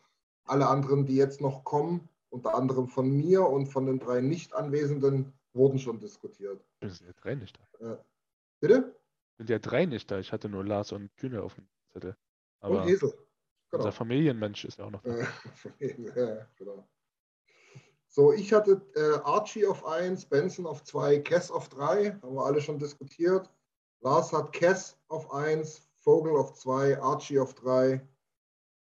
Alle 0.46 0.68
anderen, 0.68 1.06
die 1.06 1.16
jetzt 1.18 1.42
noch 1.42 1.66
kommen, 1.66 2.08
unter 2.30 2.56
anderem 2.56 2.88
von 2.88 3.10
mir 3.10 3.46
und 3.46 3.66
von 3.66 3.86
den 3.86 4.00
drei 4.00 4.22
Nicht-Anwesenden, 4.22 5.34
wurden 5.54 5.80
schon 5.80 6.00
diskutiert. 6.00 6.64
Sind 6.82 7.08
ja 7.08 7.14
drei 7.14 7.36
nicht 7.36 7.60
da. 7.80 8.04
Bitte? 8.60 8.96
Sind 9.38 9.50
ja 9.50 9.60
drei 9.60 9.86
nicht 9.86 10.10
da. 10.10 10.20
Ich 10.20 10.32
hatte 10.32 10.50
nur 10.50 10.66
Lars 10.66 10.92
und 10.92 11.16
Kühne 11.18 11.42
auf 11.42 11.56
dem 11.56 11.68
Zettel. 11.90 12.16
Aber 12.60 12.82
und 12.82 12.90
Esel. 12.90 13.12
Genau. 13.72 13.84
unser 13.86 13.92
Familienmensch 13.92 14.66
ist 14.66 14.78
ja 14.78 14.86
auch 14.86 14.92
noch 14.92 15.02
da. 15.02 15.16
Äh, 15.16 15.26
ja, 16.16 16.48
genau. 16.58 16.88
So, 18.08 18.34
ich 18.34 18.52
hatte 18.52 18.82
äh, 18.96 19.24
Archie 19.24 19.66
auf 19.66 19.86
1, 19.86 20.26
Benson 20.26 20.66
auf 20.66 20.84
2, 20.84 21.20
Kess 21.20 21.50
auf 21.50 21.70
3, 21.70 22.12
haben 22.22 22.36
wir 22.36 22.46
alle 22.46 22.60
schon 22.60 22.78
diskutiert. 22.78 23.50
Lars 24.02 24.34
hat 24.34 24.52
Kess 24.52 25.00
auf 25.08 25.34
1, 25.34 25.88
Vogel 26.00 26.36
auf 26.36 26.54
2, 26.54 27.02
Archie 27.02 27.40
auf 27.40 27.54
3. 27.54 28.06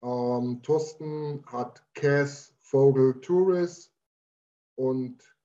Ähm, 0.03 0.61
Thorsten 0.61 1.43
hat 1.47 1.83
Kess, 1.95 2.53
Vogel, 2.59 3.19
Touris 3.21 3.91
und 4.75 5.36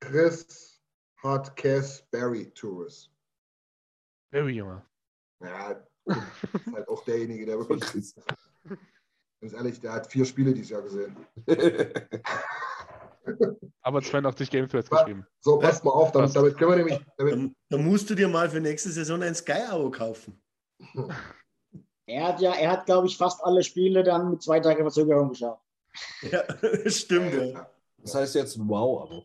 Chris 0.00 0.80
hat 1.22 1.54
Kess, 1.56 2.02
Barry, 2.10 2.50
Touris. 2.52 3.10
Very 4.32 4.52
Junge. 4.52 4.82
Ja, 5.42 5.70
ist 6.06 6.72
halt 6.72 6.88
auch 6.88 7.04
derjenige, 7.04 7.46
der 7.46 7.58
wirklich, 7.58 7.82
ganz 9.40 9.52
ehrlich, 9.52 9.80
der 9.80 9.92
hat 9.92 10.10
vier 10.10 10.24
Spiele 10.24 10.52
dieses 10.52 10.70
Jahr 10.70 10.82
gesehen. 10.82 11.16
Aber 13.82 14.02
82 14.02 14.50
Game 14.50 14.68
Threads 14.68 14.90
Was? 14.90 15.00
geschrieben. 15.00 15.26
So, 15.40 15.58
passt 15.58 15.84
mal 15.84 15.92
auf, 15.92 16.12
damit, 16.12 16.34
damit 16.34 16.56
können 16.58 16.70
wir 16.70 16.76
nämlich. 16.76 17.00
Damit, 17.16 17.32
Dann, 17.34 17.54
dann 17.68 17.84
musst 17.84 18.10
du 18.10 18.14
dir 18.14 18.28
mal 18.28 18.48
für 18.50 18.60
nächste 18.60 18.90
Saison 18.90 19.22
ein 19.22 19.34
Sky-Abo 19.34 19.90
kaufen. 19.90 20.40
Er 22.06 22.26
hat 22.26 22.40
ja, 22.40 22.52
er 22.54 22.72
hat, 22.72 22.86
glaube 22.86 23.06
ich, 23.06 23.16
fast 23.16 23.40
alle 23.44 23.62
Spiele 23.62 24.02
dann 24.02 24.32
mit 24.32 24.42
zwei 24.42 24.58
Tagen 24.58 24.82
Verzögerung 24.82 25.28
geschaut. 25.28 25.60
Ja, 26.22 26.42
das 26.42 26.96
stimmt. 26.96 27.32
Ja. 27.32 27.70
Das 27.98 28.16
heißt 28.16 28.34
jetzt 28.34 28.56
ein 28.56 28.68
Wow-Abo. 28.68 29.24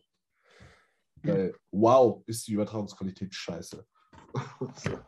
Weil 1.26 1.54
Wow 1.70 2.22
ist 2.26 2.46
die 2.46 2.52
Übertragungsqualität 2.52 3.34
scheiße. 3.34 3.86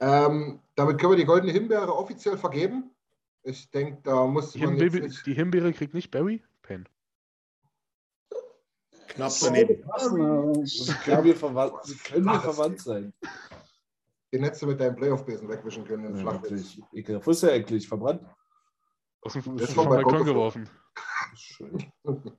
ähm, 0.00 0.60
damit 0.74 0.98
können 0.98 1.12
wir 1.12 1.16
die 1.16 1.24
goldene 1.24 1.52
Himbeere 1.52 1.94
offiziell 1.94 2.36
vergeben. 2.38 2.94
Ich 3.42 3.70
denke, 3.70 4.00
da 4.02 4.26
muss 4.26 4.52
Die, 4.52 4.60
man 4.60 4.76
jetzt 4.76 4.82
Himbeere, 4.82 5.06
nicht. 5.06 5.26
die 5.26 5.34
Himbeere 5.34 5.72
kriegt 5.72 5.94
nicht 5.94 6.10
Barry? 6.10 6.42
Pain. 6.62 6.88
Knapp 9.08 9.32
daneben. 9.42 9.82
Können 11.04 11.34
verwandt, 11.34 11.84
sie 11.84 11.96
können 11.96 12.28
Ach, 12.28 12.42
verwandt 12.42 12.80
sein. 12.80 13.12
Den 14.32 14.44
hättest 14.44 14.62
du 14.62 14.66
mit 14.66 14.80
deinem 14.80 14.94
Playoff-Besen 14.94 15.48
wegwischen 15.48 15.84
können. 15.84 16.16
Ja, 16.16 16.32
wirklich. 16.32 16.80
Ekelhaft. 16.92 17.26
Wo 17.26 17.30
ist 17.32 17.42
der 17.42 17.52
eigentlich? 17.52 17.88
Verbrannt? 17.88 18.22
Aus 19.22 19.32
dem, 19.32 19.42
Balkon 19.42 20.24
geworfen. 20.24 20.68
Schön. 21.34 21.92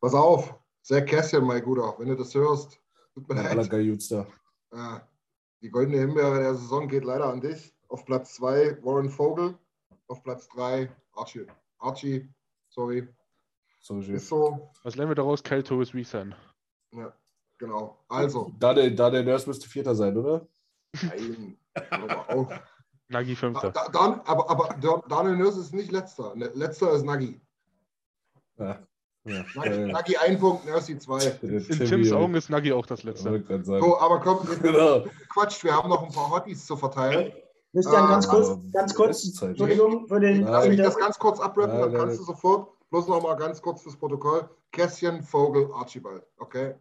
Pass 0.00 0.14
auf, 0.14 0.54
sehr 0.90 1.04
Kässchen, 1.04 1.44
mein 1.44 1.62
Guter, 1.62 1.94
wenn 1.98 2.08
du 2.08 2.16
das 2.16 2.34
hörst. 2.34 2.80
Tut 3.14 3.28
mir 3.28 3.36
aller 3.36 3.54
leid. 3.54 4.26
Die 5.62 5.70
goldene 5.70 5.98
Himbeere 5.98 6.40
der 6.40 6.54
Saison 6.56 6.88
geht 6.88 7.04
leider 7.04 7.26
an 7.26 7.40
dich. 7.40 7.72
Auf 7.88 8.04
Platz 8.04 8.34
2 8.34 8.82
Warren 8.82 9.08
Vogel. 9.08 9.56
Auf 10.08 10.22
Platz 10.24 10.48
3 10.48 10.90
Archie. 11.12 11.46
Archie, 11.78 12.28
sorry. 12.70 13.06
So 13.80 14.02
schön. 14.02 14.16
Ist 14.16 14.26
so. 14.28 14.70
Was 14.82 14.96
lernen 14.96 15.12
wir 15.12 15.14
daraus? 15.14 15.42
Kyle 15.44 15.62
Torres 15.62 15.94
Resign. 15.94 16.34
Ja, 16.92 17.12
genau. 17.58 18.02
Also, 18.08 18.50
Da 18.58 18.74
der, 18.74 18.90
da 18.90 19.10
der 19.10 19.22
Nurse 19.22 19.48
müsste 19.48 19.68
Vierter 19.68 19.94
sein, 19.94 20.16
oder? 20.16 20.48
nein. 21.02 21.56
Auf. 22.28 22.48
Nagi 23.08 23.34
Da, 23.34 23.38
Fünfter. 23.40 23.70
da, 23.70 23.88
Dan- 23.88 24.20
aber, 24.22 24.50
aber 24.50 24.74
Dan- 24.80 25.02
Daniel 25.08 25.36
Nurse 25.36 25.60
ist 25.60 25.72
nicht 25.72 25.92
letzter. 25.92 26.34
Ne, 26.34 26.50
Letzter 26.54 26.92
ist 26.94 27.04
Nagi. 27.04 27.40
Ja. 28.56 28.84
Ja. 29.24 29.44
Nagi, 29.54 29.68
Äh, 29.68 29.86
Nagi 29.86 30.16
ein 30.16 30.38
Punkt, 30.38 30.66
Nurse 30.66 30.98
zwei. 30.98 31.24
In 31.42 31.60
Tims 31.68 32.12
Augen 32.12 32.34
ist 32.34 32.50
Nagi 32.50 32.72
auch 32.72 32.86
das 32.86 33.02
letzte. 33.02 33.42
So, 33.62 33.98
aber 33.98 34.20
komm, 34.20 34.46
Genau. 34.62 35.04
Quatsch, 35.32 35.62
wir 35.64 35.74
haben 35.74 35.88
noch 35.88 36.02
ein 36.02 36.12
paar 36.12 36.30
Hotties 36.30 36.66
zu 36.66 36.76
verteilen. 36.76 37.32
Christian, 37.72 38.08
ganz 38.08 38.26
Ah, 38.26 38.30
kurz, 38.30 38.48
aber 38.48 38.62
ganz 38.72 38.94
kurz, 38.94 39.32
Zeiten. 39.34 39.50
Entschuldigung 39.50 40.08
für 40.08 40.18
den. 40.20 40.42
Lass 40.42 40.66
mich 40.66 40.76
das 40.78 40.96
ganz 40.96 41.18
kurz 41.18 41.38
abrappen, 41.38 41.78
dann 41.80 41.94
kannst 41.94 42.18
du 42.18 42.24
sofort. 42.24 42.68
Bloß 42.90 43.06
noch 43.06 43.22
mal 43.22 43.34
ganz 43.36 43.62
kurz 43.62 43.82
fürs 43.82 43.96
Protokoll. 43.96 44.48
Kässchen, 44.72 45.22
Vogel, 45.22 45.70
Archibald. 45.72 46.24
Okay? 46.38 46.74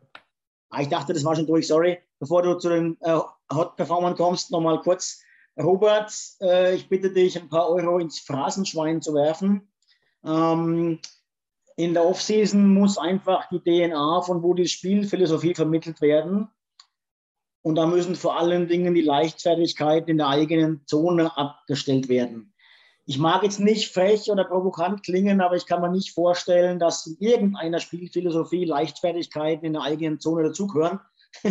Ah, 0.72 0.82
ich 0.82 0.90
dachte, 0.90 1.14
das 1.14 1.24
war 1.24 1.36
schon 1.36 1.46
durch, 1.46 1.68
sorry. 1.68 2.00
Bevor 2.20 2.42
du 2.42 2.56
zu 2.58 2.70
den 2.70 2.98
äh, 3.02 3.20
Hot 3.54 3.76
Performern 3.76 4.16
kommst, 4.16 4.50
nochmal 4.52 4.80
kurz. 4.82 5.22
Robert, 5.60 6.12
äh, 6.42 6.74
ich 6.76 6.90
bitte 6.90 7.12
dich, 7.12 7.40
ein 7.40 7.50
paar 7.50 7.70
Euro 7.70 8.00
ins 8.00 8.20
Phrasenschwein 8.20 9.02
zu 9.02 9.14
werfen. 9.14 9.68
Ähm, 10.24 11.00
in 11.80 11.94
der 11.94 12.06
Offseason 12.06 12.74
muss 12.74 12.98
einfach 12.98 13.48
die 13.48 13.62
DNA 13.62 14.22
von 14.24 14.44
Woody's 14.44 14.72
Spielphilosophie 14.72 15.56
vermittelt 15.56 16.02
werden. 16.02 16.50
Und 17.62 17.76
da 17.76 17.86
müssen 17.88 18.16
vor 18.16 18.38
allen 18.38 18.68
Dingen 18.68 18.94
die 18.94 19.02
Leichtfertigkeiten 19.02 20.10
in 20.10 20.18
der 20.18 20.28
eigenen 20.28 20.86
Zone 20.88 21.38
abgestellt 21.38 22.10
werden. 22.10 22.54
Ich 23.06 23.18
mag 23.18 23.44
jetzt 23.44 23.62
nicht 23.62 23.94
frech 23.94 24.30
oder 24.30 24.44
provokant 24.44 25.04
klingen, 25.04 25.40
aber 25.40 25.56
ich 25.56 25.68
kann 25.68 25.80
mir 25.80 25.90
nicht 25.90 26.12
vorstellen, 26.12 26.80
dass 26.80 27.08
in 27.08 27.16
irgendeiner 27.22 27.80
Spielphilosophie 27.80 28.66
Leichtfertigkeiten 28.66 29.66
in 29.66 29.72
der 29.74 29.84
eigenen 29.84 30.20
Zone 30.20 30.44
dazugehören. 30.44 31.00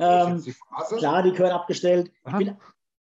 ähm, 0.00 0.42
die 0.42 0.54
klar, 0.96 1.22
die 1.22 1.30
gehören 1.30 1.52
abgestellt. 1.52 2.10
Ich, 2.10 2.26
Aha. 2.26 2.38
bin- 2.38 2.56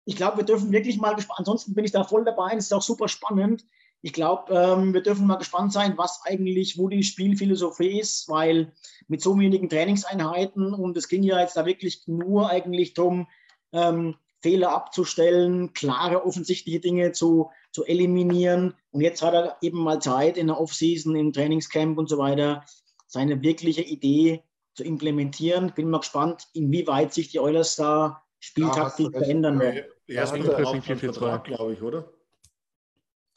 ich 0.06 0.16
glaube, 0.16 0.38
wir 0.38 0.46
dürfen 0.46 0.72
wirklich 0.72 0.98
mal 0.98 1.14
gespannt. 1.14 1.40
Ansonsten 1.40 1.74
bin 1.76 1.84
ich 1.84 1.92
da 1.92 2.06
voll 2.06 2.24
dabei. 2.24 2.54
Es 2.56 2.68
ist 2.68 2.74
auch 2.74 2.82
super 2.82 3.10
spannend. 3.10 3.66
Ich 4.02 4.14
glaube, 4.14 4.54
ähm, 4.54 4.94
wir 4.94 5.02
dürfen 5.02 5.28
mal 5.28 5.38
gespannt 5.38 5.74
sein, 5.74 5.98
was 5.98 6.22
eigentlich, 6.24 6.78
wo 6.78 6.88
die 6.88 7.04
Spielphilosophie 7.04 8.00
ist, 8.00 8.30
weil 8.30 8.74
mit 9.08 9.22
so 9.22 9.38
wenigen 9.38 9.70
Trainingseinheiten 9.70 10.74
und 10.74 10.96
es 10.98 11.08
ging 11.08 11.24
ja 11.24 11.40
jetzt 11.40 11.58
da 11.58 11.66
wirklich 11.66 12.04
nur 12.08 12.50
eigentlich 12.50 12.94
darum, 12.94 13.28
ähm, 13.74 14.16
Fehler 14.42 14.72
abzustellen, 14.72 15.74
klare, 15.74 16.24
offensichtliche 16.26 16.80
Dinge 16.80 17.12
zu, 17.12 17.50
zu 17.72 17.86
eliminieren. 17.86 18.76
Und 18.92 19.02
jetzt 19.02 19.22
hat 19.22 19.34
er 19.34 19.58
eben 19.62 19.80
mal 19.80 20.00
Zeit 20.00 20.38
in 20.38 20.48
der 20.48 20.60
Offseason, 20.60 21.16
im 21.16 21.34
Trainingscamp 21.34 21.98
und 21.98 22.08
so 22.08 22.18
weiter, 22.18 22.64
seine 23.08 23.42
wirkliche 23.42 23.82
Idee 23.82 24.44
zu 24.76 24.84
implementieren. 24.84 25.74
Bin 25.76 25.90
mal 25.90 26.00
gespannt, 26.00 26.48
inwieweit 26.54 27.14
sich 27.14 27.30
die 27.30 27.40
Oilers 27.40 27.76
da 27.78 28.24
spieltaktisch 28.40 29.08
recht. 29.08 29.18
verändern 29.18 29.60
werden. 29.60 29.86
Er 30.06 30.24
ist 30.24 30.32
hat 30.32 30.40
wieder 30.40 30.54
er 30.54 30.68
auch 30.68 30.72
Pressing 30.72 30.82
beim 30.88 30.98
4-4-2. 30.98 31.14
Vertrag, 31.14 31.44
glaube 31.44 31.74
ich, 31.74 31.82
oder? 31.82 32.14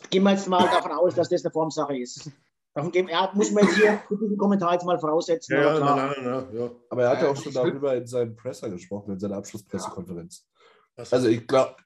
Gehen 0.08 0.22
wir 0.22 0.30
jetzt 0.32 0.48
mal 0.48 0.64
davon 0.68 0.92
aus, 0.92 1.14
dass 1.14 1.28
das 1.28 1.44
eine 1.44 1.52
Formsache 1.52 1.96
ist. 1.98 2.30
Davon 2.74 2.90
gehen, 2.92 3.08
ja, 3.08 3.30
muss 3.34 3.50
man 3.50 3.64
jetzt 3.64 3.76
hier 3.76 4.00
diesem 4.10 4.36
Kommentar 4.38 4.72
jetzt 4.74 4.84
mal 4.84 4.98
voraussetzen. 4.98 5.56
Ja, 5.56 5.70
aber 5.70 5.78
ja, 5.80 5.96
nein, 5.96 6.14
nein, 6.24 6.24
nein, 6.24 6.56
ja. 6.60 6.70
Aber 6.88 7.02
er 7.02 7.10
hat 7.10 7.18
ja 7.18 7.24
Ja, 7.24 7.30
auch 7.32 7.36
schon 7.36 7.52
darüber 7.52 7.94
in 7.96 8.06
seinem 8.06 8.34
Presser 8.36 8.70
gesprochen, 8.70 9.12
in 9.12 9.18
seiner 9.18 9.36
Abschlusspressekonferenz. 9.36 10.46
Das- 10.96 11.12
Also 11.12 11.28
ich 11.28 11.46
glaube, 11.46 11.76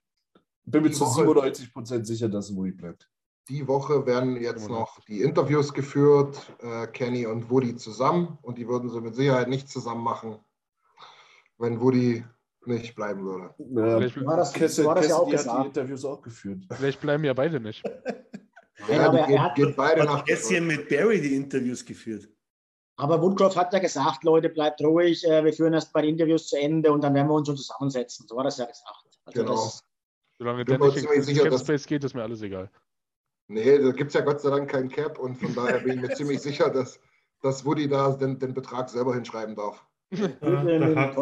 bin 0.65 0.83
mir 0.83 0.93
zu 0.93 1.05
Woche- 1.05 1.15
97 1.23 1.73
Prozent 1.73 2.07
sicher, 2.07 2.29
dass 2.29 2.55
Woody 2.55 2.73
bleibt. 2.73 3.09
Die 3.49 3.67
Woche 3.69 4.07
werden 4.07 4.37
jetzt 4.41 4.69
noch 4.71 5.01
die 5.05 5.21
Interviews 5.23 5.73
geführt, 5.75 6.39
äh, 6.61 6.87
Kenny 6.87 7.27
und 7.27 7.51
Woody 7.51 7.77
zusammen. 7.77 8.39
Und 8.43 8.57
die 8.57 8.67
würden 8.69 8.89
sie 8.89 9.01
mit 9.03 9.15
Sicherheit 9.15 9.49
nicht 9.49 9.69
zusammen 9.69 10.03
machen, 10.03 10.39
wenn 11.59 11.81
Woody 11.81 12.25
nicht 12.67 12.95
bleiben 12.95 13.25
würde. 13.25 13.55
Ja, 13.59 13.99
Vielleicht, 13.99 14.25
War 14.25 14.37
das, 14.37 14.53
Cassidy, 14.53 14.87
war 14.87 14.95
das 14.95 15.09
ja 15.09 15.17
auch 15.17 15.21
hat 15.23 15.27
die 15.29 15.37
gesagt. 15.37 15.67
Interviews 15.67 16.05
auch 16.05 16.23
geführt. 16.23 16.65
vielleicht 16.73 17.01
bleiben 17.01 17.25
ja 17.25 17.33
beide 17.35 17.61
nicht. 17.61 17.83
Ja, 18.89 19.07
aber 19.07 19.23
die 19.27 19.35
er 19.35 19.43
hat- 19.45 19.55
gehen 19.55 19.73
beide 19.77 20.01
Hat 20.03 20.27
nach 20.29 20.61
mit 20.61 20.89
Barry 20.89 21.21
die 21.21 21.37
Interviews 21.37 21.85
geführt. 21.85 22.29
Aber 22.97 23.23
Woodcroft 23.23 23.57
hat 23.57 23.73
ja 23.73 23.79
gesagt, 23.79 24.25
Leute, 24.25 24.49
bleibt 24.51 24.81
ruhig, 24.83 25.25
äh, 25.25 25.45
wir 25.45 25.53
führen 25.53 25.73
erst 25.75 25.93
bei 25.93 26.03
den 26.03 26.11
Interviews 26.11 26.49
zu 26.49 26.57
Ende 26.59 26.93
und 26.93 27.01
dann 27.03 27.15
werden 27.15 27.29
wir 27.29 27.35
uns 27.35 27.47
schon 27.49 27.57
zusammensetzen. 27.57 28.27
So 28.29 28.37
war 28.37 28.45
das 28.45 28.59
ja 28.59 28.67
gesagt. 28.67 29.07
Also 29.25 29.41
Genau. 29.41 29.53
das, 29.55 29.85
Solange 30.37 30.65
Bin 30.65 30.67
der 30.67 30.79
mir 30.81 30.87
nicht 30.87 30.97
in 30.97 31.03
ziemlich 31.05 31.25
sicher, 31.25 31.43
Cap 31.45 31.53
dass- 31.53 31.61
Space 31.62 31.87
geht, 31.87 32.03
ist 32.05 32.15
mir 32.15 32.23
alles 32.25 32.43
egal. 32.43 32.69
Nee, 33.47 33.79
da 33.79 33.91
gibt 33.93 34.09
es 34.09 34.15
ja 34.15 34.21
Gott 34.23 34.41
sei 34.41 34.51
Dank 34.51 34.69
keinen 34.71 34.89
Cap 34.91 35.19
und 35.21 35.37
von 35.37 35.55
daher 35.55 35.79
bin 35.79 35.93
ich 35.97 36.01
mir 36.03 36.09
ziemlich 36.15 36.41
sicher, 36.41 36.69
dass, 36.69 37.01
dass 37.43 37.65
Woody 37.65 37.89
da 37.89 38.11
den, 38.11 38.39
den 38.41 38.53
Betrag 38.55 38.91
selber 38.91 39.15
hinschreiben 39.15 39.55
darf. 39.55 39.87
Da, 40.11 40.62
hat. 40.97 41.17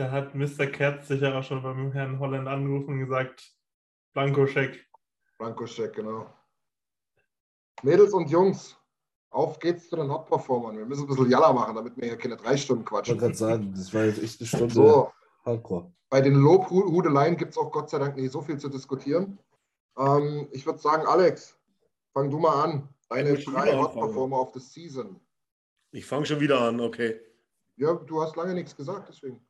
Da 0.00 0.10
hat 0.10 0.34
Mr. 0.34 0.66
Katz 0.66 1.08
sicher 1.08 1.36
auch 1.36 1.44
schon 1.44 1.62
beim 1.62 1.92
Herrn 1.92 2.18
Holland 2.18 2.48
angerufen 2.48 2.94
und 2.94 3.00
gesagt, 3.00 3.54
Blankoscheck. 4.14 4.88
Blankoscheck, 5.38 5.92
genau. 5.94 6.26
Mädels 7.82 8.14
und 8.14 8.30
Jungs, 8.30 8.76
auf 9.30 9.58
geht's 9.58 9.90
zu 9.90 9.96
den 9.96 10.10
Hot-Performern. 10.10 10.78
Wir 10.78 10.86
müssen 10.86 11.02
ein 11.02 11.06
bisschen 11.06 11.30
Jalla 11.30 11.52
machen, 11.52 11.74
damit 11.76 11.96
wir 11.98 12.04
hier 12.08 12.16
keine 12.16 12.36
drei 12.38 12.56
Stunden 12.56 12.82
Ich 12.84 12.90
wollte 12.90 13.12
quatschen. 13.12 13.18
gerade 13.18 13.34
sagen, 13.34 13.72
das 13.74 13.92
war 13.92 14.04
jetzt 14.04 14.22
echt 14.22 14.40
eine 14.40 14.46
Stunde 14.48 14.74
So, 14.74 15.12
Hardcore. 15.44 15.92
bei 16.08 16.22
den 16.22 16.34
Lobhudeleien 16.34 17.36
gibt 17.36 17.52
es 17.52 17.58
auch 17.58 17.70
Gott 17.70 17.90
sei 17.90 17.98
Dank 17.98 18.16
nicht 18.16 18.32
so 18.32 18.40
viel 18.40 18.56
zu 18.58 18.70
diskutieren. 18.70 19.38
Ähm, 19.98 20.48
ich 20.50 20.64
würde 20.64 20.78
sagen, 20.78 21.06
Alex, 21.06 21.58
fang 22.14 22.30
du 22.30 22.38
mal 22.38 22.64
an. 22.64 22.88
Deine 23.10 23.34
drei. 23.34 23.76
Hot-Performer 23.76 24.36
auf 24.38 24.54
the 24.54 24.60
Season. 24.60 25.20
Ich 25.92 26.06
fange 26.06 26.24
schon 26.24 26.40
wieder 26.40 26.60
an, 26.62 26.80
okay. 26.80 27.20
Ja, 27.76 27.94
du 27.94 28.22
hast 28.22 28.36
lange 28.36 28.54
nichts 28.54 28.74
gesagt, 28.74 29.08
deswegen. 29.10 29.44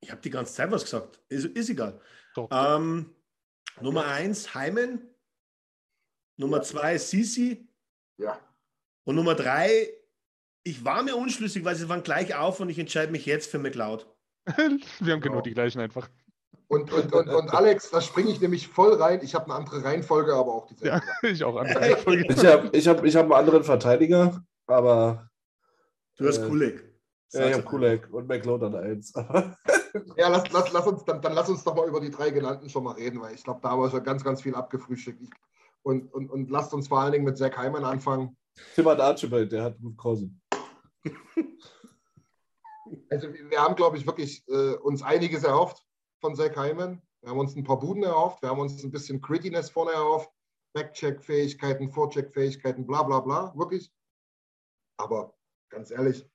Ich 0.00 0.10
habe 0.10 0.20
die 0.20 0.30
ganze 0.30 0.54
Zeit 0.54 0.70
was 0.70 0.84
gesagt. 0.84 1.20
Ist, 1.28 1.44
ist 1.46 1.70
egal. 1.70 2.00
Ähm, 2.50 3.14
Nummer 3.80 4.06
eins, 4.06 4.54
Heimen. 4.54 5.02
Nummer 6.36 6.58
ja. 6.58 6.62
zwei, 6.62 6.98
Sisi. 6.98 7.68
Ja. 8.16 8.38
Und 9.04 9.16
Nummer 9.16 9.34
drei, 9.34 9.88
ich 10.62 10.84
war 10.84 11.02
mir 11.02 11.16
unschlüssig, 11.16 11.64
weil 11.64 11.76
sie 11.76 11.88
waren 11.88 12.02
gleich 12.02 12.34
auf 12.34 12.60
und 12.60 12.68
ich 12.68 12.78
entscheide 12.78 13.12
mich 13.12 13.26
jetzt 13.26 13.50
für 13.50 13.58
McLeod. 13.58 14.06
Wir 15.00 15.12
haben 15.12 15.20
genau 15.20 15.36
ja. 15.36 15.42
die 15.42 15.54
gleichen 15.54 15.80
einfach. 15.80 16.08
Und, 16.68 16.92
und, 16.92 17.12
und, 17.12 17.28
und 17.28 17.52
Alex, 17.52 17.90
da 17.90 18.00
springe 18.00 18.30
ich 18.30 18.40
nämlich 18.40 18.68
voll 18.68 18.94
rein. 18.94 19.20
Ich 19.22 19.34
habe 19.34 19.46
eine 19.46 19.54
andere 19.54 19.82
Reihenfolge, 19.82 20.32
aber 20.32 20.54
auch 20.54 20.66
dieselbe. 20.66 20.98
Ja, 20.98 21.02
ich 21.28 21.42
auch 21.42 21.56
andere 21.56 21.80
Reihenfolge. 21.80 22.26
ich 22.32 22.46
habe 22.46 22.70
ich 22.72 22.88
hab, 22.88 23.04
ich 23.04 23.16
hab 23.16 23.24
einen 23.24 23.32
anderen 23.32 23.64
Verteidiger, 23.64 24.44
aber. 24.66 25.28
Du 26.16 26.28
hast 26.28 26.38
äh, 26.38 26.46
Kulek. 26.46 26.84
Ja, 27.32 27.48
ich 27.48 27.54
habe 27.54 27.64
Kulek 27.64 28.12
und 28.12 28.28
McLeod 28.28 28.62
an 28.62 28.74
1. 28.76 29.12
Ja, 30.16 30.28
lass, 30.28 30.50
lass, 30.52 30.72
lass 30.72 30.86
uns, 30.86 31.04
dann, 31.04 31.20
dann 31.20 31.32
lass 31.32 31.48
uns 31.48 31.64
doch 31.64 31.74
mal 31.74 31.88
über 31.88 32.00
die 32.00 32.10
drei 32.10 32.30
genannten 32.30 32.68
schon 32.68 32.84
mal 32.84 32.94
reden, 32.94 33.20
weil 33.20 33.34
ich 33.34 33.44
glaube, 33.44 33.60
da 33.62 33.70
haben 33.70 33.80
wir 33.80 33.90
schon 33.90 34.04
ganz, 34.04 34.24
ganz 34.24 34.42
viel 34.42 34.54
abgefrühstückt. 34.54 35.20
Ich, 35.22 35.30
und, 35.82 36.12
und, 36.12 36.30
und 36.30 36.50
lasst 36.50 36.74
uns 36.74 36.88
vor 36.88 37.00
allen 37.00 37.12
Dingen 37.12 37.24
mit 37.24 37.38
Zach 37.38 37.56
Heimann 37.56 37.84
anfangen. 37.84 38.36
Tim 38.74 38.86
hat 38.88 39.00
Archibald, 39.00 39.50
der 39.52 39.64
hat 39.64 39.80
gut 39.80 39.96
Cousin. 39.96 40.40
Also 43.08 43.28
wir 43.32 43.60
haben, 43.60 43.76
glaube 43.76 43.96
ich, 43.96 44.06
wirklich 44.06 44.44
äh, 44.48 44.74
uns 44.74 45.02
einiges 45.02 45.44
erhofft 45.44 45.84
von 46.20 46.34
Zach 46.34 46.56
Heimann. 46.56 47.00
Wir 47.20 47.30
haben 47.30 47.38
uns 47.38 47.54
ein 47.54 47.62
paar 47.62 47.78
Buden 47.78 48.02
erhofft, 48.02 48.42
wir 48.42 48.48
haben 48.48 48.58
uns 48.58 48.82
ein 48.82 48.90
bisschen 48.90 49.20
Grittiness 49.20 49.70
vorne 49.70 49.92
erhofft, 49.92 50.30
Backcheck-Fähigkeiten, 50.72 51.92
Vorcheck-Fähigkeiten, 51.92 52.86
bla 52.86 53.02
bla 53.02 53.20
bla, 53.20 53.52
wirklich. 53.56 53.92
Aber 54.96 55.34
ganz 55.68 55.90
ehrlich, 55.90 56.26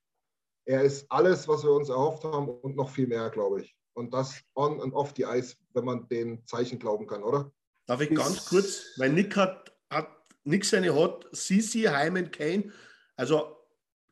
er 0.66 0.82
ist 0.84 1.10
alles, 1.12 1.48
was 1.48 1.64
wir 1.64 1.72
uns 1.72 1.90
erhofft 1.90 2.24
haben 2.24 2.50
und 2.50 2.76
noch 2.76 2.90
viel 2.90 3.08
mehr, 3.08 3.30
glaube 3.30 3.62
ich. 3.62 3.76
Und 3.94 4.14
das 4.14 4.42
on 4.56 4.80
und 4.80 4.94
off 4.94 5.14
die 5.14 5.26
Eis, 5.26 5.58
wenn 5.74 5.86
man 5.86 6.08
den 6.10 6.46
Zeichen 6.48 6.80
glauben 6.80 7.08
kann, 7.08 7.24
oder? 7.24 7.52
Darf 7.86 8.02
ich 8.02 8.10
ganz 8.14 8.46
kurz, 8.46 8.94
weil 8.98 9.12
Nick 9.12 9.36
hat, 9.38 9.74
hat 9.90 10.10
Nick 10.44 10.66
seine 10.66 10.94
Hot, 10.94 11.28
Sisi, 11.32 11.84
Hyman, 11.84 12.32
Kane, 12.32 12.72
also 13.16 13.56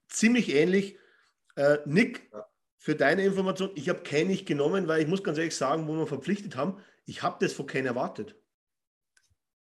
ziemlich 0.08 0.54
ähnlich. 0.54 0.97
Äh, 1.56 1.80
Nick, 1.86 2.30
Ja. 2.32 2.45
für 2.78 2.95
deine 2.95 3.26
Information, 3.26 3.72
ich 3.76 3.89
habe 3.89 4.04
Kane 4.04 4.26
nicht 4.26 4.45
genommen, 4.45 4.88
weil 4.88 5.01
ich 5.01 5.08
muss 5.08 5.24
ganz 5.24 5.38
ehrlich 5.38 5.56
sagen, 5.56 5.88
wo 5.88 5.95
wir 5.95 6.08
verpflichtet 6.08 6.56
haben, 6.56 6.78
ich 7.06 7.22
habe 7.24 7.38
das 7.43 7.54
von 7.54 7.66
Kane 7.68 7.88
erwartet. 7.88 8.36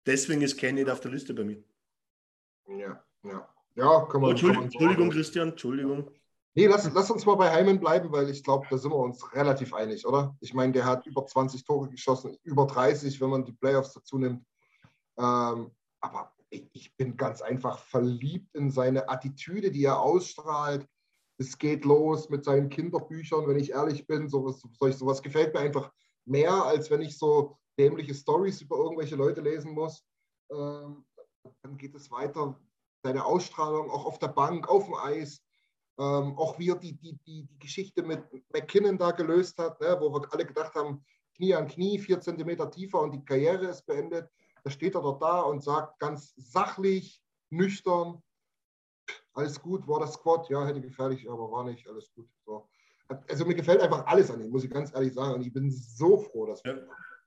Deswegen 0.07 0.43
ist 0.43 0.59
Kane 0.59 0.75
nicht 0.75 0.91
auf 0.91 1.01
der 1.01 1.11
Liste 1.13 1.35
bei 1.35 1.45
mir. 1.45 1.63
Ja, 2.69 3.03
ja. 3.25 3.49
Ja, 3.77 4.07
kann 4.11 4.21
man. 4.21 4.29
Oh, 4.29 4.31
Entschuldigung, 4.33 4.41
kann 4.41 4.53
man 4.53 4.65
Entschuldigung. 4.65 5.11
Christian, 5.11 5.49
Entschuldigung. 5.51 6.11
Nee, 6.55 6.67
lass, 6.67 6.91
lass 6.93 7.11
uns 7.11 7.25
mal 7.27 7.37
bei 7.37 7.51
Heimen 7.51 7.79
bleiben, 7.79 8.11
weil 8.11 8.29
ich 8.29 8.43
glaube, 8.43 8.67
da 8.69 8.77
sind 8.77 8.91
wir 8.91 8.97
uns 8.97 9.33
relativ 9.35 9.73
einig, 9.73 10.05
oder? 10.05 10.37
Ich 10.41 10.53
meine, 10.53 10.73
der 10.73 10.85
hat 10.85 11.07
über 11.07 11.25
20 11.25 11.65
Tore 11.65 11.89
geschossen, 11.89 12.37
über 12.43 12.67
30, 12.67 13.21
wenn 13.21 13.31
man 13.31 13.45
die 13.45 13.53
Playoffs 13.53 13.93
dazu 13.93 14.19
nimmt. 14.19 14.45
Ähm, 15.17 15.71
aber 16.01 16.33
ich, 16.51 16.97
bin 16.97 17.17
ganz 17.17 17.41
einfach 17.41 17.79
verliebt 17.79 18.55
in 18.55 18.71
seine 18.71 19.09
Attitüde, 19.09 19.71
die 19.71 19.85
er 19.85 20.01
ausstrahlt. 20.01 20.87
Es 21.39 21.57
geht 21.57 21.85
los 21.85 22.29
mit 22.29 22.45
seinen 22.45 22.69
Kinderbüchern, 22.69 23.47
wenn 23.47 23.59
ich 23.59 23.71
ehrlich 23.71 24.07
bin. 24.07 24.29
Sowas, 24.29 24.61
sowas, 24.61 24.99
sowas 24.99 25.23
gefällt 25.23 25.55
mir 25.55 25.61
einfach 25.61 25.93
mehr, 26.25 26.53
als 26.53 26.91
wenn 26.91 27.01
ich 27.01 27.17
so 27.17 27.59
dämliche 27.79 28.15
Stories 28.15 28.61
über 28.61 28.77
irgendwelche 28.77 29.17
Leute 29.17 29.41
lesen 29.41 29.73
muss. 29.73 30.05
Ähm, 30.51 31.05
dann 31.63 31.77
geht 31.77 31.95
es 31.95 32.11
weiter. 32.11 32.61
Seine 33.05 33.25
Ausstrahlung 33.25 33.89
auch 33.91 34.05
auf 34.05 34.19
der 34.19 34.29
Bank, 34.29 34.69
auf 34.69 34.85
dem 34.85 34.95
Eis. 34.95 35.43
Ähm, 36.01 36.39
auch 36.39 36.59
wie 36.59 36.71
er 36.71 36.77
die, 36.77 36.95
die, 36.95 37.19
die, 37.27 37.43
die 37.45 37.59
Geschichte 37.59 38.03
mit 38.03 38.23
McKinnon 38.55 38.97
da 38.97 39.11
gelöst 39.11 39.59
hat, 39.59 39.79
ne, 39.83 39.99
wo 40.01 40.11
wir 40.11 40.33
alle 40.33 40.47
gedacht 40.47 40.75
haben, 40.75 41.05
Knie 41.37 41.55
an 41.55 41.69
Knie, 41.69 41.99
vier 41.99 42.19
Zentimeter 42.21 42.71
tiefer 42.71 43.03
und 43.03 43.13
die 43.13 43.23
Karriere 43.23 43.67
ist 43.67 43.85
beendet. 43.85 44.27
Da 44.65 44.71
steht 44.71 44.95
er 44.95 45.03
dort 45.03 45.21
da 45.21 45.43
und 45.43 45.63
sagt 45.63 45.99
ganz 45.99 46.33
sachlich, 46.37 47.23
nüchtern, 47.51 48.23
alles 49.35 49.61
gut, 49.61 49.87
war 49.87 50.01
das 50.01 50.15
Squad, 50.15 50.49
ja, 50.49 50.67
hätte 50.67 50.81
gefährlich, 50.81 51.29
aber 51.29 51.51
war 51.51 51.65
nicht, 51.65 51.87
alles 51.87 52.11
gut. 52.15 52.29
So. 52.47 52.67
Also 53.29 53.45
mir 53.45 53.55
gefällt 53.55 53.83
einfach 53.83 54.07
alles 54.07 54.31
an 54.31 54.41
ihm, 54.41 54.51
muss 54.51 54.65
ich 54.65 54.71
ganz 54.71 54.95
ehrlich 54.95 55.13
sagen. 55.13 55.35
Und 55.35 55.43
ich 55.43 55.53
bin 55.53 55.71
so 55.71 56.17
froh, 56.17 56.47
dass. 56.47 56.63
Ja. 56.65 56.79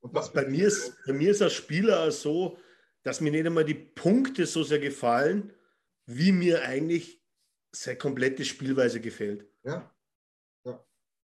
Und 0.01 0.15
das 0.15 0.33
Bei 0.33 0.47
mir, 0.47 0.67
ist, 0.67 0.97
bei 1.05 1.13
mir 1.13 1.31
ist 1.31 1.41
als 1.41 1.53
Spieler 1.53 2.11
so, 2.11 2.57
dass 3.03 3.21
mir 3.21 3.31
nicht 3.31 3.45
einmal 3.45 3.65
die 3.65 3.73
Punkte 3.73 4.45
so 4.45 4.63
sehr 4.63 4.79
gefallen, 4.79 5.53
wie 6.05 6.31
mir 6.31 6.63
eigentlich 6.63 7.22
seine 7.75 7.97
komplette 7.97 8.45
Spielweise 8.45 9.01
gefällt. 9.01 9.45
Ja, 9.63 9.91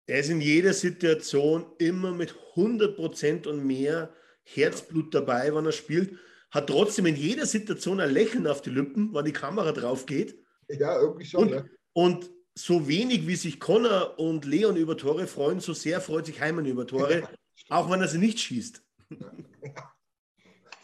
Er 0.06 0.18
ist 0.18 0.30
in 0.30 0.40
jeder 0.40 0.72
Situation 0.72 1.66
immer 1.78 2.12
mit 2.12 2.34
100% 2.54 3.46
und 3.46 3.64
mehr 3.64 4.12
Herzblut 4.42 5.14
dabei, 5.14 5.54
wenn 5.54 5.66
er 5.66 5.72
spielt. 5.72 6.18
Hat 6.50 6.66
trotzdem 6.66 7.06
in 7.06 7.14
jeder 7.14 7.46
Situation 7.46 8.00
ein 8.00 8.10
Lächeln 8.10 8.46
auf 8.46 8.60
die 8.62 8.70
Lippen, 8.70 9.14
wenn 9.14 9.24
die 9.24 9.32
Kamera 9.32 9.70
drauf 9.72 10.06
geht. 10.06 10.42
ja 10.68 10.98
irgendwie 11.00 11.26
schon. 11.26 11.42
Und, 11.42 11.50
ne? 11.50 11.70
und 11.92 12.30
so 12.56 12.88
wenig 12.88 13.26
wie 13.26 13.36
sich 13.36 13.60
Connor 13.60 14.18
und 14.18 14.44
Leon 14.44 14.76
über 14.76 14.96
Tore 14.96 15.26
freuen, 15.26 15.60
so 15.60 15.72
sehr 15.72 16.00
freut 16.00 16.26
sich 16.26 16.40
Heimann 16.40 16.66
über 16.66 16.86
Tore, 16.86 17.28
auch 17.68 17.90
wenn 17.90 18.00
er 18.00 18.08
sie 18.08 18.18
nicht 18.18 18.40
schießt. 18.40 18.82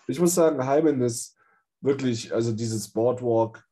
Ich 0.06 0.20
muss 0.20 0.34
sagen, 0.34 0.64
Hyman 0.64 1.00
ist 1.02 1.36
wirklich, 1.80 2.32
also 2.32 2.52
dieses 2.52 2.88
Boardwalk, 2.88 3.65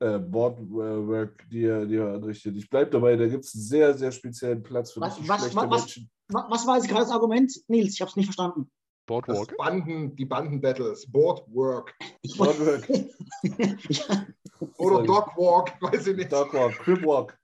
äh, 0.00 0.18
Boardwork, 0.18 1.46
die 1.50 1.64
er, 1.64 1.86
die 1.86 1.96
er 1.96 2.14
anrichtet. 2.14 2.56
Ich 2.56 2.68
bleibe 2.68 2.90
dabei, 2.90 3.16
da 3.16 3.26
gibt 3.28 3.44
es 3.44 3.54
einen 3.54 3.62
sehr, 3.64 3.94
sehr 3.96 4.10
speziellen 4.12 4.62
Platz 4.62 4.92
für 4.92 5.00
Was- 5.00 5.12
richtig 5.14 5.28
was- 5.28 5.40
schlechte 5.40 5.56
was- 5.56 5.70
was- 5.70 5.80
Menschen. 5.82 6.10
Wa- 6.28 6.46
Was 6.50 6.66
war 6.66 6.76
jetzt 6.76 6.88
gerade 6.88 7.02
das 7.02 7.10
Argument, 7.12 7.52
Nils? 7.68 7.94
Ich 7.94 8.00
habe 8.00 8.08
es 8.10 8.16
nicht 8.16 8.26
verstanden. 8.26 8.70
Das 9.06 9.06
Boardwalk. 9.26 9.56
Banden, 9.56 10.14
die 10.16 10.24
Bandenbattles, 10.24 11.10
Boardwork 11.10 11.94
Ich 12.22 12.36
Boardwork, 12.38 12.88
oder. 14.78 15.02
Dogwalk, 15.04 15.72
weiß 15.80 16.06
ich 16.06 16.16
nicht. 16.16 16.32
Dogwalk, 16.32 16.74
Cribwalk. 16.78 17.38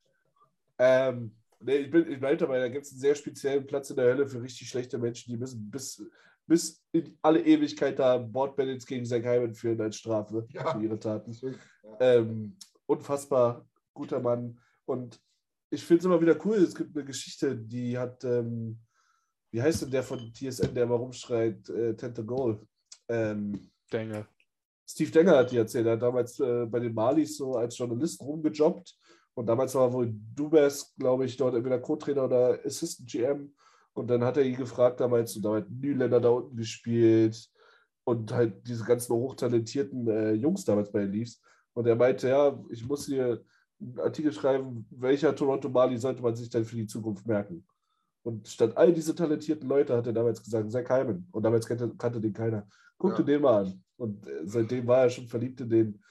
Ähm, 0.78 1.32
Nee, 1.58 1.76
ich, 1.78 1.90
bin, 1.90 2.12
ich 2.12 2.20
bleibe 2.20 2.36
dabei, 2.36 2.58
da 2.60 2.68
gibt 2.68 2.84
es 2.84 2.92
einen 2.92 3.00
sehr 3.00 3.14
speziellen 3.14 3.66
Platz 3.66 3.88
in 3.88 3.96
der 3.96 4.04
Hölle 4.04 4.28
für 4.28 4.42
richtig 4.42 4.68
schlechte 4.68 4.98
Menschen, 4.98 5.32
die 5.32 5.38
müssen 5.38 5.70
bis, 5.70 6.04
bis 6.46 6.82
in 6.92 7.18
alle 7.22 7.44
Ewigkeit 7.44 7.98
da 7.98 8.18
Boardbalance 8.18 8.86
gegen 8.86 9.04
Zack 9.04 9.24
Hyman 9.24 9.54
führen 9.54 9.80
als 9.80 9.96
Strafe 9.96 10.46
Ja. 10.50 10.72
für 10.72 10.82
ihre 10.82 10.98
Taten. 10.98 11.32
Ja. 11.32 11.50
Ähm, 12.00 12.56
unfassbar 12.86 13.66
guter 13.94 14.20
Mann. 14.20 14.58
Und 14.84 15.20
ich 15.70 15.84
finde 15.84 16.00
es 16.00 16.04
immer 16.06 16.20
wieder 16.20 16.36
cool. 16.46 16.56
Es 16.56 16.74
gibt 16.74 16.96
eine 16.96 17.04
Geschichte, 17.04 17.56
die 17.56 17.98
hat, 17.98 18.22
ähm, 18.24 18.78
wie 19.50 19.60
heißt 19.60 19.82
denn 19.82 19.90
der 19.90 20.02
von 20.02 20.32
TSN, 20.32 20.74
der 20.74 20.84
immer 20.84 20.94
rumschreit, 20.96 21.68
äh, 21.70 21.94
Tente 21.96 22.24
Goal? 22.24 22.60
Ähm, 23.08 23.70
Denke. 23.92 24.26
Steve 24.88 25.10
Denger 25.10 25.38
hat 25.38 25.50
die 25.50 25.56
erzählt. 25.56 25.86
Er 25.86 25.94
hat 25.94 26.02
damals 26.02 26.38
äh, 26.38 26.66
bei 26.66 26.78
den 26.78 26.94
Malis 26.94 27.36
so 27.38 27.54
als 27.54 27.76
Journalist 27.76 28.20
rumgejobbt. 28.20 28.96
Und 29.34 29.46
damals 29.46 29.74
war 29.74 29.92
wohl 29.92 30.14
Dubes, 30.34 30.94
glaube 30.96 31.24
ich, 31.26 31.36
dort 31.36 31.54
entweder 31.56 31.80
Co-Trainer 31.80 32.24
oder 32.24 32.60
Assistant 32.64 33.10
GM. 33.10 33.52
Und 33.96 34.08
dann 34.08 34.22
hat 34.22 34.36
er 34.36 34.44
ihn 34.44 34.56
gefragt 34.56 35.00
damals, 35.00 35.34
und 35.36 35.42
da 35.44 35.54
hat 35.56 35.70
Nyländer 35.70 36.20
da 36.20 36.28
unten 36.28 36.56
gespielt 36.56 37.48
und 38.04 38.30
halt 38.32 38.66
diese 38.68 38.84
ganzen 38.84 39.14
hochtalentierten 39.14 40.06
äh, 40.08 40.32
Jungs 40.32 40.64
damals 40.64 40.92
bei 40.92 41.00
den 41.00 41.12
Leafs. 41.12 41.40
Und 41.72 41.86
er 41.86 41.96
meinte, 41.96 42.28
ja, 42.28 42.62
ich 42.70 42.86
muss 42.86 43.06
hier 43.06 43.42
einen 43.80 43.98
Artikel 43.98 44.32
schreiben, 44.32 44.86
welcher 44.90 45.34
Toronto 45.34 45.68
Mali 45.68 45.96
sollte 45.98 46.22
man 46.22 46.36
sich 46.36 46.48
denn 46.50 46.64
für 46.64 46.76
die 46.76 46.86
Zukunft 46.86 47.26
merken. 47.26 47.66
Und 48.22 48.46
statt 48.48 48.76
all 48.76 48.92
diese 48.92 49.14
talentierten 49.14 49.68
Leute 49.68 49.96
hat 49.96 50.06
er 50.06 50.12
damals 50.12 50.42
gesagt, 50.42 50.70
Zach 50.70 50.88
Hyman. 50.90 51.26
Und 51.30 51.42
damals 51.42 51.66
kannte, 51.66 51.90
kannte 51.96 52.20
den 52.20 52.32
keiner. 52.32 52.66
Guck 52.98 53.12
Ja. 53.12 53.16
dir 53.18 53.24
den 53.24 53.42
mal 53.42 53.64
an. 53.64 53.82
Und 53.96 54.26
äh, 54.26 54.42
seitdem 54.44 54.86
war 54.86 55.02
er 55.04 55.10
schon 55.10 55.26
verliebt 55.26 55.60
in 55.62 55.70
den 55.70 56.02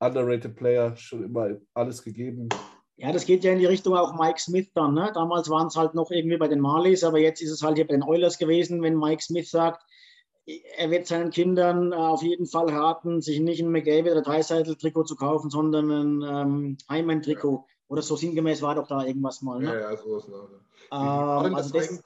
underrated 0.00 0.54
Player, 0.54 0.94
schon 0.96 1.22
immer 1.24 1.56
alles 1.72 2.02
gegeben. 2.02 2.48
Ja, 2.96 3.10
das 3.10 3.24
geht 3.24 3.42
ja 3.42 3.52
in 3.52 3.58
die 3.58 3.66
Richtung 3.66 3.94
auch 3.94 4.14
Mike 4.14 4.40
Smith 4.40 4.68
dann. 4.74 4.94
Ne? 4.94 5.10
Damals 5.14 5.48
waren 5.48 5.66
es 5.66 5.76
halt 5.76 5.94
noch 5.94 6.10
irgendwie 6.10 6.36
bei 6.36 6.48
den 6.48 6.60
Marlies, 6.60 7.04
aber 7.04 7.18
jetzt 7.18 7.40
ist 7.40 7.50
es 7.50 7.62
halt 7.62 7.76
hier 7.76 7.86
bei 7.86 7.94
den 7.94 8.02
Oilers 8.02 8.38
gewesen, 8.38 8.82
wenn 8.82 8.98
Mike 8.98 9.22
Smith 9.22 9.50
sagt, 9.50 9.82
er 10.76 10.90
wird 10.90 11.06
seinen 11.06 11.30
Kindern 11.30 11.92
äh, 11.92 11.96
auf 11.96 12.22
jeden 12.22 12.46
Fall 12.46 12.68
raten, 12.68 13.22
sich 13.22 13.40
nicht 13.40 13.60
ein 13.60 13.70
McDavid 13.70 14.12
oder 14.12 14.22
Dreiseitel-Trikot 14.22 15.04
zu 15.04 15.16
kaufen, 15.16 15.50
sondern 15.50 15.90
ein 15.90 16.22
ähm, 16.22 16.78
Hyman-Trikot. 16.90 17.64
Oder 17.88 18.02
so 18.02 18.16
sinngemäß 18.16 18.62
war 18.62 18.74
doch 18.74 18.86
da 18.88 19.04
irgendwas 19.04 19.42
mal. 19.42 19.62
Ja, 19.62 19.72
Ne? 19.72 19.80
ja, 19.80 19.96
so 19.96 20.16
ist 20.16 20.24
es. 20.24 20.30
Ne? 20.30 20.48
Ähm, 20.92 21.54
also 21.54 21.72
das 21.72 22.02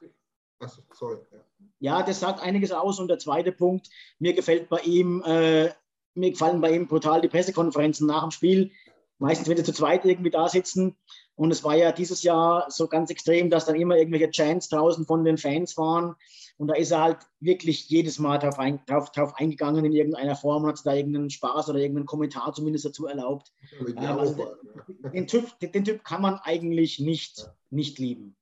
das, 0.59 0.83
sorry. 0.93 1.19
Ja. 1.31 1.39
ja, 1.81 2.03
das 2.03 2.21
sagt 2.21 2.41
einiges 2.41 2.73
aus. 2.73 2.99
Und 2.99 3.09
der 3.09 3.19
zweite 3.19 3.53
Punkt, 3.53 3.89
mir 4.19 4.35
gefällt 4.35 4.69
bei 4.69 4.81
ihm, 4.81 5.23
äh, 5.25 5.71
mir 6.15 6.31
gefallen 6.31 6.61
bei 6.61 6.73
ihm 6.73 6.89
brutal 6.89 7.21
die 7.21 7.29
Pressekonferenzen 7.29 8.07
nach 8.07 8.23
dem 8.23 8.31
Spiel. 8.31 8.71
Meistens, 9.19 9.49
wenn 9.49 9.57
sie 9.57 9.65
zu 9.65 9.73
zweit 9.73 10.05
irgendwie 10.05 10.31
da 10.31 10.49
sitzen. 10.49 10.97
Und 11.37 11.51
es 11.51 11.65
war 11.65 11.77
ja 11.77 11.93
dieses 11.93 12.23
Jahr 12.23 12.67
so 12.71 12.87
ganz 12.89 13.11
extrem, 13.11 13.51
dass 13.51 13.67
dann 13.67 13.77
immer 13.77 13.97
irgendwelche 13.97 14.31
Chants 14.31 14.69
draußen 14.69 15.07
von 15.07 15.25
den 15.25 15.39
Fans 15.39 15.77
waren. 15.77 16.17
Und 16.59 16.69
da 16.69 16.75
ist 16.75 16.91
er 16.91 17.03
halt 17.03 17.19
wirklich 17.41 17.89
jedes 17.91 18.19
Mal 18.19 18.39
drauf, 18.39 18.59
ein, 18.59 18.81
drauf, 18.87 19.13
drauf 19.13 19.35
eingegangen 19.37 19.85
in 19.85 19.93
irgendeiner 19.93 20.37
Form 20.37 20.65
und 20.65 20.71
hat 20.71 20.87
da 20.87 20.95
irgendeinen 20.95 21.29
Spaß 21.29 21.69
oder 21.69 21.79
irgendeinen 21.79 22.07
Kommentar 22.07 22.53
zumindest 22.55 22.87
dazu 22.87 23.07
erlaubt. 23.07 23.53
Ähm, 23.79 23.95
der 23.95 24.19
also 24.19 24.57
ja. 25.03 25.11
Den 25.11 25.27
Typ, 25.27 25.59
den, 25.61 25.73
den 25.73 25.85
Typ 25.85 26.05
kann 26.05 26.23
man 26.23 26.41
eigentlich 26.43 26.99
nicht, 26.99 27.51
nicht 27.71 27.99
lieben. 27.99 28.35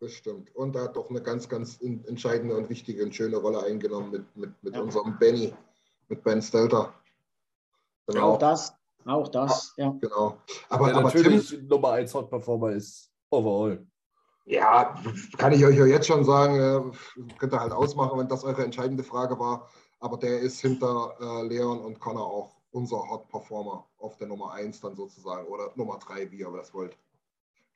Das 0.00 0.12
stimmt. 0.12 0.54
Und 0.54 0.76
er 0.76 0.82
hat 0.82 0.96
doch 0.96 1.08
eine 1.08 1.22
ganz, 1.22 1.48
ganz 1.48 1.80
entscheidende 1.80 2.56
und 2.56 2.68
wichtige 2.68 3.04
und 3.04 3.14
schöne 3.14 3.36
Rolle 3.36 3.62
eingenommen 3.62 4.10
mit, 4.10 4.36
mit, 4.36 4.62
mit 4.62 4.74
Ja. 4.74 4.80
unserem 4.80 5.18
Benny, 5.18 5.54
mit 6.08 6.22
Ben 6.24 6.42
Stelter. 6.42 6.92
Genau. 8.08 8.32
Auch 8.32 8.38
das, 8.38 8.74
auch 9.10 9.28
das, 9.28 9.74
ja. 9.76 9.94
Genau. 10.00 10.38
Aber, 10.68 10.86
der 10.86 10.96
aber 10.96 11.10
Tim, 11.10 11.22
natürlich 11.22 11.62
Nummer 11.62 11.92
1 11.92 12.14
Hot 12.14 12.30
Performer 12.30 12.70
ist 12.72 13.10
overall. 13.30 13.86
ja, 14.44 14.94
kann 15.38 15.52
ich 15.52 15.64
euch 15.64 15.76
ja 15.76 15.86
jetzt 15.86 16.06
schon 16.06 16.24
sagen, 16.24 16.56
äh, 16.56 17.32
könnt 17.38 17.52
ihr 17.52 17.60
halt 17.60 17.72
ausmachen, 17.72 18.18
wenn 18.18 18.28
das 18.28 18.44
eure 18.44 18.64
entscheidende 18.64 19.04
Frage 19.04 19.38
war. 19.38 19.68
Aber 20.00 20.16
der 20.16 20.40
ist 20.40 20.60
hinter 20.60 21.14
äh, 21.20 21.46
Leon 21.46 21.80
und 21.80 22.00
Connor 22.00 22.26
auch 22.26 22.56
unser 22.72 23.08
Hot 23.08 23.28
Performer 23.28 23.86
auf 23.98 24.16
der 24.16 24.26
Nummer 24.26 24.52
1 24.52 24.80
dann 24.80 24.96
sozusagen 24.96 25.46
oder 25.46 25.70
Nummer 25.76 25.98
3, 25.98 26.30
wie 26.30 26.38
ihr 26.38 26.50
das 26.50 26.74
wollt. 26.74 26.96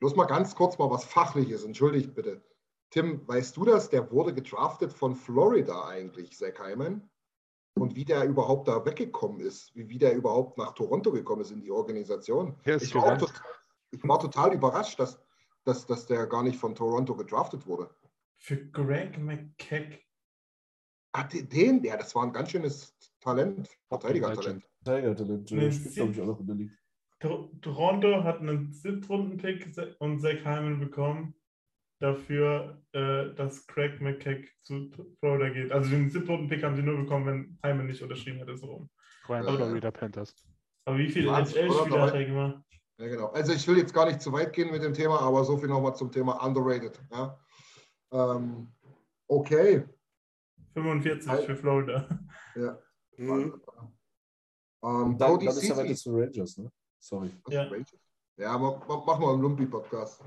Bloß 0.01 0.17
mal 0.17 0.25
ganz 0.25 0.55
kurz 0.55 0.77
mal 0.79 0.91
was 0.91 1.05
Fachliches, 1.05 1.65
entschuldigt 1.65 2.15
bitte. 2.15 2.43
Tim, 2.91 3.27
weißt 3.27 3.57
du 3.57 3.65
das? 3.65 3.89
Der 3.91 4.11
wurde 4.11 4.35
gedraftet 4.35 4.93
von 4.93 5.15
Florida 5.15 5.87
eigentlich, 5.87 6.37
Zach 6.37 6.59
Hyman. 6.59 7.09
Und 7.79 7.95
wie 7.95 8.05
der 8.07 8.25
überhaupt 8.25 8.69
da 8.69 8.85
weggekommen 8.87 9.41
ist, 9.41 9.75
wie, 9.75 9.89
wie 9.89 9.99
der 9.99 10.15
überhaupt 10.15 10.57
nach 10.57 10.73
Toronto 10.73 11.13
gekommen 11.13 11.43
ist 11.43 11.51
in 11.51 11.61
die 11.61 11.71
Organisation. 11.71 12.57
Ich 12.65 12.95
war, 12.95 13.03
auch 13.03 13.05
gerannt. 13.05 13.21
tot, 13.21 13.33
ich 13.91 14.03
war 14.09 14.19
total 14.19 14.55
überrascht, 14.55 14.99
dass, 14.99 15.21
dass, 15.65 15.87
dass 15.87 16.07
der 16.07 16.27
gar 16.27 16.43
nicht 16.43 16.59
von 16.59 16.75
Toronto 16.75 17.15
gedraftet 17.15 17.67
wurde. 17.67 17.91
Für 18.39 18.57
Greg 18.69 19.19
McKeck. 19.19 20.03
Ah, 21.13 21.25
den- 21.25 21.85
ja, 21.85 21.97
das 21.99 22.15
war 22.15 22.25
ein 22.25 22.33
ganz 22.33 22.51
schönes 22.51 22.97
Talent, 23.21 23.69
Verteidiger-Talent. 23.89 24.65
Nee, 24.87 24.93
äh, 24.93 25.73
Spielt, 25.73 25.95
glaube 25.95 26.13
ich, 26.13 26.21
auch 26.21 26.27
noch 26.27 26.41
in 26.41 26.47
der 26.47 26.57
Liga. 26.57 26.73
Tor- 27.21 27.51
Toronto 27.61 28.25
hat 28.25 28.41
einen 28.41 28.73
Siebtrunden-Pick 28.73 29.75
und 29.99 30.21
Zach 30.21 30.45
Hyman 30.45 30.81
bekommen 30.81 31.35
dafür, 31.99 32.83
äh, 32.93 33.35
dass 33.35 33.67
Craig 33.67 34.01
McKeck 34.01 34.53
zu 34.63 34.91
Florida 35.21 35.49
geht. 35.49 35.73
Also 35.73 35.91
den 35.91 36.11
Siebtrunden-Pick 36.11 36.63
haben 36.63 36.77
sie 36.77 36.83
nur 36.83 36.97
bekommen, 36.97 37.27
wenn 37.27 37.59
Hyman 37.63 37.87
nicht 37.87 38.03
unterschrieben 38.03 38.39
hätte. 38.39 38.57
So 38.57 38.67
rum. 38.67 38.91
Ja. 39.29 39.43
Florida 39.43 39.91
Panthers. 39.91 40.35
Aber 40.85 40.99
wie 40.99 41.09
viele 41.09 41.31
NHL-Spieler 41.31 42.03
hat 42.03 42.15
er 42.15 42.25
gemacht? 42.25 42.63
Ja, 42.99 43.09
genau. 43.09 43.27
Also 43.29 43.53
ich 43.53 43.67
will 43.67 43.79
jetzt 43.79 43.93
gar 43.93 44.07
nicht 44.07 44.23
zu 44.23 44.33
weit 44.33 44.53
gehen 44.53 44.71
mit 44.71 44.83
dem 44.83 44.95
Thema, 44.95 45.21
aber 45.21 45.45
so 45.45 45.59
viel 45.59 45.69
nochmal 45.69 45.95
zum 45.97 46.11
Thema 46.11 46.43
underrated. 46.45 46.99
Ja. 47.11 47.39
Ähm, 48.13 48.73
okay. 49.27 49.85
45 50.75 51.29
Halt. 51.29 51.45
für 51.45 51.57
Florida. 51.57 52.09
Ja. 52.55 52.79
Mhm. 53.19 53.63
Ähm, 54.85 55.17
Dann, 55.17 55.39
dann 55.39 55.41
ist 55.41 55.71
er 55.71 55.77
weiter 55.79 55.95
zu 55.95 56.15
Rangers, 56.15 56.59
ne? 56.59 56.71
Sorry. 56.99 57.31
Ja. 57.49 57.67
Ja, 58.37 58.53
wir 58.61 59.33
im 59.33 59.41
Lumpi-Podcast. 59.41 60.23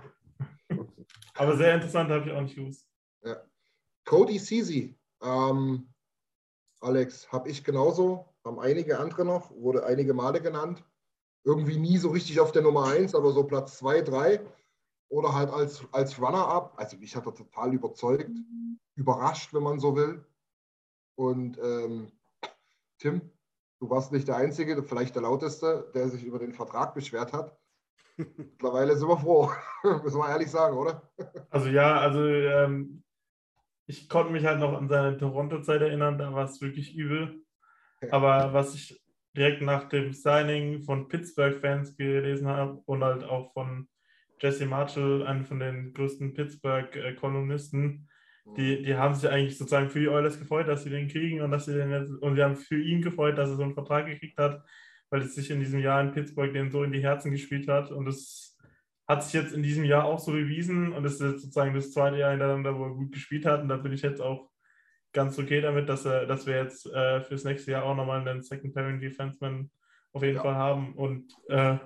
Aber 1.40 1.56
sehr 1.56 1.74
interessant, 1.74 2.10
habe 2.12 2.26
ich 2.26 2.32
auch 2.36 2.42
nicht 2.42 2.56
gewusst. 2.56 2.86
Cody 4.04 4.40
Ceci. 4.40 4.98
Ähm, 5.22 5.88
Alex, 6.82 7.32
habe 7.32 7.50
ich 7.50 7.64
genauso. 7.64 8.34
Haben 8.44 8.60
einige 8.60 9.00
andere 9.00 9.24
noch, 9.24 9.52
wurde 9.52 9.86
einige 9.86 10.14
Male 10.14 10.42
genannt. 10.42 10.84
Irgendwie 11.46 11.78
nie 11.78 11.98
so 11.98 12.10
richtig 12.10 12.40
auf 12.40 12.52
der 12.52 12.64
Nummer 12.64 12.88
1, 12.88 13.16
aber 13.16 13.32
so 13.32 13.44
Platz 13.44 13.78
2, 13.78 14.02
3. 14.02 14.42
Oder 15.10 15.34
halt 15.34 15.50
als, 15.50 15.82
als 15.94 16.20
Runner-up. 16.20 16.74
Also 16.78 16.98
mich 16.98 17.16
hat 17.16 17.26
er 17.26 17.34
total 17.34 17.74
überzeugt. 17.74 18.32
Überrascht, 18.96 19.54
wenn 19.54 19.64
man 19.64 19.80
so 19.80 19.96
will. 19.96 20.26
Und 21.16 21.58
ähm, 21.60 22.12
Tim, 22.98 23.32
du 23.80 23.90
warst 23.90 24.12
nicht 24.12 24.28
der 24.28 24.36
Einzige, 24.36 24.84
vielleicht 24.84 25.16
der 25.16 25.22
Lauteste, 25.22 25.90
der 25.94 26.10
sich 26.10 26.24
über 26.24 26.40
den 26.40 26.54
Vertrag 26.54 26.94
beschwert 26.94 27.32
hat. 27.32 27.58
Mittlerweile 28.38 28.98
sind 28.98 29.08
wir 29.08 29.18
froh, 29.18 29.50
müssen 30.04 30.20
wir 30.20 30.30
ehrlich 30.30 30.52
sagen, 30.52 30.78
oder? 30.78 31.10
Also 31.50 31.70
ja, 31.70 32.00
also 32.00 32.26
ähm, 32.26 33.04
ich 33.88 34.10
konnte 34.10 34.32
mich 34.32 34.46
halt 34.46 34.60
noch 34.60 34.74
an 34.74 34.90
seine 34.90 35.18
Toronto-Zeit 35.18 35.82
erinnern, 35.82 36.18
da 36.18 36.34
war 36.34 36.46
es 36.46 36.62
wirklich 36.62 36.96
übel. 36.96 37.42
Aber 38.12 38.54
was 38.54 38.76
ich 38.76 39.02
direkt 39.36 39.62
nach 39.62 39.88
dem 39.90 40.14
Signing 40.14 40.84
von 40.84 41.08
Pittsburgh-Fans 41.08 41.96
gelesen 41.96 42.48
habe 42.48 42.82
und 42.86 43.04
halt 43.04 43.24
auch 43.24 43.54
von 43.54 43.88
Jesse 44.42 44.66
Marshall, 44.66 45.26
einem 45.26 45.46
von 45.46 45.60
den 45.60 45.94
größten 45.94 46.34
Pittsburgh-Kolumnisten, 46.34 48.10
die, 48.58 48.82
die 48.82 48.96
haben 48.96 49.14
sich 49.14 49.30
eigentlich 49.30 49.58
sozusagen 49.58 49.90
für 49.90 50.00
die 50.00 50.10
Oilers 50.10 50.40
gefreut, 50.40 50.68
dass 50.68 50.84
sie 50.84 50.90
den 50.90 51.08
kriegen 51.08 51.42
und 51.42 51.52
dass 51.52 51.66
sie 51.66 51.74
den 51.74 51.92
jetzt, 51.92 52.12
und 52.12 52.36
sie 52.36 52.44
haben 52.44 52.56
für 52.56 52.82
ihn 52.82 53.02
gefreut, 53.02 53.38
dass 53.38 53.50
er 53.50 53.56
so 53.56 53.64
einen 53.64 53.76
Vertrag 53.76 54.08
gekriegt 54.08 54.38
hat, 54.38 54.64
weil 55.10 55.22
es 55.22 55.36
sich 55.36 55.52
in 55.52 55.60
diesem 55.60 55.80
Jahr 55.80 56.02
in 56.02 56.12
Pittsburgh 56.12 56.54
den 56.54 56.72
so 56.72 56.84
in 56.84 56.92
die 56.92 57.04
Herzen 57.04 57.32
gespielt 57.32 57.68
hat 57.68 57.92
und 57.92 58.08
es 58.08 58.58
hat 59.08 59.24
sich 59.24 59.34
jetzt 59.34 59.54
in 59.54 59.64
diesem 59.64 59.86
Jahr 59.86 60.06
auch 60.06 60.20
so 60.20 60.32
bewiesen 60.32 60.94
und 60.94 61.04
es 61.06 61.14
ist 61.16 61.22
jetzt 61.22 61.42
sozusagen 61.42 61.74
das 61.74 61.92
zweite 61.92 62.18
Jahr 62.18 62.32
hintereinander, 62.32 62.78
wo 62.78 62.86
er 62.86 62.96
gut 62.96 63.12
gespielt 63.12 63.46
hat 63.46 63.62
und 63.62 63.70
da 63.70 63.78
bin 63.78 63.92
ich 63.94 64.02
jetzt 64.04 64.22
auch 64.22 64.52
ganz 65.14 65.40
okay 65.40 65.62
damit, 65.62 65.90
dass, 65.90 66.06
er, 66.06 66.28
dass 66.28 66.46
wir 66.46 66.56
jetzt 66.58 66.86
äh, 66.86 67.22
fürs 67.22 67.44
nächste 67.44 67.72
Jahr 67.72 67.84
auch 67.84 67.96
nochmal 67.96 68.28
einen 68.28 68.44
Second 68.44 68.74
Pairing 68.74 69.00
Defenseman 69.00 69.72
auf 70.14 70.22
jeden 70.24 70.36
Ja. 70.36 70.44
Fall 70.44 70.56
haben 70.56 70.96
und 70.96 71.34
äh, 71.48 71.78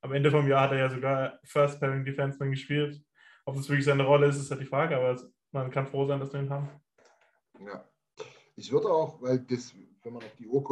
am 0.00 0.12
Ende 0.12 0.30
vom 0.30 0.46
Jahr 0.48 0.62
hat 0.62 0.72
er 0.72 0.78
ja 0.78 0.90
sogar 0.90 1.38
First 1.44 1.80
Pairing 1.80 2.04
Defenseman 2.04 2.50
gespielt. 2.50 3.00
Ob 3.46 3.56
das 3.56 3.68
wirklich 3.68 3.86
seine 3.86 4.04
Rolle 4.04 4.26
ist, 4.26 4.36
ist 4.36 4.50
halt 4.50 4.60
die 4.60 4.66
Frage, 4.66 4.96
aber 4.96 5.18
man 5.52 5.70
kann 5.70 5.86
froh 5.86 6.06
sein, 6.06 6.20
dass 6.20 6.32
wir 6.32 6.40
ihn 6.40 6.50
haben. 6.50 6.68
Ja. 7.64 7.88
Ich 8.56 8.70
würde 8.70 8.88
auch, 8.88 9.20
weil 9.22 9.38
das, 9.40 9.74
wenn 10.02 10.12
man 10.12 10.22
auf 10.22 10.36
die 10.36 10.46
Uhr 10.46 10.62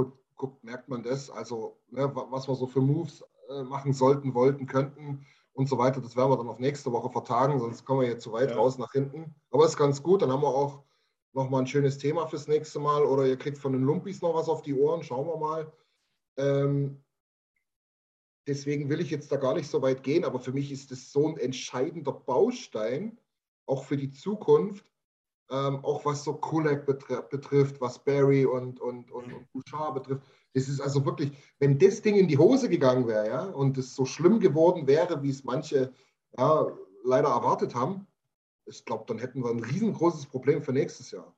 guckt, 0.42 0.64
merkt 0.64 0.88
man 0.88 1.04
das, 1.04 1.30
also 1.30 1.76
ne, 1.90 2.12
wa- 2.16 2.26
was 2.30 2.48
wir 2.48 2.56
so 2.56 2.66
für 2.66 2.80
Moves 2.80 3.22
äh, 3.48 3.62
machen 3.62 3.92
sollten, 3.92 4.34
wollten, 4.34 4.66
könnten 4.66 5.24
und 5.52 5.68
so 5.68 5.78
weiter, 5.78 6.00
das 6.00 6.16
werden 6.16 6.30
wir 6.32 6.36
dann 6.36 6.48
auf 6.48 6.58
nächste 6.58 6.90
Woche 6.90 7.10
vertagen, 7.10 7.60
sonst 7.60 7.84
kommen 7.84 8.00
wir 8.00 8.08
jetzt 8.08 8.24
zu 8.24 8.32
weit 8.32 8.50
Ja. 8.50 8.56
raus 8.56 8.76
nach 8.76 8.90
hinten. 8.90 9.36
Aber 9.52 9.64
ist 9.66 9.76
ganz 9.76 10.02
gut, 10.02 10.20
dann 10.20 10.32
haben 10.32 10.42
wir 10.42 10.48
auch 10.48 10.82
nochmal 11.32 11.60
ein 11.60 11.68
schönes 11.68 11.96
Thema 11.96 12.26
fürs 12.26 12.48
nächste 12.48 12.80
Mal 12.80 13.04
oder 13.04 13.24
ihr 13.24 13.36
kriegt 13.36 13.56
von 13.58 13.72
den 13.72 13.82
Lumpis 13.84 14.20
noch 14.20 14.34
was 14.34 14.48
auf 14.48 14.62
die 14.62 14.74
Ohren, 14.74 15.04
schauen 15.04 15.28
wir 15.28 15.36
mal. 15.36 15.72
Ähm, 16.38 17.04
deswegen 18.48 18.88
will 18.88 19.00
ich 19.00 19.10
jetzt 19.10 19.30
da 19.30 19.36
gar 19.36 19.54
nicht 19.54 19.70
so 19.70 19.80
weit 19.80 20.02
gehen, 20.02 20.24
aber 20.24 20.40
für 20.40 20.52
mich 20.52 20.72
ist 20.72 20.90
es 20.90 21.12
so 21.12 21.28
ein 21.28 21.36
entscheidender 21.36 22.12
Baustein, 22.12 23.16
auch 23.66 23.84
für 23.84 23.96
die 23.96 24.10
Zukunft, 24.10 24.84
ähm, 25.52 25.84
auch 25.84 26.04
was 26.04 26.24
so 26.24 26.32
Kulak 26.32 26.86
betr 26.86 27.22
betrifft, 27.22 27.80
was 27.80 28.02
Barry 28.02 28.46
und, 28.46 28.80
und, 28.80 29.10
und, 29.10 29.32
und 29.32 29.52
Bouchard 29.52 29.94
betrifft. 29.94 30.22
Das 30.54 30.68
ist 30.68 30.80
also 30.80 31.04
wirklich, 31.04 31.32
wenn 31.58 31.78
das 31.78 32.00
Ding 32.00 32.16
in 32.16 32.26
die 32.26 32.38
Hose 32.38 32.68
gegangen 32.68 33.06
wäre, 33.06 33.28
ja, 33.28 33.44
und 33.44 33.76
es 33.76 33.94
so 33.94 34.06
schlimm 34.06 34.40
geworden 34.40 34.86
wäre, 34.86 35.22
wie 35.22 35.30
es 35.30 35.44
manche 35.44 35.92
ja, 36.38 36.66
leider 37.04 37.28
erwartet 37.28 37.74
haben, 37.74 38.06
ich 38.64 38.84
glaube, 38.84 39.04
dann 39.06 39.18
hätten 39.18 39.42
wir 39.44 39.50
ein 39.50 39.62
riesengroßes 39.62 40.26
Problem 40.26 40.62
für 40.62 40.72
nächstes 40.72 41.10
Jahr. 41.10 41.34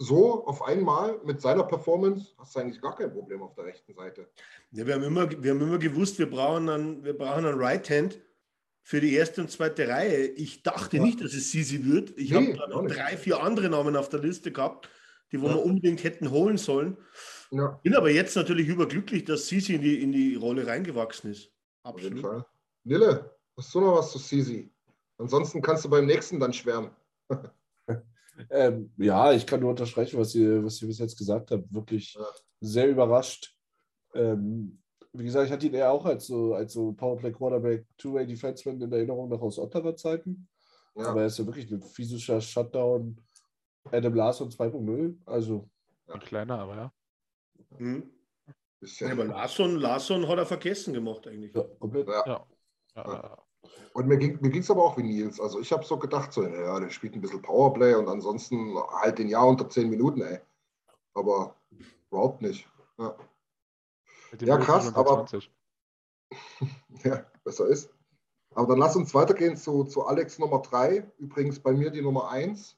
So 0.00 0.44
auf 0.46 0.62
einmal 0.62 1.18
mit 1.24 1.40
seiner 1.40 1.64
Performance 1.64 2.34
hast 2.38 2.54
du 2.54 2.60
eigentlich 2.60 2.80
gar 2.80 2.94
kein 2.94 3.12
Problem 3.12 3.42
auf 3.42 3.54
der 3.54 3.64
rechten 3.64 3.94
Seite. 3.94 4.28
Ja, 4.70 4.86
wir, 4.86 4.94
haben 4.94 5.02
immer, 5.02 5.28
wir 5.42 5.50
haben 5.50 5.60
immer 5.60 5.78
gewusst, 5.78 6.18
wir 6.18 6.30
brauchen 6.30 6.68
einen, 6.68 7.02
wir 7.02 7.16
brauchen 7.16 7.46
einen 7.46 7.58
Right 7.58 7.88
Hand 7.90 8.20
für 8.88 9.02
die 9.02 9.12
erste 9.12 9.42
und 9.42 9.50
zweite 9.50 9.86
Reihe. 9.86 10.28
Ich 10.28 10.62
dachte 10.62 10.96
Ja. 10.96 11.02
nicht, 11.02 11.20
dass 11.20 11.34
es 11.34 11.50
Sisi 11.50 11.84
wird. 11.84 12.14
Ich 12.16 12.30
Nee, 12.30 12.56
habe 12.56 12.86
drei, 12.88 13.18
vier 13.18 13.42
andere 13.42 13.68
Namen 13.68 13.96
auf 13.96 14.08
der 14.08 14.20
Liste 14.20 14.50
gehabt, 14.50 14.88
die 15.30 15.42
wo 15.42 15.46
Ja. 15.48 15.56
wir 15.56 15.62
unbedingt 15.62 16.02
hätten 16.04 16.30
holen 16.30 16.56
sollen. 16.56 16.96
Ja, 17.50 17.78
Bin 17.82 17.94
aber 17.94 18.08
jetzt 18.08 18.34
natürlich 18.34 18.66
überglücklich, 18.66 19.26
dass 19.26 19.46
Sisi 19.46 19.74
in 19.74 19.82
die, 19.82 20.00
in 20.02 20.10
die 20.12 20.36
Rolle 20.36 20.66
reingewachsen 20.66 21.32
ist. 21.32 21.52
auf 21.82 22.00
jeden 22.00 22.16
Absolut. 22.24 22.44
Fall. 22.44 22.46
Nille, 22.84 23.36
hast 23.58 23.74
du 23.74 23.80
noch 23.82 23.98
was 23.98 24.10
zu 24.10 24.18
Sisi? 24.18 24.72
Ansonsten 25.18 25.60
kannst 25.60 25.84
du 25.84 25.90
beim 25.90 26.06
nächsten 26.06 26.40
dann 26.40 26.54
schwärmen. 26.54 26.90
Ähm, 28.50 28.92
ja, 28.96 29.32
ich 29.32 29.44
kann 29.48 29.58
nur 29.58 29.70
unterstreichen, 29.70 30.16
was 30.18 30.32
ihr, 30.32 30.64
was 30.64 30.80
ihr 30.80 30.86
bis 30.86 31.00
jetzt 31.00 31.18
gesagt 31.18 31.50
habt. 31.50 31.74
Wirklich 31.74 32.14
Ja. 32.14 32.24
sehr 32.60 32.88
überrascht. 32.88 33.54
Ähm, 34.14 34.80
wie 35.12 35.24
gesagt, 35.24 35.46
ich 35.46 35.52
hatte 35.52 35.66
ihn 35.66 35.74
eher 35.74 35.90
auch 35.90 36.04
als 36.04 36.26
so, 36.26 36.54
als 36.54 36.72
so 36.72 36.92
Powerplay 36.92 37.32
Quarterback, 37.32 37.86
Two-Way 37.96 38.26
Defenseman 38.26 38.80
in 38.80 38.92
Erinnerung 38.92 39.28
noch 39.28 39.40
aus 39.40 39.58
Ottawa 39.58 39.96
Zeiten. 39.96 40.48
Ja, 40.94 41.06
Aber 41.06 41.20
er 41.22 41.26
ist 41.28 41.38
ja 41.38 41.46
wirklich 41.46 41.70
ein 41.70 41.82
physischer 41.82 42.40
Shutdown 42.40 43.20
Adam 43.90 44.14
Larson 44.14 44.50
2.0. 44.50 45.16
Also, 45.26 45.68
Ein 46.08 46.20
kleiner, 46.20 46.58
aber 46.58 46.76
ja. 46.76 46.92
Hm. 47.76 48.10
Ja, 48.80 49.12
aber 49.12 49.24
Larson, 49.24 49.76
Larson 49.76 50.28
hat 50.28 50.38
er 50.38 50.46
vergessen 50.46 50.94
gemacht 50.94 51.26
eigentlich. 51.26 51.54
ja, 51.54 51.62
komplett. 51.78 52.06
ja. 52.08 52.24
Ja. 52.26 52.46
ja. 52.96 53.38
Und 53.92 54.06
mir 54.06 54.16
ging 54.18 54.38
mir 54.40 54.50
ging's 54.50 54.70
aber 54.70 54.84
auch 54.84 54.96
wie 54.96 55.02
Nils. 55.02 55.40
Also 55.40 55.60
ich 55.60 55.72
habe 55.72 55.84
so 55.84 55.98
gedacht, 55.98 56.32
so, 56.32 56.46
ja, 56.46 56.78
der 56.78 56.90
spielt 56.90 57.14
ein 57.14 57.20
bisschen 57.20 57.42
Powerplay 57.42 57.94
und 57.94 58.08
ansonsten 58.08 58.76
halt 59.00 59.18
den 59.18 59.28
Jahr 59.28 59.48
unter 59.48 59.68
10 59.68 59.90
Minuten, 59.90 60.22
ey. 60.22 60.38
Aber 61.14 61.56
überhaupt 62.10 62.40
nicht. 62.42 62.68
Ja, 62.98 63.16
Ja, 64.40 64.56
krass, 64.58 64.92
aber- 64.94 65.26
20. 65.26 65.50
ja 67.04 67.24
besser 67.44 67.66
ist. 67.68 67.90
Aber 68.54 68.68
dann 68.68 68.78
lass 68.78 68.96
uns 68.96 69.14
weitergehen 69.14 69.56
zu, 69.56 69.84
zu 69.84 70.04
Alex 70.04 70.38
Nummer 70.38 70.60
3. 70.60 71.10
Übrigens 71.18 71.60
bei 71.60 71.72
mir 71.72 71.90
die 71.90 72.02
Nummer 72.02 72.30
1, 72.30 72.76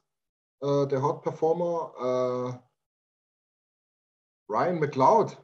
äh, 0.61 0.87
der 0.87 1.03
Hot 1.03 1.23
Performer. 1.23 2.61
Äh, 4.49 4.53
Ryan 4.53 4.79
McLeod. 4.81 5.43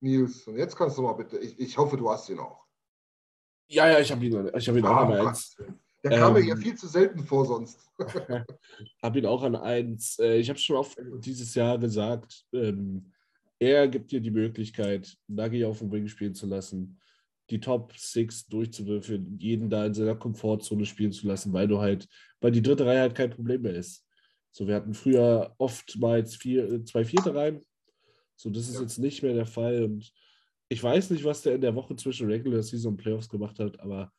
Nils, 0.00 0.46
und 0.46 0.56
jetzt 0.56 0.76
kannst 0.76 0.96
du 0.96 1.02
mal 1.02 1.14
bitte, 1.14 1.38
ich, 1.38 1.58
ich 1.58 1.76
hoffe, 1.76 1.96
du 1.96 2.08
hast 2.08 2.28
ihn 2.28 2.38
auch. 2.38 2.64
Ja, 3.68 3.88
ja, 3.90 3.98
ich 3.98 4.12
habe 4.12 4.24
ihn, 4.24 4.48
ich 4.54 4.68
hab 4.68 4.76
ihn 4.76 4.86
auch 4.86 4.90
Ah, 4.96 5.02
an 5.06 5.12
eins. 5.12 5.24
Gottes 5.24 5.58
Willen. 5.58 5.80
Der 6.04 6.10
kam 6.20 6.32
mir 6.34 6.38
Ähm, 6.38 6.44
hier 6.44 6.56
viel 6.56 6.74
zu 6.76 6.86
selten 6.86 7.24
vor 7.24 7.44
sonst. 7.44 7.80
Habe 9.02 9.18
ihn 9.18 9.26
auch 9.26 9.42
an 9.42 9.56
eins. 9.56 10.20
Äh, 10.20 10.36
Ich 10.36 10.48
habe 10.48 10.58
schon 10.60 10.76
oft 10.76 10.96
dieses 11.02 11.52
Jahr 11.56 11.76
gesagt, 11.78 12.46
ähm, 12.52 13.12
er 13.58 13.88
gibt 13.88 14.12
dir 14.12 14.20
die 14.20 14.30
Möglichkeit, 14.30 15.16
Nagi 15.26 15.64
auf 15.64 15.80
dem 15.80 15.90
Wing 15.90 16.06
spielen 16.08 16.34
zu 16.34 16.46
lassen, 16.46 16.98
die 17.50 17.60
Top 17.60 17.94
Six 17.96 18.46
durchzuwürfeln, 18.46 19.38
jeden 19.38 19.70
da 19.70 19.86
in 19.86 19.94
seiner 19.94 20.16
Komfortzone 20.16 20.84
spielen 20.84 21.12
zu 21.12 21.26
lassen, 21.26 21.52
weil 21.52 21.66
du 21.66 21.78
halt, 21.78 22.06
weil 22.40 22.52
die 22.52 22.62
dritte 22.62 22.86
Reihe 22.86 23.00
halt 23.00 23.14
kein 23.14 23.30
Problem 23.30 23.62
mehr 23.62 23.74
ist. 23.74 24.06
So, 24.50 24.66
wir 24.66 24.74
hatten 24.74 24.94
früher 24.94 25.54
oftmals 25.58 26.36
vier, 26.36 26.70
äh, 26.70 26.84
zwei 26.84 27.04
vierte 27.04 27.34
Reihen. 27.34 27.64
So, 28.36 28.50
das 28.50 28.68
ist 28.68 28.76
Ja. 28.76 28.82
jetzt 28.82 28.98
nicht 28.98 29.22
mehr 29.22 29.34
der 29.34 29.46
Fall. 29.46 29.82
Und 29.82 30.12
ich 30.68 30.82
weiß 30.82 31.10
nicht, 31.10 31.24
was 31.24 31.42
der 31.42 31.54
in 31.54 31.60
der 31.60 31.74
Woche 31.74 31.96
zwischen 31.96 32.28
Regular 32.28 32.62
Season 32.62 32.92
und 32.92 32.96
Playoffs 32.98 33.28
gemacht 33.28 33.58
hat, 33.58 33.80
aber 33.80 34.12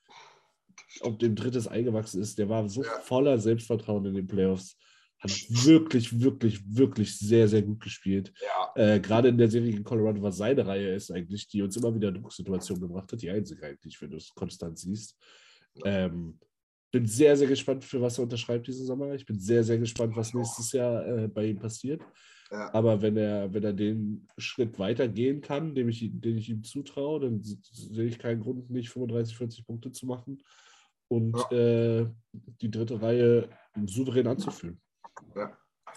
ob 1.02 1.20
dem 1.20 1.36
drittes 1.36 1.68
eingewachsen 1.68 2.22
ist, 2.22 2.38
der 2.38 2.50
war 2.50 2.68
so 2.68 2.84
Ja. 2.84 3.00
voller 3.02 3.38
Selbstvertrauen 3.38 4.06
in 4.06 4.16
den 4.16 4.28
Playoffs. 4.28 4.76
Hat 5.22 5.32
wirklich, 5.50 6.20
wirklich, 6.22 6.62
wirklich 6.66 7.18
sehr, 7.18 7.48
sehr 7.48 7.62
gut 7.62 7.82
gespielt. 7.82 8.32
Ja, 8.42 8.72
Äh, 8.96 9.00
Gerade 9.02 9.28
in 9.30 9.38
der 9.38 9.50
Serie 9.50 9.72
gegen 9.72 9.84
Colorado, 9.84 10.22
was 10.22 10.38
seine 10.38 10.66
Reihe 10.66 10.94
ist 10.96 11.12
eigentlich, 11.12 11.48
die 11.48 11.62
uns 11.62 11.76
immer 11.76 11.94
wieder 11.94 12.08
in 12.10 12.16
Drucksituationen 12.16 12.82
gebracht 12.88 13.12
hat, 13.12 13.22
die 13.22 13.30
einzige 13.30 13.66
eigentlich, 13.66 14.02
wenn 14.02 14.12
du 14.12 14.18
es 14.18 14.30
konstant 14.34 14.80
siehst. 14.80 15.18
Ähm, 15.84 16.40
bin 16.92 17.06
sehr, 17.06 17.36
sehr 17.38 17.48
gespannt, 17.48 17.84
für 17.84 18.02
was 18.02 18.18
er 18.18 18.24
unterschreibt 18.24 18.66
diesen 18.68 18.86
Sommer. 18.86 19.14
Ich 19.14 19.26
bin 19.26 19.40
sehr, 19.40 19.64
sehr 19.64 19.78
gespannt, 19.78 20.16
was 20.16 20.34
nächstes 20.34 20.72
Jahr 20.72 21.06
äh, 21.06 21.28
bei 21.28 21.46
ihm 21.48 21.60
passiert. 21.60 22.02
ja. 22.50 22.74
Aber 22.74 23.02
wenn 23.02 23.16
er, 23.18 23.54
wenn 23.54 23.64
er 23.64 23.74
den 23.74 24.26
Schritt 24.38 24.80
weitergehen 24.80 25.42
kann, 25.42 25.76
dem 25.76 25.90
ich, 25.90 26.10
den 26.14 26.38
ich 26.38 26.50
ihm 26.50 26.64
zutraue, 26.64 27.20
dann 27.20 27.44
se- 27.44 27.58
sehe 27.62 28.06
ich 28.08 28.18
keinen 28.18 28.40
Grund, 28.42 28.70
nicht 28.72 28.90
35, 28.90 29.36
40 29.38 29.66
Punkte 29.68 29.92
zu 29.92 30.06
machen 30.08 30.42
und 31.10 31.36
äh, 31.52 32.08
die 32.62 32.72
dritte 32.72 33.02
Reihe 33.02 33.50
souverän 33.86 34.26
anzuführen. 34.28 34.80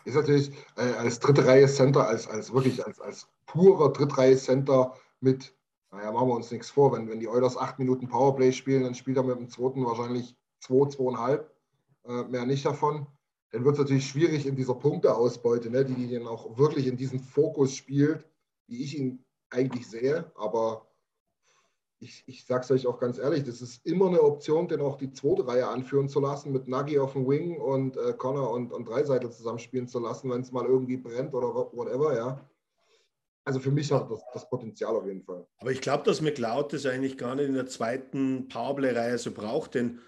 Ist 0.05 0.17
natürlich 0.17 0.51
äh, 0.77 0.93
als 0.99 1.21
dritte 1.21 1.47
Reihe 1.47 1.69
Center, 1.69 2.07
als, 2.07 2.27
als 2.27 2.53
wirklich 2.53 2.85
als, 2.85 3.01
als 3.01 3.29
purer 3.47 3.93
Drittreihe 3.93 4.37
Center 4.37 4.95
mit, 5.21 5.55
naja, 5.91 6.11
machen 6.11 6.29
wir 6.29 6.35
uns 6.35 6.51
nichts 6.51 6.71
vor, 6.71 6.93
wenn, 6.93 7.09
wenn 7.09 7.21
die 7.21 7.29
Oilers 7.29 7.57
acht 7.57 7.79
Minuten 7.79 8.09
Powerplay 8.09 8.53
spielen, 8.53 8.83
dann 8.83 8.95
spielt 8.95 9.17
er 9.17 9.23
mit 9.23 9.39
dem 9.39 9.49
zweiten 9.49 9.85
wahrscheinlich 9.85 10.37
zwei, 10.61 10.89
zweieinhalb, 10.89 11.55
äh, 12.05 12.25
mehr 12.25 12.47
nicht 12.47 12.65
davon. 12.65 13.07
Dann 13.51 13.65
wird 13.65 13.75
es 13.75 13.81
natürlich 13.81 14.09
schwierig 14.09 14.47
in 14.47 14.57
dieser 14.57 14.75
Punkteausbeute, 14.75 15.71
ne, 15.71 15.85
die, 15.85 15.95
die 15.95 16.15
dann 16.15 16.27
auch 16.27 16.57
wirklich 16.57 16.87
in 16.87 16.97
diesen 16.97 17.21
Fokus 17.21 17.75
spielt, 17.75 18.27
wie 18.67 18.83
ich 18.83 18.99
ihn 18.99 19.25
eigentlich 19.51 19.89
sehe. 19.89 20.33
Aber 20.35 20.87
ich, 22.03 22.25
ich 22.27 22.45
sage 22.45 22.65
es 22.65 22.71
euch 22.73 22.87
auch 22.87 22.99
ganz 22.99 23.19
ehrlich, 23.19 23.45
das 23.45 23.63
ist 23.63 23.87
immer 23.87 24.09
eine 24.09 24.23
Option, 24.23 24.67
den 24.67 24.81
auch 24.81 24.99
die 24.99 25.13
zweite 25.13 25.47
Reihe 25.47 25.69
anführen 25.69 26.09
zu 26.09 26.21
lassen, 26.21 26.53
mit 26.53 26.67
Nagy 26.67 26.99
auf 26.99 27.13
dem 27.13 27.29
Wing 27.29 27.59
und 27.59 27.97
äh, 27.97 28.13
Connor 28.13 28.51
und, 28.51 28.73
und 28.73 28.89
Dreiseitel 28.89 29.31
zusammenspielen 29.31 29.87
zu 29.87 30.01
lassen, 30.01 30.29
wenn 30.31 30.41
es 30.41 30.51
mal 30.51 30.67
irgendwie 30.67 30.97
brennt 30.97 31.33
oder 31.33 31.55
whatever, 31.55 32.17
ja. 32.17 32.51
Also 33.45 33.61
für 33.61 33.71
mich 33.71 33.91
hat 33.91 34.11
das, 34.11 34.21
das 34.35 34.49
Potenzial 34.49 34.95
auf 34.95 35.07
jeden 35.07 35.23
Fall. 35.23 35.47
Aber 35.59 35.71
ich 35.71 35.81
glaube, 35.81 36.05
dass 36.05 36.21
McLeod 36.21 36.73
das 36.73 36.87
eigentlich 36.87 37.19
gar 37.19 37.37
nicht 37.37 37.49
in 37.49 37.55
der 37.55 37.67
zweiten 37.67 38.49
Powerplay-Reihe 38.49 39.19
so 39.19 39.31
braucht, 39.33 39.75
denn 39.75 40.01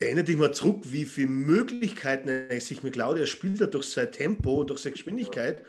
erinnere 0.00 0.24
dich 0.24 0.36
mal 0.36 0.52
zurück, 0.52 0.80
wie 0.84 1.04
viele 1.04 1.28
Möglichkeiten 1.28 2.60
sich 2.60 2.82
McLeod, 2.82 3.18
er 3.18 3.26
spielt 3.26 3.60
ja 3.60 3.66
durch 3.66 3.88
sein 3.88 4.10
Tempo, 4.10 4.64
durch 4.64 4.80
seine 4.80 4.94
Geschwindigkeit. 4.94 5.64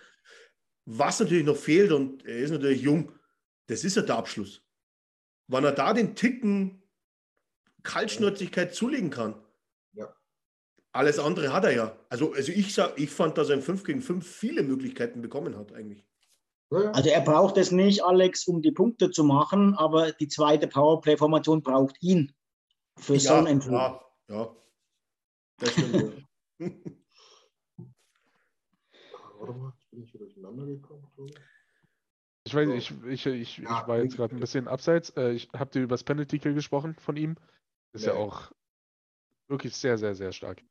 Was 0.85 1.19
natürlich 1.19 1.45
noch 1.45 1.57
fehlt, 1.57 1.91
und 1.91 2.25
er 2.25 2.37
ist 2.37 2.51
natürlich 2.51 2.81
jung, 2.81 3.11
das 3.67 3.83
ist 3.83 3.95
ja 3.95 4.01
der 4.01 4.17
Abschluss. 4.17 4.64
Wenn 5.47 5.63
er 5.63 5.71
da 5.71 5.93
den 5.93 6.15
Ticken 6.15 6.81
Kaltschnäuzigkeit 7.83 8.73
zulegen 8.73 9.09
kann, 9.11 9.35
Ja. 9.93 10.13
alles 10.91 11.19
andere 11.19 11.53
hat 11.53 11.65
er 11.65 11.71
ja. 11.75 11.95
Also, 12.09 12.33
also 12.33 12.51
ich, 12.51 12.73
sag, 12.73 12.99
ich 12.99 13.09
fand, 13.11 13.37
dass 13.37 13.49
er 13.49 13.55
im 13.55 13.61
5 13.61 13.83
gegen 13.83 14.01
5 14.01 14.25
viele 14.27 14.63
Möglichkeiten 14.63 15.21
bekommen 15.21 15.55
hat 15.57 15.71
eigentlich. 15.73 16.03
Ja, 16.71 16.83
ja. 16.83 16.91
Also 16.91 17.09
er 17.09 17.21
braucht 17.21 17.57
es 17.57 17.71
nicht, 17.71 18.03
Alex, 18.03 18.47
um 18.47 18.61
die 18.63 18.71
Punkte 18.71 19.11
zu 19.11 19.23
machen, 19.23 19.75
aber 19.75 20.11
die 20.13 20.27
zweite 20.27 20.67
Powerplay-Formation 20.67 21.61
braucht 21.61 22.01
ihn 22.01 22.33
für 22.97 23.19
so 23.19 23.33
einen 23.33 23.47
Entwurf. 23.47 24.01
ja, 24.29 24.35
ja. 24.35 24.55
Das 25.57 25.71
stimmt. 25.71 26.25
Warte 29.37 29.53
mal, 29.53 29.73
jetzt 29.75 29.91
bin 29.91 30.01
ich 30.01 30.11
hier 30.11 30.19
durcheinander 30.21 30.65
gekommen. 30.65 31.07
Ich 32.45 32.53
weiß, 32.53 32.67
So. 32.67 32.73
ich, 32.75 32.91
ich, 33.07 33.25
ich, 33.25 33.57
Ja, 33.57 33.81
ich 33.81 33.87
war 33.87 33.97
jetzt 34.01 34.15
gerade 34.15 34.35
ein 34.35 34.39
bisschen 34.39 34.67
abseits. 34.67 35.09
Äh, 35.17 35.31
ich 35.31 35.49
habe 35.53 35.71
dir 35.71 35.81
über 35.83 35.93
das 35.95 36.03
Penalty 36.03 36.39
Kill 36.39 36.53
gesprochen 36.53 36.95
von 36.95 37.17
ihm. 37.17 37.35
Ist 37.93 38.05
ja 38.05 38.13
Nee. 38.13 38.19
auch 38.19 38.51
wirklich 39.47 39.75
sehr, 39.75 39.97
sehr, 39.97 40.13
sehr 40.15 40.31
stark. 40.31 40.61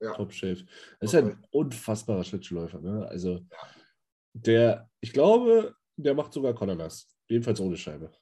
Ja. 0.00 0.12
Top-Chef. 0.14 0.62
Das 1.00 1.12
ist 1.12 1.18
ein 1.18 1.42
unfassbarer 1.50 2.24
Schlittschuhläufer. 2.24 2.80
Ne? 2.80 3.06
Also, 3.08 3.40
der, 4.34 4.90
ich 5.00 5.12
glaube, 5.12 5.74
der 5.96 6.14
macht 6.14 6.32
sogar 6.32 6.54
Connor 6.54 6.74
nass. 6.74 7.08
Jedenfalls 7.28 7.60
ohne 7.60 7.76
Scheibe. 7.76 8.12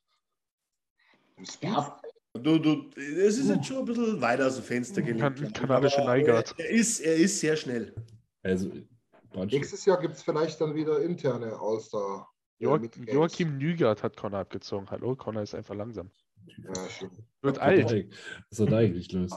Ja, 1.63 2.01
Du, 2.33 2.59
du, 2.61 2.89
es 2.97 3.39
ist 3.39 3.49
jetzt 3.49 3.67
schon 3.67 3.79
ein 3.79 3.85
bisschen 3.87 4.21
weiter 4.21 4.47
aus 4.47 4.55
dem 4.55 4.63
Fenster 4.63 5.03
gelegt. 5.03 5.53
Kanadische 5.53 6.01
Neigert. 6.05 6.55
Er, 6.59 6.65
er, 6.67 6.71
ist, 6.71 7.01
er 7.01 7.17
ist 7.17 7.41
sehr 7.41 7.57
schnell. 7.57 7.93
Also, 8.45 8.71
Nächstes 9.35 9.85
Jahr 9.85 10.01
gibt 10.01 10.15
es 10.15 10.23
vielleicht 10.23 10.61
dann 10.61 10.73
wieder 10.77 11.03
interne 11.03 11.59
All-Star. 11.61 12.30
Joach. 12.61 12.83
Joachim 13.07 13.57
Nygard 13.59 14.03
hat 14.03 14.17
Connor 14.17 14.41
abgezogen. 14.41 14.91
Hallo, 14.91 15.17
Connor 15.17 15.43
ist 15.43 15.55
einfach 15.55 15.75
langsam. 15.75 16.11
Ja. 16.47 16.73
Wird 17.43 17.57
Was 17.57 17.59
alt. 17.59 17.91
denn 17.91 18.67
da 18.67 18.77
eigentlich 18.77 19.11
los? 19.13 19.33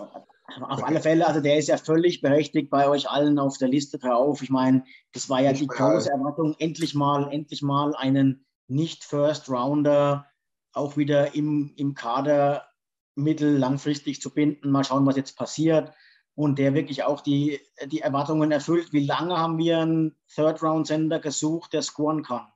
auf 0.61 0.83
alle 0.83 1.01
Fälle, 1.01 1.25
also 1.25 1.39
der 1.39 1.57
ist 1.57 1.67
ja 1.67 1.77
völlig 1.77 2.21
berechtigt 2.21 2.69
bei 2.69 2.87
euch 2.87 3.09
allen 3.09 3.39
auf 3.39 3.57
der 3.57 3.69
Liste 3.69 3.97
drauf. 3.97 4.41
Ich 4.41 4.49
meine, 4.49 4.83
das 5.13 5.29
war 5.29 5.41
ja 5.41 5.51
Nicht 5.51 5.63
die 5.63 5.67
große 5.67 6.11
Erwartung, 6.11 6.55
endlich 6.59 6.93
mal, 6.93 7.31
endlich 7.31 7.61
mal 7.61 7.95
einen 7.95 8.45
nicht 8.67 9.03
First 9.03 9.49
Rounder 9.49 10.27
auch 10.73 10.97
wieder 10.97 11.33
im, 11.35 11.73
im 11.77 11.93
Kader 11.93 12.67
mittel- 13.15 13.57
langfristig 13.57 14.21
zu 14.21 14.33
binden. 14.33 14.69
Mal 14.71 14.83
schauen, 14.83 15.05
was 15.05 15.15
jetzt 15.15 15.37
passiert. 15.37 15.93
Und 16.35 16.57
der 16.57 16.73
wirklich 16.73 17.03
auch 17.03 17.21
die, 17.21 17.59
die 17.85 18.01
Erwartungen 18.01 18.51
erfüllt. 18.51 18.91
Wie 18.91 19.05
lange 19.05 19.37
haben 19.37 19.59
wir 19.59 19.79
einen 19.79 20.15
Third-Round-Sender 20.33 21.19
gesucht, 21.19 21.73
der 21.73 21.83
scoren 21.83 22.23
kann? 22.23 22.47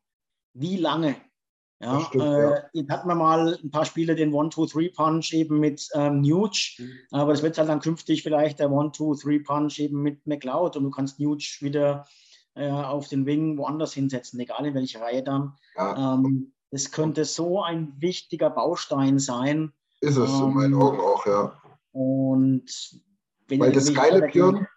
Wie 0.59 0.77
lange? 0.77 1.15
Ja, 1.79 1.99
stimmt, 2.01 2.23
äh, 2.23 2.41
ja. 2.41 2.63
Jetzt 2.73 2.89
hatten 2.89 3.07
wir 3.07 3.13
mal 3.15 3.59
ein 3.63 3.69
paar 3.69 3.85
Spiele 3.85 4.15
den 4.15 4.33
One-Two-Three-Punch 4.33 5.33
eben 5.33 5.59
mit 5.59 5.87
ähm, 5.93 6.21
Nuge, 6.21 6.57
Mhm. 6.79 6.91
aber 7.11 7.31
das 7.33 7.43
wird 7.43 7.57
halt 7.59 7.69
dann 7.69 7.79
künftig 7.81 8.23
vielleicht 8.23 8.59
der 8.59 8.71
One-Two-Three-Punch 8.71 9.77
eben 9.79 10.01
mit 10.01 10.25
McLeod 10.25 10.75
und 10.75 10.83
du 10.85 10.89
kannst 10.89 11.19
Nuge 11.19 11.43
wieder 11.59 12.05
äh, 12.55 12.69
auf 12.71 13.07
den 13.09 13.27
Wing 13.27 13.59
woanders 13.59 13.93
hinsetzen, 13.93 14.39
egal 14.39 14.65
in 14.65 14.73
welche 14.73 14.99
Reihe 14.99 15.21
dann. 15.21 15.53
Ja, 15.75 16.15
Ähm, 16.15 16.53
das 16.71 16.91
könnte 16.91 17.23
so 17.25 17.61
ein 17.61 17.93
wichtiger 17.99 18.49
Baustein 18.49 19.19
sein. 19.19 19.71
ist 20.01 20.17
es 20.17 20.29
in 20.39 20.53
meinen 20.55 20.73
ähm, 20.73 20.81
Augen 20.81 20.99
auch, 20.99 21.25
ja. 21.27 21.61
Und 21.91 22.65
wenn 23.47 23.59
Weil 23.59 23.71
das 23.71 23.93
Geile, 23.93 24.27
Björn, 24.27 24.67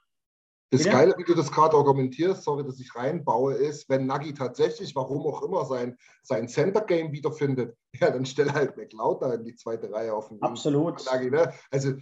das 0.70 0.84
Bitte? 0.84 0.90
Geile, 0.90 1.14
wie 1.18 1.24
du 1.24 1.34
das 1.34 1.50
gerade 1.50 1.76
argumentierst, 1.76 2.44
sorry, 2.44 2.64
dass 2.64 2.78
ich 2.78 2.94
reinbaue, 2.94 3.54
ist, 3.54 3.88
wenn 3.88 4.06
Nagy 4.06 4.32
tatsächlich, 4.34 4.94
warum 4.94 5.26
auch 5.26 5.42
immer, 5.42 5.64
sein, 5.64 5.98
sein 6.22 6.48
Center-Game 6.48 7.12
wiederfindet, 7.12 7.76
ja, 8.00 8.10
dann 8.10 8.24
stell 8.24 8.52
halt 8.52 8.76
McLeod 8.76 9.20
da 9.22 9.34
in 9.34 9.44
die 9.44 9.56
zweite 9.56 9.92
Reihe 9.92 10.14
auf 10.14 10.28
den. 10.28 10.40
Absolut. 10.42 11.04
Nagy, 11.06 11.30
ne? 11.30 11.52
Also, 11.70 11.92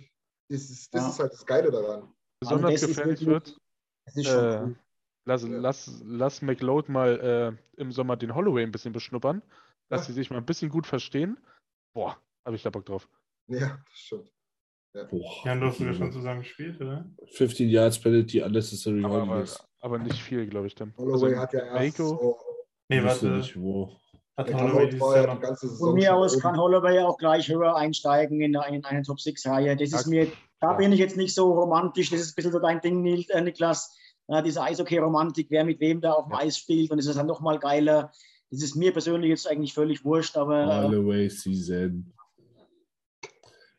das 0.51 0.70
ist, 0.70 0.95
das 0.95 1.03
Ja. 1.03 1.09
ist 1.09 1.19
halt 1.19 1.32
das 1.32 1.47
Geile 1.47 1.70
daran. 1.70 2.12
Besonders 2.40 2.74
ist 2.74 2.89
gefährlich 2.89 3.27
wird, 3.27 3.59
äh, 4.15 4.74
lass, 5.24 5.43
Ja. 5.43 5.49
lass, 5.49 6.03
lass 6.05 6.43
McLeod 6.43 6.89
mal 6.89 7.59
äh, 7.77 7.81
im 7.81 7.90
Sommer 7.90 8.16
den 8.16 8.35
Holloway 8.35 8.62
ein 8.62 8.73
bisschen 8.73 8.93
beschnuppern, 8.93 9.43
dass 9.89 10.03
Ja. 10.03 10.07
sie 10.09 10.12
sich 10.12 10.31
mal 10.31 10.36
ein 10.39 10.47
bisschen 10.47 10.70
gut 10.70 10.86
verstehen. 10.86 11.39
Boah, 11.95 12.16
habe 12.45 12.57
ich 12.57 12.62
da 12.62 12.70
Bock 12.70 12.85
drauf. 12.85 13.09
Ja, 13.49 13.78
das 13.89 13.99
stimmt. 13.99 14.31
Boah. 15.05 15.45
Ja, 15.45 15.55
du 15.55 15.66
hast 15.66 15.79
sogar 15.79 15.95
schon 15.95 16.12
zusammen 16.12 16.41
gespielt, 16.41 16.81
oder? 16.81 17.05
15 17.33 17.69
Yards 17.69 17.99
Penalty, 18.01 18.43
unnecessary 18.43 19.05
Aber, 19.05 19.23
aber, 19.23 19.45
aber 19.81 19.99
nicht 19.99 20.20
viel, 20.23 20.47
glaube 20.47 20.66
ich 20.66 20.75
dann. 20.75 20.95
Holloway 20.97 21.35
Also, 21.35 21.37
hat 21.39 21.53
ja 21.53 21.61
erst 21.61 21.99
Mako- 21.99 22.09
so, 22.20 22.37
Nee, 22.89 23.03
warte. 23.05 23.29
nicht 23.29 23.61
wo. 23.61 23.93
Hat 24.37 24.47
Holloway 24.53 24.62
Holloway 24.70 24.87
dieses 24.87 25.01
war 25.01 25.16
ja 25.16 25.23
Jahr 25.23 25.27
die 25.27 25.35
noch. 25.35 25.49
ganze 25.49 25.69
Saison 25.69 25.87
Von 25.89 25.95
mir 25.97 26.15
aus 26.15 26.33
oben. 26.35 26.43
kann 26.43 26.57
Holloway 26.59 26.99
auch 27.01 27.19
gleich 27.19 27.49
höher 27.49 27.75
einsteigen 27.77 28.41
in, 28.41 28.53
der, 28.53 28.66
in 28.69 28.85
eine 28.85 29.03
Top 29.03 29.20
6 29.20 29.47
Reihe. 29.47 29.77
Das 29.77 29.93
ist 29.93 30.05
Ja, 30.07 30.11
mir, 30.11 30.27
da 30.61 30.70
ja. 30.70 30.77
bin 30.77 30.93
ich 30.93 30.99
jetzt 31.01 31.16
nicht 31.16 31.35
so 31.35 31.53
romantisch. 31.53 32.11
Das 32.11 32.20
ist 32.20 32.33
ein 32.33 32.35
bisschen 32.37 32.53
so 32.53 32.59
dein 32.61 32.81
Ding, 32.81 33.05
äh, 33.05 33.41
Niklas. 33.41 33.95
Äh, 34.29 34.43
diese 34.43 34.62
Eishockey-Romantik, 34.62 35.47
wer 35.51 35.65
mit 35.65 35.81
wem 35.81 36.01
da 36.01 36.12
auf 36.12 36.27
dem 36.27 36.33
Ja. 36.33 36.39
Eis 36.41 36.57
spielt. 36.59 36.91
Und 36.91 36.99
es 36.99 37.07
ist 37.07 37.16
dann 37.16 37.27
nochmal 37.27 37.59
geiler. 37.59 38.12
Das 38.51 38.62
ist 38.62 38.77
mir 38.77 38.93
persönlich 38.93 39.29
jetzt 39.31 39.47
eigentlich 39.49 39.75
völlig 39.75 40.05
wurscht, 40.05 40.37
aber 40.37 40.85
Holloway 40.85 41.29
Season. 41.29 42.15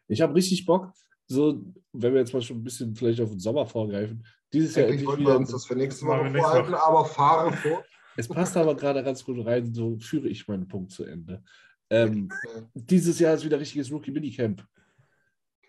Ich 0.08 0.22
habe 0.22 0.34
richtig 0.36 0.66
Bock, 0.66 0.92
so, 1.30 1.64
wenn 1.94 2.14
wir 2.14 2.20
jetzt 2.22 2.34
mal 2.34 2.42
schon 2.42 2.58
ein 2.58 2.64
bisschen 2.64 2.96
vielleicht 2.96 3.22
auf 3.22 3.30
den 3.30 3.40
Sommer 3.40 3.66
vorgreifen, 3.66 4.26
dieses 4.52 4.76
Jahr 4.76 4.88
endlich 4.88 5.06
wollten 5.08 5.22
wieder. 5.22 5.34
wir 5.34 5.38
uns 5.38 5.52
das 5.52 5.66
für 5.66 5.76
nächste 5.76 6.06
nächste 6.06 6.40
vorhalten, 6.40 6.74
aber 6.74 7.06
fahre 7.06 7.54
vor. 7.54 7.84
Es 8.18 8.28
passt 8.28 8.58
aber 8.58 8.76
gerade 8.76 9.04
ganz 9.04 9.24
gut 9.24 9.46
rein, 9.46 9.74
so 9.74 9.98
führe 10.00 10.28
ich 10.28 10.48
meinen 10.48 10.68
Punkt 10.68 10.92
zu 10.92 11.06
Ende. 11.06 11.44
Ähm, 11.92 12.30
Äh, 12.56 12.62
dieses 12.74 13.20
Jahr 13.20 13.36
ist 13.36 13.46
wieder 13.46 13.60
richtiges 13.60 13.92
Rookie-Minicamp. 13.92 14.66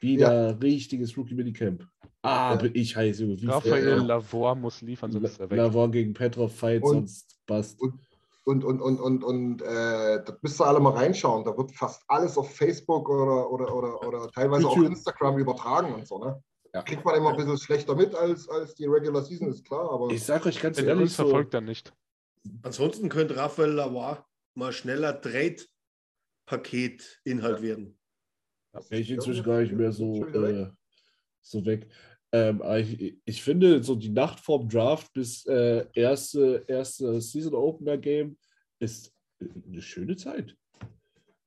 Wieder 0.00 0.60
richtiges 0.60 1.16
Rookie-Minicamp. 1.16 1.86
Ah, 2.22 2.54
Ja. 2.54 2.56
bin 2.56 2.74
ich 2.74 2.96
heiß, 2.96 3.20
Junge. 3.20 3.40
Wie 3.40 3.46
Raphael 3.46 3.88
Ja. 3.88 3.96
Lavor 4.02 4.54
muss 4.54 4.80
liefern, 4.80 5.12
sonst 5.12 5.32
ist 5.32 5.40
er 5.40 5.50
weg. 5.50 5.58
Lavor 5.58 5.90
gegen 5.90 6.12
Petrov 6.14 6.54
Fight, 6.54 6.82
Und- 6.82 7.08
sonst 7.08 7.38
passt. 7.46 7.80
Und, 7.80 7.94
und, 8.50 8.80
und, 8.80 9.00
und, 9.00 9.22
und 9.22 9.62
äh, 9.62 10.24
da 10.24 10.36
müsst 10.42 10.60
ihr 10.60 10.66
alle 10.66 10.80
mal 10.80 10.94
reinschauen. 10.94 11.44
Da 11.44 11.56
wird 11.56 11.70
fast 11.72 12.02
alles 12.08 12.36
auf 12.36 12.52
Facebook 12.54 13.08
oder, 13.08 13.50
oder, 13.50 13.74
oder, 13.74 14.06
oder 14.06 14.30
teilweise 14.30 14.66
auch 14.66 14.76
YouTube. 14.76 14.92
Instagram 14.92 15.38
übertragen 15.38 15.94
und 15.94 16.06
so. 16.06 16.18
Ne? 16.18 16.42
Ja. 16.74 16.82
Kriegt 16.82 17.02
man 17.04 17.14
immer 17.16 17.30
ein 17.30 17.36
bisschen 17.36 17.58
schlechter 17.58 17.94
mit 17.94 18.14
als, 18.14 18.48
als 18.48 18.74
die 18.74 18.86
Regular 18.86 19.22
Season, 19.22 19.48
ist 19.48 19.64
klar. 19.64 19.90
Aber 19.90 20.10
Ich 20.10 20.24
sag 20.24 20.44
euch 20.46 20.60
ganz 20.60 20.78
er 20.78 20.86
ehrlich, 20.86 21.02
uns 21.02 21.16
so, 21.16 21.24
verfolgt, 21.24 21.54
dann 21.54 21.64
nicht. 21.64 21.92
Ansonsten 22.62 23.08
könnte 23.08 23.36
Raphael 23.36 23.70
Lavoie 23.70 24.24
mal 24.54 24.72
schneller 24.72 25.20
Trade-Paket-Inhalt 25.20 27.62
werden. 27.62 27.98
wäre 28.72 29.00
ich 29.00 29.10
inzwischen 29.10 29.44
gar 29.44 29.60
nicht 29.60 29.72
mehr 29.72 29.92
so, 29.92 30.24
äh, 30.26 30.70
so 31.40 31.64
weg. 31.66 31.88
Ähm, 32.32 32.62
ich, 32.76 33.18
ich 33.24 33.42
finde, 33.42 33.82
so 33.82 33.94
die 33.96 34.10
Nacht 34.10 34.40
vorm 34.40 34.68
Draft 34.68 35.12
bis 35.12 35.44
äh, 35.46 35.86
erste, 35.94 36.64
erste 36.68 37.20
Season 37.20 37.54
Opener 37.54 37.98
Game 37.98 38.38
ist 38.78 39.12
eine 39.40 39.82
schöne 39.82 40.16
Zeit. 40.16 40.56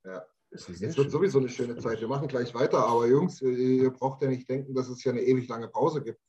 Ja. 0.03 0.25
Es 0.51 0.67
wird 0.67 0.93
schöne 0.93 1.09
sowieso 1.09 1.39
eine 1.39 1.49
schöne 1.49 1.77
Zeit. 1.77 1.99
Wir 1.99 2.07
machen 2.07 2.27
gleich 2.27 2.53
weiter. 2.53 2.85
Aber 2.85 3.07
Jungs, 3.07 3.41
ihr- 3.41 3.89
braucht 3.91 4.21
ja 4.21 4.27
nicht 4.27 4.47
denken, 4.47 4.75
dass 4.75 4.87
es 4.87 5.03
ja 5.03 5.11
eine 5.11 5.21
ewig 5.21 5.47
lange 5.47 5.67
Pause 5.67 6.03
gibt. 6.03 6.19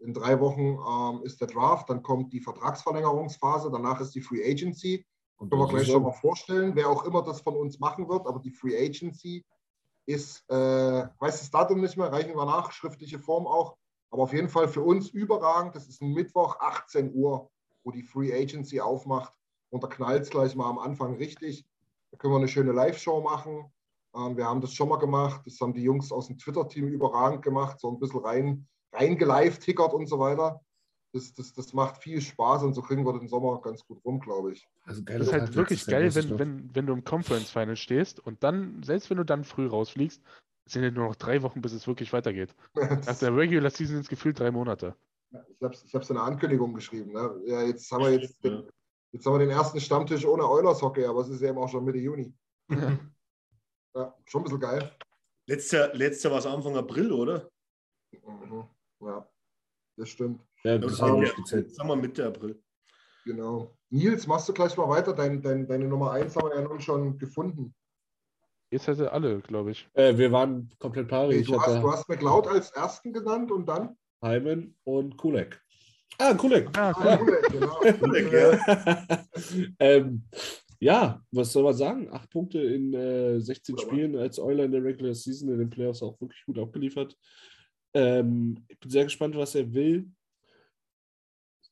In 0.00 0.14
drei 0.14 0.40
Wochen 0.40 0.78
ähm, 0.78 1.24
ist 1.24 1.40
der 1.40 1.48
Draft, 1.48 1.90
dann 1.90 2.02
kommt 2.02 2.32
die 2.32 2.40
Vertragsverlängerungsphase, 2.40 3.68
danach 3.70 4.00
ist 4.00 4.14
die 4.14 4.20
Free 4.20 4.48
Agency. 4.48 5.04
Und 5.36 5.50
Können 5.50 5.62
wir 5.62 5.68
gleich 5.68 5.86
schon 5.86 6.02
mal 6.02 6.12
vorstellen, 6.12 6.72
wer 6.74 6.88
auch 6.88 7.04
immer 7.04 7.22
das 7.22 7.40
von 7.40 7.56
uns 7.56 7.78
machen 7.78 8.08
wird. 8.08 8.26
Aber 8.26 8.40
die 8.40 8.50
Free 8.50 8.76
Agency 8.76 9.44
ist, 10.06 10.44
äh, 10.48 10.54
weiß 10.54 11.40
das 11.40 11.50
Datum 11.50 11.80
nicht 11.80 11.96
mehr, 11.96 12.10
reichen 12.12 12.34
wir 12.34 12.46
nach, 12.46 12.72
schriftliche 12.72 13.18
Form 13.18 13.46
auch. 13.46 13.76
Aber 14.10 14.22
auf 14.22 14.32
jeden 14.32 14.48
Fall 14.48 14.68
für 14.68 14.82
uns 14.82 15.10
überragend. 15.10 15.74
Das 15.74 15.88
ist 15.88 16.02
ein 16.02 16.12
Mittwoch, 16.12 16.58
18 16.60 17.14
Uhr, 17.14 17.50
wo 17.84 17.90
die 17.90 18.02
Free 18.02 18.32
Agency 18.32 18.80
aufmacht. 18.80 19.34
Und 19.70 19.82
da 19.82 19.88
knallt 19.88 20.22
es 20.22 20.30
gleich 20.30 20.54
mal 20.54 20.68
am 20.68 20.78
Anfang 20.78 21.16
richtig. 21.16 21.66
Da 22.10 22.16
können 22.16 22.32
wir 22.32 22.38
eine 22.38 22.48
schöne 22.48 22.72
Live-Show 22.72 23.20
machen. 23.20 23.70
Ähm, 24.14 24.36
wir 24.36 24.46
haben 24.46 24.60
das 24.60 24.72
schon 24.72 24.88
mal 24.88 24.96
gemacht. 24.96 25.42
Das 25.44 25.60
haben 25.60 25.74
die 25.74 25.82
Jungs 25.82 26.10
aus 26.10 26.28
dem 26.28 26.38
Twitter-Team 26.38 26.88
überragend 26.88 27.42
gemacht. 27.42 27.80
So 27.80 27.90
ein 27.90 27.98
bisschen 27.98 28.20
rein, 28.20 28.66
reingeleift, 28.92 29.62
tickert 29.62 29.92
und 29.92 30.06
so 30.06 30.18
weiter. 30.18 30.60
Das, 31.12 31.32
das, 31.34 31.54
das 31.54 31.72
macht 31.72 32.02
viel 32.02 32.20
Spaß 32.20 32.64
und 32.64 32.74
so 32.74 32.82
kriegen 32.82 33.04
wir 33.04 33.18
den 33.18 33.28
Sommer 33.28 33.60
ganz 33.62 33.86
gut 33.86 34.04
rum, 34.04 34.20
glaube 34.20 34.52
ich. 34.52 34.68
Also 34.84 35.02
geile 35.02 35.20
Das 35.20 35.28
ist 35.28 35.32
halt 35.32 35.54
wirklich 35.54 35.86
geil, 35.86 36.14
wenn, 36.14 36.38
wenn, 36.38 36.74
wenn 36.74 36.86
du 36.86 36.92
im 36.92 37.02
Conference 37.02 37.50
Final 37.50 37.76
stehst 37.76 38.20
und 38.20 38.42
dann, 38.42 38.82
selbst 38.82 39.08
wenn 39.08 39.16
du 39.16 39.24
dann 39.24 39.44
früh 39.44 39.66
rausfliegst, 39.66 40.22
sind 40.70 40.82
ja 40.82 40.90
nur 40.90 41.08
noch 41.08 41.16
drei 41.16 41.42
Wochen, 41.42 41.60
bis 41.60 41.72
es 41.72 41.86
wirklich 41.86 42.12
weitergeht. 42.12 42.54
Nach 42.74 43.18
der 43.18 43.36
Regular 43.36 43.70
Season 43.70 43.96
sind 43.96 44.02
es 44.02 44.08
gefühlt 44.08 44.38
drei 44.38 44.50
Monate. 44.50 44.94
Ich 45.30 45.62
habe 45.62 45.74
es 45.74 45.84
ich 45.84 45.94
hab's 45.94 46.08
in 46.10 46.16
der 46.16 46.24
Ankündigung 46.24 46.74
geschrieben. 46.74 47.12
Ne? 47.12 47.42
Ja, 47.46 47.62
jetzt, 47.62 47.90
haben 47.92 48.04
wir 48.04 48.12
jetzt, 48.12 48.42
den, 48.42 48.68
jetzt 49.12 49.26
haben 49.26 49.34
wir 49.34 49.40
den 49.40 49.50
ersten 49.50 49.80
Stammtisch 49.80 50.24
ohne 50.24 50.48
Eulers 50.48 50.80
Hockey, 50.80 51.04
aber 51.04 51.20
es 51.20 51.28
ist 51.28 51.42
ja 51.42 51.50
eben 51.50 51.58
auch 51.58 51.68
schon 51.68 51.84
Mitte 51.84 51.98
Juni. 51.98 52.32
Ja, 53.94 54.14
schon 54.26 54.42
ein 54.42 54.44
bisschen 54.44 54.60
geil. 54.60 54.92
Letzter, 55.46 55.92
letzter 55.94 56.30
war 56.30 56.38
es 56.38 56.46
Anfang 56.46 56.76
April, 56.76 57.10
oder? 57.10 57.50
Mhm. 58.12 58.64
Ja, 59.00 59.28
das 59.96 60.10
stimmt. 60.10 60.46
Ja, 60.62 60.78
das 60.78 60.98
sagen 60.98 61.20
wir 61.22 61.96
Mitte 61.96 62.26
April. 62.26 62.62
Genau. 63.24 63.76
Nils, 63.90 64.26
machst 64.26 64.48
du 64.48 64.52
gleich 64.52 64.76
mal 64.76 64.88
weiter? 64.88 65.14
Dein, 65.14 65.42
dein, 65.42 65.66
deine 65.66 65.86
Nummer 65.86 66.12
1 66.12 66.36
haben 66.36 66.48
wir 66.48 66.56
ja 66.56 66.62
nun 66.62 66.80
schon 66.80 67.18
gefunden. 67.18 67.74
Jetzt 68.70 68.86
hätte 68.86 69.12
alle, 69.12 69.40
glaube 69.40 69.70
ich. 69.70 69.88
Äh, 69.94 70.16
wir 70.16 70.30
waren 70.30 70.70
komplett 70.78 71.08
pari. 71.08 71.34
Nee, 71.34 71.40
ich 71.40 71.46
du, 71.46 71.58
hast, 71.58 71.66
hatte 71.68 71.80
du 71.80 71.90
hast 71.90 72.08
McLeod 72.08 72.46
als 72.48 72.70
ersten 72.70 73.12
genannt 73.12 73.50
und 73.50 73.66
dann? 73.66 73.96
Hyman 74.22 74.74
und 74.84 75.16
Kulek. 75.16 75.60
Ah, 76.18 76.34
Kulek. 76.34 76.68
Ah, 76.76 76.92
Ah, 76.96 77.16
Gulek, 77.16 77.42
genau. 77.50 77.80
Gulek, 78.00 78.32
ja. 78.32 79.24
ähm, 79.78 80.24
ja, 80.80 81.22
was 81.30 81.52
soll 81.52 81.62
man 81.62 81.74
sagen? 81.74 82.08
Acht 82.12 82.30
Punkte 82.30 82.60
in 82.60 82.92
äh, 82.92 83.40
16 83.40 83.76
Guter 83.76 83.88
Spielen 83.88 84.16
als 84.16 84.38
Euler 84.38 84.64
in 84.64 84.72
der 84.72 84.82
Regular 84.82 85.14
Season, 85.14 85.48
in 85.48 85.58
den 85.58 85.70
Playoffs 85.70 86.02
auch 86.02 86.20
wirklich 86.20 86.44
gut 86.44 86.58
abgeliefert. 86.58 87.16
Ähm, 87.94 88.64
ich 88.68 88.78
bin 88.78 88.90
sehr 88.90 89.04
gespannt, 89.04 89.36
was 89.36 89.54
er 89.54 89.72
will. 89.72 90.10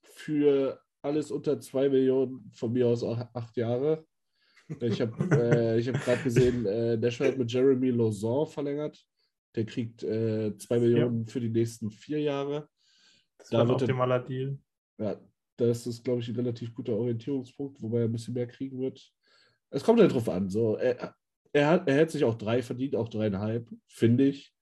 Für 0.03 0.81
alles 1.03 1.31
unter 1.31 1.61
2 1.61 1.89
Millionen, 1.89 2.51
von 2.55 2.73
mir 2.73 2.89
aus 2.89 3.03
auch 3.03 3.19
acht 3.35 3.57
Jahre. 3.57 4.07
Ich 4.81 5.01
habe 5.01 5.37
äh, 5.37 5.79
ich 5.79 5.89
hab 5.89 6.01
gerade 6.03 6.23
gesehen, 6.23 6.67
äh, 6.67 6.97
Nashville 6.97 7.31
hat 7.31 7.39
mit 7.39 7.51
Jeremy 7.53 7.91
Lauzon 7.91 8.47
verlängert. 8.49 9.05
Der 9.55 9.65
kriegt 9.65 10.01
2 10.01 10.07
äh, 10.09 10.79
Millionen 10.81 11.27
für 11.27 11.41
die 11.41 11.49
nächsten 11.49 11.91
vier 11.91 12.21
Jahre. 12.21 12.69
Das 13.39 13.49
Da 13.51 13.59
wird 13.67 13.81
er- 13.81 13.85
optimaler 13.85 14.19
Deal. 14.21 14.59
Ja, 14.99 15.21
das 15.57 15.87
ist, 15.87 16.05
glaube 16.05 16.21
ich, 16.21 16.29
ein 16.29 16.37
relativ 16.37 16.75
guter 16.75 16.95
Orientierungspunkt, 16.95 17.81
wobei 17.81 18.01
er 18.01 18.05
ein 18.05 18.13
bisschen 18.13 18.35
mehr 18.35 18.47
kriegen 18.47 18.79
wird. 18.81 19.01
Es 19.71 19.85
kommt 19.85 20.01
halt 20.01 20.13
drauf 20.13 20.29
an. 20.29 20.49
So, 20.51 20.77
er, 20.77 21.15
er, 21.53 21.69
hat, 21.69 21.89
er 21.89 21.97
hätte 21.97 22.13
sich 22.13 22.25
auch 22.25 22.35
drei 22.35 22.63
verdient, 22.63 22.97
auch 22.97 23.09
dreieinhalb, 23.09 23.69
finde 23.89 24.25
ich. 24.27 24.53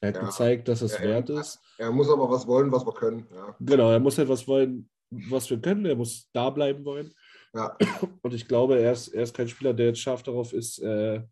Er 0.00 0.08
hat 0.08 0.16
Ja. 0.16 0.24
gezeigt, 0.24 0.68
dass 0.68 0.80
es 0.82 0.94
Ja, 0.98 1.02
wert 1.04 1.28
ja. 1.28 1.40
ist. 1.40 1.60
Er 1.78 1.92
muss 1.92 2.08
aber 2.08 2.28
was 2.30 2.46
wollen, 2.46 2.72
was 2.72 2.84
wir 2.86 2.94
können. 2.94 3.26
Ja. 3.32 3.54
Genau, 3.60 3.90
er 3.90 4.00
muss 4.00 4.16
halt 4.18 4.28
was 4.28 4.46
wollen, 4.48 4.88
was 5.10 5.48
wir 5.50 5.60
können. 5.60 5.84
Er 5.86 5.96
muss 5.96 6.28
da 6.32 6.50
bleiben 6.50 6.84
wollen. 6.84 7.12
Ja. 7.54 7.76
Und 8.22 8.34
ich 8.34 8.48
glaube, 8.48 8.78
er 8.80 8.92
ist, 8.92 9.08
er 9.08 9.22
ist 9.22 9.34
kein 9.34 9.48
Spieler, 9.48 9.72
der 9.74 9.86
jetzt 9.86 10.00
scharf 10.00 10.22
darauf 10.22 10.52
ist, 10.52 10.78
äh, 10.80 11.22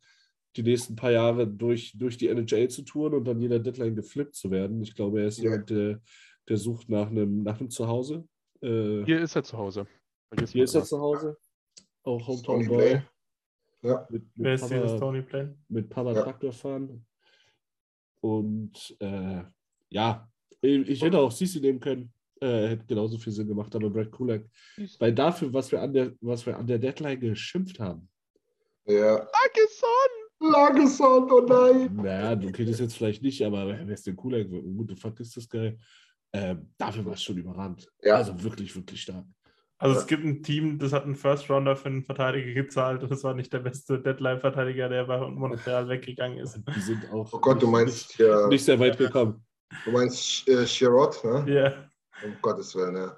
die 0.57 0.62
nächsten 0.62 0.94
paar 0.94 1.11
Jahre 1.11 1.47
durch, 1.47 1.93
durch 1.99 2.16
die 2.16 2.28
NHL 2.28 2.69
zu 2.69 2.82
touren 2.82 3.15
und 3.15 3.24
dann 3.24 3.40
jeder 3.40 3.59
Deadline 3.59 3.97
geflippt 3.97 4.35
zu 4.35 4.51
werden. 4.51 4.82
Ich 4.82 4.94
glaube, 4.94 5.20
er 5.23 5.28
ist 5.28 5.39
Ja. 5.39 5.44
jemand, 5.51 5.70
der, 5.70 6.01
der 6.49 6.57
sucht 6.59 6.89
nach 6.89 7.09
einem, 7.09 7.43
nach 7.43 7.59
einem 7.59 7.70
Zuhause. 7.70 8.28
Äh, 8.61 9.05
Hier 9.05 9.20
ist 9.23 9.35
er 9.35 9.43
zu 9.43 9.57
Hause. 9.57 9.86
Vergiss 10.28 10.51
Hier 10.53 10.65
ist 10.65 10.74
er 10.74 10.85
zu 10.85 11.01
Hause. 11.01 11.36
Auch 12.05 12.27
Hometown 12.27 12.66
Boy. 12.69 13.03
Ja. 13.82 14.07
Mit, 14.11 14.23
mit 14.23 14.44
Wer 14.44 14.55
ist 14.55 14.69
dieses 14.70 14.82
Papa, 14.93 14.99
Tony 14.99 15.23
Plain? 15.23 15.59
mit 15.69 15.89
Papa 15.89 16.12
Ja. 16.12 16.23
Traktor 16.23 16.53
fahren. 16.53 17.05
Und 18.20 18.97
äh, 19.01 19.43
ja, 19.90 20.31
ich, 20.61 20.89
ich 20.89 21.03
hätte 21.03 21.19
auch 21.19 21.32
Sisi 21.32 21.61
nehmen 21.61 21.81
können. 21.81 22.12
Äh, 22.43 22.69
hätte 22.70 22.85
genauso 22.86 23.19
viel 23.19 23.32
Sinn 23.32 23.47
gemacht, 23.47 23.74
aber 23.77 23.89
Brad 23.89 24.10
Kulak, 24.10 24.43
weil 24.98 25.12
dafür, 25.14 25.52
was 25.52 25.70
wir 25.70 25.81
an 25.81 25.93
der, 25.93 26.12
was 26.20 26.44
wir 26.44 26.56
an 26.56 26.66
der 26.66 26.78
Deadline 26.78 27.20
geschimpft 27.20 27.78
haben, 27.78 28.09
Ja. 28.85 29.28
Lagesson, 30.40 31.31
oh 31.31 31.40
nein. 31.47 31.94
naja, 31.94 32.32
okay, 32.48 32.64
das 32.64 32.81
jetzt 32.81 32.97
vielleicht 32.97 33.23
nicht, 33.23 33.40
aber 33.44 33.69
wer 33.69 33.89
ist 33.89 34.06
denn 34.06 34.16
Kulak? 34.16 34.48
What 34.51 34.89
the 34.89 34.97
fuck 34.97 35.20
ist 35.20 35.36
das 35.36 35.48
geil? 35.48 35.78
Ähm, 36.32 36.70
dafür 36.78 37.05
war 37.05 37.12
es 37.12 37.23
schon 37.23 37.36
überragend. 37.36 37.86
Ja. 38.02 38.16
Also 38.16 38.43
wirklich, 38.43 38.74
wirklich 38.74 39.02
stark. 39.02 39.24
Also 39.78 39.94
Ja. 39.94 40.01
es 40.01 40.06
gibt 40.09 40.24
ein 40.24 40.43
Team, 40.43 40.78
das 40.81 40.93
hat 40.93 41.05
einen 41.05 41.14
First 41.14 41.48
Rounder 41.48 41.77
für 41.77 41.86
einen 41.90 42.02
Verteidiger 42.02 42.55
gezahlt 42.55 43.02
und 43.05 43.10
das 43.12 43.23
war 43.23 43.35
nicht 43.35 43.52
der 43.52 43.60
beste 43.60 44.01
Deadline-Verteidiger, 44.01 44.89
der 44.89 45.05
bei 45.05 45.19
Montreal 45.28 45.89
weggegangen 45.89 46.39
ist. 46.39 46.59
Die 46.74 46.81
sind 46.81 47.09
auch 47.12 47.32
Oh 47.32 47.39
Gott, 47.39 47.62
du 47.62 47.66
nicht, 47.66 47.73
meinst 47.73 48.12
hier, 48.16 48.36
nicht, 48.43 48.48
nicht 48.51 48.64
sehr 48.64 48.81
weit 48.81 48.98
gekommen. 48.98 49.44
du 49.85 49.90
meinst 49.93 50.48
äh, 50.48 50.64
Chirot, 50.66 51.23
ne? 51.24 51.44
Ja, 51.52 51.89
Um 52.24 52.36
Gottes 52.40 52.74
Willen, 52.74 52.97
ja. 52.97 53.16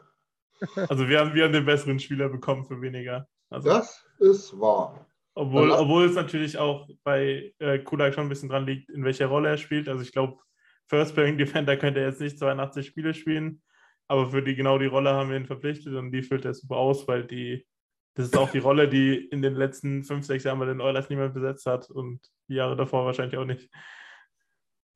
also 0.89 1.09
wir 1.09 1.21
haben, 1.21 1.35
wir 1.35 1.45
haben 1.45 1.53
den 1.53 1.67
besseren 1.67 1.99
Spieler 1.99 2.29
bekommen 2.29 2.65
für 2.65 2.81
weniger. 2.81 3.29
Also, 3.51 3.69
Das 3.69 4.05
ist 4.19 4.59
wahr. 4.59 5.07
obwohl, 5.35 5.71
obwohl 5.71 6.05
es 6.05 6.15
natürlich 6.15 6.59
auch 6.59 6.89
bei 7.03 7.53
äh, 7.59 7.79
Kulak 7.81 8.15
schon 8.15 8.27
ein 8.27 8.29
bisschen 8.29 8.49
dran 8.49 8.67
liegt, 8.67 8.91
in 8.91 9.05
welcher 9.05 9.27
Rolle 9.27 9.51
er 9.51 9.59
spielt. 9.59 9.89
Also 9.89 10.03
ich 10.03 10.13
glaube, 10.13 10.39
First 10.87 11.15
Pairing 11.15 11.39
Defender 11.39 11.77
könnte 11.77 12.01
er 12.01 12.09
jetzt 12.09 12.21
nicht 12.21 12.39
82 12.39 12.87
Spiele 12.87 13.15
spielen, 13.15 13.63
aber 14.09 14.31
für 14.31 14.43
die 14.43 14.55
genau 14.55 14.79
die 14.79 14.87
Rolle 14.87 15.11
haben 15.11 15.31
wir 15.31 15.37
ihn 15.37 15.47
verpflichtet 15.47 15.95
und 15.95 16.13
die 16.13 16.23
füllt 16.23 16.45
er 16.45 16.55
super 16.55 16.77
aus, 16.77 17.09
weil 17.09 17.27
die 17.27 17.67
das 18.15 18.27
ist 18.27 18.37
auch 18.37 18.51
die 18.51 18.59
Rolle, 18.59 18.89
die 18.89 19.17
in 19.17 19.43
den 19.43 19.55
letzten 19.55 20.05
fünf, 20.05 20.25
sechs 20.25 20.45
Jahren 20.45 20.61
bei 20.61 20.67
den 20.67 20.81
Oilers 20.81 21.11
niemand 21.11 21.35
besetzt 21.35 21.67
hat 21.67 21.91
und 21.91 22.21
die 22.49 22.55
Jahre 22.55 22.77
davor 22.77 23.05
wahrscheinlich 23.05 23.37
auch 23.37 23.45
nicht. 23.45 23.69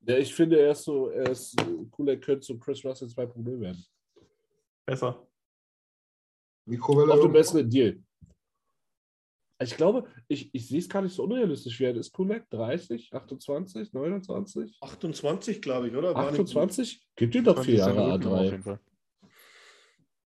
Ja, 0.01 0.17
ich 0.17 0.33
finde, 0.33 0.57
er 0.57 0.71
ist 0.71 0.83
so, 0.83 1.09
er 1.09 1.29
ist 1.29 1.55
Kulak 1.91 2.21
könnte 2.21 2.45
so 2.45 2.57
Chris 2.57 2.83
Russell 2.85 3.09
2.0 3.09 3.59
werden. 3.59 3.85
Besser. 4.89 5.27
Mikrowelle. 6.65 7.11
Auf 7.13 7.19
dem 7.19 7.21
irgendwo? 7.23 7.37
besseren 7.39 7.69
Deal. 7.69 8.03
Ich 9.61 9.75
glaube, 9.75 10.07
ich, 10.29 10.49
ich 10.53 10.67
sehe 10.67 10.79
es 10.79 10.87
gar 10.87 11.01
nicht 11.01 11.13
so 11.13 11.23
unrealistisch. 11.23 11.79
Wie 11.79 11.85
alt 11.87 11.97
ist 11.97 12.13
Kulak? 12.13 12.49
30, 12.49 13.13
28, 13.13 13.91
29, 13.91 14.77
28, 14.81 15.61
glaube 15.61 15.89
ich, 15.89 15.95
oder? 15.95 16.15
War 16.15 16.31
nicht- 16.31 16.39
28? 16.39 17.05
Gibt 17.15 17.35
ihm 17.35 17.43
doch 17.43 17.61
vier 17.63 17.75
Jahre 17.75 18.13
Rücknummer 18.13 18.35
auf 18.35 18.41
A3. 18.41 18.43
jeden 18.51 18.63
Fall. 18.63 18.79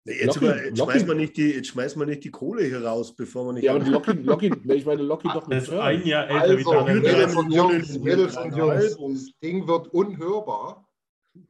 Nee, 0.05 0.13
Jetzt, 0.19 0.25
Locky- 0.35 0.45
über, 0.45 0.65
jetzt, 0.65 0.77
schmeißt 0.77 1.07
man 1.07 1.17
nicht 1.17 1.37
die, 1.37 1.51
jetzt 1.51 1.67
schmeißt 1.69 1.95
man 1.95 2.09
nicht 2.09 2.23
die 2.25 2.31
Kohle 2.31 2.65
hier 2.65 2.83
raus, 2.83 3.15
bevor 3.15 3.45
man 3.45 3.55
nicht. 3.55 3.63
Ja, 3.63 3.73
aber 3.75 3.85
Locky, 3.85 4.11
Locky, 4.11 4.53
ich 4.73 4.85
meine, 4.85 5.01
Locky 5.01 5.29
doch 5.29 5.43
Er 5.43 5.55
mit 5.55 5.63
ist 5.63 5.69
ein. 5.69 6.05
Jahr 6.05 6.27
älter 6.29 6.49
wie 6.49 6.57
Also, 6.57 6.71
Daniel 6.73 6.95
Jürgen- 6.95 7.11
Mädels 7.15 7.35
und 7.37 7.51
Jungs, 7.53 7.95
und 8.37 8.55
Jungs, 8.57 8.95
und- 8.97 9.13
das 9.13 9.31
Ding 9.41 9.65
wird 9.65 9.87
unhörbar, 9.93 10.85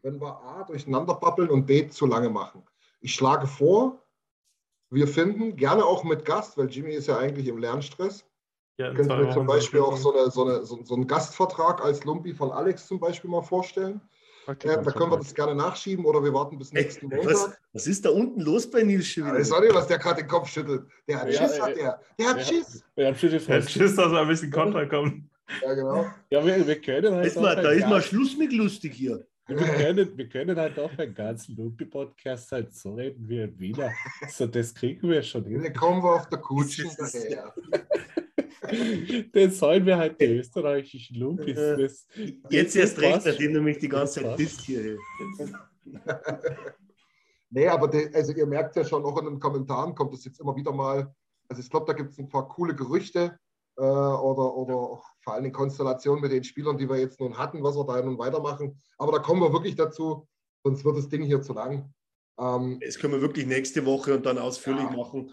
wenn 0.03 0.21
wir 0.21 0.27
A 0.39 0.63
durcheinander 0.65 1.15
babbeln 1.15 1.49
und 1.49 1.65
B 1.65 1.89
zu 1.89 2.05
lange 2.05 2.29
machen. 2.29 2.63
Ich 3.03 3.13
schlage 3.13 3.47
vor, 3.47 4.01
wir 4.89 5.07
finden, 5.07 5.57
gerne 5.57 5.83
auch 5.83 6.05
mit 6.05 6.23
Gast, 6.23 6.57
weil 6.57 6.69
Jimmy 6.69 6.93
ist 6.93 7.07
ja 7.07 7.17
eigentlich 7.17 7.47
im 7.47 7.57
Lernstress, 7.57 8.25
Ja, 8.77 8.93
zwei 8.95 9.19
wir 9.19 9.29
zum 9.31 9.45
Beispiel 9.45 9.81
auch 9.81 9.97
so, 9.97 10.13
eine, 10.15 10.31
so, 10.31 10.45
eine, 10.45 10.65
so, 10.65 10.79
so 10.85 10.95
einen 10.95 11.05
Gastvertrag 11.05 11.83
als 11.83 12.05
Lumpi 12.05 12.33
von 12.33 12.51
Alex 12.51 12.87
zum 12.87 12.99
Beispiel 13.01 13.29
mal 13.29 13.41
vorstellen. 13.41 13.99
Äh, 14.47 14.55
da 14.55 14.81
können 14.91 15.11
wir 15.11 15.17
das 15.17 15.33
gerne 15.35 15.53
nachschieben 15.55 16.05
oder 16.05 16.23
wir 16.23 16.33
warten 16.33 16.57
bis 16.57 16.71
nächsten 16.71 17.11
was, 17.11 17.17
Montag. 17.25 17.61
was 17.73 17.87
ist 17.87 18.05
da 18.05 18.09
unten 18.09 18.39
los 18.41 18.69
bei 18.69 18.83
Nils 18.83 19.07
schon 19.07 19.23
Ja, 19.23 19.29
wieder? 19.31 19.39
ich 19.41 19.51
weiß 19.51 19.59
nicht, 19.61 19.73
was 19.73 19.87
der 19.87 19.99
gerade 19.99 20.21
den 20.21 20.27
Kopf 20.29 20.47
schüttelt. 20.49 20.85
Der 21.07 21.21
hat 21.21 21.29
Ja, 21.29 21.41
Schiss, 21.47 21.61
hat 21.61 21.69
äh, 21.71 21.75
der. 21.75 22.01
Der 22.19 22.27
hat 22.29 22.37
ja. 22.39 22.43
Schiss. 22.45 22.83
Wir 22.95 23.07
haben 23.07 23.15
Schritte 23.15 23.51
Er 23.51 23.61
hat 23.61 23.69
Schiss, 23.69 23.95
dass 23.95 24.11
er 24.13 24.19
ein 24.21 24.27
bisschen 24.29 24.51
Konter 24.51 24.85
kommt. 24.87 25.29
Ja, 25.61 25.73
genau. 25.73 26.05
Ja, 26.29 26.45
wir, 26.45 26.65
wir 26.67 26.79
können 26.81 27.03
Da 27.03 27.11
halt 27.15 27.35
mal, 27.35 27.55
da 27.55 27.69
ist 27.71 27.81
mal 27.87 27.95
Gas- 27.99 28.05
Schluss 28.05 28.37
mit 28.37 28.53
lustig 28.53 28.93
hier. 28.93 29.25
Wir, 29.47 29.57
können, 29.57 30.17
wir 30.17 30.29
können 30.29 30.57
halt 30.57 30.79
auch 30.79 30.91
beim 30.95 31.13
ganzen 31.13 31.55
Lumpi-Podcast 31.55 32.51
halt 32.51 32.73
so 32.73 32.93
reden 32.95 33.27
wie 33.27 33.41
ein 33.41 33.59
Wiener. 33.59 33.91
So, 34.29 34.47
das 34.47 34.73
kriegen 34.73 35.09
wir 35.09 35.21
schon 35.21 35.45
hin. 35.45 35.63
Dann 35.63 35.73
kommen 35.73 36.03
wir 36.03 36.15
auf 36.15 36.29
der 36.29 36.39
Kutsche 36.39 36.83
Das 36.97 37.11
daher. 37.11 37.53
Den 39.35 39.51
sollen 39.51 39.85
wir 39.85 39.97
halt 39.97 40.19
die 40.19 40.37
österreichischen 40.37 41.17
Lumpis. 41.17 41.55
Das, 41.55 42.07
Jetzt 42.49 42.75
das 42.75 42.81
erst 42.81 42.99
recht, 42.99 43.25
nachdem 43.25 43.53
du 43.53 43.61
mich 43.61 43.77
die 43.77 43.89
ganze 43.89 44.21
Das 44.21 44.29
Zeit 44.29 44.39
disst 44.39 44.61
hier. 44.61 44.97
Nee, 47.55 47.67
aber 47.67 47.87
die, 47.87 48.09
also 48.15 48.33
ihr 48.33 48.47
merkt 48.47 48.75
ja 48.75 48.83
schon, 48.83 49.05
auch 49.05 49.15
in 49.19 49.25
den 49.25 49.39
Kommentaren 49.39 49.93
kommt 49.93 50.15
es 50.15 50.25
jetzt 50.25 50.39
immer 50.39 50.55
wieder 50.55 50.71
mal. 50.71 51.13
Also 51.47 51.61
ich 51.61 51.69
glaube, 51.69 51.85
da 51.85 51.93
gibt 51.93 52.11
es 52.11 52.17
ein 52.17 52.27
paar 52.27 52.47
coole 52.47 52.73
Gerüchte 52.73 53.37
äh, 53.77 53.81
oder, 53.81 54.55
oder 54.55 55.01
vor 55.23 55.33
allem 55.33 55.51
Konstellationen 55.51 56.21
mit 56.21 56.31
den 56.31 56.43
Spielern, 56.43 56.77
die 56.77 56.87
wir 56.89 56.97
jetzt 56.99 57.19
nun 57.19 57.37
hatten, 57.37 57.63
was 57.63 57.75
wir 57.75 57.85
da 57.85 58.01
nun 58.01 58.17
weitermachen. 58.17 58.77
Aber 58.97 59.11
da 59.11 59.19
kommen 59.19 59.41
wir 59.41 59.51
wirklich 59.53 59.75
dazu, 59.75 60.27
sonst 60.63 60.83
wird 60.85 60.97
das 60.97 61.09
Ding 61.09 61.23
hier 61.23 61.41
zu 61.41 61.53
lang. 61.53 61.93
Ähm, 62.39 62.79
Das 62.83 62.97
können 62.97 63.13
wir 63.13 63.21
wirklich 63.21 63.45
nächste 63.45 63.85
Woche 63.85 64.15
und 64.15 64.25
dann 64.25 64.37
ausführlich 64.37 64.85
Ja. 64.85 64.95
machen. 64.95 65.31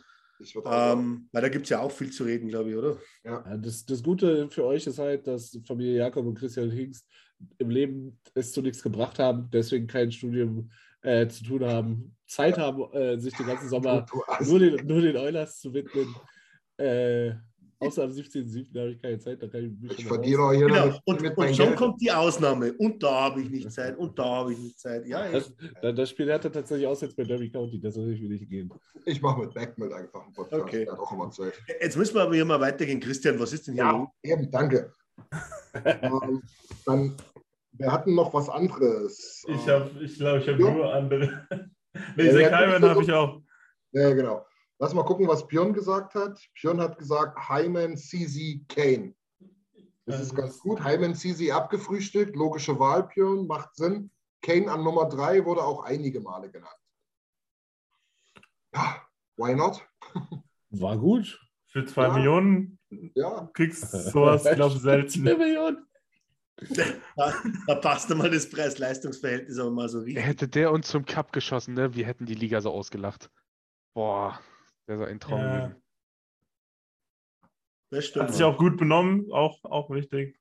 Ähm, 0.65 1.29
weil 1.33 1.43
da 1.43 1.49
gibt 1.51 1.65
es 1.65 1.71
ja 1.71 1.81
auch 1.81 1.91
viel 1.91 2.11
zu 2.11 2.25
reden, 2.25 2.49
glaube 2.49 2.71
ich, 2.71 2.77
oder? 2.77 2.97
Ja, 3.25 3.57
das, 3.59 3.85
das 3.85 4.03
Gute 4.03 4.49
für 4.49 4.65
euch 4.65 4.87
ist 4.87 4.99
halt, 4.99 5.27
dass 5.27 5.59
Familie 5.67 5.99
Jakob 5.99 6.25
und 6.25 6.35
Christian 6.35 6.71
Hingst 6.71 7.07
im 7.59 7.69
Leben 7.69 8.19
es 8.33 8.53
zu 8.53 8.63
nichts 8.63 8.83
gebracht 8.83 9.19
haben, 9.19 9.51
deswegen 9.53 9.87
kein 9.87 10.11
Studium 10.11 10.71
äh, 11.03 11.29
zu 11.29 11.45
tun 11.45 11.65
haben, 11.65 12.17
Zeit 12.27 12.57
haben, 12.57 12.91
äh, 12.95 13.19
sich 13.19 13.35
den 13.35 13.47
ganzen 13.49 13.69
Sommer 13.69 14.07
du, 14.11 14.17
du 14.17 14.25
Ass. 14.33 14.49
nur 14.49 14.59
den, 14.61 14.87
nur 14.87 15.03
den 15.03 15.17
Eulers 15.19 15.61
zu 15.61 15.75
widmen. 15.75 16.15
Äh, 16.79 17.33
außer 17.81 18.05
am 18.05 18.11
17.07. 18.11 18.79
habe 18.79 18.91
ich 18.93 19.03
keine 19.03 19.19
Zeit, 19.19 19.43
da 19.43 19.49
kann 19.49 19.65
ich 19.65 19.81
mich 19.81 19.99
ich 19.99 20.11
raus- 20.11 20.19
auch 20.19 20.23
hier 20.53 20.67
Genau. 20.67 20.99
Und, 21.05 21.21
mit 21.23 21.37
und 21.37 21.57
schon 21.57 21.67
Geld. 21.67 21.77
kommt 21.77 22.01
die 22.01 22.13
Ausnahme. 22.13 22.73
Und 22.75 23.03
da 23.03 23.23
habe 23.23 23.41
ich 23.43 23.51
nicht 23.51 23.73
Zeit. 23.73 23.97
Und 23.99 24.19
da 24.19 24.25
habe 24.25 24.53
ich 24.53 24.59
nicht 24.59 24.79
Zeit. 24.79 25.07
Ja, 25.07 25.25
ja. 25.27 25.33
Das, 25.33 25.53
da- 25.83 25.93
das 25.93 26.11
Spiel 26.11 26.33
hat 26.33 26.45
er 26.45 26.53
tatsächlich 26.53 26.87
aussetzt 26.87 27.17
bei 27.17 27.25
Derby 27.25 27.51
County, 27.51 27.81
das 27.81 27.95
soll 27.95 28.11
ich 28.13 28.21
mir 28.21 28.29
nicht 28.29 28.49
gehen. 28.49 28.73
Ich 29.07 29.21
mache 29.23 29.41
mit 29.41 29.55
Backmill 29.55 29.93
einfach 29.93 30.23
einen 30.25 30.33
Podcast. 30.33 30.63
Okay. 30.63 30.85
Der 30.85 30.93
hat 30.93 31.01
auch 31.01 31.13
immer 31.13 31.31
Zeit. 31.31 31.55
Jetzt 31.81 31.97
müssen 31.97 32.15
wir 32.15 32.23
aber 32.23 32.35
hier 32.35 32.45
mal 32.45 32.61
weitergehen. 32.61 33.01
Christian, 33.01 33.39
was 33.41 33.53
ist 33.53 33.67
denn 33.67 33.75
hier 33.75 33.85
los? 33.91 34.09
Ja, 34.23 34.35
eben, 34.35 34.51
danke. 34.51 34.93
ähm, 35.85 36.43
dann, 36.87 37.15
wir 37.73 37.93
hatten 37.93 38.15
noch 38.15 38.33
was 38.35 38.49
anderes. 38.49 39.45
Ich 39.49 39.69
habe, 39.69 39.91
ich 40.03 40.17
glaube, 40.17 40.39
ich 40.41 40.49
habe 40.49 40.63
Ja. 40.63 40.71
nur 40.71 40.93
andere. 40.93 41.47
nee, 42.17 42.25
Ja, 42.27 42.51
Zach 42.51 42.61
Hyman 42.61 42.83
habe 42.91 43.03
ich 43.03 43.13
auch. 43.13 43.41
Ja, 43.93 44.13
genau. 44.13 44.45
Lass 44.83 44.95
mal 44.95 45.05
gucken, 45.05 45.29
was 45.29 45.47
Björn 45.47 45.75
gesagt 45.75 46.15
hat. 46.15 46.41
Björn 46.55 46.81
hat 46.81 46.99
gesagt, 46.99 47.51
Hyman, 47.51 47.99
CZ, 47.99 48.67
Kane. 48.67 49.15
Das 50.07 50.21
ist 50.23 50.35
ganz 50.35 50.59
gut. 50.59 50.83
Hyman, 50.83 51.15
CZ 51.15 51.51
abgefrühstückt. 51.51 52.35
Logische 52.35 52.79
Wahl, 52.79 53.03
Björn, 53.15 53.47
macht 53.47 53.77
Sinn. 53.77 54.11
Kane 54.41 54.73
an 54.73 54.83
Nummer 54.83 55.07
drei 55.07 55.45
wurde 55.45 55.63
auch 55.63 55.85
einige 55.85 56.21
Male 56.21 56.51
genannt. 56.51 56.73
Ja, 58.75 59.03
why 59.37 59.55
not? 59.55 59.87
War 60.71 60.97
gut. 60.97 61.39
Für 61.67 61.85
zwei 61.85 62.05
Ja. 62.05 62.15
Millionen 62.15 62.79
Ja, 63.15 63.51
kriegst 63.53 63.93
du 63.93 63.99
sowas, 63.99 64.45
glaube 64.55 64.75
ich, 64.77 64.81
selten. 64.81 65.29
Eine 65.29 65.37
Million. 65.37 65.87
Da, 67.17 67.35
da 67.67 67.75
passt 67.77 68.09
mal 68.11 68.31
das 68.31 68.49
Preis-Leistungs-Verhältnis 68.49 69.59
aber 69.59 69.71
mal 69.71 69.89
so 69.89 70.01
richtig. 70.01 70.25
Hätte 70.25 70.49
der 70.49 70.73
uns 70.73 70.89
zum 70.89 71.05
Cup 71.05 71.33
geschossen, 71.33 71.75
ne? 71.75 71.95
Wir 71.95 72.07
hätten 72.07 72.25
die 72.27 72.35
Liga 72.35 72.61
so 72.61 72.71
ausgelacht. 72.71 73.31
Boah, 73.95 74.41
der 74.91 75.01
ist 75.01 75.09
ein 75.09 75.21
Traum 75.21 75.41
Ja. 75.41 75.67
gewesen. 75.69 75.83
Das 77.91 78.07
stimmt. 78.07 78.27
Hat 78.27 78.35
sich 78.35 78.43
auch 78.45 78.59
gut 78.59 78.77
benommen, 78.77 79.31
auch, 79.33 79.63
auch 79.65 79.91
wichtig. 79.91 80.39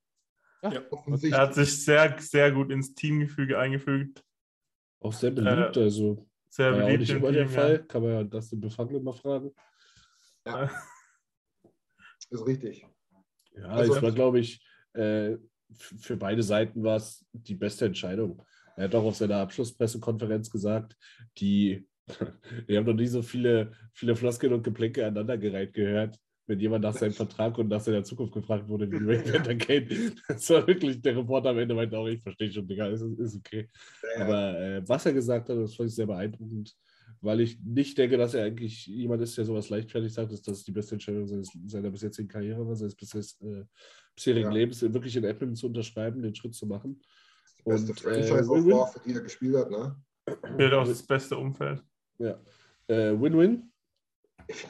offensichtlich. 0.92 1.34
Er 1.34 1.40
hat 1.42 1.54
sich 1.56 1.84
sehr, 1.86 2.16
sehr 2.20 2.52
gut 2.52 2.72
ins 2.72 2.94
Teamgefüge 2.94 3.58
eingefügt. 3.58 4.24
Auch 5.00 5.14
sehr 5.14 5.32
beliebt, 5.32 5.78
also 5.78 6.28
Sehr 6.50 6.72
war 6.72 6.78
ja 6.80 6.84
auch 6.84 6.88
beliebt 6.88 7.00
nicht 7.02 7.10
im 7.12 7.18
immer 7.18 7.32
der 7.32 7.46
Team. 7.46 7.54
Fall. 7.56 7.84
Kann 7.86 8.02
man 8.04 8.12
ja 8.12 8.24
das 8.24 8.50
den 8.50 8.60
Befangenen 8.60 9.04
mal 9.04 9.14
fragen. 9.14 9.52
Ist 12.30 12.46
richtig. 12.46 12.86
Ja, 13.54 13.68
Also- 13.70 13.96
es 13.96 14.02
war, 14.02 14.12
glaube 14.12 14.40
ich, 14.40 14.64
äh, 14.94 15.38
für 15.72 16.18
beide 16.18 16.44
Seiten 16.44 16.84
war 16.84 16.98
es 16.98 17.26
die 17.32 17.56
beste 17.56 17.86
Entscheidung. 17.86 18.44
Er 18.76 18.86
hat 18.86 18.96
auch 18.96 19.04
auf 19.06 19.16
seiner 19.16 19.38
Abschlusspressekonferenz 19.38 20.50
gesagt, 20.50 20.96
die, 21.38 21.88
wir 22.68 22.78
haben 22.78 22.86
noch 22.86 22.94
nie 22.94 23.08
so 23.08 23.22
viele, 23.22 23.72
viele 23.94 24.16
Floskeln 24.16 24.54
und 24.54 24.64
Geplänke 24.64 25.06
aneinandergereiht 25.06 25.74
gehört, 25.74 26.18
wenn 26.48 26.60
jemand 26.60 26.84
nach 26.84 26.96
seinem 26.96 27.14
Vertrag 27.14 27.58
und 27.58 27.68
nach 27.68 27.80
seiner 27.80 28.04
Zukunft 28.04 28.34
gefragt 28.34 28.68
wurde, 28.68 28.92
wie 28.92 28.96
Evander 28.96 29.56
Kane. 29.56 29.88
Das 30.28 30.50
war 30.50 30.66
wirklich, 30.66 31.02
der 31.02 31.18
Reporter 31.18 31.50
am 31.50 31.60
Ende 31.60 31.76
meinte 31.76 31.98
auch, 31.98 32.08
ich 32.08 32.22
verstehe 32.22 32.52
schon, 32.52 32.68
Digga, 32.68 32.88
ist, 32.88 33.02
ist 33.04 33.36
okay. 33.36 33.70
Aber 34.18 34.60
äh, 34.60 34.88
was 34.88 35.06
er 35.06 35.14
gesagt 35.14 35.50
hat, 35.50 35.58
das 35.58 35.76
fand 35.76 35.90
ich 35.90 35.96
sehr 35.96 36.08
beeindruckend, 36.08 36.76
weil 37.22 37.42
ich 37.42 37.60
nicht 37.64 37.98
denke, 37.98 38.18
dass 38.18 38.34
er 38.34 38.46
eigentlich 38.46 38.88
jemand 38.88 39.22
ist, 39.22 39.38
der 39.38 39.46
sowas 39.46 39.70
leichtfertig 39.70 40.12
sagt, 40.14 40.32
dass 40.32 40.42
das 40.42 40.64
die 40.64 40.72
beste 40.72 40.96
Entscheidung 40.96 41.28
seines, 41.28 41.52
seiner 41.68 41.92
bisherigen 41.92 42.28
Karriere 42.28 42.68
war, 42.68 42.76
seines 42.76 42.96
bisher, 42.96 43.22
äh, 43.42 43.66
bisherigen 44.16 44.50
Ja. 44.50 44.58
Lebens, 44.58 44.82
wirklich 44.82 45.16
in 45.16 45.26
Edmonton 45.26 45.56
zu 45.56 45.68
unterschreiben, 45.68 46.22
den 46.22 46.34
Schritt 46.34 46.56
zu 46.56 46.66
machen. 46.66 47.00
Beste 47.66 47.92
Und, 47.92 48.06
äh, 48.06 48.24
Franchise 48.24 48.50
Win-Win. 48.50 48.74
auch 48.74 48.80
war, 48.80 48.88
für 48.88 49.00
die 49.08 49.14
er 49.14 49.22
gespielt 49.22 49.56
hat, 49.56 49.70
ne? 49.70 49.96
Fehlt 50.58 50.74
auch 50.74 50.88
das 50.88 51.04
beste 51.04 51.38
Umfeld. 51.38 51.84
Ja. 52.20 52.40
Äh, 52.88 53.20
Win-Win. 53.20 53.72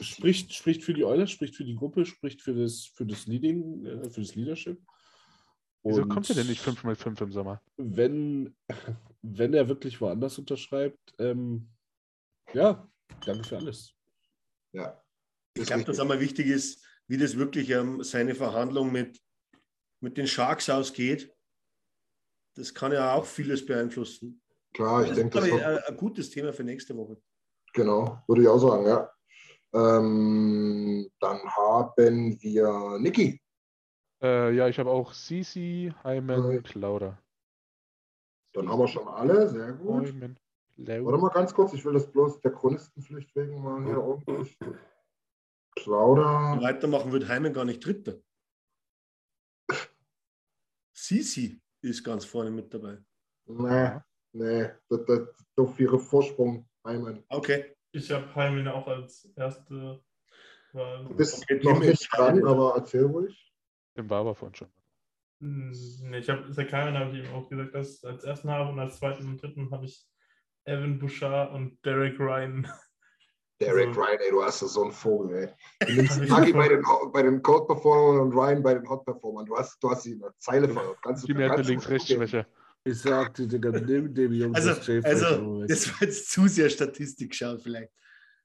Spricht, 0.01 0.53
spricht 0.53 0.84
für 0.84 0.93
die 0.93 1.05
Oilers, 1.05 1.31
spricht 1.31 1.55
für 1.55 1.63
die 1.63 1.76
Gruppe, 1.76 2.05
spricht 2.05 2.41
für 2.41 2.53
das, 2.53 2.85
für 2.93 3.05
das 3.05 3.27
Leading, 3.27 3.85
äh, 3.85 4.09
für 4.09 4.21
das 4.21 4.35
Leadership. 4.35 4.81
Wieso 5.84 6.01
Und 6.01 6.09
kommt 6.09 6.30
er 6.30 6.35
denn 6.35 6.47
nicht 6.47 6.61
5x5 6.61 7.21
im 7.21 7.31
Sommer? 7.31 7.61
Wenn, 7.77 8.55
wenn 9.21 9.53
er 9.53 9.69
wirklich 9.69 9.99
woanders 10.01 10.38
unterschreibt, 10.38 10.99
ähm, 11.17 11.69
ja, 12.53 12.89
danke 13.26 13.47
für 13.47 13.57
alles. 13.57 13.93
Ja. 14.73 15.01
Ich 15.53 15.65
glaube, 15.65 15.85
dass 15.85 15.99
einmal 15.99 16.19
wichtig 16.19 16.47
ist, 16.47 16.85
wie 17.07 17.17
das 17.17 17.38
wirklich 17.38 17.69
ähm, 17.69 18.03
seine 18.03 18.35
Verhandlung 18.35 18.91
mit, 18.91 19.19
mit 20.01 20.17
den 20.17 20.27
Sharks 20.27 20.69
ausgeht. 20.69 21.34
Das 22.55 22.73
kann 22.73 22.91
ja 22.91 23.13
auch 23.13 23.26
vieles 23.26 23.65
beeinflussen. 23.65 24.41
Klar, 24.73 25.03
ich 25.03 25.09
Das 25.09 25.17
denke, 25.17 25.39
ist, 25.39 25.51
das 25.51 25.59
ich, 25.59 25.65
ein, 25.65 25.77
ein 25.77 25.97
gutes 25.97 26.30
Thema 26.30 26.53
für 26.53 26.63
nächste 26.63 26.95
Woche. 26.95 27.21
Genau, 27.74 28.22
würde 28.28 28.41
ich 28.41 28.48
auch 28.48 28.60
sagen, 28.60 28.86
ja. 28.88 29.10
Ähm, 29.74 31.10
dann 31.20 31.40
haben 31.44 32.41
wir 32.41 32.98
Niki. 33.00 33.41
Äh, 34.22 34.56
ja, 34.56 34.68
ich 34.68 34.80
habe 34.80 34.90
auch 34.90 35.14
Sisi, 35.14 35.94
Hyman, 36.04 36.46
Okay. 36.46 36.62
Klauder. 36.62 37.22
Dann 38.54 38.68
haben 38.68 38.80
wir 38.80 38.88
schon 38.88 39.08
alle, 39.08 39.48
sehr 39.48 39.74
gut. 39.74 40.08
Hyman, 40.08 40.38
Warte 40.78 41.18
mal 41.18 41.30
ganz 41.30 41.54
kurz, 41.54 41.74
ich 41.74 41.84
will 41.84 41.94
das 41.94 42.10
bloß 42.10 42.40
der 42.40 42.52
Chronistenpflicht 42.52 43.36
wegen 43.36 43.62
mal 43.62 43.84
hier 43.84 44.02
ordentlich. 44.02 44.58
Klauder. 45.76 46.60
Weitermachen 46.62 47.12
wird 47.12 47.28
Heimen 47.28 47.54
gar 47.54 47.66
nicht 47.66 47.86
Dritter. 47.86 48.16
Sisi 50.94 51.62
ist 51.82 52.04
ganz 52.04 52.24
vorne 52.26 52.52
mit 52.52 52.74
dabei. 52.74 52.98
Nee, 53.46 54.00
nee, 54.32 54.70
das, 54.90 55.06
das, 55.06 55.20
auf 55.58 55.80
ihre 55.80 56.00
Vorsprung 56.00 56.69
Heimen. 56.85 57.23
Okay. 57.30 57.76
Ich 57.91 58.11
habe 58.11 58.34
Heimen 58.35 58.68
auch 58.68 58.88
als 58.88 59.26
erste 59.35 60.01
Wahl. 60.73 61.06
Du 61.06 61.15
bist 61.15 61.43
Okay, 61.43 61.60
noch 61.64 61.80
nicht 61.80 62.07
dran, 62.15 62.45
aber 62.45 62.73
erzähl 62.76 63.06
ruhig. 63.06 63.51
Den 63.97 64.10
war 64.10 64.22
aber 64.22 64.35
vorhin 64.35 64.56
schon. 64.56 64.68
Hm, 65.41 65.72
Nee, 66.10 66.18
ich 66.19 66.30
habe 66.30 66.51
Sakaran 66.53 66.97
habe 66.97 67.11
ich 67.11 67.23
eben 67.23 67.34
auch 67.34 67.49
gesagt, 67.49 67.73
dass 67.73 68.03
als 68.03 68.23
ersten 68.23 68.49
habe 68.49 68.72
und 68.72 68.80
als 68.80 68.97
zweiten 68.99 69.26
und 69.27 69.41
dritten 69.41 69.72
habe 69.72 69.85
ich 69.85 70.06
Evan 70.65 70.99
Bouchard 70.99 71.51
und 71.53 71.84
Derek 71.84 72.19
Ryan. 72.19 72.68
Derek 73.60 73.93
So. 73.93 74.01
Ryan, 74.01 74.19
ey, 74.19 74.31
du 74.31 74.43
hast 74.43 74.61
ja 74.61 74.68
so 74.68 74.84
einen 74.84 74.91
Vogel, 74.91 75.35
ey. 75.81 75.88
Du 75.88 75.93
nimmst 75.93 76.22
Nagi 76.30 76.53
bei 76.53 76.69
den, 76.69 76.84
bei 77.11 77.23
den 77.23 77.41
Cold 77.41 77.68
Performern 77.68 78.22
und 78.22 78.34
Ryan 78.34 78.64
bei 78.64 78.73
den 78.73 78.88
Hot 78.89 79.03
Performern. 79.03 79.45
Du 79.45 79.57
hast, 79.57 79.81
du 79.84 79.89
hast 79.89 80.03
sie 80.03 80.14
in 80.14 80.19
der 80.19 80.34
Zeile 80.38 80.69
verloren. 80.69 80.95
Kannst 81.01 81.23
du 81.23 81.27
Die 81.27 81.35
eine 81.35 81.47
kannst 81.47 81.65
du 81.65 81.72
Links-Rechts-Schwäche. 81.72 82.45
Ich 82.84 82.99
sagte, 82.99 83.47
Digga, 83.47 83.72
nimm 83.72 84.14
dem 84.14 84.34
Jungen 84.34 84.56
Also, 84.56 84.69
das 84.69 84.88
J 84.88 85.06
also 85.06 85.65
das 85.68 85.88
war 85.91 86.07
jetzt 86.07 86.31
zu 86.31 86.47
sehr 86.47 86.69
Statistik 86.69 87.35
schauen 87.35 87.60
vielleicht. 87.60 87.91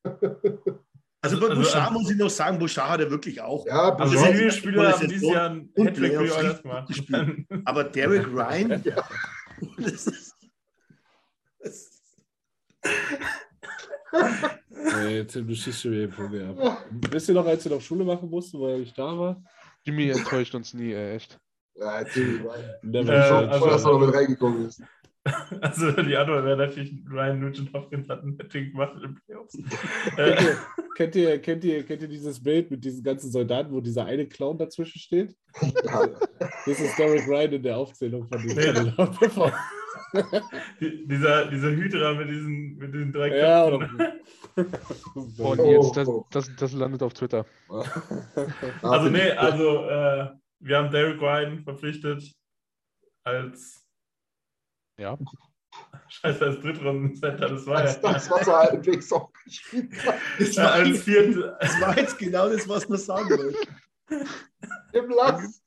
Also 1.25 1.41
bei 1.41 1.49
Also, 1.49 1.63
Bouchard 1.63 1.89
ähm, 1.89 1.95
muss 1.95 2.11
ich 2.11 2.19
noch 2.19 2.29
sagen, 2.29 2.59
Bouchard 2.59 2.87
hat 2.91 3.01
er 3.01 3.11
wirklich 3.11 3.41
auch. 3.41 3.67
Ja, 3.67 3.97
Also 3.97 4.15
ist 4.15 4.27
viele 4.27 4.53
Spieler 4.53 4.93
haben 4.93 5.09
dieses 5.09 5.23
Jahr 5.27 5.49
einen 5.49 5.73
Hattrick 5.75 6.13
für 6.13 6.21
richtig 6.21 6.63
gemacht? 6.63 6.89
gespielt. 6.89 7.47
Aber 7.65 7.85
Derek 7.85 8.27
Ryan, 8.27 8.83
Ja. 8.85 9.09
das 9.79 10.07
ist, 10.07 10.35
das 11.61 12.03
Ey, 14.99 15.27
Tim, 15.27 15.47
du 15.49 15.55
schießt 15.55 15.81
schon 15.81 15.93
wieder 15.93 16.09
den 16.09 16.11
Punkt 16.15 16.61
ab. 16.61 16.85
Wisst 16.91 17.29
ihr 17.31 17.35
noch, 17.35 17.47
als 17.47 17.65
wir 17.65 17.73
noch 17.73 17.81
Schule 17.81 18.05
machen 18.05 18.29
mussten, 18.29 18.61
weil 18.61 18.83
ich 18.83 18.93
da 18.93 19.19
war? 19.19 19.43
Jimmy 19.83 20.11
enttäuscht 20.11 20.55
uns 20.55 20.75
nie, 20.75 20.93
echt. 20.93 21.41
Ja 21.77 21.99
Ryan. 21.99 22.45
Never 22.83 23.13
Äh, 23.13 23.47
also- 23.49 23.67
dass 23.67 23.85
er 23.85 23.93
noch 23.93 24.07
mit 24.07 24.15
reingekommen 24.15 24.67
ist. 24.67 24.83
Also 25.63 25.91
die 26.03 26.17
Antwort 26.17 26.45
wäre 26.45 26.57
natürlich 26.59 26.93
Ryan 27.11 27.41
Nugent 27.41 27.73
Hopkins 27.73 28.09
hat 28.11 28.23
einen 28.23 28.37
Hattrick 28.39 28.73
gemacht 28.73 28.93
in 28.97 29.01
den 29.01 29.21
Playoffs. 29.25 29.57
kennt, 30.17 30.19
äh, 30.19 30.43
ihr, 30.43 30.59
kennt, 30.95 31.15
ihr, 31.17 31.41
kennt, 31.41 31.65
ihr, 31.65 31.83
kennt 31.83 32.03
ihr 32.03 32.09
dieses 32.09 32.43
Bild 32.43 32.71
mit 32.71 32.85
diesen 32.85 33.03
ganzen 33.03 33.31
Soldaten, 33.31 33.73
wo 33.73 33.81
dieser 33.81 34.05
eine 34.05 34.27
Clown 34.27 34.59
dazwischen 34.59 34.99
steht? 34.99 35.35
Ja. 35.63 36.09
Das 36.67 36.79
ist 36.79 36.99
Derek 36.99 37.27
Ryan 37.27 37.53
in 37.53 37.63
der 37.63 37.79
Aufzählung 37.79 38.29
von 38.29 38.47
den 38.47 38.55
Nee. 38.55 39.53
Die, 40.81 41.07
dieser, 41.09 41.47
dieser 41.47 41.71
Hydra 41.71 42.15
mit 42.15 42.29
diesen, 42.29 42.77
mit 42.77 42.95
diesen 42.95 43.13
drei 43.13 43.37
Ja. 43.37 43.65
Und 43.65 43.89
jetzt, 45.65 45.97
das, 45.97 46.09
oh. 46.09 46.25
das, 46.31 46.51
das 46.57 46.73
landet 46.73 47.03
auf 47.03 47.15
Twitter. 47.15 47.45
Also 48.83 49.11
nee, 49.11 49.31
also 49.33 49.89
äh, 49.89 50.29
wir 50.65 50.79
haben 50.79 50.91
Derek 50.91 51.21
Ryan 51.21 51.63
verpflichtet 51.63 52.33
als 53.25 53.87
Ja. 54.99 55.19
Scheiße, 56.09 56.45
als 56.45 56.61
Drittrunden-Center, 56.61 57.49
das 57.49 57.67
war 57.67 57.83
Das, 57.83 58.01
ja. 58.01 58.13
das, 58.13 58.31
was 58.31 58.47
er 58.47 58.57
halbwegs 58.59 59.13
auch 59.13 59.33
gespielt 59.45 59.93
hat. 60.07 60.15
das, 60.39 60.55
Ja, 60.57 60.65
war, 60.65 60.73
als 60.75 61.03
vierte, 61.03 61.57
das 61.61 61.81
war 61.81 61.97
jetzt 61.99 62.19
genau 62.19 62.49
das, 62.49 62.69
was 62.69 62.89
man 62.89 62.99
sagen 62.99 63.31
wollte. 63.31 63.69
Im 64.93 65.09
Lass. 65.11 65.61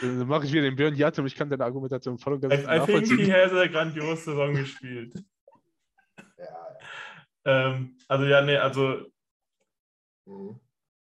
Dann 0.00 0.26
mache 0.26 0.46
ich 0.46 0.52
wieder 0.52 0.62
den 0.62 0.74
Björn 0.74 0.96
Jatem. 0.96 1.26
Ich 1.26 1.34
kann 1.36 1.48
deine 1.48 1.64
Argumentation 1.64 2.18
voll 2.18 2.34
und 2.34 2.44
I, 2.44 2.48
ganz 2.48 2.54
I 2.54 2.66
think 2.66 2.72
he 2.72 2.78
nachvollziehen. 2.78 3.32
has 3.32 3.52
a 3.52 3.66
grandiose 3.66 4.22
Saison 4.24 4.54
gespielt. 4.54 5.14
Ja. 6.36 6.76
Ähm, 7.44 7.96
also 8.08 8.24
ja, 8.24 8.42
nee, 8.42 8.56
also 8.56 9.06
Mhm. 10.26 10.60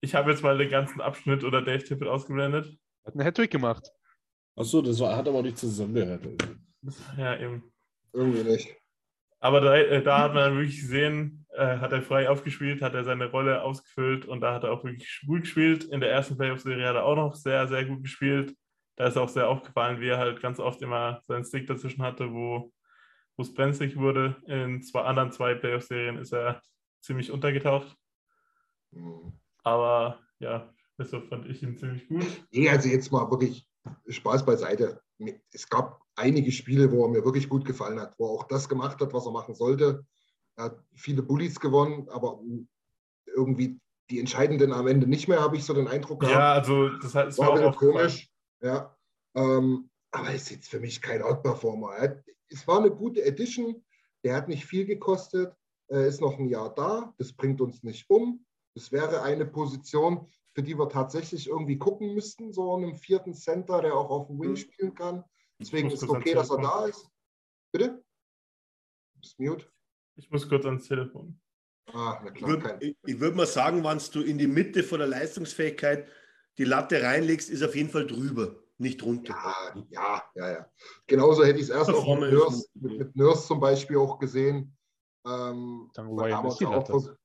Ich 0.08 0.16
habe 0.16 0.32
jetzt 0.32 0.42
mal 0.42 0.58
den 0.58 0.70
ganzen 0.70 1.02
Abschnitt 1.02 1.44
oder 1.44 1.62
Dave 1.62 1.84
Tippett 1.84 2.08
ausgeblendet. 2.08 2.78
Hat 3.06 3.14
einen 3.14 3.26
Hattrick 3.26 3.52
gemacht. 3.52 3.92
Achso, 4.56 4.82
das 4.82 5.00
war, 5.02 5.18
hat 5.18 5.28
aber 5.28 5.40
auch 5.40 5.44
nicht 5.44 5.58
zusammengehört. 5.58 6.26
Ja, 7.18 7.38
eben. 7.38 7.64
Irgendwie 8.14 8.44
nicht. 8.44 8.74
Aber 9.40 9.60
da, 9.60 9.76
äh, 9.76 10.02
da 10.02 10.20
hat 10.20 10.34
man 10.34 10.56
wirklich 10.56 10.80
gesehen, 10.80 11.46
äh, 11.50 11.78
hat 11.78 11.92
er 11.92 12.02
frei 12.02 12.30
aufgespielt, 12.30 12.82
hat 12.82 12.96
er 12.96 13.04
seine 13.04 13.30
Rolle 13.30 13.62
ausgefüllt 13.62 14.26
und 14.26 14.40
da 14.40 14.54
hat 14.54 14.64
er 14.64 14.72
auch 14.72 14.86
wirklich 14.86 15.24
gut 15.28 15.42
gespielt. 15.42 15.84
In 15.84 16.00
der 16.00 16.12
ersten 16.12 16.38
Playoff-Serie 16.38 16.88
hat 16.88 16.96
er 16.96 17.06
auch 17.06 17.18
noch 17.18 17.36
sehr, 17.36 17.68
sehr 17.68 17.84
gut 17.84 18.02
gespielt. 18.02 18.56
Da 18.96 19.08
ist 19.08 19.18
auch 19.18 19.30
sehr 19.30 19.50
aufgefallen, 19.50 20.00
wie 20.00 20.08
er 20.08 20.18
halt 20.18 20.42
ganz 20.42 20.60
oft 20.60 20.82
immer 20.82 21.20
seinen 21.28 21.44
Stick 21.44 21.68
dazwischen 21.68 22.02
hatte, 22.02 22.32
wo 22.32 22.72
wo 23.36 23.44
es 23.44 23.54
brenzlig 23.54 23.96
wurde. 23.98 24.36
In 24.48 24.82
zwei 24.82 25.02
anderen 25.02 25.32
zwei 25.32 25.54
Playoff-Serien 25.54 26.18
ist 26.18 26.34
er 26.34 26.62
ziemlich 27.02 27.32
untergetaucht. 27.32 27.96
Mhm. 28.92 29.40
Aber 29.64 30.20
ja, 30.40 30.74
deshalb 30.98 31.28
fand 31.28 31.46
ich 31.48 31.62
ihn 31.64 31.78
ziemlich 31.78 32.08
gut. 32.08 32.26
Nee, 32.52 32.70
also 32.70 32.88
jetzt 32.90 33.12
mal 33.12 33.30
wirklich 33.30 33.68
Spaß 34.08 34.46
beiseite. 34.46 35.02
Es 35.52 35.68
gab 35.70 36.02
einige 36.16 36.52
Spiele, 36.52 36.92
wo 36.92 37.04
er 37.06 37.10
mir 37.10 37.26
wirklich 37.26 37.50
gut 37.50 37.66
gefallen 37.66 38.00
hat, 38.00 38.14
wo 38.18 38.26
er 38.28 38.32
auch 38.32 38.44
das 38.48 38.70
gemacht 38.70 39.00
hat, 39.02 39.14
was 39.14 39.26
er 39.26 39.32
machen 39.32 39.56
sollte. 39.56 40.06
Er 40.56 40.66
hat 40.66 40.84
viele 40.96 41.22
Bullies 41.24 41.60
gewonnen, 41.60 42.08
aber 42.10 42.40
irgendwie 43.26 43.80
die 44.10 44.20
entscheidenden 44.20 44.72
am 44.74 44.88
Ende 44.88 45.08
nicht 45.08 45.28
mehr, 45.28 45.42
habe 45.42 45.58
ich 45.58 45.66
so 45.66 45.74
den 45.74 45.88
Eindruck 45.88 46.22
gehabt. 46.22 46.36
Ja, 46.38 46.54
also 46.54 46.90
das 46.90 47.14
es 47.16 47.38
War 47.38 47.54
war 47.60 47.68
auch 47.70 47.76
komisch. 47.76 48.30
Ja. 48.62 48.96
Ähm, 49.36 49.90
aber 50.12 50.34
ist 50.34 50.50
jetzt 50.50 50.70
für 50.70 50.80
mich 50.80 51.02
kein 51.02 51.22
Outperformer. 51.22 51.94
Er 51.96 52.02
hat- 52.04 52.24
Es 52.50 52.66
war 52.68 52.80
eine 52.80 52.90
gute 52.92 53.24
Edition. 53.26 53.84
Der 54.24 54.36
hat 54.36 54.48
nicht 54.48 54.66
viel 54.66 54.86
gekostet. 54.86 55.54
Er 55.90 56.06
ist 56.08 56.22
noch 56.22 56.40
ein 56.40 56.48
Jahr 56.48 56.74
da. 56.74 57.14
Das 57.18 57.34
bringt 57.34 57.60
uns 57.62 57.84
nicht 57.84 58.10
um. 58.10 58.46
Das 58.78 58.92
wäre 58.92 59.24
eine 59.24 59.48
Position, 59.48 60.28
für 60.54 60.62
die 60.62 60.78
wir 60.78 60.88
tatsächlich 60.88 61.48
irgendwie 61.48 61.80
gucken 61.80 62.14
müssten. 62.14 62.54
So 62.54 62.76
einen 62.76 62.96
vierten 62.96 63.34
Center, 63.34 63.82
der 63.82 63.96
auch 63.96 64.12
auf 64.12 64.28
dem 64.28 64.40
Wing 64.40 64.56
spielen 64.56 64.94
kann. 64.94 65.24
Deswegen 65.60 65.90
ist 65.90 66.04
es 66.04 66.10
okay, 66.10 66.36
dass 66.36 66.52
er 66.52 66.62
da 66.62 66.86
ist. 66.86 67.10
Bitte? 67.72 68.04
Du 69.16 69.20
bist 69.20 69.40
mute. 69.40 69.66
Ich 70.16 70.30
muss 70.30 70.48
kurz 70.48 70.64
ans 70.66 70.88
Telefon. 70.88 71.42
Ah, 71.88 72.22
na 72.24 72.28
Ich 72.28 72.36
klar, 72.36 72.50
würde 72.50 72.78
ich, 72.82 72.96
ich 73.04 73.20
würd 73.20 73.36
mal 73.36 73.48
sagen, 73.48 73.84
wenn 73.84 74.00
du 74.14 74.22
in 74.22 74.38
die 74.38 74.46
Mitte 74.46 74.84
von 74.84 75.00
der 75.00 75.08
Leistungsfähigkeit 75.08 76.08
die 76.60 76.66
Latte 76.66 77.02
reinlegst, 77.02 77.50
ist 77.50 77.64
auf 77.64 77.76
jeden 77.76 77.90
Fall 77.90 78.06
drüber, 78.06 78.60
nicht 78.78 79.02
runter. 79.02 79.34
Ja, 79.34 79.84
ja, 79.90 80.24
ja, 80.36 80.52
ja. 80.52 80.72
Genauso 81.08 81.44
hätte 81.44 81.58
ich 81.58 81.66
es 81.66 81.70
erst 81.70 81.90
auch 81.90 82.20
mit 82.20 82.32
Nurse, 82.32 82.68
mit, 82.76 83.00
mit 83.00 83.16
Nurse 83.16 83.48
zum 83.48 83.60
Beispiel 83.60 83.98
auch 83.98 84.20
gesehen. 84.20 84.78
Ähm, 85.26 85.90
weil 85.96 86.32
Ryan 86.32 86.46
ist 86.46 86.60
die 86.60 86.66
Latte. 86.66 87.18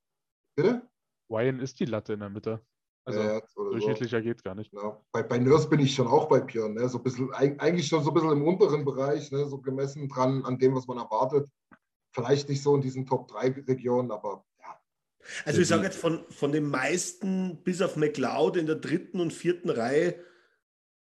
Bitte? 0.55 0.92
Ryan 1.33 1.61
ist 1.61 1.81
die 1.81 1.85
Latte 1.87 2.13
in 2.13 2.21
der 2.21 2.31
Mitte. 2.31 2.61
Also 3.05 3.21
Äh, 3.21 3.25
oder 3.37 3.47
so. 3.49 3.71
durchschnittlicher 3.71 4.21
geht 4.23 4.45
gar 4.45 4.55
nicht. 4.55 4.71
Genau. 4.71 5.05
Bei, 5.11 5.23
bei 5.23 5.39
Nurse 5.39 5.69
bin 5.69 5.81
ich 5.81 5.95
schon 5.95 6.07
auch 6.07 6.29
bei 6.29 6.41
Björn, 6.41 6.75
ne? 6.75 6.89
so 6.89 6.99
ein 6.99 7.03
bisschen, 7.05 7.31
eig- 7.33 7.59
eigentlich 7.59 7.89
schon 7.89 8.05
so 8.05 8.11
ein 8.11 8.15
bisschen 8.15 8.31
im 8.33 8.47
unteren 8.47 8.85
Bereich, 8.85 9.33
ne? 9.33 9.47
so 9.49 9.59
gemessen 9.61 10.09
dran 10.09 10.45
an 10.45 10.59
dem, 10.59 10.75
was 10.75 10.87
man 10.87 10.99
erwartet. 10.99 11.49
Vielleicht 12.15 12.49
nicht 12.49 12.63
so 12.63 12.75
in 12.77 12.83
diesen 12.83 13.07
Top 13.07 13.27
3 13.29 13.49
Regionen, 13.67 14.11
aber 14.13 14.45
ja. 14.61 14.79
Also 15.45 15.61
ich 15.63 15.69
sage 15.69 15.85
jetzt 15.85 15.97
von, 15.99 16.25
von 16.31 16.53
den 16.53 16.69
meisten 16.69 17.63
bis 17.65 17.81
auf 17.83 17.97
McLeod 17.97 18.57
in 18.57 18.67
der 18.67 18.77
dritten 18.77 19.19
und 19.21 19.33
vierten 19.33 19.71
Reihe 19.71 20.23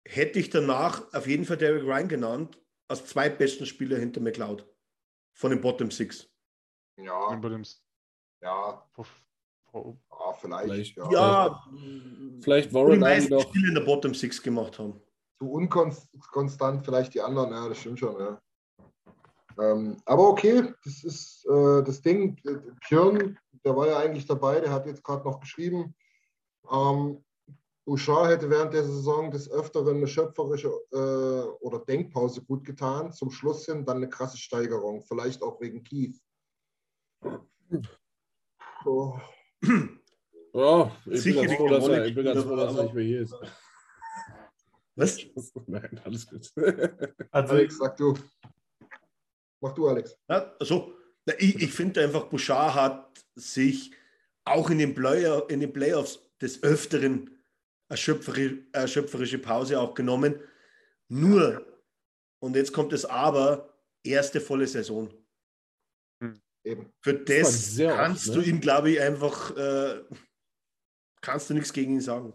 hätte 0.05 0.39
ich 0.39 0.49
danach 0.49 1.13
auf 1.13 1.27
jeden 1.27 1.45
Fall 1.45 1.57
Derek 1.57 1.83
Ryan 1.83 2.07
genannt, 2.07 2.61
als 2.87 3.05
zweitbesten 3.05 3.65
Spieler 3.65 3.97
hinter 3.97 4.21
McLeod. 4.21 4.65
Von 5.33 5.49
den 5.51 5.61
Bottom 5.61 5.91
Six. 5.91 6.29
Ja, 6.97 7.29
ja, 8.41 8.89
ja, 9.73 10.33
vielleicht. 10.39 10.93
Vielleicht. 10.93 10.97
Ja. 10.97 11.11
Ja, 11.11 11.63
Vielleicht 12.41 12.69
die 12.69 12.73
Warren 12.73 12.91
Army 12.91 12.97
meisten 12.99 13.33
noch. 13.33 13.41
Spiele 13.41 13.69
in 13.69 13.75
der 13.75 13.81
Bottom 13.81 14.13
Six 14.13 14.41
gemacht 14.41 14.79
haben. 14.79 15.01
Zu 15.39 15.51
unkonstant 15.51 16.85
vielleicht 16.85 17.13
die 17.13 17.21
anderen, 17.21 17.51
ja, 17.51 17.67
das 17.67 17.77
stimmt 17.79 17.99
schon. 17.99 18.19
Ja. 18.19 18.41
Ähm, 19.59 19.97
aber 20.05 20.29
okay, 20.29 20.73
das 20.83 21.03
ist 21.03 21.45
äh, 21.45 21.83
das 21.83 22.01
Ding. 22.01 22.39
Björn 22.87 23.37
der 23.63 23.75
war 23.75 23.87
ja 23.87 23.99
eigentlich 23.99 24.25
dabei, 24.25 24.59
der 24.59 24.71
hat 24.71 24.85
jetzt 24.85 25.03
gerade 25.03 25.23
noch 25.23 25.39
geschrieben. 25.39 25.95
Ähm, 26.71 27.23
Bouchard 27.85 28.29
hätte 28.29 28.49
während 28.49 28.73
der 28.73 28.83
Saison 28.83 29.31
des 29.31 29.49
Öfteren 29.49 29.97
eine 29.97 30.07
schöpferische 30.07 30.69
äh, 30.91 31.63
oder 31.63 31.79
Denkpause 31.79 32.43
gut 32.43 32.63
getan. 32.63 33.11
Zum 33.11 33.31
Schluss 33.31 33.65
hin 33.65 33.85
dann 33.85 33.97
eine 33.97 34.09
krasse 34.09 34.37
Steigerung, 34.37 35.03
vielleicht 35.03 35.41
auch 35.41 35.59
wegen 35.59 35.83
Keith. 35.83 36.19
So. 38.83 39.19
Oh, 40.53 40.91
ich 41.05 41.23
bin 41.23 41.35
ganz 41.35 41.53
froh, 41.53 41.67
dass 41.69 41.87
er, 41.87 42.05
ich 42.05 42.15
bin 42.15 42.25
ganz 42.25 42.43
froh, 42.43 42.55
dass 42.55 42.75
er 42.75 42.83
nicht 42.83 42.93
mehr 42.93 43.03
hier 43.03 43.21
ist. 43.21 43.35
Was? 44.95 45.17
Nein, 45.67 46.01
alles 46.03 46.27
gut. 46.27 46.51
Also, 47.31 47.53
Alex, 47.53 47.77
sag 47.77 47.95
du. 47.97 48.13
Mach 49.61 49.73
du, 49.73 49.87
Alex. 49.87 50.17
Ja, 50.27 50.53
also, 50.59 50.93
ich, 51.37 51.61
ich 51.61 51.71
finde 51.71 52.03
einfach, 52.03 52.25
Bouchard 52.25 52.73
hat 52.73 53.23
sich 53.35 53.91
auch 54.43 54.69
in 54.69 54.79
den, 54.79 54.93
Play 54.93 55.41
in 55.47 55.59
den 55.59 55.71
Playoffs 55.71 56.19
des 56.41 56.61
Öfteren 56.63 57.29
eine 57.87 57.97
schöpferi- 57.97 58.65
eine 58.73 58.87
schöpferische 58.87 59.37
Pause 59.37 59.79
auch 59.79 59.93
genommen. 59.93 60.39
Nur, 61.07 61.65
und 62.39 62.55
jetzt 62.55 62.73
kommt 62.73 62.91
das 62.91 63.05
Aber, 63.05 63.77
erste 64.03 64.41
volle 64.41 64.67
Saison. 64.67 65.09
Eben. 66.63 66.93
Für 67.01 67.17
war 67.17 67.25
das 67.25 67.71
sehr 67.71 67.89
oft, 67.89 67.97
kannst 67.97 68.27
ne? 68.27 68.33
du 68.35 68.41
ihm, 68.41 68.59
glaube 68.59 68.91
ich, 68.91 69.01
einfach, 69.01 69.55
äh, 69.55 70.03
kannst 71.21 71.49
du 71.49 71.53
nichts 71.53 71.73
gegen 71.73 71.93
ihn 71.93 72.01
sagen. 72.01 72.33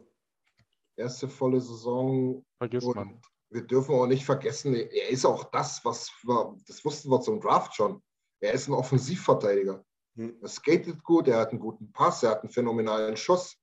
Erste 0.97 1.28
volle 1.28 1.61
Saison. 1.61 2.44
Vergisst 2.59 2.94
man. 2.94 3.20
Wir 3.51 3.62
dürfen 3.62 3.94
auch 3.94 4.07
nicht 4.07 4.24
vergessen, 4.24 4.74
er 4.74 5.09
ist 5.09 5.24
auch 5.24 5.44
das, 5.53 5.85
was 5.85 6.11
wir, 6.24 6.57
das 6.66 6.85
wussten 6.85 7.11
wir 7.11 7.20
zum 7.20 7.40
Draft 7.40 7.74
schon. 7.74 8.03
Er 8.40 8.53
ist 8.53 8.66
ein 8.66 8.74
Offensivverteidiger. 8.74 9.85
Hm. 10.16 10.36
Er 10.43 10.48
skatet 10.48 11.03
gut, 11.05 11.28
er 11.28 11.39
hat 11.39 11.51
einen 11.51 11.61
guten 11.61 11.93
Pass, 11.93 12.23
er 12.23 12.31
hat 12.31 12.43
einen 12.43 12.51
phänomenalen 12.51 13.16
Schuss. 13.16 13.57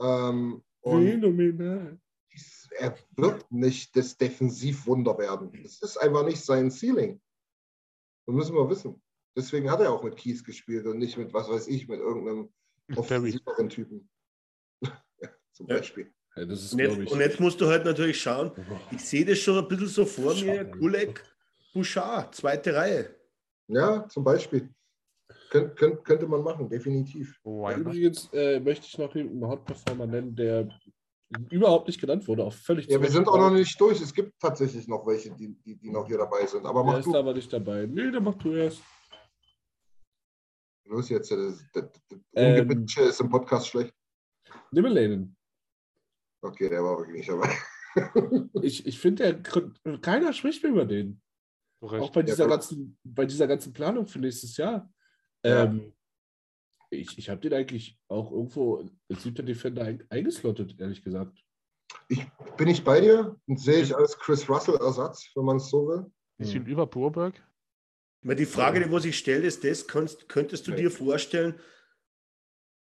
Ähm, 0.00 0.64
Phänomenal. 0.82 2.00
er 2.78 2.96
wird 3.16 3.50
nicht 3.52 3.94
das 3.94 4.16
Defensivwunder 4.16 5.16
werden. 5.18 5.52
Das 5.62 5.80
ist 5.80 5.96
einfach 5.96 6.24
nicht 6.24 6.44
sein 6.44 6.70
Ceiling. 6.70 7.20
Das 8.26 8.34
müssen 8.34 8.56
wir 8.56 8.68
wissen. 8.68 9.00
Deswegen 9.36 9.70
hat 9.70 9.80
er 9.80 9.92
auch 9.92 10.02
mit 10.02 10.16
Kies 10.16 10.44
gespielt 10.44 10.86
und 10.86 10.98
nicht 10.98 11.16
mit, 11.16 11.32
was 11.32 11.48
weiß 11.48 11.68
ich, 11.68 11.88
mit 11.88 12.00
irgendeinem 12.00 12.48
offensiveren 12.96 13.68
Typen. 13.68 14.08
ja, 14.82 15.28
zum. 15.52 15.66
Beispiel. 15.66 16.12
Ja, 16.36 16.44
das 16.44 16.64
ist, 16.64 16.72
Und 16.72 16.78
jetzt, 16.80 16.98
ich. 16.98 17.10
und 17.10 17.20
jetzt 17.20 17.40
musst 17.40 17.60
du 17.60 17.66
halt 17.66 17.84
natürlich 17.84 18.20
schauen, 18.20 18.52
ich 18.90 19.04
sehe 19.04 19.24
das 19.24 19.38
schon 19.38 19.58
ein 19.58 19.68
bisschen 19.68 19.86
so 19.88 20.04
vor 20.04 20.34
mir. 20.34 20.64
Kulek, 20.64 21.22
Bouchard, 21.72 22.34
zweite 22.34 22.74
Reihe. 22.74 23.14
Ja, 23.68 24.06
zum 24.08 24.24
Beispiel. 24.24 24.68
Könnt, 25.50 25.76
könnt, 25.76 26.04
könnte 26.04 26.26
man 26.26 26.42
machen, 26.42 26.68
definitiv. 26.68 27.38
Why 27.44 27.76
not? 27.76 27.78
Übrigens 27.78 28.28
äh, 28.32 28.60
möchte 28.60 28.86
ich 28.86 28.98
noch 28.98 29.14
einen 29.14 29.44
Hot 29.46 29.64
Performer 29.64 30.06
nennen, 30.06 30.34
der 30.34 30.68
überhaupt 31.50 31.86
nicht 31.86 32.00
genannt 32.00 32.26
wurde, 32.26 32.44
auch 32.44 32.52
völlig 32.52 32.86
Ja, 32.88 33.00
wir 33.00 33.10
sind 33.10 33.28
auch 33.28 33.36
noch 33.38 33.50
nicht 33.50 33.80
durch. 33.80 34.00
Es 34.00 34.12
gibt 34.12 34.40
tatsächlich 34.40 34.86
noch 34.88 35.06
welche, 35.06 35.30
die, 35.32 35.54
die, 35.64 35.76
die 35.76 35.90
noch 35.90 36.06
hier 36.06 36.18
dabei 36.18 36.46
sind. 36.46 36.66
Aber 36.66 36.82
Der 36.82 36.92
mach 36.92 36.98
ist 36.98 37.06
du. 37.06 37.16
aber 37.16 37.34
nicht 37.34 37.52
dabei. 37.52 37.86
Nee, 37.86 38.10
der 38.10 38.20
macht 38.20 38.42
du 38.44 38.52
erst. 38.54 38.80
Los 40.90 41.08
jetzt. 41.08 41.30
Das, 41.30 41.64
das, 41.72 41.84
das 42.08 42.18
Ähm. 42.34 42.86
Ist 42.86 43.20
im 43.20 43.30
Podcast 43.30 43.68
schlecht. 43.68 43.94
Nimm 44.72 44.86
Lanen. 44.86 45.36
Okay, 46.42 46.68
der 46.68 46.82
war 46.82 46.98
wirklich 46.98 47.18
nicht 47.18 47.30
dabei. 47.30 47.56
Ich, 48.62 48.86
ich 48.86 49.00
finde, 49.00 49.42
keiner 50.00 50.32
spricht 50.32 50.62
mehr 50.62 50.70
über 50.70 50.84
den. 50.84 51.20
Zu 51.80 51.86
Auch 51.86 51.92
Recht. 51.92 52.12
bei 52.12 52.22
dieser, 52.22 52.44
klar. 52.44 52.50
ganzen, 52.50 52.96
bei 53.02 53.26
dieser 53.26 53.48
ganzen 53.48 53.72
Planung 53.72 54.06
für 54.06 54.20
nächstes 54.20 54.56
Jahr. 54.56 54.92
Ja. 55.44 55.64
Ähm, 55.64 55.92
ich 56.90 57.18
ich 57.18 57.28
habe 57.28 57.40
den 57.40 57.52
eigentlich 57.52 57.98
auch 58.06 58.30
irgendwo 58.30 58.88
als 59.10 59.22
siebter 59.24 59.42
Defender 59.42 59.82
ein, 59.82 60.04
eingeslottet, 60.08 60.78
ehrlich 60.78 61.02
gesagt. 61.02 61.42
Ich 62.06 62.24
bin 62.56 62.68
ich 62.68 62.84
bei 62.84 63.00
dir 63.00 63.36
und 63.48 63.58
sehe 63.58 63.82
ich 63.82 63.96
als 63.96 64.16
Chris 64.16 64.48
Russell-Ersatz, 64.48 65.32
wenn 65.34 65.44
man 65.44 65.56
es 65.56 65.68
so 65.68 65.88
will. 65.88 66.12
Ist 66.38 66.54
ihn 66.54 66.66
über 66.66 66.86
Burberg? 66.86 67.42
Weil 68.22 68.36
die 68.36 68.46
Frage, 68.46 68.80
die 68.80 68.90
wo 68.90 68.98
sich 68.98 69.16
stellt, 69.16 69.44
ist 69.44 69.64
das, 69.64 69.86
könntest, 69.86 70.28
könntest 70.28 70.66
du 70.66 70.72
dir 70.72 70.90
vorstellen, 70.90 71.54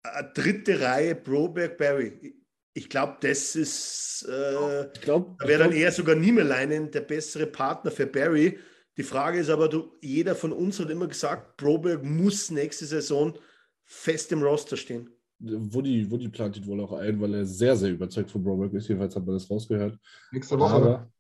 eine 0.03 0.31
dritte 0.35 0.81
Reihe 0.81 1.15
Broberg 1.15 1.79
Barry. 1.79 2.35
Ich 2.75 2.89
glaube, 2.89 3.17
das 3.21 3.55
ist, 3.55 4.27
äh, 4.29 4.91
Ich 4.95 5.01
glaube, 5.01 5.37
da 5.39 5.47
wäre 5.49 5.65
dann 5.65 5.73
eher 5.73 5.93
sogar 5.93 6.17
Niemeleinen 6.17 6.91
der 6.91 7.03
bessere 7.03 7.47
Partner 7.47 7.91
für 7.91 8.07
Barry. 8.07 8.59
Die 8.97 9.03
Frage 9.03 9.39
ist 9.39 9.49
aber, 9.49 9.69
du, 9.69 9.97
jeder 10.03 10.35
von 10.35 10.53
uns 10.53 10.79
hat 10.81 10.91
immer 10.91 11.07
gesagt, 11.07 11.57
Broberg 11.57 12.03
muss 12.03 12.51
nächste 12.51 12.85
Saison 12.85 13.39
fest 13.85 14.33
im 14.33 14.43
Roster 14.43 14.77
stehen. 14.77 15.11
Woody, 15.39 16.11
Woody 16.11 16.29
plant 16.29 16.57
ihn 16.57 16.67
wohl 16.67 16.81
auch 16.81 16.93
ein, 16.93 17.21
weil 17.21 17.35
er 17.35 17.47
sehr, 17.47 17.75
sehr 17.77 17.91
überzeugt 17.91 18.31
von 18.31 18.45
Broberg 18.45 18.73
ist. 18.75 18.89
Jedenfalls 18.89 19.17
hat 19.17 19.25
man 19.27 19.35
das 19.35 19.51
rausgehört. 19.51 19.99
Nächste 20.31 20.59
Woche. 20.59 20.75
Aber 20.75 21.13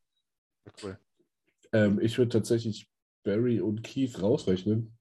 Cool. 0.82 0.98
ähm, 1.72 1.98
ich 2.00 2.16
würde 2.18 2.28
tatsächlich 2.28 2.88
Barry 3.24 3.60
und 3.60 3.82
Keith 3.82 4.20
rausrechnen 4.20 4.96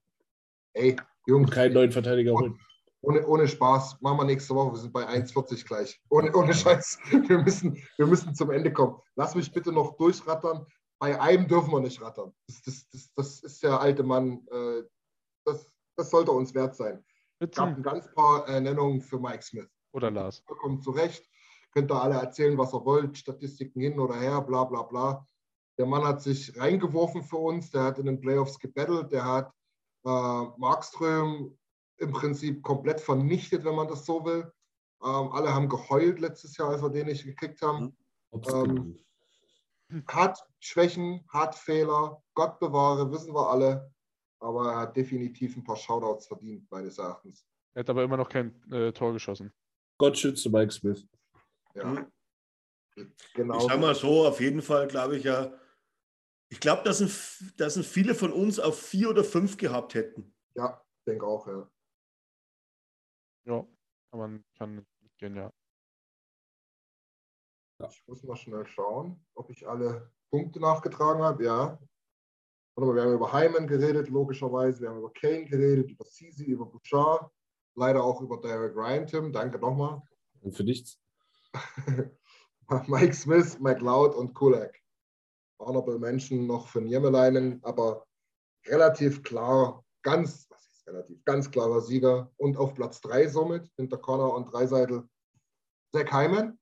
Ey, 0.73 0.91
und 0.91 1.01
Jungs, 1.27 1.51
keinen 1.51 1.73
neuen 1.73 1.91
Verteidiger 1.91 2.33
holen. 2.33 2.59
ohne, 3.01 3.25
ohne 3.27 3.47
Spaß. 3.47 4.01
Machen 4.01 4.17
wir 4.19 4.25
nächste 4.25 4.55
Woche. 4.55 4.73
Wir 4.73 4.79
sind 4.79 4.93
bei 4.93 5.07
1,40 5.07 5.65
gleich. 5.65 6.01
Ohne, 6.09 6.33
ohne 6.35 6.53
Scheiß. 6.53 6.97
Wir 7.27 7.39
müssen, 7.39 7.81
wir 7.97 8.07
müssen 8.07 8.33
zum 8.35 8.51
Ende 8.51 8.71
kommen. 8.71 8.97
Lass 9.15 9.35
mich 9.35 9.51
bitte 9.51 9.71
noch 9.71 9.97
durchrattern. 9.97 10.65
Bei 10.99 11.19
einem 11.19 11.47
dürfen 11.47 11.71
wir 11.71 11.79
nicht 11.79 12.01
rattern. 12.01 12.31
Das, 12.47 12.61
das, 12.61 12.89
das, 12.89 13.13
das 13.15 13.43
ist 13.43 13.63
der 13.63 13.81
alte 13.81 14.03
Mann. 14.03 14.45
Äh, 14.51 14.83
das, 15.45 15.69
das 15.97 16.09
sollte 16.11 16.31
uns 16.31 16.53
wert 16.53 16.75
sein. 16.75 17.03
Ich 17.39 17.57
habe 17.57 17.71
ein 17.71 17.81
ganz 17.83 18.13
paar 18.13 18.47
äh, 18.47 18.61
Nennungen 18.61 19.01
für 19.01 19.19
Mike 19.19 19.41
Smith. 19.41 19.67
Oder 19.93 20.11
Lars. 20.11 20.43
vollkommen 20.45 20.79
zu 20.79 20.91
Recht. 20.91 21.27
Könnt 21.73 21.91
ihr 21.91 22.01
alle 22.01 22.15
erzählen, 22.15 22.57
was 22.57 22.73
ihr 22.73 22.85
wollt, 22.85 23.17
Statistiken 23.17 23.81
hin 23.81 23.99
oder 23.99 24.15
her, 24.15 24.41
bla 24.41 24.63
bla 24.65 24.83
bla. 24.83 25.25
Der 25.81 25.87
Mann 25.87 26.03
hat 26.05 26.21
sich 26.21 26.55
reingeworfen 26.59 27.23
für 27.23 27.37
uns, 27.37 27.71
der 27.71 27.85
hat 27.85 27.97
in 27.97 28.05
den 28.05 28.21
Playoffs 28.21 28.59
gebettelt, 28.59 29.11
der 29.11 29.25
hat 29.25 29.51
äh, 30.05 30.09
Markström 30.59 31.57
im 31.97 32.11
Prinzip 32.11 32.61
komplett 32.61 33.01
vernichtet, 33.01 33.65
wenn 33.65 33.73
man 33.73 33.87
das 33.87 34.05
so 34.05 34.23
will. 34.23 34.41
Ähm, 35.03 35.31
alle 35.31 35.51
haben 35.51 35.67
geheult 35.67 36.19
letztes 36.19 36.55
Jahr, 36.55 36.69
als 36.69 36.83
wir 36.83 36.89
den 36.91 37.07
nicht 37.07 37.25
gekriegt 37.25 37.63
haben. 37.63 37.97
Ähm. 38.53 38.95
Hat 40.05 40.37
Schwächen, 40.59 41.25
hat 41.29 41.55
Fehler, 41.55 42.21
Gott 42.35 42.59
bewahre, 42.59 43.11
wissen 43.11 43.33
wir 43.33 43.49
alle. 43.49 43.91
Aber 44.39 44.73
er 44.73 44.77
hat 44.81 44.95
definitiv 44.95 45.57
ein 45.57 45.63
paar 45.63 45.77
Shoutouts 45.77 46.27
verdient, 46.27 46.69
meines 46.69 46.99
Erachtens. 46.99 47.43
Er 47.73 47.79
hat 47.79 47.89
aber 47.89 48.03
immer 48.03 48.17
noch 48.17 48.29
kein 48.29 48.53
äh, 48.71 48.91
Tor 48.91 49.13
geschossen. 49.13 49.51
Gott 49.97 50.15
schütze 50.15 50.47
Mike 50.51 50.71
Smith. 50.71 51.07
Ja, 51.73 51.85
Mhm. 51.85 52.05
genau. 53.33 53.57
Ich 53.57 53.63
sag 53.63 53.79
mal 53.79 53.95
so, 53.95 54.27
auf 54.27 54.39
jeden 54.39 54.61
Fall 54.61 54.87
glaube 54.87 55.17
ich 55.17 55.23
ja, 55.23 55.51
ich 56.51 56.59
glaube, 56.59 56.83
dass, 56.83 57.01
ein, 57.01 57.09
dass 57.55 57.77
ein 57.77 57.83
viele 57.83 58.13
von 58.13 58.33
uns 58.33 58.59
auf 58.59 58.77
vier 58.77 59.09
oder 59.09 59.23
fünf 59.23 59.55
gehabt 59.55 59.93
hätten. 59.93 60.35
Ja, 60.53 60.83
denke 61.07 61.25
auch, 61.25 61.47
ja. 61.47 61.71
Ja, 63.45 63.65
kann 64.11 64.19
man 64.19 64.45
kann 64.57 64.85
mitgehen, 64.99 65.35
ja. 65.37 65.49
Ich 67.89 68.05
muss 68.05 68.21
mal 68.23 68.35
schnell 68.35 68.67
schauen, 68.67 69.25
ob 69.33 69.49
ich 69.49 69.65
alle 69.67 70.11
Punkte 70.29 70.59
nachgetragen 70.59 71.23
habe. 71.23 71.45
Ja. 71.45 71.79
Warte 72.75 72.87
mal, 72.87 72.95
wir 72.95 73.03
haben 73.03 73.13
über 73.13 73.31
Hyman 73.31 73.65
geredet, 73.65 74.09
logischerweise. 74.09 74.81
Wir 74.81 74.89
haben 74.89 74.99
über 74.99 75.13
Kane 75.13 75.45
geredet, 75.45 75.89
über 75.89 76.03
Sisi, 76.03 76.45
über 76.45 76.65
Bouchard. 76.65 77.31
Leider 77.75 78.03
auch 78.03 78.21
über 78.21 78.41
Derek 78.41 78.75
Ryan, 78.75 79.07
Tim. 79.07 79.31
Danke 79.31 79.57
nochmal. 79.57 80.01
Und 80.41 80.53
für 80.53 80.65
nichts. 80.65 80.99
Mike 82.87 83.13
Smith, 83.13 83.57
McLeod 83.57 84.15
und 84.15 84.33
Kulak. 84.33 84.80
Honorable 85.61 85.99
Menschen 85.99 86.47
noch 86.47 86.67
für 86.67 86.81
Niemeleinen, 86.81 87.63
aber 87.63 88.05
relativ 88.65 89.23
klar, 89.23 89.83
ganz, 90.03 90.47
was 90.49 90.67
ist 90.71 90.87
relativ, 90.87 91.23
ganz 91.25 91.51
klarer 91.51 91.81
Sieger. 91.81 92.31
Und 92.37 92.57
auf 92.57 92.73
Platz 92.73 93.01
3 93.01 93.27
somit, 93.27 93.69
hinter 93.77 93.97
Connor 93.97 94.35
und 94.35 94.51
Dreiseitel, 94.51 95.07
Zach 95.93 96.11
Hyman. 96.11 96.59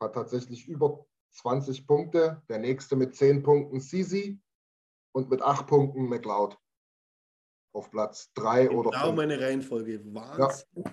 Hat 0.00 0.14
tatsächlich 0.14 0.68
über 0.68 1.06
20 1.32 1.86
Punkte. 1.86 2.42
Der 2.48 2.58
nächste 2.58 2.96
mit 2.96 3.14
10 3.14 3.42
Punkten 3.42 3.80
Sisi 3.80 4.40
und 5.12 5.30
mit 5.30 5.42
8 5.42 5.66
Punkten 5.66 6.08
McLeod. 6.08 6.58
Auf 7.74 7.90
Platz 7.90 8.32
3 8.34 8.70
oder 8.70 8.90
Genau 8.90 9.06
5. 9.06 9.16
meine 9.16 9.40
Reihenfolge. 9.40 10.02
Wahnsinn. 10.14 10.84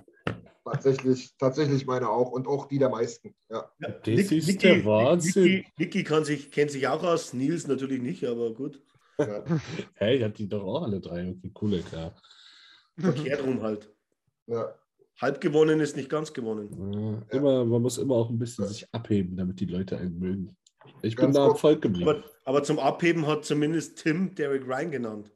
Tatsächlich, 0.65 1.35
tatsächlich 1.37 1.85
meine 1.85 2.07
auch 2.09 2.31
und 2.31 2.47
auch 2.47 2.67
die 2.67 2.79
der 2.79 2.89
meisten. 2.89 3.35
Ja. 3.49 3.69
Ja. 3.79 3.89
Das 3.89 4.05
Nick- 4.07 4.31
ist 4.31 4.47
Niki- 4.49 4.61
der 4.61 4.85
Wahnsinn. 4.85 5.65
Niki, 5.77 6.03
kann 6.03 6.23
sich, 6.23 6.51
kennt 6.51 6.71
sich 6.71 6.87
auch 6.87 7.03
aus, 7.03 7.33
Nils 7.33 7.67
natürlich 7.67 8.01
nicht, 8.01 8.23
aber 8.23 8.53
gut. 8.53 8.81
ja. 9.19 9.43
Hey, 9.95 10.17
ich 10.17 10.23
hatte 10.23 10.35
die 10.35 10.47
doch 10.47 10.63
auch 10.63 10.83
alle 10.83 10.99
drei. 11.01 11.29
Okay, 11.31 11.51
cool, 11.61 11.81
klar. 11.81 12.15
Verkehrt 12.97 13.43
rum 13.43 13.61
halt. 13.61 13.89
ja. 14.47 14.73
Halb 15.21 15.39
gewonnen 15.41 15.79
ist 15.79 15.95
nicht 15.95 16.09
ganz 16.09 16.33
gewonnen. 16.33 17.21
Ja, 17.29 17.37
immer, 17.37 17.63
man 17.65 17.83
muss 17.83 17.99
immer 17.99 18.15
auch 18.15 18.29
ein 18.31 18.39
bisschen 18.39 18.67
sich 18.67 18.87
abheben, 18.93 19.37
damit 19.37 19.59
die 19.59 19.65
Leute 19.67 19.95
einen 19.97 20.17
mögen. 20.17 20.57
Ich 21.03 21.15
bin 21.15 21.25
Ganz 21.25 21.35
da 21.35 21.45
am. 21.49 21.55
Volk 21.55 21.81
geblieben. 21.83 22.09
Aber, 22.09 22.23
aber 22.45 22.63
zum 22.63 22.79
Abheben 22.79 23.27
hat 23.27 23.45
zumindest 23.45 24.01
Tim 24.01 24.33
Derek 24.33 24.65
Ryan 24.67 24.89
genannt. 24.91 25.31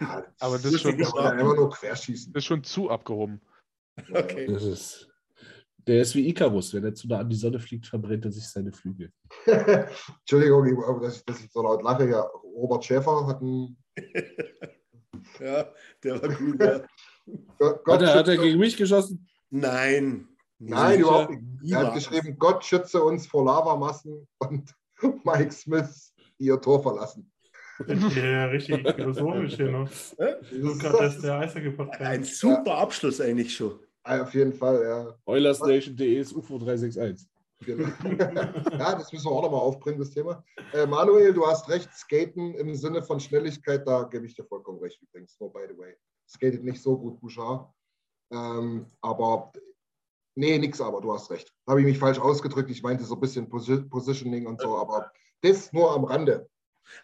Ja, 0.00 0.24
Aber 0.38 0.58
das 0.58 0.66
ist 0.72 0.82
schon, 0.82 0.96
querschießen. 0.98 2.32
das 2.32 2.42
ist 2.42 2.46
schon 2.46 2.62
zu 2.62 2.90
abgehoben. 2.90 3.40
Okay. 4.14 4.46
Das 4.46 4.62
ist, 4.64 5.08
der 5.86 6.02
ist 6.02 6.14
wie 6.14 6.28
Icarus. 6.28 6.72
Wenn 6.74 6.84
er 6.84 6.94
zu 6.94 7.08
nah 7.08 7.18
an 7.18 7.28
die 7.28 7.36
Sonne 7.36 7.58
fliegt, 7.58 7.86
verbrennt 7.86 8.24
er 8.24 8.32
sich 8.32 8.46
seine 8.48 8.72
Flügel. 8.72 9.12
Entschuldigung, 9.46 10.66
ich- 10.66 11.02
dass 11.02 11.16
ich, 11.18 11.24
dass 11.24 11.40
ich 11.44 11.50
so 11.52 11.62
laut 11.62 11.82
lache. 11.82 12.08
Ja, 12.08 12.20
Robert 12.44 12.84
Schäfer 12.84 13.26
hat 13.26 13.40
einen 13.40 13.76
Ja, 15.40 15.66
der 16.02 16.22
war 16.22 16.28
gut. 16.28 16.60
Ja. 16.62 16.80
Gott, 17.58 17.86
Hat 17.86 18.02
er, 18.02 18.14
hat 18.14 18.28
er 18.28 18.36
gegen 18.36 18.58
mich 18.58 18.76
geschossen? 18.76 19.28
Nein. 19.50 20.26
Nein, 20.58 20.96
Sicher? 20.98 21.00
überhaupt 21.08 21.30
nicht. 21.30 21.72
Er 21.72 21.78
hat 21.86 21.94
geschrieben, 21.94 22.36
Gott 22.38 22.64
schütze 22.64 23.02
uns 23.02 23.26
vor 23.26 23.44
Lavamassen 23.44 24.26
und 24.38 24.74
Mike 25.24 25.52
Smith 25.52 26.12
ihr 26.38 26.60
Tor 26.60 26.82
verlassen. 26.82 27.30
Ja, 28.14 28.46
richtig 28.46 28.86
philosophisch 28.94 29.56
hier 29.56 29.70
noch. 29.70 29.90
Lukas, 30.50 30.92
das 30.98 31.14
ist 31.16 31.24
der 31.24 31.34
Ein 31.36 31.42
Eishockey-Podcast. 31.44 32.36
super 32.36 32.76
Abschluss 32.76 33.20
eigentlich 33.22 33.54
schon. 33.54 33.78
Auf 34.18 34.34
jeden 34.34 34.52
Fall, 34.52 34.82
ja. 34.82 35.14
Oilersnation.de 35.26 36.18
ist 36.18 36.32
UFO 36.32 36.58
361. 36.58 37.28
Genau. 37.60 37.88
ja, 38.72 38.94
das 38.94 39.12
müssen 39.12 39.26
wir 39.26 39.32
auch 39.32 39.42
nochmal 39.42 39.60
aufbringen, 39.60 39.98
das 39.98 40.10
Thema. 40.10 40.42
Äh, 40.72 40.86
Manuel, 40.86 41.32
du 41.32 41.46
hast 41.46 41.68
recht, 41.68 41.90
Skaten 41.94 42.54
im 42.54 42.74
Sinne 42.74 43.02
von 43.02 43.20
Schnelligkeit, 43.20 43.86
da 43.86 44.04
gebe 44.04 44.26
ich 44.26 44.34
dir 44.34 44.44
vollkommen 44.44 44.80
recht 44.80 45.00
übrigens. 45.02 45.38
No, 45.38 45.48
by 45.48 45.60
the 45.68 45.78
way. 45.78 45.94
Skatet 46.28 46.64
nicht 46.64 46.82
so 46.82 46.98
gut, 46.98 47.20
Bouchard. 47.20 47.70
Ähm, 48.32 48.86
aber, 49.02 49.52
nee, 50.34 50.58
nix 50.58 50.80
aber, 50.80 51.00
du 51.00 51.12
hast 51.12 51.30
recht. 51.30 51.52
Habe 51.68 51.80
ich 51.80 51.86
mich 51.86 51.98
falsch 51.98 52.18
ausgedrückt. 52.18 52.70
Ich 52.70 52.82
meinte 52.82 53.04
so 53.04 53.14
ein 53.14 53.20
bisschen 53.20 53.48
Posi 53.48 53.82
Positioning 53.82 54.46
und 54.46 54.60
so, 54.60 54.76
aber 54.76 55.12
das 55.42 55.72
nur 55.72 55.92
am 55.92 56.04
Rande. 56.04 56.48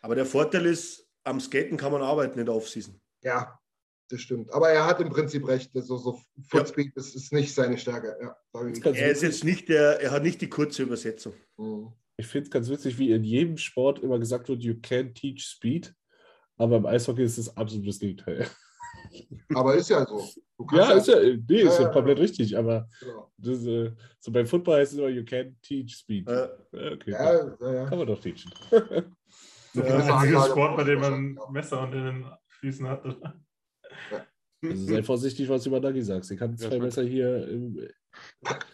Aber 0.01 0.15
der 0.15 0.27
Vorteil 0.27 0.67
ist, 0.67 1.07
am 1.25 1.39
Skaten 1.41 1.77
kann 1.77 1.93
man 1.93 2.03
arbeiten 2.03 2.39
in 2.39 2.47
der 2.47 2.55
Offseason. 2.55 3.01
Ja, 3.23 3.59
das 4.09 4.21
stimmt. 4.21 4.53
Aber 4.53 4.69
er 4.71 4.87
hat 4.87 5.01
im 5.01 5.09
Prinzip 5.11 5.47
recht. 5.49 5.71
So, 5.75 5.97
so 5.97 6.21
Footspeed 6.49 6.95
ist, 6.97 7.15
ist 7.17 7.33
nicht 7.33 7.55
seine 7.55 7.77
Stärke. 7.79 8.17
Ja, 8.21 8.37
Er 8.93 9.11
ist 9.11 9.23
jetzt 9.23 9.45
nicht 9.45 9.69
der, 9.69 10.01
er 10.01 10.11
hat 10.11 10.23
nicht 10.23 10.41
die 10.41 10.49
kurze 10.49 10.83
Übersetzung. 10.83 11.33
Mhm. 11.57 11.93
Ich 12.17 12.27
finde 12.27 12.45
es 12.47 12.51
ganz 12.51 12.69
witzig, 12.71 12.99
wie 12.99 13.11
in 13.13 13.25
jedem 13.25 13.59
Sport 13.59 13.99
immer 13.99 14.19
gesagt 14.19 14.49
wird, 14.49 14.63
you 14.63 14.75
can 14.81 15.13
teach 15.15 15.43
speed. 15.45 15.95
Aber 16.57 16.77
im 16.77 16.87
Eishockey 16.87 17.23
ist 17.25 17.37
es 17.37 17.55
absolut 17.57 17.87
das 17.89 17.99
Gegenteil. 17.99 18.47
Aber 19.55 19.75
ist 19.75 19.91
ja 19.91 20.07
so. 20.07 20.21
Ja, 20.73 20.87
kannst 20.87 21.09
ist 21.09 21.15
ja, 21.15 21.21
nee, 21.21 21.61
ist 21.61 21.75
Ja, 21.75 21.81
ja 21.81 21.83
ja, 21.83 21.89
komplett 21.93 22.19
richtig. 22.19 22.57
Aber 22.57 22.89
Genau. 23.01 23.31
das, 23.37 23.67
äh, 23.67 23.93
so 24.21 24.33
beim 24.33 24.47
Football 24.47 24.79
heißt 24.81 24.93
es 24.95 24.99
immer, 24.99 25.09
you 25.09 25.23
can 25.25 25.55
teach 25.61 25.95
speed. 25.95 26.27
Äh, 26.29 26.49
Ja, 26.73 26.93
okay, 26.93 27.11
Ja, 27.11 27.57
ja, 27.61 27.73
ja. 27.75 27.85
kann 27.87 27.99
man 27.99 28.07
doch 28.07 28.21
teachen. 28.21 28.51
Der 28.71 29.83
gewisse 29.83 30.15
einzige 30.15 30.15
Anlage 30.39 30.51
Sport, 30.53 30.77
bei 30.79 30.85
dem 30.85 31.01
man 31.01 31.13
ein 31.15 31.53
Messer 31.53 31.83
unter 31.83 32.03
den 32.03 32.25
Füßen 32.49 32.89
hat. 32.89 33.05
oder? 33.05 33.39
Also 34.63 34.87
sei 34.87 35.03
vorsichtig, 35.03 35.49
was 35.49 35.63
du 35.63 35.71
über 35.71 35.81
Nagi 35.81 36.03
sagst. 36.03 36.31
Ich 36.31 36.39
kann 36.39 36.57
Ja, 36.57 36.69
zwei. 36.69 36.79
Messer 36.79 37.03
hier 37.03 37.49
im, 37.49 37.75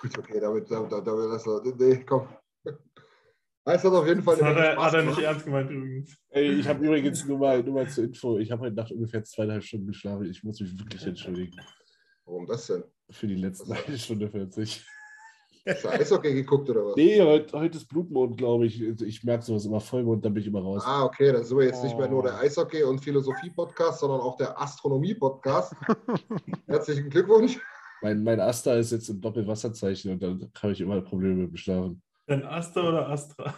Gut, 0.01 0.19
okay, 0.19 0.41
damit, 0.41 0.71
damit, 0.71 0.93
damit, 0.93 1.07
das, 1.07 1.47
nee, 1.79 2.05
komm. 2.05 2.29
Es 3.65 3.85
hat 3.85 3.93
auf 3.93 4.07
jeden 4.07 4.23
Fall 4.23 4.37
Das 4.37 4.45
hat 4.45 4.57
er, 4.57 4.77
hat 4.77 4.95
er 4.95 5.03
nicht 5.03 5.19
ernst 5.19 5.45
gemeint 5.45 5.71
übrigens. 5.71 6.17
Ey, 6.31 6.53
ich 6.53 6.67
habe 6.67 6.85
übrigens 6.85 7.25
nur 7.27 7.39
mal, 7.39 7.63
nur 7.63 7.75
mal 7.75 7.89
zur 7.89 8.05
Info, 8.05 8.39
ich 8.39 8.51
habe 8.51 8.63
heute 8.63 8.75
Nacht 8.75 8.91
ungefähr 8.91 9.23
zweieinhalb 9.23 9.63
Stunden 9.63 9.87
geschlafen. 9.87 10.25
Ich 10.27 10.43
muss 10.43 10.61
mich 10.61 10.77
wirklich 10.79 11.07
entschuldigen 11.07 11.61
Warum 12.25 12.47
das 12.47 12.67
denn? 12.67 12.85
für 13.11 13.27
die 13.27 13.37
letzten 13.37 13.73
eine 13.73 13.99
Stunde 13.99 14.31
40. 14.31 14.85
Hast 15.67 15.85
du 15.85 15.89
Eishockey 15.91 16.35
geguckt 16.35 16.69
oder 16.71 16.87
was? 16.87 16.97
Nee, 16.97 17.21
heute, 17.23 17.57
heute 17.59 17.79
ist 17.79 17.89
Blutmond, 17.89 18.37
glaube 18.37 18.67
ich. 18.67 18.83
Ich 18.83 19.23
merke 19.23 19.45
sowas 19.45 19.65
immer 19.65 19.81
Vollmond, 19.81 20.25
dann 20.25 20.35
bin 20.35 20.43
ich 20.43 20.49
immer 20.49 20.61
raus. 20.61 20.83
Ah, 20.85 21.05
okay, 21.05 21.31
dann 21.33 21.45
sind 21.45 21.57
wir 21.57 21.67
jetzt 21.67 21.85
nicht 21.85 21.97
mehr 21.97 22.09
nur 22.09 22.21
Oh. 22.21 22.23
der 22.23 22.41
Eishockey- 22.41 22.83
und 22.83 22.99
Philosophie-Podcast, 22.99 24.01
sondern 24.01 24.21
auch 24.21 24.37
der 24.37 24.61
Astronomie-Podcast. 24.61 25.75
Herzlichen 26.67 27.11
Glückwunsch. 27.11 27.61
Mein, 28.03 28.25
mein 28.25 28.41
Asta 28.41 28.75
ist 28.75 28.91
jetzt 28.91 29.09
im 29.09 29.21
Doppelwasserzeichen 29.21 30.13
und 30.13 30.23
dann 30.23 30.51
habe 30.61 30.73
ich 30.73 30.81
immer 30.81 31.01
Probleme 31.01 31.35
mit 31.37 31.51
dem 31.51 31.57
Schlafen. 31.57 32.03
Denn 32.29 32.45
Astra 32.45 32.89
oder 32.89 33.09
Astra? 33.09 33.55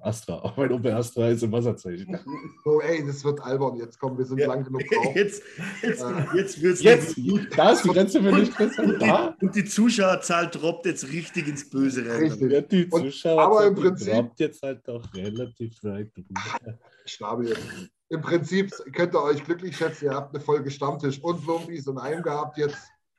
Astra, 0.00 0.34
auch 0.40 0.56
mein 0.56 0.72
Opel 0.72 0.92
Astra 0.92 1.28
ist 1.28 1.42
im 1.44 1.52
Wasserzeichen. 1.52 2.18
So, 2.64 2.80
ey, 2.82 3.06
das 3.06 3.24
wird 3.24 3.40
albern. 3.40 3.76
Jetzt 3.76 3.98
kommen 3.98 4.18
wir 4.18 4.24
sind 4.24 4.38
Ja. 4.38 4.48
lang 4.48 4.64
genug 4.64 4.82
drauf. 4.90 5.14
Jetzt, 5.14 5.42
jetzt, 5.82 6.02
Äh, 6.02 6.36
jetzt 6.36 6.60
wird 6.62 6.74
es 6.74 6.82
Jetzt, 6.82 7.16
da 7.56 7.70
ist 7.72 7.84
die 7.84 7.88
Grenze 7.88 8.20
für 8.22 8.32
mich. 8.32 8.50
Und 8.78 9.00
Da? 9.00 9.36
und 9.40 9.54
die 9.54 9.64
Zuschauerzahl 9.64 10.50
droppt 10.50 10.86
jetzt 10.86 11.08
richtig 11.12 11.46
ins 11.48 11.70
Böse 11.70 12.04
rein. 12.08 12.22
Richtig. 12.24 12.50
Ja, 12.50 12.60
die 12.60 12.84
Und- 12.86 13.04
Zuschauer 13.04 13.40
aber 13.42 13.66
im 13.66 13.74
Prinzip- 13.76 14.12
droppt 14.12 14.40
jetzt 14.40 14.62
halt 14.62 14.80
doch 14.86 15.02
relativ 15.14 15.82
weit 15.84 16.10
jetzt. 16.16 17.58
Im 18.08 18.20
Prinzip 18.20 18.70
könnt 18.92 19.14
ihr 19.14 19.22
euch 19.22 19.42
glücklich 19.44 19.76
schätzen, 19.76 20.06
ihr 20.06 20.10
habt 20.14 20.34
eine 20.34 20.44
Folge 20.44 20.70
Stammtisch 20.70 21.18
und 21.22 21.46
Lumpis 21.46 21.86
in 21.86 21.96
einem 21.98 22.22
gehabt 22.22 22.58
jetzt. 22.58 22.76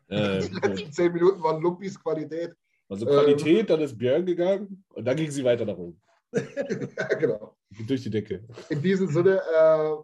Äh, 0.09 0.39
Die 0.47 0.53
letzten 0.67 0.91
zehn 0.91 1.13
Minuten 1.13 1.41
waren 1.41 1.61
Lumpis 1.61 1.99
Qualität. 2.01 2.53
also 2.89 3.07
Ähm. 3.07 3.13
Qualität, 3.13 3.69
dann 3.69 3.81
ist 3.81 3.97
Björn 3.97 4.25
gegangen 4.25 4.83
und 4.89 5.05
dann 5.05 5.15
ging 5.15 5.31
sie 5.31 5.43
weiter 5.43 5.65
nach 5.65 5.77
oben. 5.77 5.99
ja, 6.97 7.07
genau. 7.15 7.55
Durch 7.87 8.03
die 8.03 8.09
Decke. 8.09 8.47
In 8.69 8.81
diesem 8.81 9.07
Sinne, 9.07 9.41
äh, 9.41 9.95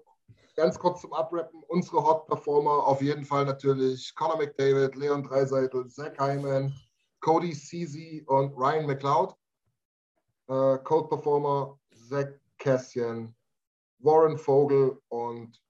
ganz 0.56 0.77
kurz 0.77 1.01
zum 1.01 1.14
Abrappen, 1.14 1.64
unsere 1.68 2.03
Hot 2.03 2.27
Performer 2.27 2.85
auf 2.88 3.01
jeden 3.01 3.26
Fall 3.26 3.45
natürlich 3.45 4.14
Conor 4.15 4.38
McDavid, 4.38 4.95
Leon 4.95 5.23
Dreiseitel, 5.23 5.88
Zach 5.88 6.14
Hyman, 6.19 6.73
Cody 7.22 7.53
Ceesay 7.53 8.23
und 8.27 8.53
Ryan 8.56 8.85
McLeod. 8.85 9.35
Äh, 10.47 10.77
Cold 10.84 11.10
Performer, 11.10 11.80
Zach 11.93 12.27
Cassian, 12.57 13.35
Warren 13.99 14.38
Vogel 14.38 14.99
und 15.10 15.61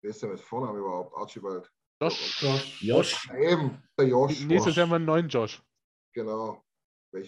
wer 0.00 0.10
ist 0.10 0.22
denn 0.22 0.30
mit 0.30 0.40
Vornamen 0.40 0.78
überhaupt? 0.78 1.16
Archibald. 1.16 1.70
Josh. 2.00 2.42
Josh. 2.42 2.82
Josh. 2.82 3.28
Ja, 3.28 3.34
eben, 3.50 3.82
der 3.98 4.06
Josh. 4.08 4.44
Nächstes 4.44 4.76
Jahr 4.76 4.86
mal 4.86 4.96
einen 4.96 5.04
neuen 5.04 5.28
Josh. 5.28 5.62
Genau. 6.12 6.63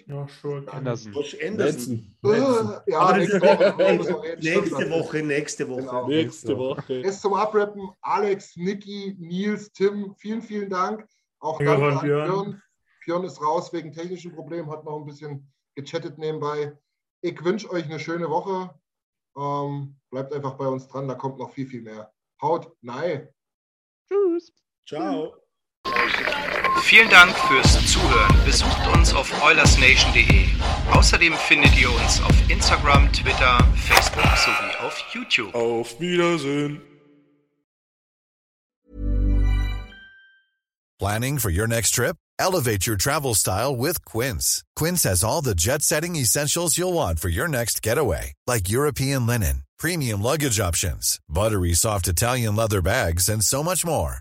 Ja, 0.06 0.26
sure. 0.28 0.64
Andersen. 0.72 1.12
Josh 1.12 1.36
Anderson. 1.44 2.16
Äh, 2.24 2.90
ja, 2.90 3.16
nächste 3.16 3.38
das- 3.40 3.58
Woche. 3.58 4.36
Nächste. 4.38 4.90
Woche, 4.90 5.22
nächste 5.22 5.68
Woche. 5.68 5.80
Genau. 5.80 6.08
Nächste 6.08 6.58
Woche. 6.58 6.94
Jetzt 6.94 7.22
zum 7.22 7.34
Abrappen. 7.34 7.90
Alex, 8.00 8.56
Niki, 8.56 9.14
Nils, 9.18 9.70
Tim, 9.72 10.14
vielen, 10.16 10.42
vielen 10.42 10.70
Dank. 10.70 11.06
Auch 11.38 11.60
Ja, 11.60 11.76
danke 11.76 11.86
an 11.98 12.04
Björn. 12.04 12.26
Björn. 12.30 12.62
Björn 13.04 13.24
ist 13.24 13.40
raus 13.40 13.72
wegen 13.72 13.92
technischen 13.92 14.34
Problemen, 14.34 14.70
hat 14.70 14.84
noch 14.84 14.98
ein 14.98 15.06
bisschen 15.06 15.52
gechattet 15.76 16.18
nebenbei. 16.18 16.76
Ich 17.20 17.42
wünsche 17.44 17.70
euch 17.70 17.84
eine 17.84 18.00
schöne 18.00 18.28
Woche. 18.28 18.74
Ähm, 19.36 19.96
bleibt 20.10 20.32
einfach 20.32 20.54
bei 20.54 20.66
uns 20.66 20.88
dran, 20.88 21.06
da 21.06 21.14
kommt 21.14 21.38
noch 21.38 21.52
viel, 21.52 21.66
viel 21.66 21.82
mehr. 21.82 22.12
Haut, 22.42 22.72
nein. 22.80 23.28
Tschüss. 24.08 24.52
Ciao. 24.86 25.36
Vielen 26.82 27.10
Dank 27.10 27.36
fürs 27.48 27.92
Zuhören. 27.92 28.44
Besucht 28.44 28.86
uns 28.94 29.12
auf 29.12 29.30
oilersnation.de. 29.42 30.46
Außerdem 30.92 31.34
findet 31.48 31.76
ihr 31.76 31.90
uns 31.90 32.22
auf 32.22 32.34
Instagram, 32.48 33.12
Twitter, 33.12 33.58
Facebook 33.74 34.24
sowie 34.36 34.86
auf 34.86 35.02
YouTube. 35.12 35.54
Auf 35.54 35.98
Wiedersehen. 35.98 36.80
Planning 40.98 41.38
for 41.38 41.50
your 41.50 41.66
next 41.66 41.90
trip? 41.90 42.16
Elevate 42.38 42.86
your 42.86 42.96
travel 42.96 43.34
style 43.34 43.74
with 43.74 44.04
Quince. 44.04 44.62
Quince 44.76 45.02
has 45.02 45.24
all 45.24 45.42
the 45.42 45.54
jet 45.54 45.82
setting 45.82 46.16
essentials 46.16 46.78
you'll 46.78 46.94
want 46.94 47.18
for 47.18 47.28
your 47.28 47.48
next 47.48 47.82
getaway, 47.82 48.32
like 48.46 48.68
European 48.70 49.26
linen, 49.26 49.64
premium 49.78 50.22
luggage 50.22 50.60
options, 50.60 51.18
buttery 51.28 51.74
soft 51.74 52.08
Italian 52.08 52.56
leather 52.56 52.80
bags, 52.80 53.28
and 53.28 53.42
so 53.42 53.62
much 53.62 53.84
more. 53.84 54.20